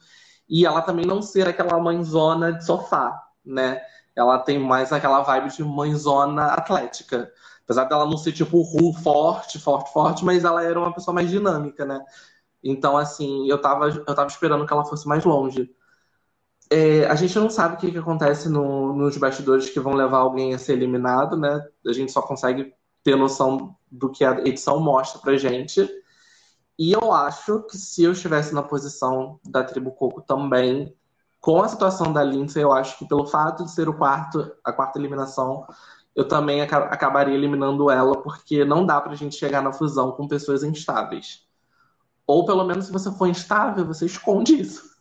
e 0.47 0.65
ela 0.65 0.81
também 0.81 1.05
não 1.05 1.21
ser 1.21 1.47
aquela 1.47 1.79
mãezona 1.79 2.51
de 2.51 2.65
sofá, 2.65 3.17
né? 3.45 3.81
Ela 4.15 4.39
tem 4.39 4.59
mais 4.59 4.91
aquela 4.93 5.21
vibe 5.21 5.49
de 5.55 5.63
mãezona 5.63 6.47
atlética. 6.47 7.31
Apesar 7.63 7.85
dela 7.85 8.05
não 8.05 8.17
ser 8.17 8.31
tipo 8.33 8.61
Ru 8.61 8.93
forte, 8.93 9.59
forte, 9.59 9.91
forte, 9.93 10.25
mas 10.25 10.43
ela 10.43 10.63
era 10.63 10.79
uma 10.79 10.93
pessoa 10.93 11.15
mais 11.15 11.29
dinâmica, 11.29 11.85
né? 11.85 11.99
Então, 12.63 12.97
assim, 12.97 13.49
eu 13.49 13.61
tava, 13.61 13.89
eu 13.89 14.05
tava 14.15 14.27
esperando 14.27 14.65
que 14.67 14.73
ela 14.73 14.85
fosse 14.85 15.07
mais 15.07 15.25
longe. 15.25 15.69
É, 16.71 17.05
a 17.05 17.15
gente 17.15 17.37
não 17.37 17.49
sabe 17.51 17.75
o 17.75 17.77
que, 17.77 17.91
que 17.91 17.97
acontece 17.99 18.49
no- 18.49 18.93
nos 18.95 19.15
bastidores 19.17 19.69
que 19.69 19.79
vão 19.79 19.93
levar 19.93 20.17
alguém 20.19 20.53
a 20.53 20.57
ser 20.59 20.73
eliminado, 20.73 21.37
né? 21.37 21.61
A 21.85 21.93
gente 21.93 22.11
só 22.11 22.21
consegue 22.21 22.73
ter 23.03 23.15
noção 23.15 23.75
do 23.91 24.09
que 24.11 24.25
a 24.25 24.39
edição 24.41 24.79
mostra 24.79 25.21
pra 25.21 25.37
gente. 25.37 25.87
E 26.79 26.91
eu 26.93 27.11
acho 27.13 27.63
que 27.63 27.77
se 27.77 28.03
eu 28.03 28.13
estivesse 28.13 28.53
na 28.53 28.63
posição 28.63 29.39
da 29.45 29.63
tribo 29.63 29.91
Coco 29.91 30.21
também, 30.21 30.95
com 31.43 31.61
a 31.61 31.67
situação 31.67 32.13
da 32.13 32.23
Lindsay, 32.23 32.63
eu 32.63 32.71
acho 32.71 32.97
que 32.97 33.05
pelo 33.05 33.27
fato 33.27 33.65
de 33.65 33.71
ser 33.71 33.89
o 33.89 33.93
quarto, 33.93 34.49
a 34.63 34.71
quarta 34.71 34.97
eliminação, 34.97 35.67
eu 36.15 36.25
também 36.25 36.61
aca- 36.61 36.85
acabaria 36.85 37.35
eliminando 37.35 37.91
ela, 37.91 38.21
porque 38.23 38.63
não 38.63 38.85
dá 38.85 39.01
pra 39.01 39.13
gente 39.13 39.35
chegar 39.35 39.61
na 39.61 39.73
fusão 39.73 40.13
com 40.13 40.25
pessoas 40.25 40.63
instáveis. 40.63 41.45
Ou 42.25 42.45
pelo 42.45 42.63
menos 42.63 42.85
se 42.85 42.93
você 42.93 43.11
for 43.11 43.27
instável, 43.27 43.85
você 43.85 44.05
esconde 44.05 44.61
isso. 44.61 44.92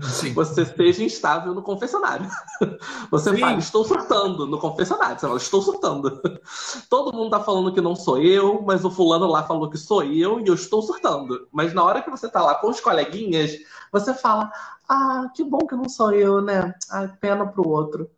Sim. 0.00 0.32
Você 0.32 0.64
seja 0.64 1.04
instável 1.04 1.54
no 1.54 1.62
confessionário. 1.62 2.28
Você 3.10 3.34
Sim. 3.34 3.40
fala, 3.40 3.58
estou 3.58 3.84
surtando 3.84 4.46
no 4.46 4.58
confessionário. 4.58 5.18
Você 5.18 5.26
fala, 5.26 5.38
estou 5.38 5.62
surtando. 5.62 6.22
Todo 6.90 7.16
mundo 7.16 7.30
tá 7.30 7.40
falando 7.40 7.72
que 7.72 7.80
não 7.80 7.94
sou 7.94 8.18
eu, 8.18 8.62
mas 8.62 8.84
o 8.84 8.90
fulano 8.90 9.26
lá 9.26 9.44
falou 9.44 9.70
que 9.70 9.78
sou 9.78 10.02
eu 10.02 10.40
e 10.40 10.46
eu 10.46 10.54
estou 10.54 10.82
surtando. 10.82 11.48
Mas 11.52 11.72
na 11.72 11.84
hora 11.84 12.02
que 12.02 12.10
você 12.10 12.28
tá 12.28 12.42
lá 12.42 12.54
com 12.56 12.68
os 12.68 12.80
coleguinhas, 12.80 13.52
você 13.92 14.14
fala, 14.14 14.50
ah, 14.88 15.30
que 15.34 15.44
bom 15.44 15.66
que 15.66 15.74
não 15.74 15.88
sou 15.88 16.12
eu, 16.12 16.40
né? 16.40 16.74
Ai, 16.90 17.08
pena 17.20 17.46
pro 17.46 17.68
outro. 17.68 18.10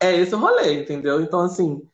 É 0.00 0.14
esse 0.14 0.34
o 0.34 0.38
rolê, 0.38 0.82
entendeu? 0.82 1.20
Então, 1.20 1.40
assim, 1.40 1.88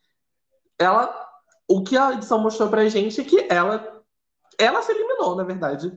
ela. 0.78 1.28
O 1.68 1.84
que 1.84 1.96
a 1.96 2.12
edição 2.12 2.40
mostrou 2.40 2.68
pra 2.68 2.88
gente 2.88 3.20
é 3.20 3.24
que 3.24 3.46
ela. 3.48 4.02
Ela 4.58 4.82
se 4.82 4.92
eliminou, 4.92 5.36
na 5.36 5.44
verdade. 5.44 5.96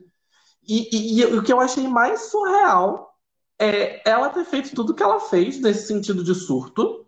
E, 0.66 0.88
e- 0.96 1.20
e 1.20 1.24
o 1.26 1.42
que 1.42 1.52
eu 1.52 1.60
achei 1.60 1.86
mais 1.88 2.30
surreal 2.30 3.14
é 3.58 4.08
ela 4.08 4.30
ter 4.30 4.44
feito 4.44 4.74
tudo 4.74 4.94
que 4.94 5.02
ela 5.02 5.20
fez 5.20 5.60
nesse 5.60 5.86
sentido 5.86 6.24
de 6.24 6.34
surto 6.34 7.06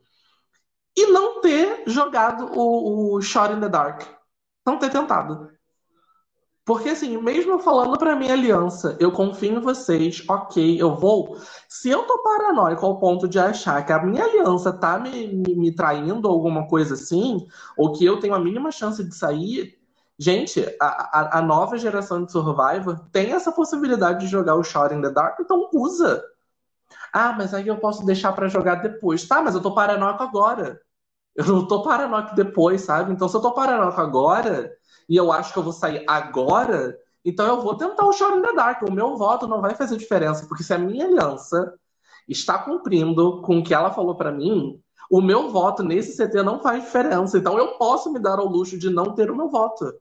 e 0.97 1.07
não 1.09 1.41
ter 1.41 1.85
jogado 1.87 2.51
o, 2.59 3.15
o 3.17 3.23
Shot 3.23 3.53
in 3.53 3.61
the 3.61 3.69
Dark. 3.69 4.03
Não 4.67 4.79
ter 4.79 4.91
tentado. 4.91 5.51
Porque, 6.65 6.89
assim, 6.89 7.17
mesmo 7.19 7.61
falando 7.61 7.97
pra 7.97 8.17
minha 8.17 8.33
aliança, 8.33 8.97
eu 8.99 9.13
confio 9.13 9.57
em 9.57 9.61
vocês, 9.61 10.25
ok, 10.29 10.83
eu 10.83 10.97
vou. 10.97 11.39
Se 11.69 11.89
eu 11.91 12.03
tô 12.03 12.21
paranoico 12.25 12.85
ao 12.85 12.99
ponto 12.99 13.29
de 13.29 13.39
achar 13.39 13.87
que 13.87 13.93
a 13.93 14.03
minha 14.03 14.25
aliança 14.25 14.73
tá 14.73 14.99
me, 14.99 15.29
me, 15.29 15.55
me 15.55 15.73
traindo, 15.75 16.27
alguma 16.27 16.67
coisa 16.67 16.95
assim, 16.95 17.47
ou 17.79 17.93
que 17.93 18.05
eu 18.05 18.19
tenho 18.19 18.35
a 18.35 18.41
mínima 18.41 18.73
chance 18.73 19.03
de 19.05 19.15
sair, 19.15 19.79
gente, 20.19 20.65
a, 20.81 20.87
a, 20.87 21.39
a 21.39 21.43
nova 21.43 21.77
geração 21.79 22.25
de 22.25 22.33
Survivor 22.33 23.09
tem 23.13 23.33
essa 23.33 23.53
possibilidade 23.53 24.21
de 24.21 24.27
jogar 24.27 24.55
o 24.55 24.65
Shot 24.65 24.95
in 24.95 25.03
the 25.03 25.11
Dark, 25.11 25.39
então 25.41 25.69
usa. 25.73 26.23
Ah, 27.13 27.33
mas 27.33 27.55
aí 27.55 27.67
eu 27.69 27.79
posso 27.79 28.05
deixar 28.05 28.33
para 28.33 28.49
jogar 28.49 28.77
depois. 28.77 29.27
Tá, 29.27 29.43
mas 29.43 29.55
eu 29.55 29.63
tô 29.63 29.75
paranoico 29.75 30.23
agora. 30.23 30.81
Eu 31.35 31.47
não 31.47 31.67
tô 31.67 31.83
paranoico 31.83 32.35
depois, 32.35 32.83
sabe? 32.83 33.13
Então, 33.13 33.29
se 33.29 33.37
eu 33.37 33.41
tô 33.41 33.53
paranoico 33.53 34.01
agora 34.01 34.73
e 35.09 35.17
eu 35.17 35.31
acho 35.33 35.53
que 35.53 35.59
eu 35.59 35.63
vou 35.63 35.73
sair 35.73 36.05
agora, 36.07 36.99
então 37.25 37.47
eu 37.47 37.61
vou 37.61 37.77
tentar 37.77 38.07
o 38.07 38.13
Shot 38.13 38.39
in 38.39 38.43
the 38.43 38.53
Dark. 38.55 38.83
O 38.83 38.93
meu 38.93 39.17
voto 39.17 39.47
não 39.47 39.61
vai 39.61 39.75
fazer 39.75 39.97
diferença, 39.97 40.47
porque 40.47 40.63
se 40.63 40.73
a 40.73 40.79
minha 40.79 41.05
aliança 41.05 41.75
está 42.29 42.59
cumprindo 42.59 43.43
com 43.43 43.59
o 43.59 43.65
que 43.65 43.75
ela 43.75 43.93
falou 43.93 44.17
para 44.17 44.33
mim, 44.33 44.81
o 45.11 45.21
meu 45.21 45.51
voto 45.51 45.83
nesse 45.83 46.17
CT 46.17 46.43
não 46.43 46.61
faz 46.61 46.85
diferença. 46.85 47.39
Então 47.39 47.59
eu 47.59 47.79
posso 47.79 48.13
me 48.13 48.19
dar 48.19 48.39
ao 48.39 48.47
luxo 48.47 48.79
de 48.79 48.91
não 48.91 49.15
ter 49.15 49.31
o 49.31 49.37
meu 49.37 49.49
voto. 49.49 49.93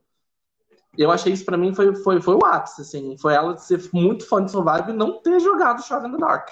Eu 0.98 1.10
achei 1.10 1.32
isso 1.32 1.44
para 1.44 1.56
mim 1.56 1.74
foi, 1.74 1.94
foi, 1.94 2.20
foi 2.20 2.34
o 2.34 2.44
ápice, 2.44 2.82
assim. 2.82 3.16
Foi 3.18 3.34
ela 3.34 3.56
ser 3.56 3.88
muito 3.92 4.26
fã 4.26 4.44
de 4.44 4.50
Survival 4.50 4.90
e 4.90 4.92
não 4.92 5.20
ter 5.20 5.38
jogado 5.40 5.82
Shot 5.82 6.06
in 6.06 6.12
the 6.12 6.18
Dark. 6.18 6.50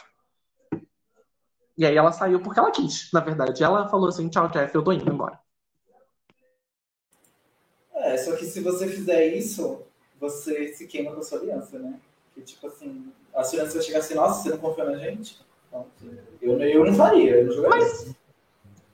E 1.77 1.85
aí 1.85 1.97
ela 1.97 2.13
saiu 2.13 2.41
porque 2.41 2.61
ela 2.61 2.71
quis, 2.71 3.11
na 3.13 3.21
verdade. 3.21 3.65
Ela 3.65 3.89
falou 3.89 4.09
assim, 4.09 4.29
tchau, 4.29 4.49
Jeff, 4.49 4.75
eu 4.75 4.83
tô 4.83 4.93
indo 4.93 5.11
embora. 5.11 5.39
É, 7.95 8.17
só 8.17 8.37
que 8.37 8.45
se 8.45 8.61
você 8.61 8.87
fizer 8.87 9.29
isso, 9.29 9.83
você 10.21 10.69
se 10.69 10.87
queima 10.87 11.13
com 11.13 11.21
a 11.21 11.23
sua 11.23 11.39
aliança, 11.39 11.79
né? 11.79 11.99
Que 12.35 12.43
tipo 12.43 12.67
assim, 12.67 13.13
a 13.35 13.43
sua 13.43 13.59
aliança 13.59 13.75
vai 13.75 13.83
chegar 13.83 13.99
assim, 14.01 14.15
nossa, 14.15 14.43
você 14.43 14.51
não 14.51 14.59
confia 14.59 14.85
na 14.85 14.97
gente? 14.97 15.41
Então, 15.69 15.87
eu, 16.41 16.61
eu 16.61 16.85
não 16.85 16.95
faria, 16.95 17.41
eu 17.41 17.47
não 17.47 17.53
jogaria. 17.53 17.85
Mas, 17.85 18.15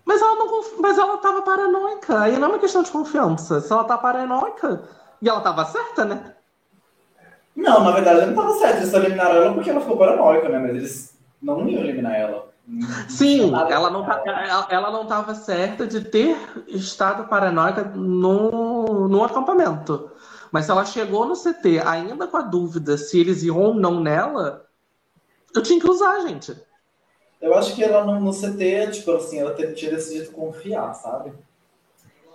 mas 0.04 0.20
ela 0.20 0.36
não 0.36 0.50
mas 0.80 0.98
ela 0.98 1.18
tava 1.18 1.42
paranoica. 1.42 2.20
Aí 2.20 2.38
não 2.38 2.48
é 2.48 2.50
uma 2.52 2.58
questão 2.58 2.82
de 2.82 2.90
confiança. 2.90 3.60
Se 3.60 3.72
ela 3.72 3.84
tá 3.84 3.98
paranoica, 3.98 4.88
e 5.20 5.28
ela 5.28 5.40
tava 5.40 5.64
certa, 5.64 6.04
né? 6.04 6.34
Não, 7.54 7.84
na 7.84 7.90
verdade 7.90 8.20
ela 8.20 8.26
não 8.26 8.34
tava 8.34 8.54
certa. 8.54 8.78
Eles 8.78 8.92
eliminaram 8.92 9.36
ela 9.36 9.54
porque 9.54 9.70
ela 9.70 9.80
ficou 9.80 9.96
paranoica, 9.96 10.48
né? 10.48 10.58
Mas 10.58 10.70
eles 10.70 11.18
não 11.42 11.68
iam 11.68 11.82
eliminar 11.82 12.14
ela. 12.14 12.50
Sim, 13.08 13.52
ela 13.52 13.90
não, 13.90 14.04
tá, 14.04 14.22
ela, 14.24 14.68
ela 14.70 14.90
não 14.92 15.02
estava 15.02 15.34
certa 15.34 15.86
de 15.86 16.02
ter 16.02 16.36
estado 16.68 17.28
paranoica 17.28 17.82
no, 17.82 19.08
no 19.08 19.24
acampamento. 19.24 20.10
Mas 20.52 20.66
se 20.66 20.70
ela 20.70 20.84
chegou 20.84 21.26
no 21.26 21.34
CT 21.34 21.80
ainda 21.84 22.26
com 22.28 22.36
a 22.36 22.42
dúvida 22.42 22.96
se 22.96 23.18
eles 23.18 23.42
iam 23.42 23.58
ou 23.58 23.74
não 23.74 24.00
nela, 24.00 24.66
eu 25.54 25.62
tinha 25.62 25.80
que 25.80 25.88
usar, 25.88 26.20
gente. 26.20 26.56
Eu 27.40 27.54
acho 27.54 27.74
que 27.74 27.82
ela 27.82 28.04
no, 28.04 28.20
no 28.20 28.32
CT, 28.32 28.90
tipo 28.92 29.12
assim, 29.12 29.38
ela 29.38 29.54
tinha 29.54 29.90
decidido 29.90 30.30
confiar, 30.30 30.92
sabe? 30.94 31.32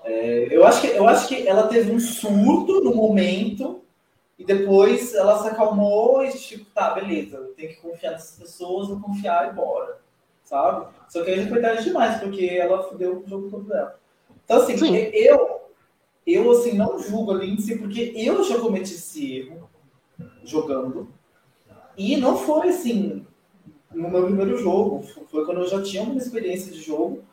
É, 0.05 0.47
eu, 0.51 0.65
acho 0.65 0.81
que, 0.81 0.87
eu 0.87 1.07
acho 1.07 1.27
que 1.27 1.47
ela 1.47 1.67
teve 1.67 1.91
um 1.91 1.99
surto 1.99 2.81
no 2.81 2.95
momento 2.95 3.81
e 4.39 4.45
depois 4.45 5.13
ela 5.13 5.41
se 5.41 5.49
acalmou 5.49 6.23
e 6.23 6.31
tipo, 6.31 6.65
tá, 6.71 6.91
beleza, 6.91 7.51
tenho 7.57 7.69
que 7.69 7.81
confiar 7.81 8.11
nessas 8.11 8.37
pessoas, 8.37 8.87
vou 8.87 8.99
confiar 8.99 9.49
e 9.49 9.53
bora 9.53 10.05
sabe? 10.45 10.87
Só 11.09 11.23
que 11.23 11.31
aí 11.31 11.49
foi 11.49 11.59
tarde 11.59 11.83
demais, 11.83 12.21
porque 12.21 12.45
ela 12.45 12.83
fudeu 12.83 13.19
o 13.19 13.27
jogo 13.27 13.49
todo 13.49 13.65
dela. 13.65 13.99
Então, 14.43 14.61
assim, 14.61 14.77
Sim. 14.77 14.95
eu, 14.95 15.61
eu 16.25 16.51
assim, 16.51 16.73
não 16.73 16.99
julgo 16.99 17.31
a 17.31 17.35
Lindsay, 17.35 17.77
porque 17.77 18.13
eu 18.15 18.43
já 18.43 18.59
cometi 18.59 18.93
esse 18.93 19.39
erro 19.39 19.69
jogando. 20.43 21.09
E 21.97 22.15
não 22.17 22.37
foi 22.37 22.69
assim 22.69 23.25
no 23.93 24.09
meu 24.09 24.25
primeiro 24.25 24.57
jogo. 24.57 25.03
Foi 25.29 25.45
quando 25.45 25.61
eu 25.61 25.67
já 25.67 25.81
tinha 25.81 26.03
uma 26.03 26.17
experiência 26.17 26.71
de 26.71 26.81
jogo. 26.81 27.23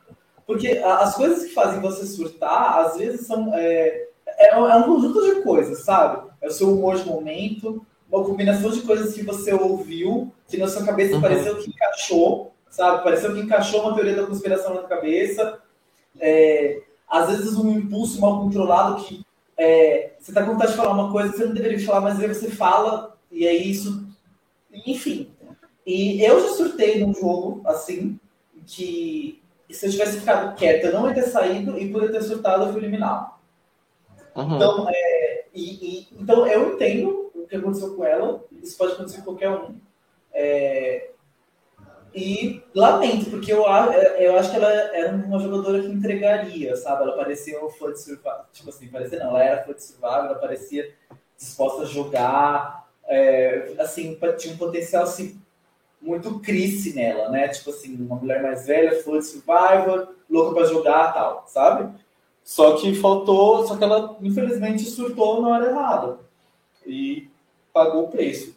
Porque 0.47 0.69
as 0.85 1.14
coisas 1.14 1.44
que 1.44 1.55
fazem 1.55 1.81
você 1.81 2.06
surtar, 2.06 2.78
às 2.78 2.97
vezes 2.97 3.27
são. 3.27 3.55
É, 3.55 4.09
é, 4.27 4.48
é 4.51 4.56
um 4.56 4.82
conjunto 4.82 5.35
de 5.35 5.43
coisas, 5.43 5.85
sabe? 5.85 6.28
É 6.40 6.48
o 6.48 6.51
seu 6.51 6.73
humor 6.73 6.97
de 6.97 7.05
momento, 7.06 7.85
uma 8.10 8.24
combinação 8.24 8.70
de 8.70 8.82
coisas 8.82 9.14
que 9.14 9.23
você 9.23 9.52
ouviu, 9.52 10.32
que 10.48 10.56
na 10.56 10.69
sua 10.69 10.85
cabeça 10.85 11.14
uhum. 11.14 11.20
pareceu 11.20 11.56
que 11.56 11.70
encaixou 11.70 12.52
sabe? 12.73 13.05
Pareceu 13.05 13.32
que 13.35 13.40
encaixou 13.40 13.82
uma 13.82 13.94
teoria 13.94 14.16
da 14.16 14.27
conspiração 14.27 14.74
na 14.74 14.82
cabeça. 14.82 15.60
É, 16.19 16.82
às 17.09 17.28
vezes 17.28 17.56
um 17.56 17.70
impulso 17.70 18.20
mal 18.20 18.40
controlado 18.40 19.05
que 19.05 19.24
é, 19.56 20.14
você 20.19 20.31
está 20.31 20.43
com 20.43 20.52
vontade 20.52 20.73
de 20.73 20.78
falar 20.78 20.93
uma 20.93 21.12
coisa 21.12 21.31
que 21.31 21.36
você 21.36 21.44
não 21.44 21.55
deveria 21.55 21.86
falar, 21.86 22.01
mas 22.01 22.19
aí 22.19 22.27
você 22.27 22.51
fala 22.51 23.16
e 23.31 23.47
é 23.47 23.55
isso. 23.55 24.09
Enfim. 24.86 25.31
E 25.86 26.24
eu 26.24 26.40
já 26.40 26.55
surtei 26.55 27.05
num 27.05 27.12
jogo 27.12 27.60
assim 27.66 28.19
que 28.66 29.41
se 29.73 29.86
eu 29.86 29.90
tivesse 29.90 30.20
ficado 30.20 30.55
quieta, 30.57 30.89
eu 30.89 30.93
não 30.93 31.09
ia 31.09 31.15
ter 31.15 31.24
saído 31.24 31.78
e 31.78 31.90
por 31.90 32.03
eu 32.03 32.12
ter 32.12 32.23
surtado, 32.23 32.65
eu 32.65 32.73
fui 32.73 32.81
eliminado. 32.81 33.32
Uhum. 34.35 34.57
Então, 34.57 34.86
é, 34.89 35.44
e, 35.55 35.62
e, 35.62 36.09
então, 36.19 36.47
eu 36.47 36.74
entendo 36.74 37.31
o 37.35 37.47
que 37.47 37.57
aconteceu 37.57 37.94
com 37.94 38.05
ela. 38.05 38.43
Isso 38.62 38.77
pode 38.77 38.93
acontecer 38.93 39.19
com 39.19 39.24
qualquer 39.24 39.51
um. 39.51 39.77
É, 40.32 41.11
e 42.15 42.62
lamento, 42.74 43.31
porque 43.31 43.53
eu, 43.53 43.65
eu 44.19 44.36
acho 44.36 44.51
que 44.51 44.57
ela 44.57 44.70
era 44.70 45.12
uma 45.15 45.39
jogadora 45.39 45.81
que 45.81 45.89
entregaria, 45.89 46.77
sabe? 46.77 47.03
Ela 47.03 47.16
parecia 47.16 47.65
um 47.65 47.70
fã 47.70 47.90
de 47.90 48.03
survival. 48.03 48.47
Tipo 48.53 48.69
assim, 48.69 48.89
parecia 48.89 49.19
não, 49.19 49.31
ela 49.31 49.43
era 49.43 49.65
fã 49.65 49.73
de 49.73 49.82
survival, 49.82 50.27
ela 50.27 50.35
parecia 50.35 50.93
disposta 51.36 51.82
a 51.82 51.86
jogar. 51.86 52.86
É, 53.07 53.73
assim, 53.78 54.19
tinha 54.39 54.55
um 54.55 54.59
potencial 54.59 55.05
assim, 55.05 55.41
muito 56.03 56.41
crise 56.41 56.95
nela, 56.95 57.31
né? 57.31 57.49
Tipo 57.49 57.70
assim, 57.70 57.95
uma 57.97 58.16
mulher 58.16 58.43
mais 58.43 58.66
velha, 58.66 58.91
de 58.91 59.03
survival, 59.23 60.09
louca 60.29 60.55
para 60.55 60.66
jogar 60.66 61.15
tal, 61.15 61.45
sabe? 61.47 61.95
Só 62.45 62.77
que 62.77 62.95
faltou, 62.95 63.66
só 63.66 63.77
que 63.77 63.85
ela 63.85 64.16
infelizmente 64.20 64.83
surtou 64.83 65.41
na 65.41 65.49
hora 65.49 65.70
errada. 65.70 66.19
E 66.85 67.29
pagou 67.73 68.05
o 68.05 68.09
preço. 68.09 68.55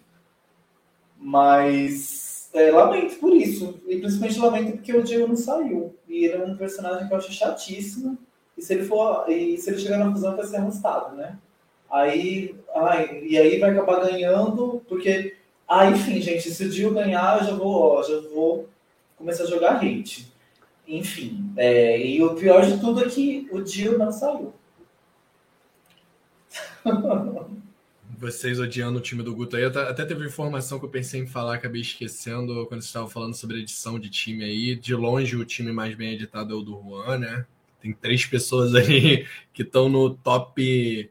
Mas 1.18 2.50
é, 2.54 2.72
lamento 2.72 3.18
por 3.20 3.36
isso. 3.36 3.80
E 3.88 3.98
principalmente 4.00 4.40
lamento 4.40 4.72
porque 4.74 4.96
o 4.96 5.04
Diego 5.04 5.28
não 5.28 5.36
saiu. 5.36 5.96
E 6.08 6.26
ele 6.26 6.42
é 6.42 6.46
um 6.46 6.58
personagem 6.58 7.08
que 7.08 7.14
eu 7.14 7.18
acho 7.18 7.32
chatíssimo. 7.32 8.18
E 8.58 8.62
se 8.62 8.74
ele 8.74 8.86
for. 8.86 9.30
E 9.30 9.58
se 9.58 9.70
ele 9.70 9.80
chegar 9.80 9.98
na 10.00 10.12
fusão, 10.12 10.36
vai 10.36 10.46
ser 10.46 10.58
arrastado, 10.58 11.16
né? 11.16 11.38
Aí. 11.92 12.56
Ai, 12.76 13.24
e 13.24 13.38
aí 13.38 13.60
vai 13.60 13.72
acabar 13.72 14.08
ganhando, 14.08 14.82
porque. 14.88 15.36
Ah, 15.68 15.90
enfim, 15.90 16.22
gente, 16.22 16.52
se 16.52 16.64
o 16.66 16.70
Dio 16.70 16.94
ganhar, 16.94 17.40
eu 17.40 17.48
já 17.48 17.54
vou, 17.54 17.76
ó, 17.76 18.04
já 18.04 18.20
vou 18.30 18.70
começar 19.18 19.44
a 19.44 19.48
jogar 19.48 19.78
hate. 19.78 20.32
Enfim. 20.88 21.52
É, 21.58 22.00
e 22.06 22.24
o 22.24 22.36
pior 22.36 22.66
de 22.66 22.80
tudo 22.80 23.04
é 23.04 23.10
que 23.10 23.48
o 23.52 23.62
Dio 23.62 23.98
não 23.98 24.12
saiu. 24.12 24.54
vocês 28.18 28.60
odiando 28.60 29.00
o 29.00 29.02
time 29.02 29.24
do 29.24 29.36
Guto 29.36 29.56
aí. 29.56 29.66
Até 29.66 30.06
teve 30.06 30.26
informação 30.26 30.80
que 30.80 30.86
eu 30.86 30.90
pensei 30.90 31.22
em 31.22 31.28
falar, 31.28 31.56
acabei 31.56 31.82
esquecendo 31.82 32.66
quando 32.68 32.82
estava 32.82 33.08
falando 33.08 33.34
sobre 33.34 33.60
edição 33.60 34.00
de 34.00 34.10
time 34.10 34.44
aí. 34.44 34.76
De 34.76 34.96
longe, 34.96 35.36
o 35.36 35.46
time 35.46 35.72
mais 35.72 35.96
bem 35.96 36.14
editado 36.14 36.54
é 36.54 36.58
o 36.58 36.62
do 36.62 36.82
Juan, 36.82 37.20
né? 37.20 37.46
Tem 37.82 37.94
três 37.94 38.26
pessoas 38.26 38.74
aí 38.74 39.26
que 39.54 39.62
estão 39.62 39.90
no 39.90 40.12
top 40.12 41.10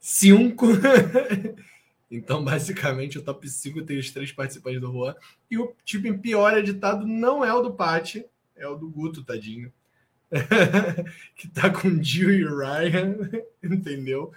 5. 0.00 0.66
então, 2.10 2.42
basicamente, 2.44 3.18
o 3.18 3.22
top 3.22 3.48
5 3.48 3.82
tem 3.82 3.98
os 3.98 4.10
três 4.10 4.32
participantes 4.32 4.80
do 4.80 4.92
Juan. 4.92 5.14
E 5.50 5.58
o 5.58 5.72
time 5.84 6.16
pior 6.16 6.56
editado 6.56 7.06
não 7.06 7.44
é 7.44 7.52
o 7.52 7.62
do 7.62 7.72
Pati, 7.72 8.24
é 8.56 8.66
o 8.66 8.76
do 8.76 8.88
Guto, 8.88 9.24
tadinho. 9.24 9.72
que 11.36 11.48
tá 11.48 11.70
com 11.70 11.88
o 11.88 12.02
Jill 12.02 12.32
e 12.32 12.44
o 12.44 12.58
Ryan, 12.58 13.16
entendeu? 13.62 14.32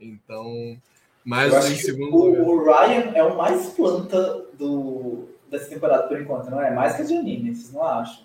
Então, 0.00 0.80
mas 1.24 1.70
em 1.70 1.76
segundo 1.76 2.14
o, 2.14 2.26
lugar. 2.26 2.42
o 2.42 2.64
Ryan 2.64 3.12
é 3.14 3.22
o 3.22 3.36
mais 3.36 3.70
planta 3.70 4.44
do, 4.58 5.28
dessa 5.50 5.68
temporada 5.68 6.06
por 6.06 6.20
enquanto, 6.20 6.50
não 6.50 6.60
é? 6.60 6.72
Mais 6.72 6.96
que 6.96 7.02
a 7.02 7.04
Janine, 7.04 7.54
vocês 7.54 7.72
não 7.72 7.82
acham? 7.82 8.24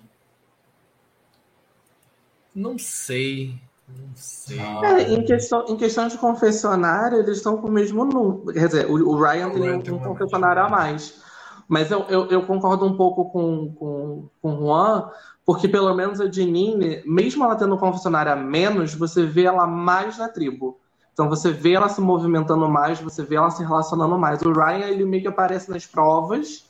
Não 2.53 2.77
sei. 2.77 3.55
Não 3.97 4.09
sei. 4.15 4.59
É, 4.59 5.13
em, 5.13 5.23
questão, 5.23 5.65
em 5.67 5.77
questão 5.77 6.07
de 6.07 6.17
confessionário, 6.17 7.19
eles 7.19 7.37
estão 7.37 7.57
com 7.57 7.67
o 7.67 7.71
mesmo 7.71 8.05
número. 8.05 8.53
Quer 8.53 8.67
dizer, 8.67 8.85
o, 8.89 8.93
o 9.09 9.21
Ryan 9.21 9.49
tem 9.49 9.93
um, 9.93 9.95
um 9.95 9.99
confessionário 9.99 10.63
a 10.63 10.69
mais. 10.69 11.21
Mas 11.67 11.91
eu, 11.91 12.01
eu, 12.09 12.25
eu, 12.29 12.45
concordo 12.47 12.83
um 12.83 12.97
pouco 12.97 13.29
com, 13.29 13.73
com, 13.75 14.29
com 14.41 14.55
o 14.55 14.57
Juan, 14.57 15.11
porque 15.45 15.67
pelo 15.67 15.93
menos 15.93 16.19
a 16.19 16.29
Janine, 16.29 17.03
mesmo 17.05 17.43
ela 17.43 17.55
tendo 17.55 17.75
um 17.75 17.77
confessionário 17.77 18.31
a 18.31 18.35
menos, 18.35 18.95
você 18.95 19.23
vê 19.23 19.43
ela 19.43 19.67
mais 19.67 20.17
na 20.17 20.27
tribo. 20.27 20.79
Então 21.13 21.29
você 21.29 21.51
vê 21.51 21.73
ela 21.73 21.89
se 21.89 22.01
movimentando 22.01 22.67
mais, 22.67 22.99
você 22.99 23.23
vê 23.23 23.35
ela 23.35 23.51
se 23.51 23.63
relacionando 23.63 24.17
mais. 24.17 24.41
O 24.41 24.51
Ryan, 24.51 24.87
ele 24.87 25.05
meio 25.05 25.21
que 25.21 25.27
aparece 25.27 25.69
nas 25.69 25.85
provas. 25.85 26.67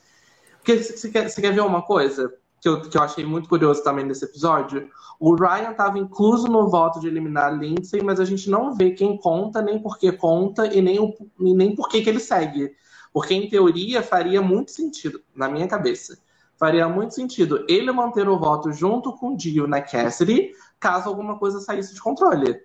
Porque 0.57 0.83
você 0.83 1.09
quer, 1.09 1.29
você 1.29 1.39
quer 1.39 1.53
ver 1.53 1.61
uma 1.61 1.81
coisa? 1.81 2.33
Que 2.61 2.67
eu, 2.67 2.81
que 2.81 2.97
eu 2.97 3.01
achei 3.01 3.25
muito 3.25 3.47
curioso 3.47 3.83
também 3.83 4.05
nesse 4.05 4.25
episódio. 4.25 4.89
O 5.19 5.35
Ryan 5.35 5.71
estava 5.71 5.99
incluso 5.99 6.47
no 6.47 6.69
voto 6.69 6.99
de 6.99 7.07
eliminar 7.07 7.57
Lindsay, 7.57 8.01
mas 8.01 8.19
a 8.19 8.25
gente 8.25 8.49
não 8.49 8.75
vê 8.75 8.91
quem 8.91 9.17
conta, 9.17 9.61
nem 9.61 9.81
por 9.81 9.97
que 9.97 10.11
conta, 10.11 10.65
e 10.67 10.81
nem, 10.81 10.99
o, 10.99 11.13
e 11.39 11.53
nem 11.53 11.75
por 11.75 11.89
que, 11.89 12.01
que 12.01 12.09
ele 12.09 12.19
segue. 12.19 12.71
Porque, 13.11 13.33
em 13.33 13.49
teoria, 13.49 14.03
faria 14.03 14.41
muito 14.41 14.71
sentido, 14.71 15.21
na 15.35 15.49
minha 15.49 15.67
cabeça, 15.67 16.17
faria 16.57 16.87
muito 16.87 17.15
sentido 17.15 17.65
ele 17.67 17.91
manter 17.91 18.27
o 18.29 18.37
voto 18.37 18.71
junto 18.71 19.13
com 19.13 19.33
o 19.33 19.37
Dio 19.37 19.67
na 19.67 19.81
Cassidy, 19.81 20.51
caso 20.79 21.09
alguma 21.09 21.37
coisa 21.37 21.59
saísse 21.59 21.93
de 21.93 22.01
controle. 22.01 22.61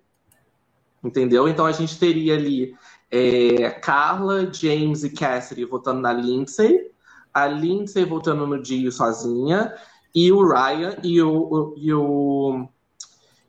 Entendeu? 1.03 1.49
Então 1.49 1.67
a 1.67 1.73
gente 1.73 1.99
teria 1.99 2.35
ali 2.35 2.75
é, 3.11 3.71
Carla, 3.71 4.53
James 4.53 5.05
e 5.05 5.11
Cassidy 5.11 5.65
votando 5.65 6.01
na 6.01 6.13
Lindsay, 6.13 6.91
a 7.35 7.47
Lindsay 7.47 8.05
votando 8.05 8.47
no 8.47 8.63
Dio 8.63 8.93
sozinha, 8.93 9.75
e 10.15 10.31
o 10.31 10.47
Ryan 10.47 10.97
e 11.03 11.21
o, 11.21 11.33
o, 11.33 11.75
e 11.77 11.93
o, 11.93 12.69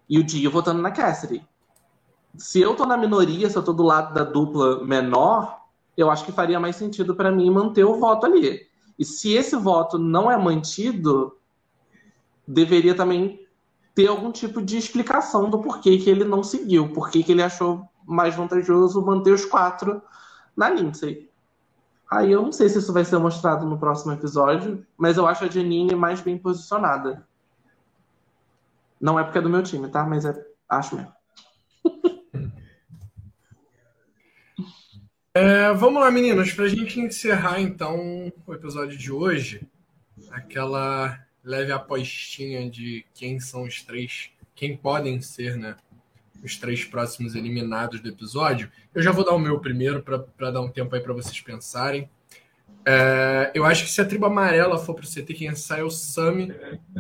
e 0.10 0.20
o 0.20 0.24
Dio 0.24 0.50
votando 0.50 0.82
na 0.82 0.90
Cassidy. 0.90 1.46
Se 2.36 2.60
eu 2.60 2.76
tô 2.76 2.86
na 2.86 2.98
minoria, 2.98 3.50
se 3.50 3.56
eu 3.56 3.64
tô 3.64 3.72
do 3.72 3.84
lado 3.84 4.14
da 4.14 4.24
dupla 4.24 4.84
menor, 4.84 5.62
eu 5.96 6.10
acho 6.10 6.26
que 6.26 6.32
faria 6.32 6.60
mais 6.60 6.76
sentido 6.76 7.16
para 7.16 7.32
mim 7.32 7.50
manter 7.52 7.86
o 7.86 8.00
voto 8.00 8.26
ali. 8.26 8.68
E 8.98 9.06
se 9.06 9.34
esse 9.34 9.56
voto 9.56 10.00
não 10.00 10.30
é 10.30 10.38
mantido, 10.38 11.38
deveria 12.48 12.96
também 12.96 13.46
ter 13.94 14.08
algum 14.08 14.32
tipo 14.32 14.62
de 14.62 14.78
explicação 14.78 15.50
do 15.50 15.62
porquê 15.62 15.98
que 15.98 16.10
ele 16.10 16.26
não 16.26 16.44
seguiu, 16.44 16.92
porquê 16.92 17.24
que 17.24 17.32
ele 17.32 17.44
achou 17.44 17.88
mais 18.06 18.36
vantajoso 18.36 19.06
manter 19.06 19.32
os 19.32 19.46
quatro 19.46 20.02
na 20.56 20.70
Lindsay. 20.70 21.30
Aí 22.10 22.32
eu 22.32 22.42
não 22.42 22.52
sei 22.52 22.70
se 22.70 22.78
isso 22.78 22.94
vai 22.94 23.04
ser 23.04 23.18
mostrado 23.18 23.66
no 23.66 23.78
próximo 23.78 24.14
episódio, 24.14 24.86
mas 24.98 25.18
eu 25.18 25.28
acho 25.28 25.44
a 25.44 25.50
Janine 25.50 25.96
mais 25.96 26.22
bem 26.22 26.38
posicionada. 26.38 27.26
Não 29.00 29.20
é 29.20 29.24
porque 29.24 29.40
é 29.40 29.42
do 29.42 29.50
meu 29.50 29.64
time, 29.64 29.90
tá? 29.90 30.06
Mas 30.06 30.26
é, 30.26 30.46
acho 30.70 30.96
mesmo. 30.96 31.14
É, 35.38 35.74
vamos 35.74 36.02
lá, 36.02 36.10
meninos, 36.10 36.54
para 36.54 36.64
a 36.64 36.70
gente 36.70 36.98
encerrar 36.98 37.60
então 37.60 38.32
o 38.48 38.54
episódio 38.54 38.98
de 38.98 39.12
hoje, 39.12 39.68
aquela 40.32 41.20
leve 41.44 41.74
apostinha 41.74 42.70
de 42.70 43.06
quem 43.14 43.38
são 43.38 43.64
os 43.64 43.82
três, 43.84 44.30
quem 44.56 44.78
podem 44.78 45.20
ser, 45.20 45.58
né, 45.58 45.76
os 46.44 46.58
três 46.58 46.84
próximos 46.84 47.36
eliminados 47.36 48.00
do 48.00 48.10
episódio. 48.10 48.70
Eu 48.94 49.02
já 49.02 49.12
vou 49.12 49.26
dar 49.26 49.34
o 49.34 49.40
meu 49.40 49.60
primeiro 49.60 50.04
para 50.04 50.52
dar 50.52 50.62
um 50.62 50.70
tempo 50.70 50.94
aí 50.96 51.02
para 51.02 51.14
vocês 51.14 51.40
pensarem. 51.42 52.10
É, 52.88 53.52
eu 53.56 53.66
acho 53.66 53.84
que 53.84 53.90
se 53.90 54.00
a 54.00 54.06
tribo 54.06 54.28
amarela 54.28 54.78
for 54.78 54.94
para 54.94 55.06
o 55.06 55.08
CT, 55.08 55.34
quem 55.34 55.56
sai 55.56 55.80
é 55.80 55.84
o 55.84 55.90
Sami, 55.90 56.54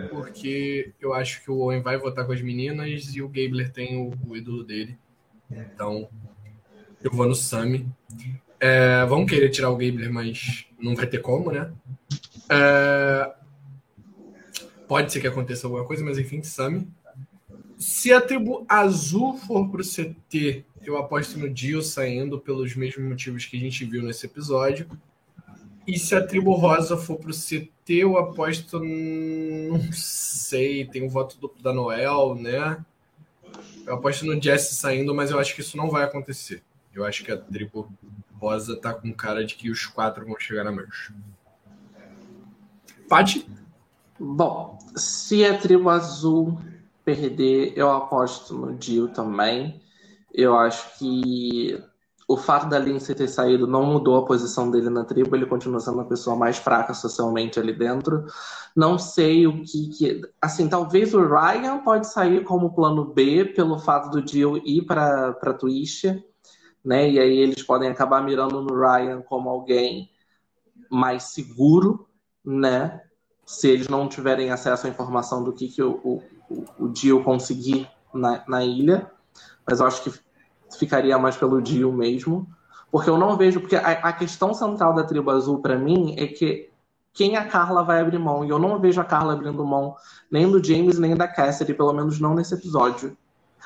porque 0.09 0.91
eu 0.99 1.13
acho 1.13 1.43
que 1.43 1.51
o 1.51 1.59
Owen 1.59 1.81
vai 1.81 1.95
votar 1.97 2.25
com 2.25 2.31
as 2.31 2.41
meninas 2.41 3.15
e 3.15 3.21
o 3.21 3.27
Gabler 3.27 3.71
tem 3.71 3.95
o, 3.95 4.11
o 4.27 4.35
ídolo 4.35 4.63
dele. 4.63 4.97
Então, 5.51 6.09
eu 7.03 7.11
vou 7.11 7.27
no 7.27 7.35
Sami. 7.35 7.87
É, 8.59 9.05
vão 9.05 9.27
querer 9.27 9.49
tirar 9.49 9.69
o 9.69 9.77
Gabler, 9.77 10.11
mas 10.11 10.65
não 10.79 10.95
vai 10.95 11.05
ter 11.05 11.19
como, 11.19 11.51
né? 11.51 11.71
É, 12.49 13.31
pode 14.87 15.13
ser 15.13 15.21
que 15.21 15.27
aconteça 15.27 15.67
alguma 15.67 15.85
coisa, 15.85 16.03
mas 16.03 16.17
enfim, 16.17 16.41
Sami. 16.41 16.87
Se 17.77 18.13
a 18.13 18.21
tribo 18.21 18.65
azul 18.69 19.37
for 19.37 19.69
pro 19.69 19.83
CT, 19.83 20.63
eu 20.83 20.97
aposto 20.97 21.37
no 21.37 21.49
Dio 21.49 21.81
saindo 21.81 22.39
pelos 22.39 22.75
mesmos 22.75 23.05
motivos 23.05 23.45
que 23.45 23.57
a 23.57 23.59
gente 23.59 23.83
viu 23.83 24.01
nesse 24.01 24.25
episódio. 24.25 24.87
E 25.87 25.99
se 25.99 26.15
a 26.15 26.25
tribo 26.25 26.53
rosa 26.53 26.97
for 26.97 27.17
pro 27.17 27.33
CT, 27.33 27.69
eu 27.87 28.17
aposto. 28.17 28.79
Não 28.79 29.91
sei, 29.91 30.85
tem 30.85 31.05
o 31.05 31.09
voto 31.09 31.37
do, 31.37 31.51
da 31.61 31.73
Noel, 31.73 32.35
né? 32.35 32.83
Eu 33.85 33.95
aposto 33.95 34.25
no 34.25 34.41
Jesse 34.41 34.73
saindo, 34.75 35.13
mas 35.13 35.29
eu 35.29 35.39
acho 35.39 35.53
que 35.53 35.61
isso 35.61 35.77
não 35.77 35.89
vai 35.89 36.03
acontecer. 36.03 36.63
Eu 36.93 37.05
acho 37.05 37.23
que 37.23 37.31
a 37.31 37.37
tribo 37.37 37.91
rosa 38.39 38.75
tá 38.77 38.93
com 38.93 39.13
cara 39.13 39.45
de 39.45 39.55
que 39.55 39.69
os 39.69 39.85
quatro 39.85 40.25
vão 40.25 40.39
chegar 40.39 40.63
na 40.63 40.71
mancha. 40.71 41.13
Pati? 43.07 43.45
Bom, 44.19 44.79
se 44.95 45.45
a 45.45 45.57
tribo 45.57 45.89
azul 45.89 46.59
perder, 47.05 47.73
eu 47.77 47.91
aposto 47.91 48.53
no 48.55 48.75
Dio 48.75 49.07
também. 49.07 49.81
Eu 50.33 50.57
acho 50.57 50.97
que 50.99 51.81
o 52.27 52.35
fato 52.35 52.67
da 52.67 52.79
Lindsay 52.79 53.15
ter 53.15 53.27
saído 53.27 53.67
não 53.67 53.85
mudou 53.85 54.17
a 54.17 54.25
posição 54.25 54.71
dele 54.71 54.89
na 54.89 55.05
tribo, 55.05 55.35
ele 55.35 55.45
continua 55.45 55.79
sendo 55.79 56.01
a 56.01 56.05
pessoa 56.05 56.35
mais 56.35 56.57
fraca 56.57 56.93
socialmente 56.93 57.59
ali 57.59 57.71
dentro. 57.71 58.25
Não 58.75 58.97
sei 58.97 59.47
o 59.47 59.63
que, 59.63 59.89
que. 59.89 60.21
Assim, 60.41 60.67
talvez 60.67 61.13
o 61.13 61.25
Ryan 61.25 61.79
pode 61.83 62.07
sair 62.07 62.43
como 62.43 62.73
plano 62.73 63.05
B 63.13 63.45
pelo 63.45 63.79
fato 63.79 64.09
do 64.09 64.21
Dio 64.21 64.57
ir 64.65 64.81
para 64.85 65.53
Twitch 65.53 66.05
né? 66.85 67.09
E 67.09 67.19
aí 67.19 67.37
eles 67.39 67.63
podem 67.63 67.89
acabar 67.89 68.23
mirando 68.23 68.61
no 68.61 68.79
Ryan 68.79 69.21
como 69.23 69.49
alguém 69.49 70.11
mais 70.89 71.23
seguro, 71.23 72.07
né? 72.45 73.01
Se 73.43 73.67
eles 73.67 73.87
não 73.87 74.07
tiverem 74.07 74.51
acesso 74.51 74.85
à 74.85 74.89
informação 74.89 75.43
do 75.43 75.51
que, 75.51 75.67
que 75.67 75.81
o, 75.81 75.99
o, 76.03 76.23
o 76.79 76.87
Dio 76.87 77.23
conseguir 77.23 77.89
na, 78.13 78.43
na 78.47 78.63
ilha. 78.63 79.09
Mas 79.67 79.79
eu 79.79 79.85
acho 79.85 80.03
que 80.03 80.13
ficaria 80.77 81.17
mais 81.17 81.35
pelo 81.35 81.61
Dio 81.61 81.91
mesmo. 81.91 82.47
Porque 82.91 83.09
eu 83.09 83.17
não 83.17 83.35
vejo. 83.37 83.59
Porque 83.59 83.75
a, 83.75 83.91
a 83.91 84.13
questão 84.13 84.53
central 84.53 84.93
da 84.93 85.03
tribo 85.03 85.31
azul, 85.31 85.59
para 85.59 85.77
mim, 85.77 86.15
é 86.17 86.27
que 86.27 86.69
quem 87.13 87.37
a 87.37 87.45
Carla 87.45 87.83
vai 87.83 88.01
abrir 88.01 88.19
mão. 88.19 88.43
E 88.45 88.49
eu 88.49 88.59
não 88.59 88.79
vejo 88.79 88.99
a 89.01 89.05
Carla 89.05 89.33
abrindo 89.33 89.65
mão 89.65 89.95
nem 90.29 90.49
do 90.49 90.63
James, 90.63 90.99
nem 90.99 91.15
da 91.15 91.27
Cassidy, 91.27 91.73
pelo 91.73 91.93
menos 91.93 92.19
não 92.19 92.35
nesse 92.35 92.53
episódio. 92.53 93.17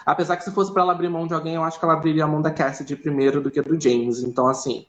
Apesar 0.06 0.38
que 0.38 0.44
se 0.44 0.52
fosse 0.52 0.72
para 0.72 0.84
ela 0.84 0.94
abrir 0.94 1.10
mão 1.10 1.28
de 1.28 1.34
alguém, 1.34 1.56
eu 1.56 1.64
acho 1.64 1.78
que 1.78 1.84
ela 1.84 1.94
abriria 1.94 2.24
a 2.24 2.28
mão 2.28 2.42
da 2.42 2.52
Cassidy 2.52 2.96
primeiro 2.96 3.42
do 3.42 3.52
que 3.52 3.62
do 3.62 3.80
James. 3.80 4.24
Então, 4.24 4.48
assim, 4.48 4.86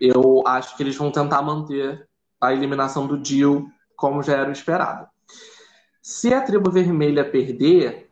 eu 0.00 0.42
acho 0.46 0.76
que 0.76 0.82
eles 0.82 0.96
vão 0.96 1.10
tentar 1.10 1.42
manter 1.42 2.08
a 2.40 2.52
eliminação 2.52 3.06
do 3.06 3.22
Jill 3.22 3.70
como 3.96 4.22
já 4.22 4.36
era 4.36 4.50
esperado. 4.50 5.06
Se 6.02 6.32
a 6.32 6.40
tribo 6.40 6.70
vermelha 6.70 7.28
perder, 7.28 8.10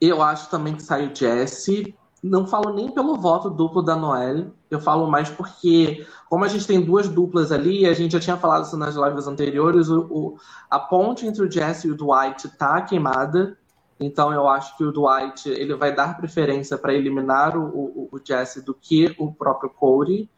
eu 0.00 0.22
acho 0.22 0.48
também 0.50 0.74
que 0.74 0.82
sai 0.82 1.06
o 1.06 1.14
Jesse. 1.14 1.94
Não 2.22 2.46
falo 2.46 2.74
nem 2.74 2.90
pelo 2.90 3.16
voto 3.16 3.48
duplo 3.50 3.82
da 3.82 3.94
Noelle, 3.94 4.52
eu 4.70 4.80
falo 4.80 5.08
mais 5.08 5.28
porque, 5.30 6.04
como 6.28 6.44
a 6.44 6.48
gente 6.48 6.66
tem 6.66 6.80
duas 6.80 7.08
duplas 7.08 7.52
ali, 7.52 7.86
a 7.86 7.92
gente 7.92 8.12
já 8.12 8.20
tinha 8.20 8.36
falado 8.36 8.64
isso 8.64 8.76
nas 8.76 8.96
lives 8.96 9.28
anteriores, 9.28 9.88
o, 9.88 10.00
o 10.10 10.36
a 10.68 10.80
ponte 10.80 11.26
entre 11.26 11.44
o 11.44 11.50
Jesse 11.50 11.86
e 11.86 11.90
o 11.92 11.96
Dwight 11.96 12.48
tá 12.56 12.82
queimada. 12.82 13.56
Então 14.00 14.32
eu 14.32 14.48
acho 14.48 14.76
que 14.76 14.84
o 14.84 14.92
Dwight 14.92 15.48
ele 15.48 15.74
vai 15.74 15.94
dar 15.94 16.16
preferência 16.16 16.76
para 16.76 16.92
eliminar 16.94 17.56
o, 17.56 17.64
o, 17.64 18.08
o, 18.12 18.20
Jesse 18.22 18.64
do 18.64 18.74
que 18.74 19.14
o 19.18 19.32
próprio 19.32 19.70
Corey. 19.70 20.28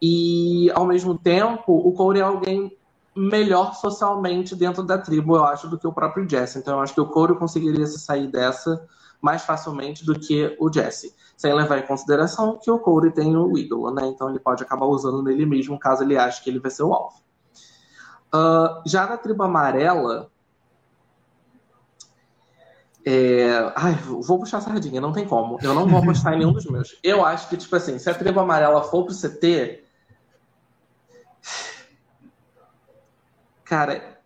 E 0.00 0.70
ao 0.74 0.86
mesmo 0.86 1.16
tempo, 1.16 1.72
o 1.72 1.92
Corey 1.92 2.20
é 2.20 2.24
alguém 2.24 2.76
melhor 3.16 3.74
socialmente 3.74 4.54
dentro 4.54 4.82
da 4.82 4.98
tribo, 4.98 5.36
eu 5.36 5.44
acho, 5.44 5.68
do 5.68 5.78
que 5.78 5.86
o 5.86 5.92
próprio 5.92 6.28
Jesse. 6.28 6.58
Então 6.58 6.74
eu 6.74 6.80
acho 6.80 6.94
que 6.94 7.00
o 7.00 7.06
Corey 7.06 7.36
conseguiria 7.36 7.86
se 7.86 7.98
sair 7.98 8.26
dessa 8.26 8.86
mais 9.20 9.42
facilmente 9.42 10.04
do 10.04 10.18
que 10.18 10.54
o 10.60 10.70
Jesse. 10.72 11.14
Sem 11.36 11.54
levar 11.54 11.78
em 11.78 11.86
consideração 11.86 12.58
que 12.62 12.70
o 12.70 12.78
Corey 12.78 13.10
tem 13.10 13.36
o 13.36 13.56
ídolo, 13.56 13.90
né? 13.90 14.06
Então 14.06 14.28
ele 14.28 14.38
pode 14.38 14.62
acabar 14.62 14.86
usando 14.86 15.22
nele 15.22 15.46
mesmo 15.46 15.78
caso 15.78 16.02
ele 16.02 16.16
ache 16.16 16.42
que 16.42 16.50
ele 16.50 16.60
vai 16.60 16.70
ser 16.70 16.82
o 16.82 16.92
alvo. 16.92 17.16
Uh, 18.34 18.82
já 18.86 19.06
na 19.06 19.16
tribo 19.16 19.42
amarela, 19.42 20.30
é... 23.06 23.72
Ai, 23.76 23.94
vou 23.94 24.40
puxar 24.40 24.60
sardinha, 24.60 25.00
não 25.00 25.12
tem 25.12 25.24
como. 25.26 25.58
Eu 25.62 25.72
não 25.72 25.86
vou 25.86 26.00
apostar 26.00 26.34
em 26.34 26.38
nenhum 26.38 26.52
dos 26.52 26.66
meus. 26.66 26.98
Eu 27.04 27.24
acho 27.24 27.48
que, 27.48 27.56
tipo 27.56 27.74
assim, 27.76 27.98
se 28.00 28.10
a 28.10 28.14
tribo 28.14 28.40
amarela 28.40 28.82
for 28.82 29.04
pro 29.04 29.14
CT. 29.14 29.85
Cara, 33.66 34.20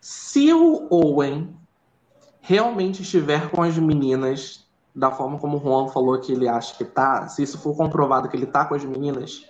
se 0.00 0.50
o 0.50 0.88
Owen 0.90 1.54
realmente 2.40 3.02
estiver 3.02 3.50
com 3.50 3.62
as 3.62 3.76
meninas 3.76 4.66
da 4.94 5.10
forma 5.10 5.38
como 5.38 5.58
o 5.58 5.60
Juan 5.60 5.88
falou 5.88 6.18
que 6.18 6.32
ele 6.32 6.48
acha 6.48 6.74
que 6.74 6.86
tá, 6.86 7.28
se 7.28 7.42
isso 7.42 7.58
for 7.58 7.76
comprovado 7.76 8.30
que 8.30 8.36
ele 8.36 8.46
tá 8.46 8.64
com 8.64 8.74
as 8.74 8.84
meninas, 8.84 9.46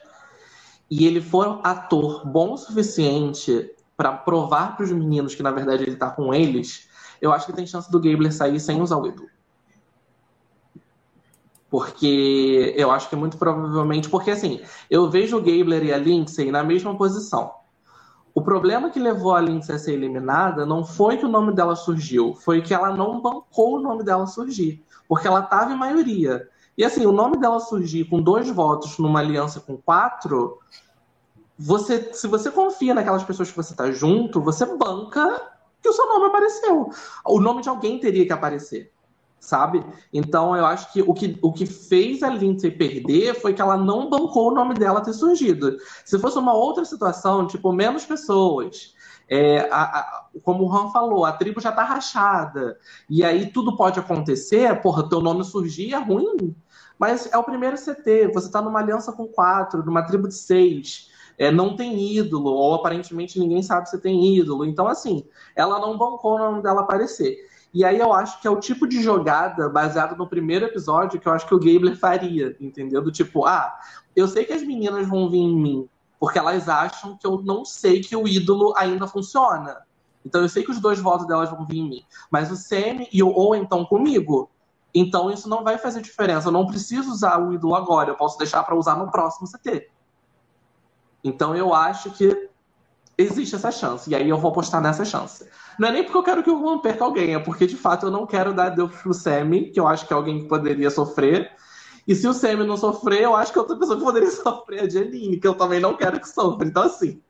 e 0.90 1.06
ele 1.06 1.20
for 1.20 1.60
ator 1.62 2.27
bom 2.27 2.52
o 2.52 2.56
suficiente 2.56 3.70
para 3.97 4.12
provar 4.12 4.77
para 4.77 4.85
os 4.85 4.93
meninos 4.93 5.36
que 5.36 5.43
na 5.43 5.52
verdade 5.52 5.85
ele 5.85 5.97
tá 5.97 6.10
com 6.10 6.35
eles, 6.35 6.89
eu 7.20 7.32
acho 7.32 7.47
que 7.47 7.52
tem 7.52 7.64
chance 7.64 7.90
do 7.90 8.01
Gabler 8.01 8.32
sair 8.32 8.59
sem 8.59 8.81
usar 8.81 8.97
o 8.97 9.06
ídolo. 9.06 9.28
Porque 11.70 12.74
eu 12.77 12.90
acho 12.90 13.09
que 13.09 13.16
muito 13.16 13.39
provavelmente. 13.39 14.09
Porque 14.10 14.32
assim, 14.32 14.60
eu 14.90 15.09
vejo 15.09 15.39
o 15.39 15.40
Gabler 15.40 15.85
e 15.85 15.93
a 15.93 15.97
Lindsay 15.97 16.51
na 16.51 16.62
mesma 16.62 16.94
posição. 16.98 17.61
O 18.34 18.40
problema 18.40 18.90
que 18.90 18.98
levou 18.98 19.34
a 19.34 19.40
Lindsay 19.40 19.76
a 19.76 19.78
ser 19.78 19.92
eliminada 19.92 20.64
não 20.64 20.84
foi 20.84 21.16
que 21.16 21.24
o 21.24 21.28
nome 21.28 21.52
dela 21.52 21.76
surgiu, 21.76 22.34
foi 22.34 22.62
que 22.62 22.72
ela 22.72 22.96
não 22.96 23.20
bancou 23.20 23.76
o 23.76 23.80
nome 23.80 24.02
dela 24.02 24.26
surgir. 24.26 24.82
Porque 25.09 25.26
ela 25.26 25.40
estava 25.40 25.72
em 25.72 25.76
maioria. 25.76 26.48
E 26.76 26.84
assim, 26.84 27.04
o 27.04 27.12
nome 27.12 27.36
dela 27.36 27.60
surgir 27.60 28.06
com 28.06 28.22
dois 28.22 28.48
votos 28.48 28.98
numa 28.98 29.20
aliança 29.20 29.60
com 29.60 29.76
quatro 29.76 30.59
você, 31.59 32.12
se 32.12 32.26
você 32.26 32.50
confia 32.50 32.94
naquelas 32.94 33.22
pessoas 33.22 33.50
que 33.50 33.56
você 33.56 33.74
tá 33.74 33.90
junto, 33.90 34.40
você 34.40 34.66
banca 34.66 35.52
que 35.80 35.88
o 35.88 35.92
seu 35.92 36.06
nome 36.09 36.26
apareceu. 36.26 36.90
O 37.24 37.40
nome 37.40 37.62
de 37.62 37.68
alguém 37.68 37.98
teria 37.98 38.26
que 38.26 38.32
aparecer, 38.32 38.91
sabe? 39.43 39.85
Então 40.12 40.56
eu 40.56 40.64
acho 40.64 40.93
que 40.93 41.02
o 41.02 41.12
que, 41.12 41.36
o 41.43 41.52
que 41.52 41.66
fez 41.66 42.23
a 42.23 42.31
Lindsay 42.31 42.70
perder 42.70 43.35
foi 43.35 43.52
que 43.52 43.60
ela 43.60 43.77
não 43.77 44.09
bancou 44.09 44.52
o 44.52 44.55
nome 44.55 44.74
dela 44.74 45.01
ter 45.01 45.12
surgido. 45.12 45.77
Se 46.05 46.16
fosse 46.19 46.39
uma 46.39 46.55
outra 46.55 46.85
situação, 46.85 47.47
tipo, 47.47 47.73
menos 47.73 48.06
pessoas. 48.06 48.94
É, 49.28 49.69
a, 49.70 49.82
a, 49.82 50.27
como 50.44 50.64
o 50.64 50.73
Han 50.73 50.90
falou, 50.93 51.24
a 51.24 51.32
tribo 51.32 51.60
já 51.60 51.73
tá 51.73 51.82
rachada. 51.82 52.78
E 53.10 53.24
aí 53.24 53.51
tudo 53.51 53.77
pode 53.77 53.98
acontecer, 53.98 54.81
porra, 54.81 55.09
teu 55.09 55.20
nome 55.20 55.43
surgir 55.44 55.93
é 55.93 55.98
ruim. 55.98 56.55
Mas 56.97 57.28
é 57.32 57.36
o 57.36 57.43
primeiro 57.43 57.77
CT, 57.77 58.31
você 58.32 58.48
tá 58.48 58.62
numa 58.62 58.78
aliança 58.78 59.10
com 59.10 59.27
quatro, 59.27 59.85
numa 59.85 60.02
tribo 60.02 60.28
de 60.28 60.35
seis 60.35 61.10
é, 61.39 61.51
não 61.51 61.74
tem 61.74 62.16
ídolo, 62.16 62.51
ou 62.51 62.74
aparentemente 62.74 63.40
ninguém 63.40 63.62
sabe 63.62 63.89
se 63.89 64.01
tem 64.01 64.36
ídolo. 64.36 64.64
Então, 64.64 64.86
assim, 64.86 65.27
ela 65.56 65.81
não 65.81 65.98
bancou 65.98 66.36
o 66.36 66.39
nome 66.39 66.62
dela 66.62 66.82
aparecer. 66.82 67.36
E 67.74 67.84
aí 67.84 67.98
eu 67.98 68.12
acho 68.12 68.40
que 68.40 68.46
é 68.46 68.50
o 68.50 68.60
tipo 68.60 68.86
de 68.86 69.02
jogada 69.02 69.68
baseado 69.68 70.16
no 70.16 70.26
primeiro 70.26 70.66
episódio 70.66 71.18
que 71.18 71.26
eu 71.26 71.32
acho 71.32 71.46
que 71.46 71.54
o 71.54 71.58
Gabler 71.58 71.96
faria, 71.96 72.54
entendeu? 72.60 73.00
Do 73.00 73.10
tipo, 73.10 73.46
ah, 73.46 73.74
eu 74.14 74.28
sei 74.28 74.44
que 74.44 74.52
as 74.52 74.62
meninas 74.62 75.08
vão 75.08 75.30
vir 75.30 75.38
em 75.38 75.56
mim, 75.56 75.88
porque 76.20 76.38
elas 76.38 76.68
acham 76.68 77.16
que 77.16 77.26
eu 77.26 77.40
não 77.42 77.64
sei 77.64 78.00
que 78.00 78.14
o 78.14 78.28
ídolo 78.28 78.74
ainda 78.76 79.06
funciona. 79.06 79.78
Então 80.24 80.42
eu 80.42 80.48
sei 80.48 80.62
que 80.62 80.70
os 80.70 80.78
dois 80.78 81.00
votos 81.00 81.26
delas 81.26 81.50
vão 81.50 81.66
vir 81.66 81.78
em 81.78 81.88
mim. 81.88 82.04
Mas 82.30 82.50
o 82.50 82.56
Semi 82.56 83.08
e 83.10 83.22
o 83.22 83.30
Owen 83.30 83.62
estão 83.62 83.84
comigo. 83.84 84.50
Então 84.94 85.30
isso 85.30 85.48
não 85.48 85.64
vai 85.64 85.78
fazer 85.78 86.02
diferença. 86.02 86.48
Eu 86.48 86.52
não 86.52 86.66
preciso 86.66 87.10
usar 87.10 87.38
o 87.38 87.54
ídolo 87.54 87.74
agora. 87.74 88.10
Eu 88.10 88.16
posso 88.16 88.38
deixar 88.38 88.62
para 88.62 88.76
usar 88.76 88.96
no 88.96 89.10
próximo 89.10 89.48
CT. 89.48 89.90
Então 91.24 91.56
eu 91.56 91.72
acho 91.72 92.10
que 92.10 92.50
existe 93.22 93.54
essa 93.54 93.70
chance. 93.70 94.10
E 94.10 94.14
aí 94.14 94.28
eu 94.28 94.38
vou 94.38 94.50
apostar 94.50 94.80
nessa 94.80 95.04
chance. 95.04 95.46
Não 95.78 95.88
é 95.88 95.92
nem 95.92 96.04
porque 96.04 96.18
eu 96.18 96.22
quero 96.22 96.42
que 96.42 96.50
o 96.50 96.58
Juan 96.58 96.78
perca 96.78 97.04
alguém, 97.04 97.34
é 97.34 97.38
porque 97.38 97.66
de 97.66 97.76
fato 97.76 98.06
eu 98.06 98.10
não 98.10 98.26
quero 98.26 98.52
dar 98.52 98.70
Deus 98.70 98.90
pro 98.94 99.14
Semi, 99.14 99.70
que 99.70 99.80
eu 99.80 99.88
acho 99.88 100.06
que 100.06 100.12
é 100.12 100.16
alguém 100.16 100.40
que 100.40 100.48
poderia 100.48 100.90
sofrer. 100.90 101.50
E 102.06 102.14
se 102.14 102.26
o 102.26 102.32
Semi 102.32 102.64
não 102.64 102.76
sofrer, 102.76 103.22
eu 103.22 103.36
acho 103.36 103.52
que 103.52 103.58
outra 103.58 103.76
pessoa 103.76 103.96
que 103.96 104.04
poderia 104.04 104.30
sofrer 104.32 104.80
é 104.80 104.82
a 104.84 104.88
Janine, 104.88 105.38
que 105.38 105.46
eu 105.46 105.54
também 105.54 105.80
não 105.80 105.96
quero 105.96 106.20
que 106.20 106.28
sofra. 106.28 106.66
Então, 106.66 106.82
assim. 106.82 107.20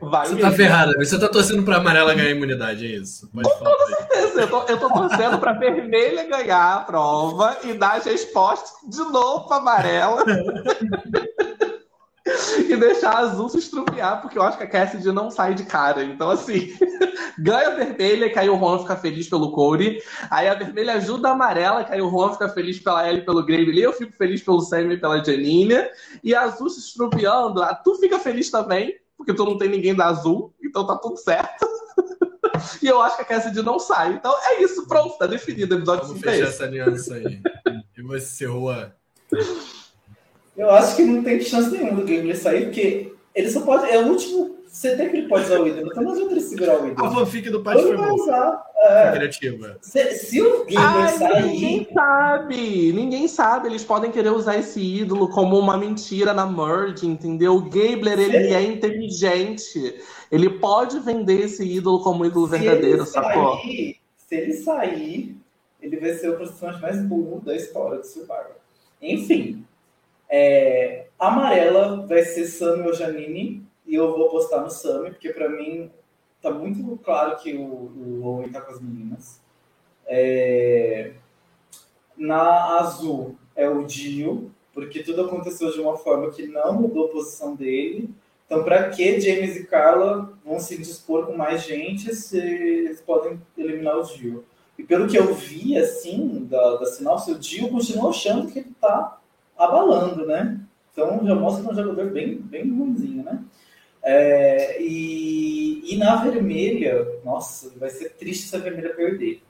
Vai 0.00 0.26
você 0.26 0.34
mesmo. 0.34 0.50
tá 0.50 0.56
ferrada, 0.56 0.92
você 0.96 1.18
tá 1.18 1.28
torcendo 1.28 1.62
pra 1.62 1.76
amarela 1.76 2.14
ganhar 2.14 2.30
imunidade, 2.30 2.86
é 2.86 2.96
isso? 2.96 3.28
Pode 3.28 3.48
Com 3.48 3.64
toda 3.64 3.86
certeza. 3.86 4.40
Eu 4.40 4.48
tô, 4.48 4.62
eu 4.62 4.78
tô 4.78 4.88
torcendo 4.88 5.38
pra 5.38 5.52
vermelha 5.52 6.26
ganhar 6.26 6.76
a 6.76 6.80
prova 6.80 7.58
e 7.64 7.74
dar 7.74 7.96
as 7.96 8.06
respostas 8.06 8.70
de 8.88 8.98
novo 8.98 9.46
pra 9.46 9.58
amarela. 9.58 10.24
e 12.68 12.76
deixar 12.76 13.12
a 13.12 13.18
azul 13.18 13.48
se 13.48 13.58
estrupiar, 13.58 14.20
porque 14.20 14.38
eu 14.38 14.42
acho 14.42 14.58
que 14.58 14.64
a 14.64 14.68
Cassidy 14.68 15.10
não 15.12 15.30
sai 15.30 15.54
de 15.54 15.64
cara. 15.64 16.04
Então, 16.04 16.30
assim, 16.30 16.72
ganha 17.38 17.68
a 17.68 17.74
vermelha, 17.74 18.30
que 18.30 18.38
aí 18.38 18.48
o 18.48 18.58
Juan 18.58 18.78
fica 18.80 18.96
feliz 18.96 19.28
pelo 19.28 19.52
Corey. 19.52 20.02
Aí 20.30 20.48
a 20.48 20.54
vermelha 20.54 20.94
ajuda 20.94 21.28
a 21.28 21.32
amarela, 21.32 21.84
que 21.84 21.92
aí 21.92 22.00
o 22.00 22.10
Juan 22.10 22.32
fica 22.32 22.48
feliz 22.48 22.78
pela 22.78 23.08
Ellie 23.08 23.22
e 23.22 23.24
pelo 23.24 23.44
Gravely. 23.44 23.82
Eu 23.82 23.92
fico 23.92 24.12
feliz 24.12 24.42
pelo 24.42 24.60
Sammy 24.60 24.94
e 24.94 24.98
pela 24.98 25.22
Janine. 25.24 25.76
E 26.22 26.34
a 26.34 26.42
azul 26.42 26.68
se 26.68 26.80
estrupiando, 26.80 27.62
tu 27.82 27.94
fica 27.96 28.18
feliz 28.18 28.50
também, 28.50 28.94
porque 29.16 29.34
tu 29.34 29.44
não 29.44 29.58
tem 29.58 29.68
ninguém 29.68 29.94
da 29.94 30.06
azul, 30.06 30.54
então 30.62 30.86
tá 30.86 30.96
tudo 30.96 31.16
certo. 31.16 31.66
e 32.82 32.86
eu 32.86 33.00
acho 33.00 33.16
que 33.16 33.22
a 33.22 33.26
Cassidy 33.26 33.62
não 33.62 33.78
sai. 33.78 34.14
Então 34.14 34.34
é 34.44 34.62
isso, 34.62 34.86
pronto, 34.86 35.18
tá 35.18 35.26
definido 35.26 35.74
o 35.74 35.78
episódio 35.78 36.06
Vamos 36.06 36.22
fechar 36.22 36.48
essa 36.48 36.64
aliança 36.64 37.14
aí. 37.14 37.40
E 37.96 38.02
você, 38.02 38.46
Juan? 38.46 38.92
Eu 40.58 40.70
acho 40.70 40.96
que 40.96 41.04
não 41.04 41.22
tem 41.22 41.40
chance 41.40 41.70
nenhuma 41.70 41.92
do 41.92 42.04
Gambler 42.04 42.36
sair, 42.36 42.64
porque 42.64 43.12
ele 43.32 43.48
só 43.48 43.60
pode. 43.60 43.88
É 43.88 44.02
o 44.02 44.08
último 44.08 44.58
CT 44.68 45.08
que 45.08 45.16
ele 45.16 45.28
pode 45.28 45.44
usar 45.44 45.60
o 45.60 45.68
ídolo. 45.68 45.86
Então 45.86 46.02
não 46.02 46.10
adianta 46.10 46.32
ele 46.32 46.40
segurar 46.40 46.82
o 46.82 46.88
ídolo. 46.88 47.06
A 47.06 47.10
fanfic 47.12 47.48
do 47.48 47.62
Pat 47.62 47.80
foi 47.80 47.96
vai 47.96 48.10
usar. 48.10 48.66
É. 48.80 49.12
criativa. 49.12 49.78
Se, 49.80 50.14
se 50.16 50.42
o 50.42 50.64
Gambler 50.64 51.08
sair. 51.16 51.42
Ninguém 51.46 51.88
sabe. 51.92 52.92
Ninguém 52.92 53.28
sabe. 53.28 53.68
Eles 53.68 53.84
podem 53.84 54.10
querer 54.10 54.30
usar 54.30 54.56
esse 54.56 54.80
ídolo 54.80 55.28
como 55.28 55.56
uma 55.56 55.78
mentira 55.78 56.34
na 56.34 56.44
merge, 56.44 57.06
entendeu? 57.06 57.54
O 57.54 57.62
Gabler, 57.62 58.18
ele 58.18 58.52
é 58.52 58.62
inteligente. 58.62 59.94
Ele 60.30 60.50
pode 60.50 60.98
vender 60.98 61.44
esse 61.44 61.64
ídolo 61.64 62.02
como 62.02 62.26
ídolo 62.26 62.48
se 62.48 62.58
verdadeiro, 62.58 63.06
sacou? 63.06 63.58
se 63.60 64.34
ele 64.34 64.54
sair, 64.54 65.36
ele 65.80 65.96
vai 65.96 66.14
ser 66.14 66.30
o 66.30 66.36
personagem 66.36 66.82
mais 66.82 67.00
burro 67.00 67.40
da 67.40 67.54
história 67.54 67.98
do 67.98 68.06
Survivor. 68.06 68.58
Enfim, 69.00 69.64
é, 70.28 71.06
amarela 71.18 72.06
vai 72.06 72.22
ser 72.22 72.46
Sammy 72.46 72.86
ou 72.86 72.94
Janine, 72.94 73.66
e 73.86 73.94
eu 73.94 74.12
vou 74.14 74.26
apostar 74.26 74.62
no 74.62 74.70
Sammy, 74.70 75.10
porque 75.10 75.30
para 75.30 75.48
mim 75.48 75.90
tá 76.42 76.50
muito 76.50 76.96
claro 77.02 77.36
que 77.36 77.54
o, 77.54 77.62
o 77.62 78.24
Owen 78.24 78.50
tá 78.50 78.60
com 78.60 78.72
as 78.72 78.80
meninas. 78.80 79.40
É, 80.06 81.12
na 82.16 82.78
azul 82.78 83.36
é 83.56 83.68
o 83.68 83.84
Dio, 83.84 84.50
porque 84.72 85.02
tudo 85.02 85.22
aconteceu 85.22 85.72
de 85.72 85.80
uma 85.80 85.96
forma 85.96 86.30
que 86.30 86.46
não 86.46 86.74
mudou 86.74 87.06
a 87.06 87.10
posição 87.10 87.54
dele. 87.54 88.10
Então, 88.46 88.64
para 88.64 88.88
que 88.90 89.20
James 89.20 89.56
e 89.56 89.64
Carla 89.64 90.32
vão 90.44 90.58
se 90.58 90.78
dispor 90.78 91.26
com 91.26 91.36
mais 91.36 91.64
gente 91.64 92.14
se 92.14 92.38
eles 92.38 93.00
podem 93.00 93.40
eliminar 93.56 93.98
o 93.98 94.04
Dio? 94.04 94.44
E 94.78 94.84
pelo 94.84 95.08
que 95.08 95.18
eu 95.18 95.34
vi, 95.34 95.76
assim, 95.76 96.46
da, 96.48 96.76
da 96.76 96.86
sinal, 96.86 97.18
o 97.28 97.34
Dio 97.34 97.68
continua 97.68 98.10
achando 98.10 98.50
que 98.50 98.60
ele 98.60 98.72
tá 98.80 99.17
abalando, 99.58 100.24
né? 100.24 100.58
Então 100.92 101.20
já 101.26 101.34
mostra 101.34 101.62
que 101.62 101.68
é 101.68 101.72
um 101.72 101.76
jogador 101.76 102.10
bem, 102.10 102.36
bem 102.36 102.70
ruimzinho, 102.70 103.22
né? 103.24 103.42
É, 104.02 104.80
e, 104.80 105.82
e 105.92 105.96
na 105.96 106.16
vermelha, 106.16 107.06
nossa, 107.24 107.70
vai 107.76 107.90
ser 107.90 108.10
triste 108.10 108.46
essa 108.46 108.58
vermelha 108.58 108.94
perder. 108.94 109.42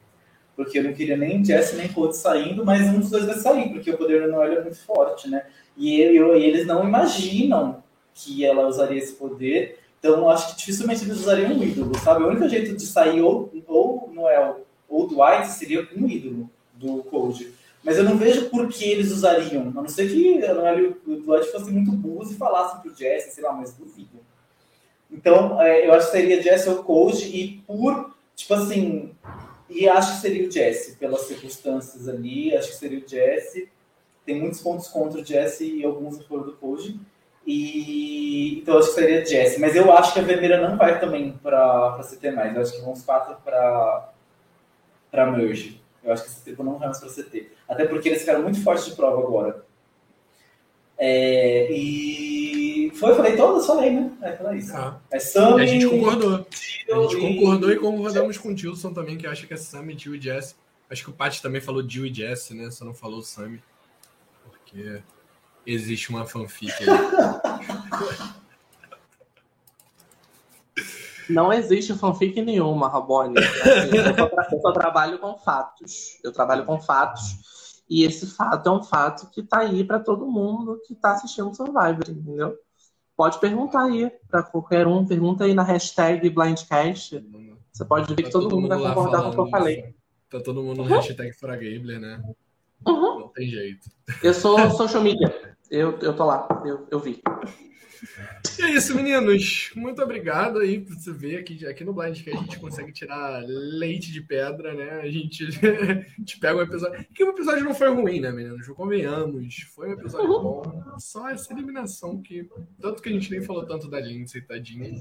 Porque 0.57 0.79
eu 0.79 0.83
não 0.83 0.93
queria 0.93 1.17
nem 1.17 1.45
Jesse 1.45 1.77
nem 1.77 1.89
Code 1.89 2.17
saindo, 2.17 2.65
mas 2.65 2.83
um 2.89 2.99
dos 2.99 3.11
dois 3.11 3.27
vai 3.27 3.37
sair, 3.37 3.69
porque 3.69 3.91
o 3.93 3.97
poder 3.97 4.23
do 4.23 4.33
Noel 4.33 4.55
é 4.55 4.63
muito 4.63 4.79
forte, 4.79 5.29
né? 5.29 5.47
E, 5.77 6.01
eu, 6.01 6.37
e 6.37 6.45
eles 6.45 6.67
não 6.67 6.83
imaginam 6.83 7.83
que 8.13 8.45
ela 8.45 8.67
usaria 8.67 8.99
esse 8.99 9.13
poder, 9.13 9.79
então 10.01 10.29
acho 10.29 10.51
que 10.51 10.59
dificilmente 10.59 11.05
eles 11.05 11.19
usariam 11.19 11.53
um 11.53 11.63
ídolo, 11.63 11.97
sabe? 12.01 12.25
O 12.25 12.29
único 12.29 12.49
jeito 12.49 12.77
de 12.77 12.85
sair 12.85 13.21
ou, 13.21 13.53
ou 13.69 14.11
Noel 14.13 14.67
ou 14.89 15.07
Dwight 15.07 15.47
seria 15.49 15.87
um 15.97 16.09
ídolo 16.09 16.51
do 16.75 17.05
Code. 17.05 17.53
Mas 17.83 17.97
eu 17.97 18.05
não 18.05 18.17
vejo 18.17 18.51
por 18.51 18.69
que 18.69 18.85
eles 18.85 19.11
usariam. 19.11 19.69
A 19.69 19.83
não 19.83 19.89
ser 19.89 20.09
que 20.09 20.41
o 21.07 21.17
Dwight 21.17 21.51
fosse 21.51 21.71
muito 21.71 21.93
burro 21.93 22.31
e 22.31 22.35
falasse 22.35 22.81
pro 22.83 22.95
Jesse, 22.95 23.35
sei 23.35 23.45
lá, 23.45 23.53
mas 23.53 23.75
duvido. 23.75 24.19
Então, 25.11 25.61
é, 25.61 25.87
eu 25.87 25.93
acho 25.95 26.07
que 26.07 26.13
seria 26.13 26.43
Jesse 26.43 26.69
ou 26.69 26.83
Cold 26.83 27.25
e 27.25 27.63
por, 27.67 28.15
tipo 28.37 28.55
assim, 28.55 29.15
e 29.71 29.89
acho 29.89 30.15
que 30.17 30.21
seria 30.21 30.49
o 30.49 30.51
Jesse, 30.51 30.97
pelas 30.97 31.23
circunstâncias 31.23 32.09
ali, 32.09 32.55
acho 32.57 32.69
que 32.69 32.77
seria 32.77 32.99
o 32.99 33.09
Jesse. 33.09 33.71
Tem 34.25 34.41
muitos 34.41 34.61
pontos 34.61 34.89
contra 34.89 35.21
o 35.21 35.25
Jesse 35.25 35.65
e 35.65 35.85
alguns 35.85 36.19
a 36.19 36.23
favor 36.23 36.45
do 36.45 36.53
Cold. 36.57 36.99
E 37.47 38.59
então 38.59 38.77
acho 38.77 38.89
que 38.89 38.95
seria 38.95 39.25
Jesse. 39.25 39.61
Mas 39.61 39.75
eu 39.75 39.91
acho 39.93 40.13
que 40.13 40.21
a 40.21 40.23
vermelha 40.23 40.61
não 40.61 40.77
vai 40.77 41.01
também 41.01 41.33
para 41.43 41.99
CT 42.03 42.31
mais. 42.33 42.55
Eu 42.55 42.63
acho 42.63 42.73
que 42.73 42.81
vão 42.83 42.93
os 42.93 43.03
quatro 43.03 43.37
para 43.43 44.13
Merge. 45.33 45.81
Eu 46.03 46.13
acho 46.13 46.25
que 46.25 46.31
esse 46.31 46.43
tempo 46.43 46.63
não 46.63 46.79
vai 46.79 46.89
mais 46.89 47.01
para 47.01 47.09
CT. 47.09 47.51
Até 47.69 47.85
porque 47.85 48.09
eles 48.09 48.21
ficaram 48.21 48.43
muito 48.43 48.63
fortes 48.63 48.87
de 48.87 48.93
prova 48.93 49.21
agora. 49.23 49.65
É, 50.97 51.71
e 51.71 52.91
foi, 52.95 53.11
eu 53.11 53.17
falei 53.17 53.37
todas, 53.37 53.67
falei, 53.67 53.91
né? 53.91 54.11
É, 54.23 54.33
falei 54.33 54.59
isso. 54.59 54.77
Ah. 54.77 54.99
É 55.11 55.19
Sam 55.19 55.57
A 55.57 55.67
gente 55.67 55.87
concordou. 55.87 56.35
A 56.35 57.03
gente 57.03 57.17
concordou 57.17 57.71
e, 57.71 57.75
e 57.75 57.79
concordamos 57.79 58.39
com 58.39 58.49
o 58.49 58.55
Dilson 58.55 58.93
também, 58.93 59.17
que 59.17 59.27
acha 59.27 59.47
que 59.47 59.55
é 59.55 59.57
Sam, 59.57 59.97
Jill 59.97 60.17
e 60.17 60.21
Jess. 60.21 60.57
Acho 60.91 61.05
que 61.05 61.11
o 61.11 61.13
Pat 61.13 61.41
também 61.41 61.61
falou 61.61 61.87
Jill 61.87 62.07
e 62.07 62.15
Jess, 62.15 62.51
né? 62.51 62.71
Só 62.71 62.85
não 62.85 62.95
falou 62.95 63.23
Sam. 63.23 63.59
Porque 64.43 65.01
existe 65.67 66.11
uma 66.11 66.27
fanfic 66.27 66.73
aí. 66.81 66.87
Não 71.29 71.53
existe 71.53 71.93
fanfic 71.95 72.41
nenhuma, 72.41 72.89
Rabone. 72.89 73.39
Assim, 73.39 73.97
eu, 73.97 74.15
só 74.17 74.31
eu, 74.51 74.61
só 74.63 74.73
trabalho 74.73 75.19
com 75.19 75.37
fatos. 75.37 76.19
Eu 76.25 76.33
trabalho 76.33 76.65
com 76.65 76.81
fatos. 76.81 77.37
E 77.89 78.05
esse 78.05 78.27
fato 78.27 78.69
é 78.69 78.73
um 78.73 78.83
fato 78.83 79.31
que 79.31 79.43
tá 79.43 79.61
aí 79.61 79.83
para 79.83 79.99
todo 79.99 80.27
mundo 80.27 80.81
que 80.87 80.95
tá 80.95 81.13
assistindo 81.13 81.55
Survivor, 81.55 82.05
entendeu? 82.09 82.57
Pode 83.17 83.41
perguntar 83.41 83.85
aí 83.85 84.11
para 84.31 84.43
qualquer 84.43 84.87
um. 84.87 85.05
Pergunta 85.07 85.45
aí 85.45 85.55
na 85.55 85.63
hashtag 85.63 86.29
Blindcast. 86.31 87.25
Você 87.73 87.85
pode 87.85 88.15
ver 88.15 88.23
tá 88.23 88.23
que 88.23 88.31
todo, 88.31 88.49
todo 88.49 88.61
mundo, 88.61 88.75
mundo 88.75 88.83
vai 88.83 88.95
concordar 88.95 89.23
com 89.23 89.29
o 89.29 89.33
que 89.33 89.41
eu 89.41 89.49
falei. 89.49 89.95
Tá 90.31 90.41
todo 90.41 90.63
mundo 90.63 90.79
no 90.79 90.83
uhum. 90.83 90.97
hashtag 90.97 91.33
Fragabler, 91.33 91.99
né? 91.99 92.23
Uhum. 92.87 93.21
Não 93.21 93.29
tem 93.29 93.49
jeito. 93.49 93.91
Eu 94.23 94.35
sou 94.35 94.71
social 94.71 95.03
media. 95.03 95.57
Eu, 95.71 95.99
eu 95.99 96.15
tô 96.15 96.25
lá. 96.25 96.47
Eu, 96.65 96.87
eu 96.91 97.01
vi. 97.01 97.23
E 98.59 98.63
é 98.63 98.71
isso, 98.71 98.95
meninos. 98.95 99.71
Muito 99.75 100.03
obrigado 100.03 100.59
aí 100.59 100.81
por 100.81 100.95
você 100.95 101.13
ver 101.13 101.39
aqui, 101.39 101.67
aqui 101.67 101.85
no 101.85 101.93
Blind 101.93 102.23
que 102.23 102.31
a 102.31 102.37
gente 102.37 102.59
consegue 102.59 102.93
tirar 102.93 103.43
leite 103.47 104.13
de 104.13 104.21
pedra, 104.21 104.75
né? 104.75 105.01
A 105.01 105.11
gente, 105.11 105.45
a 105.67 106.19
gente 106.19 106.39
pega 106.39 106.59
um 106.59 106.63
episódio. 106.63 107.05
Que 107.15 107.25
o 107.25 107.31
episódio 107.31 107.65
não 107.65 107.75
foi 107.75 107.89
ruim, 107.89 108.21
né, 108.21 108.31
meninos? 108.31 108.67
Convenhamos. 108.69 109.67
Foi 109.75 109.89
um 109.89 109.93
episódio 109.93 110.29
bom. 110.29 110.95
Só 110.99 111.29
essa 111.29 111.53
eliminação 111.53 112.21
que. 112.21 112.49
Tanto 112.81 113.03
que 113.03 113.09
a 113.09 113.13
gente 113.13 113.31
nem 113.31 113.43
falou 113.43 113.65
tanto 113.65 113.89
da 113.89 114.01
Lindsay, 114.01 114.43
tadinha. 114.43 114.93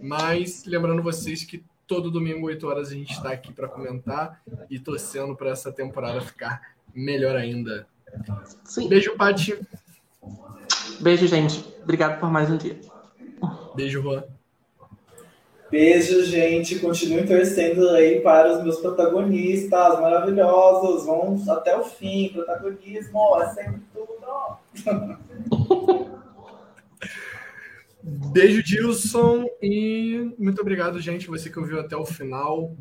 Mas 0.00 0.64
lembrando 0.64 1.02
vocês 1.02 1.44
que 1.44 1.64
todo 1.86 2.10
domingo, 2.10 2.46
8 2.46 2.66
horas, 2.68 2.88
a 2.90 2.94
gente 2.94 3.12
está 3.12 3.32
aqui 3.32 3.52
para 3.52 3.68
comentar 3.68 4.40
e 4.70 4.78
torcendo 4.78 5.34
para 5.34 5.50
essa 5.50 5.72
temporada 5.72 6.20
ficar 6.20 6.76
melhor 6.94 7.36
ainda. 7.36 7.86
Sim. 8.64 8.88
Beijo, 8.88 9.16
Paty. 9.16 9.58
Beijo, 11.00 11.26
gente. 11.26 11.64
Obrigado 11.82 12.20
por 12.20 12.30
mais 12.30 12.50
um 12.50 12.58
dia. 12.58 12.78
Beijo, 13.74 14.02
Juan. 14.02 14.22
Beijo, 15.70 16.22
gente. 16.24 16.78
Continue 16.78 17.26
torcendo 17.26 17.88
aí 17.90 18.20
para 18.20 18.58
os 18.58 18.62
meus 18.62 18.80
protagonistas 18.80 19.98
maravilhosos. 19.98 21.06
Vamos 21.06 21.48
até 21.48 21.74
o 21.74 21.84
fim. 21.84 22.28
Protagonismo 22.34 23.40
é 23.40 23.48
sempre 23.54 23.80
tudo. 23.94 24.10
Beijo, 28.02 28.62
Dilson. 28.62 29.46
E 29.62 30.34
muito 30.38 30.60
obrigado, 30.60 31.00
gente. 31.00 31.28
Você 31.28 31.48
que 31.48 31.58
ouviu 31.58 31.80
até 31.80 31.96
o 31.96 32.04
final. 32.04 32.76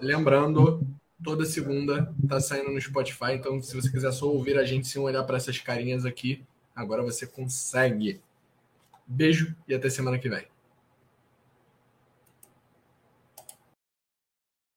Lembrando, 0.00 0.86
toda 1.22 1.44
segunda 1.44 2.14
tá 2.28 2.38
saindo 2.38 2.70
no 2.70 2.80
Spotify. 2.80 3.32
Então, 3.32 3.60
se 3.60 3.74
você 3.74 3.90
quiser 3.90 4.12
só 4.12 4.26
ouvir 4.26 4.56
a 4.56 4.64
gente 4.64 4.86
sem 4.86 5.02
olhar 5.02 5.24
para 5.24 5.36
essas 5.36 5.58
carinhas 5.58 6.06
aqui, 6.06 6.44
Agora 6.74 7.02
você 7.02 7.26
consegue. 7.26 8.20
Beijo 9.06 9.54
e 9.68 9.74
até 9.74 9.90
semana 9.90 10.18
que 10.18 10.28
vem. 10.28 10.46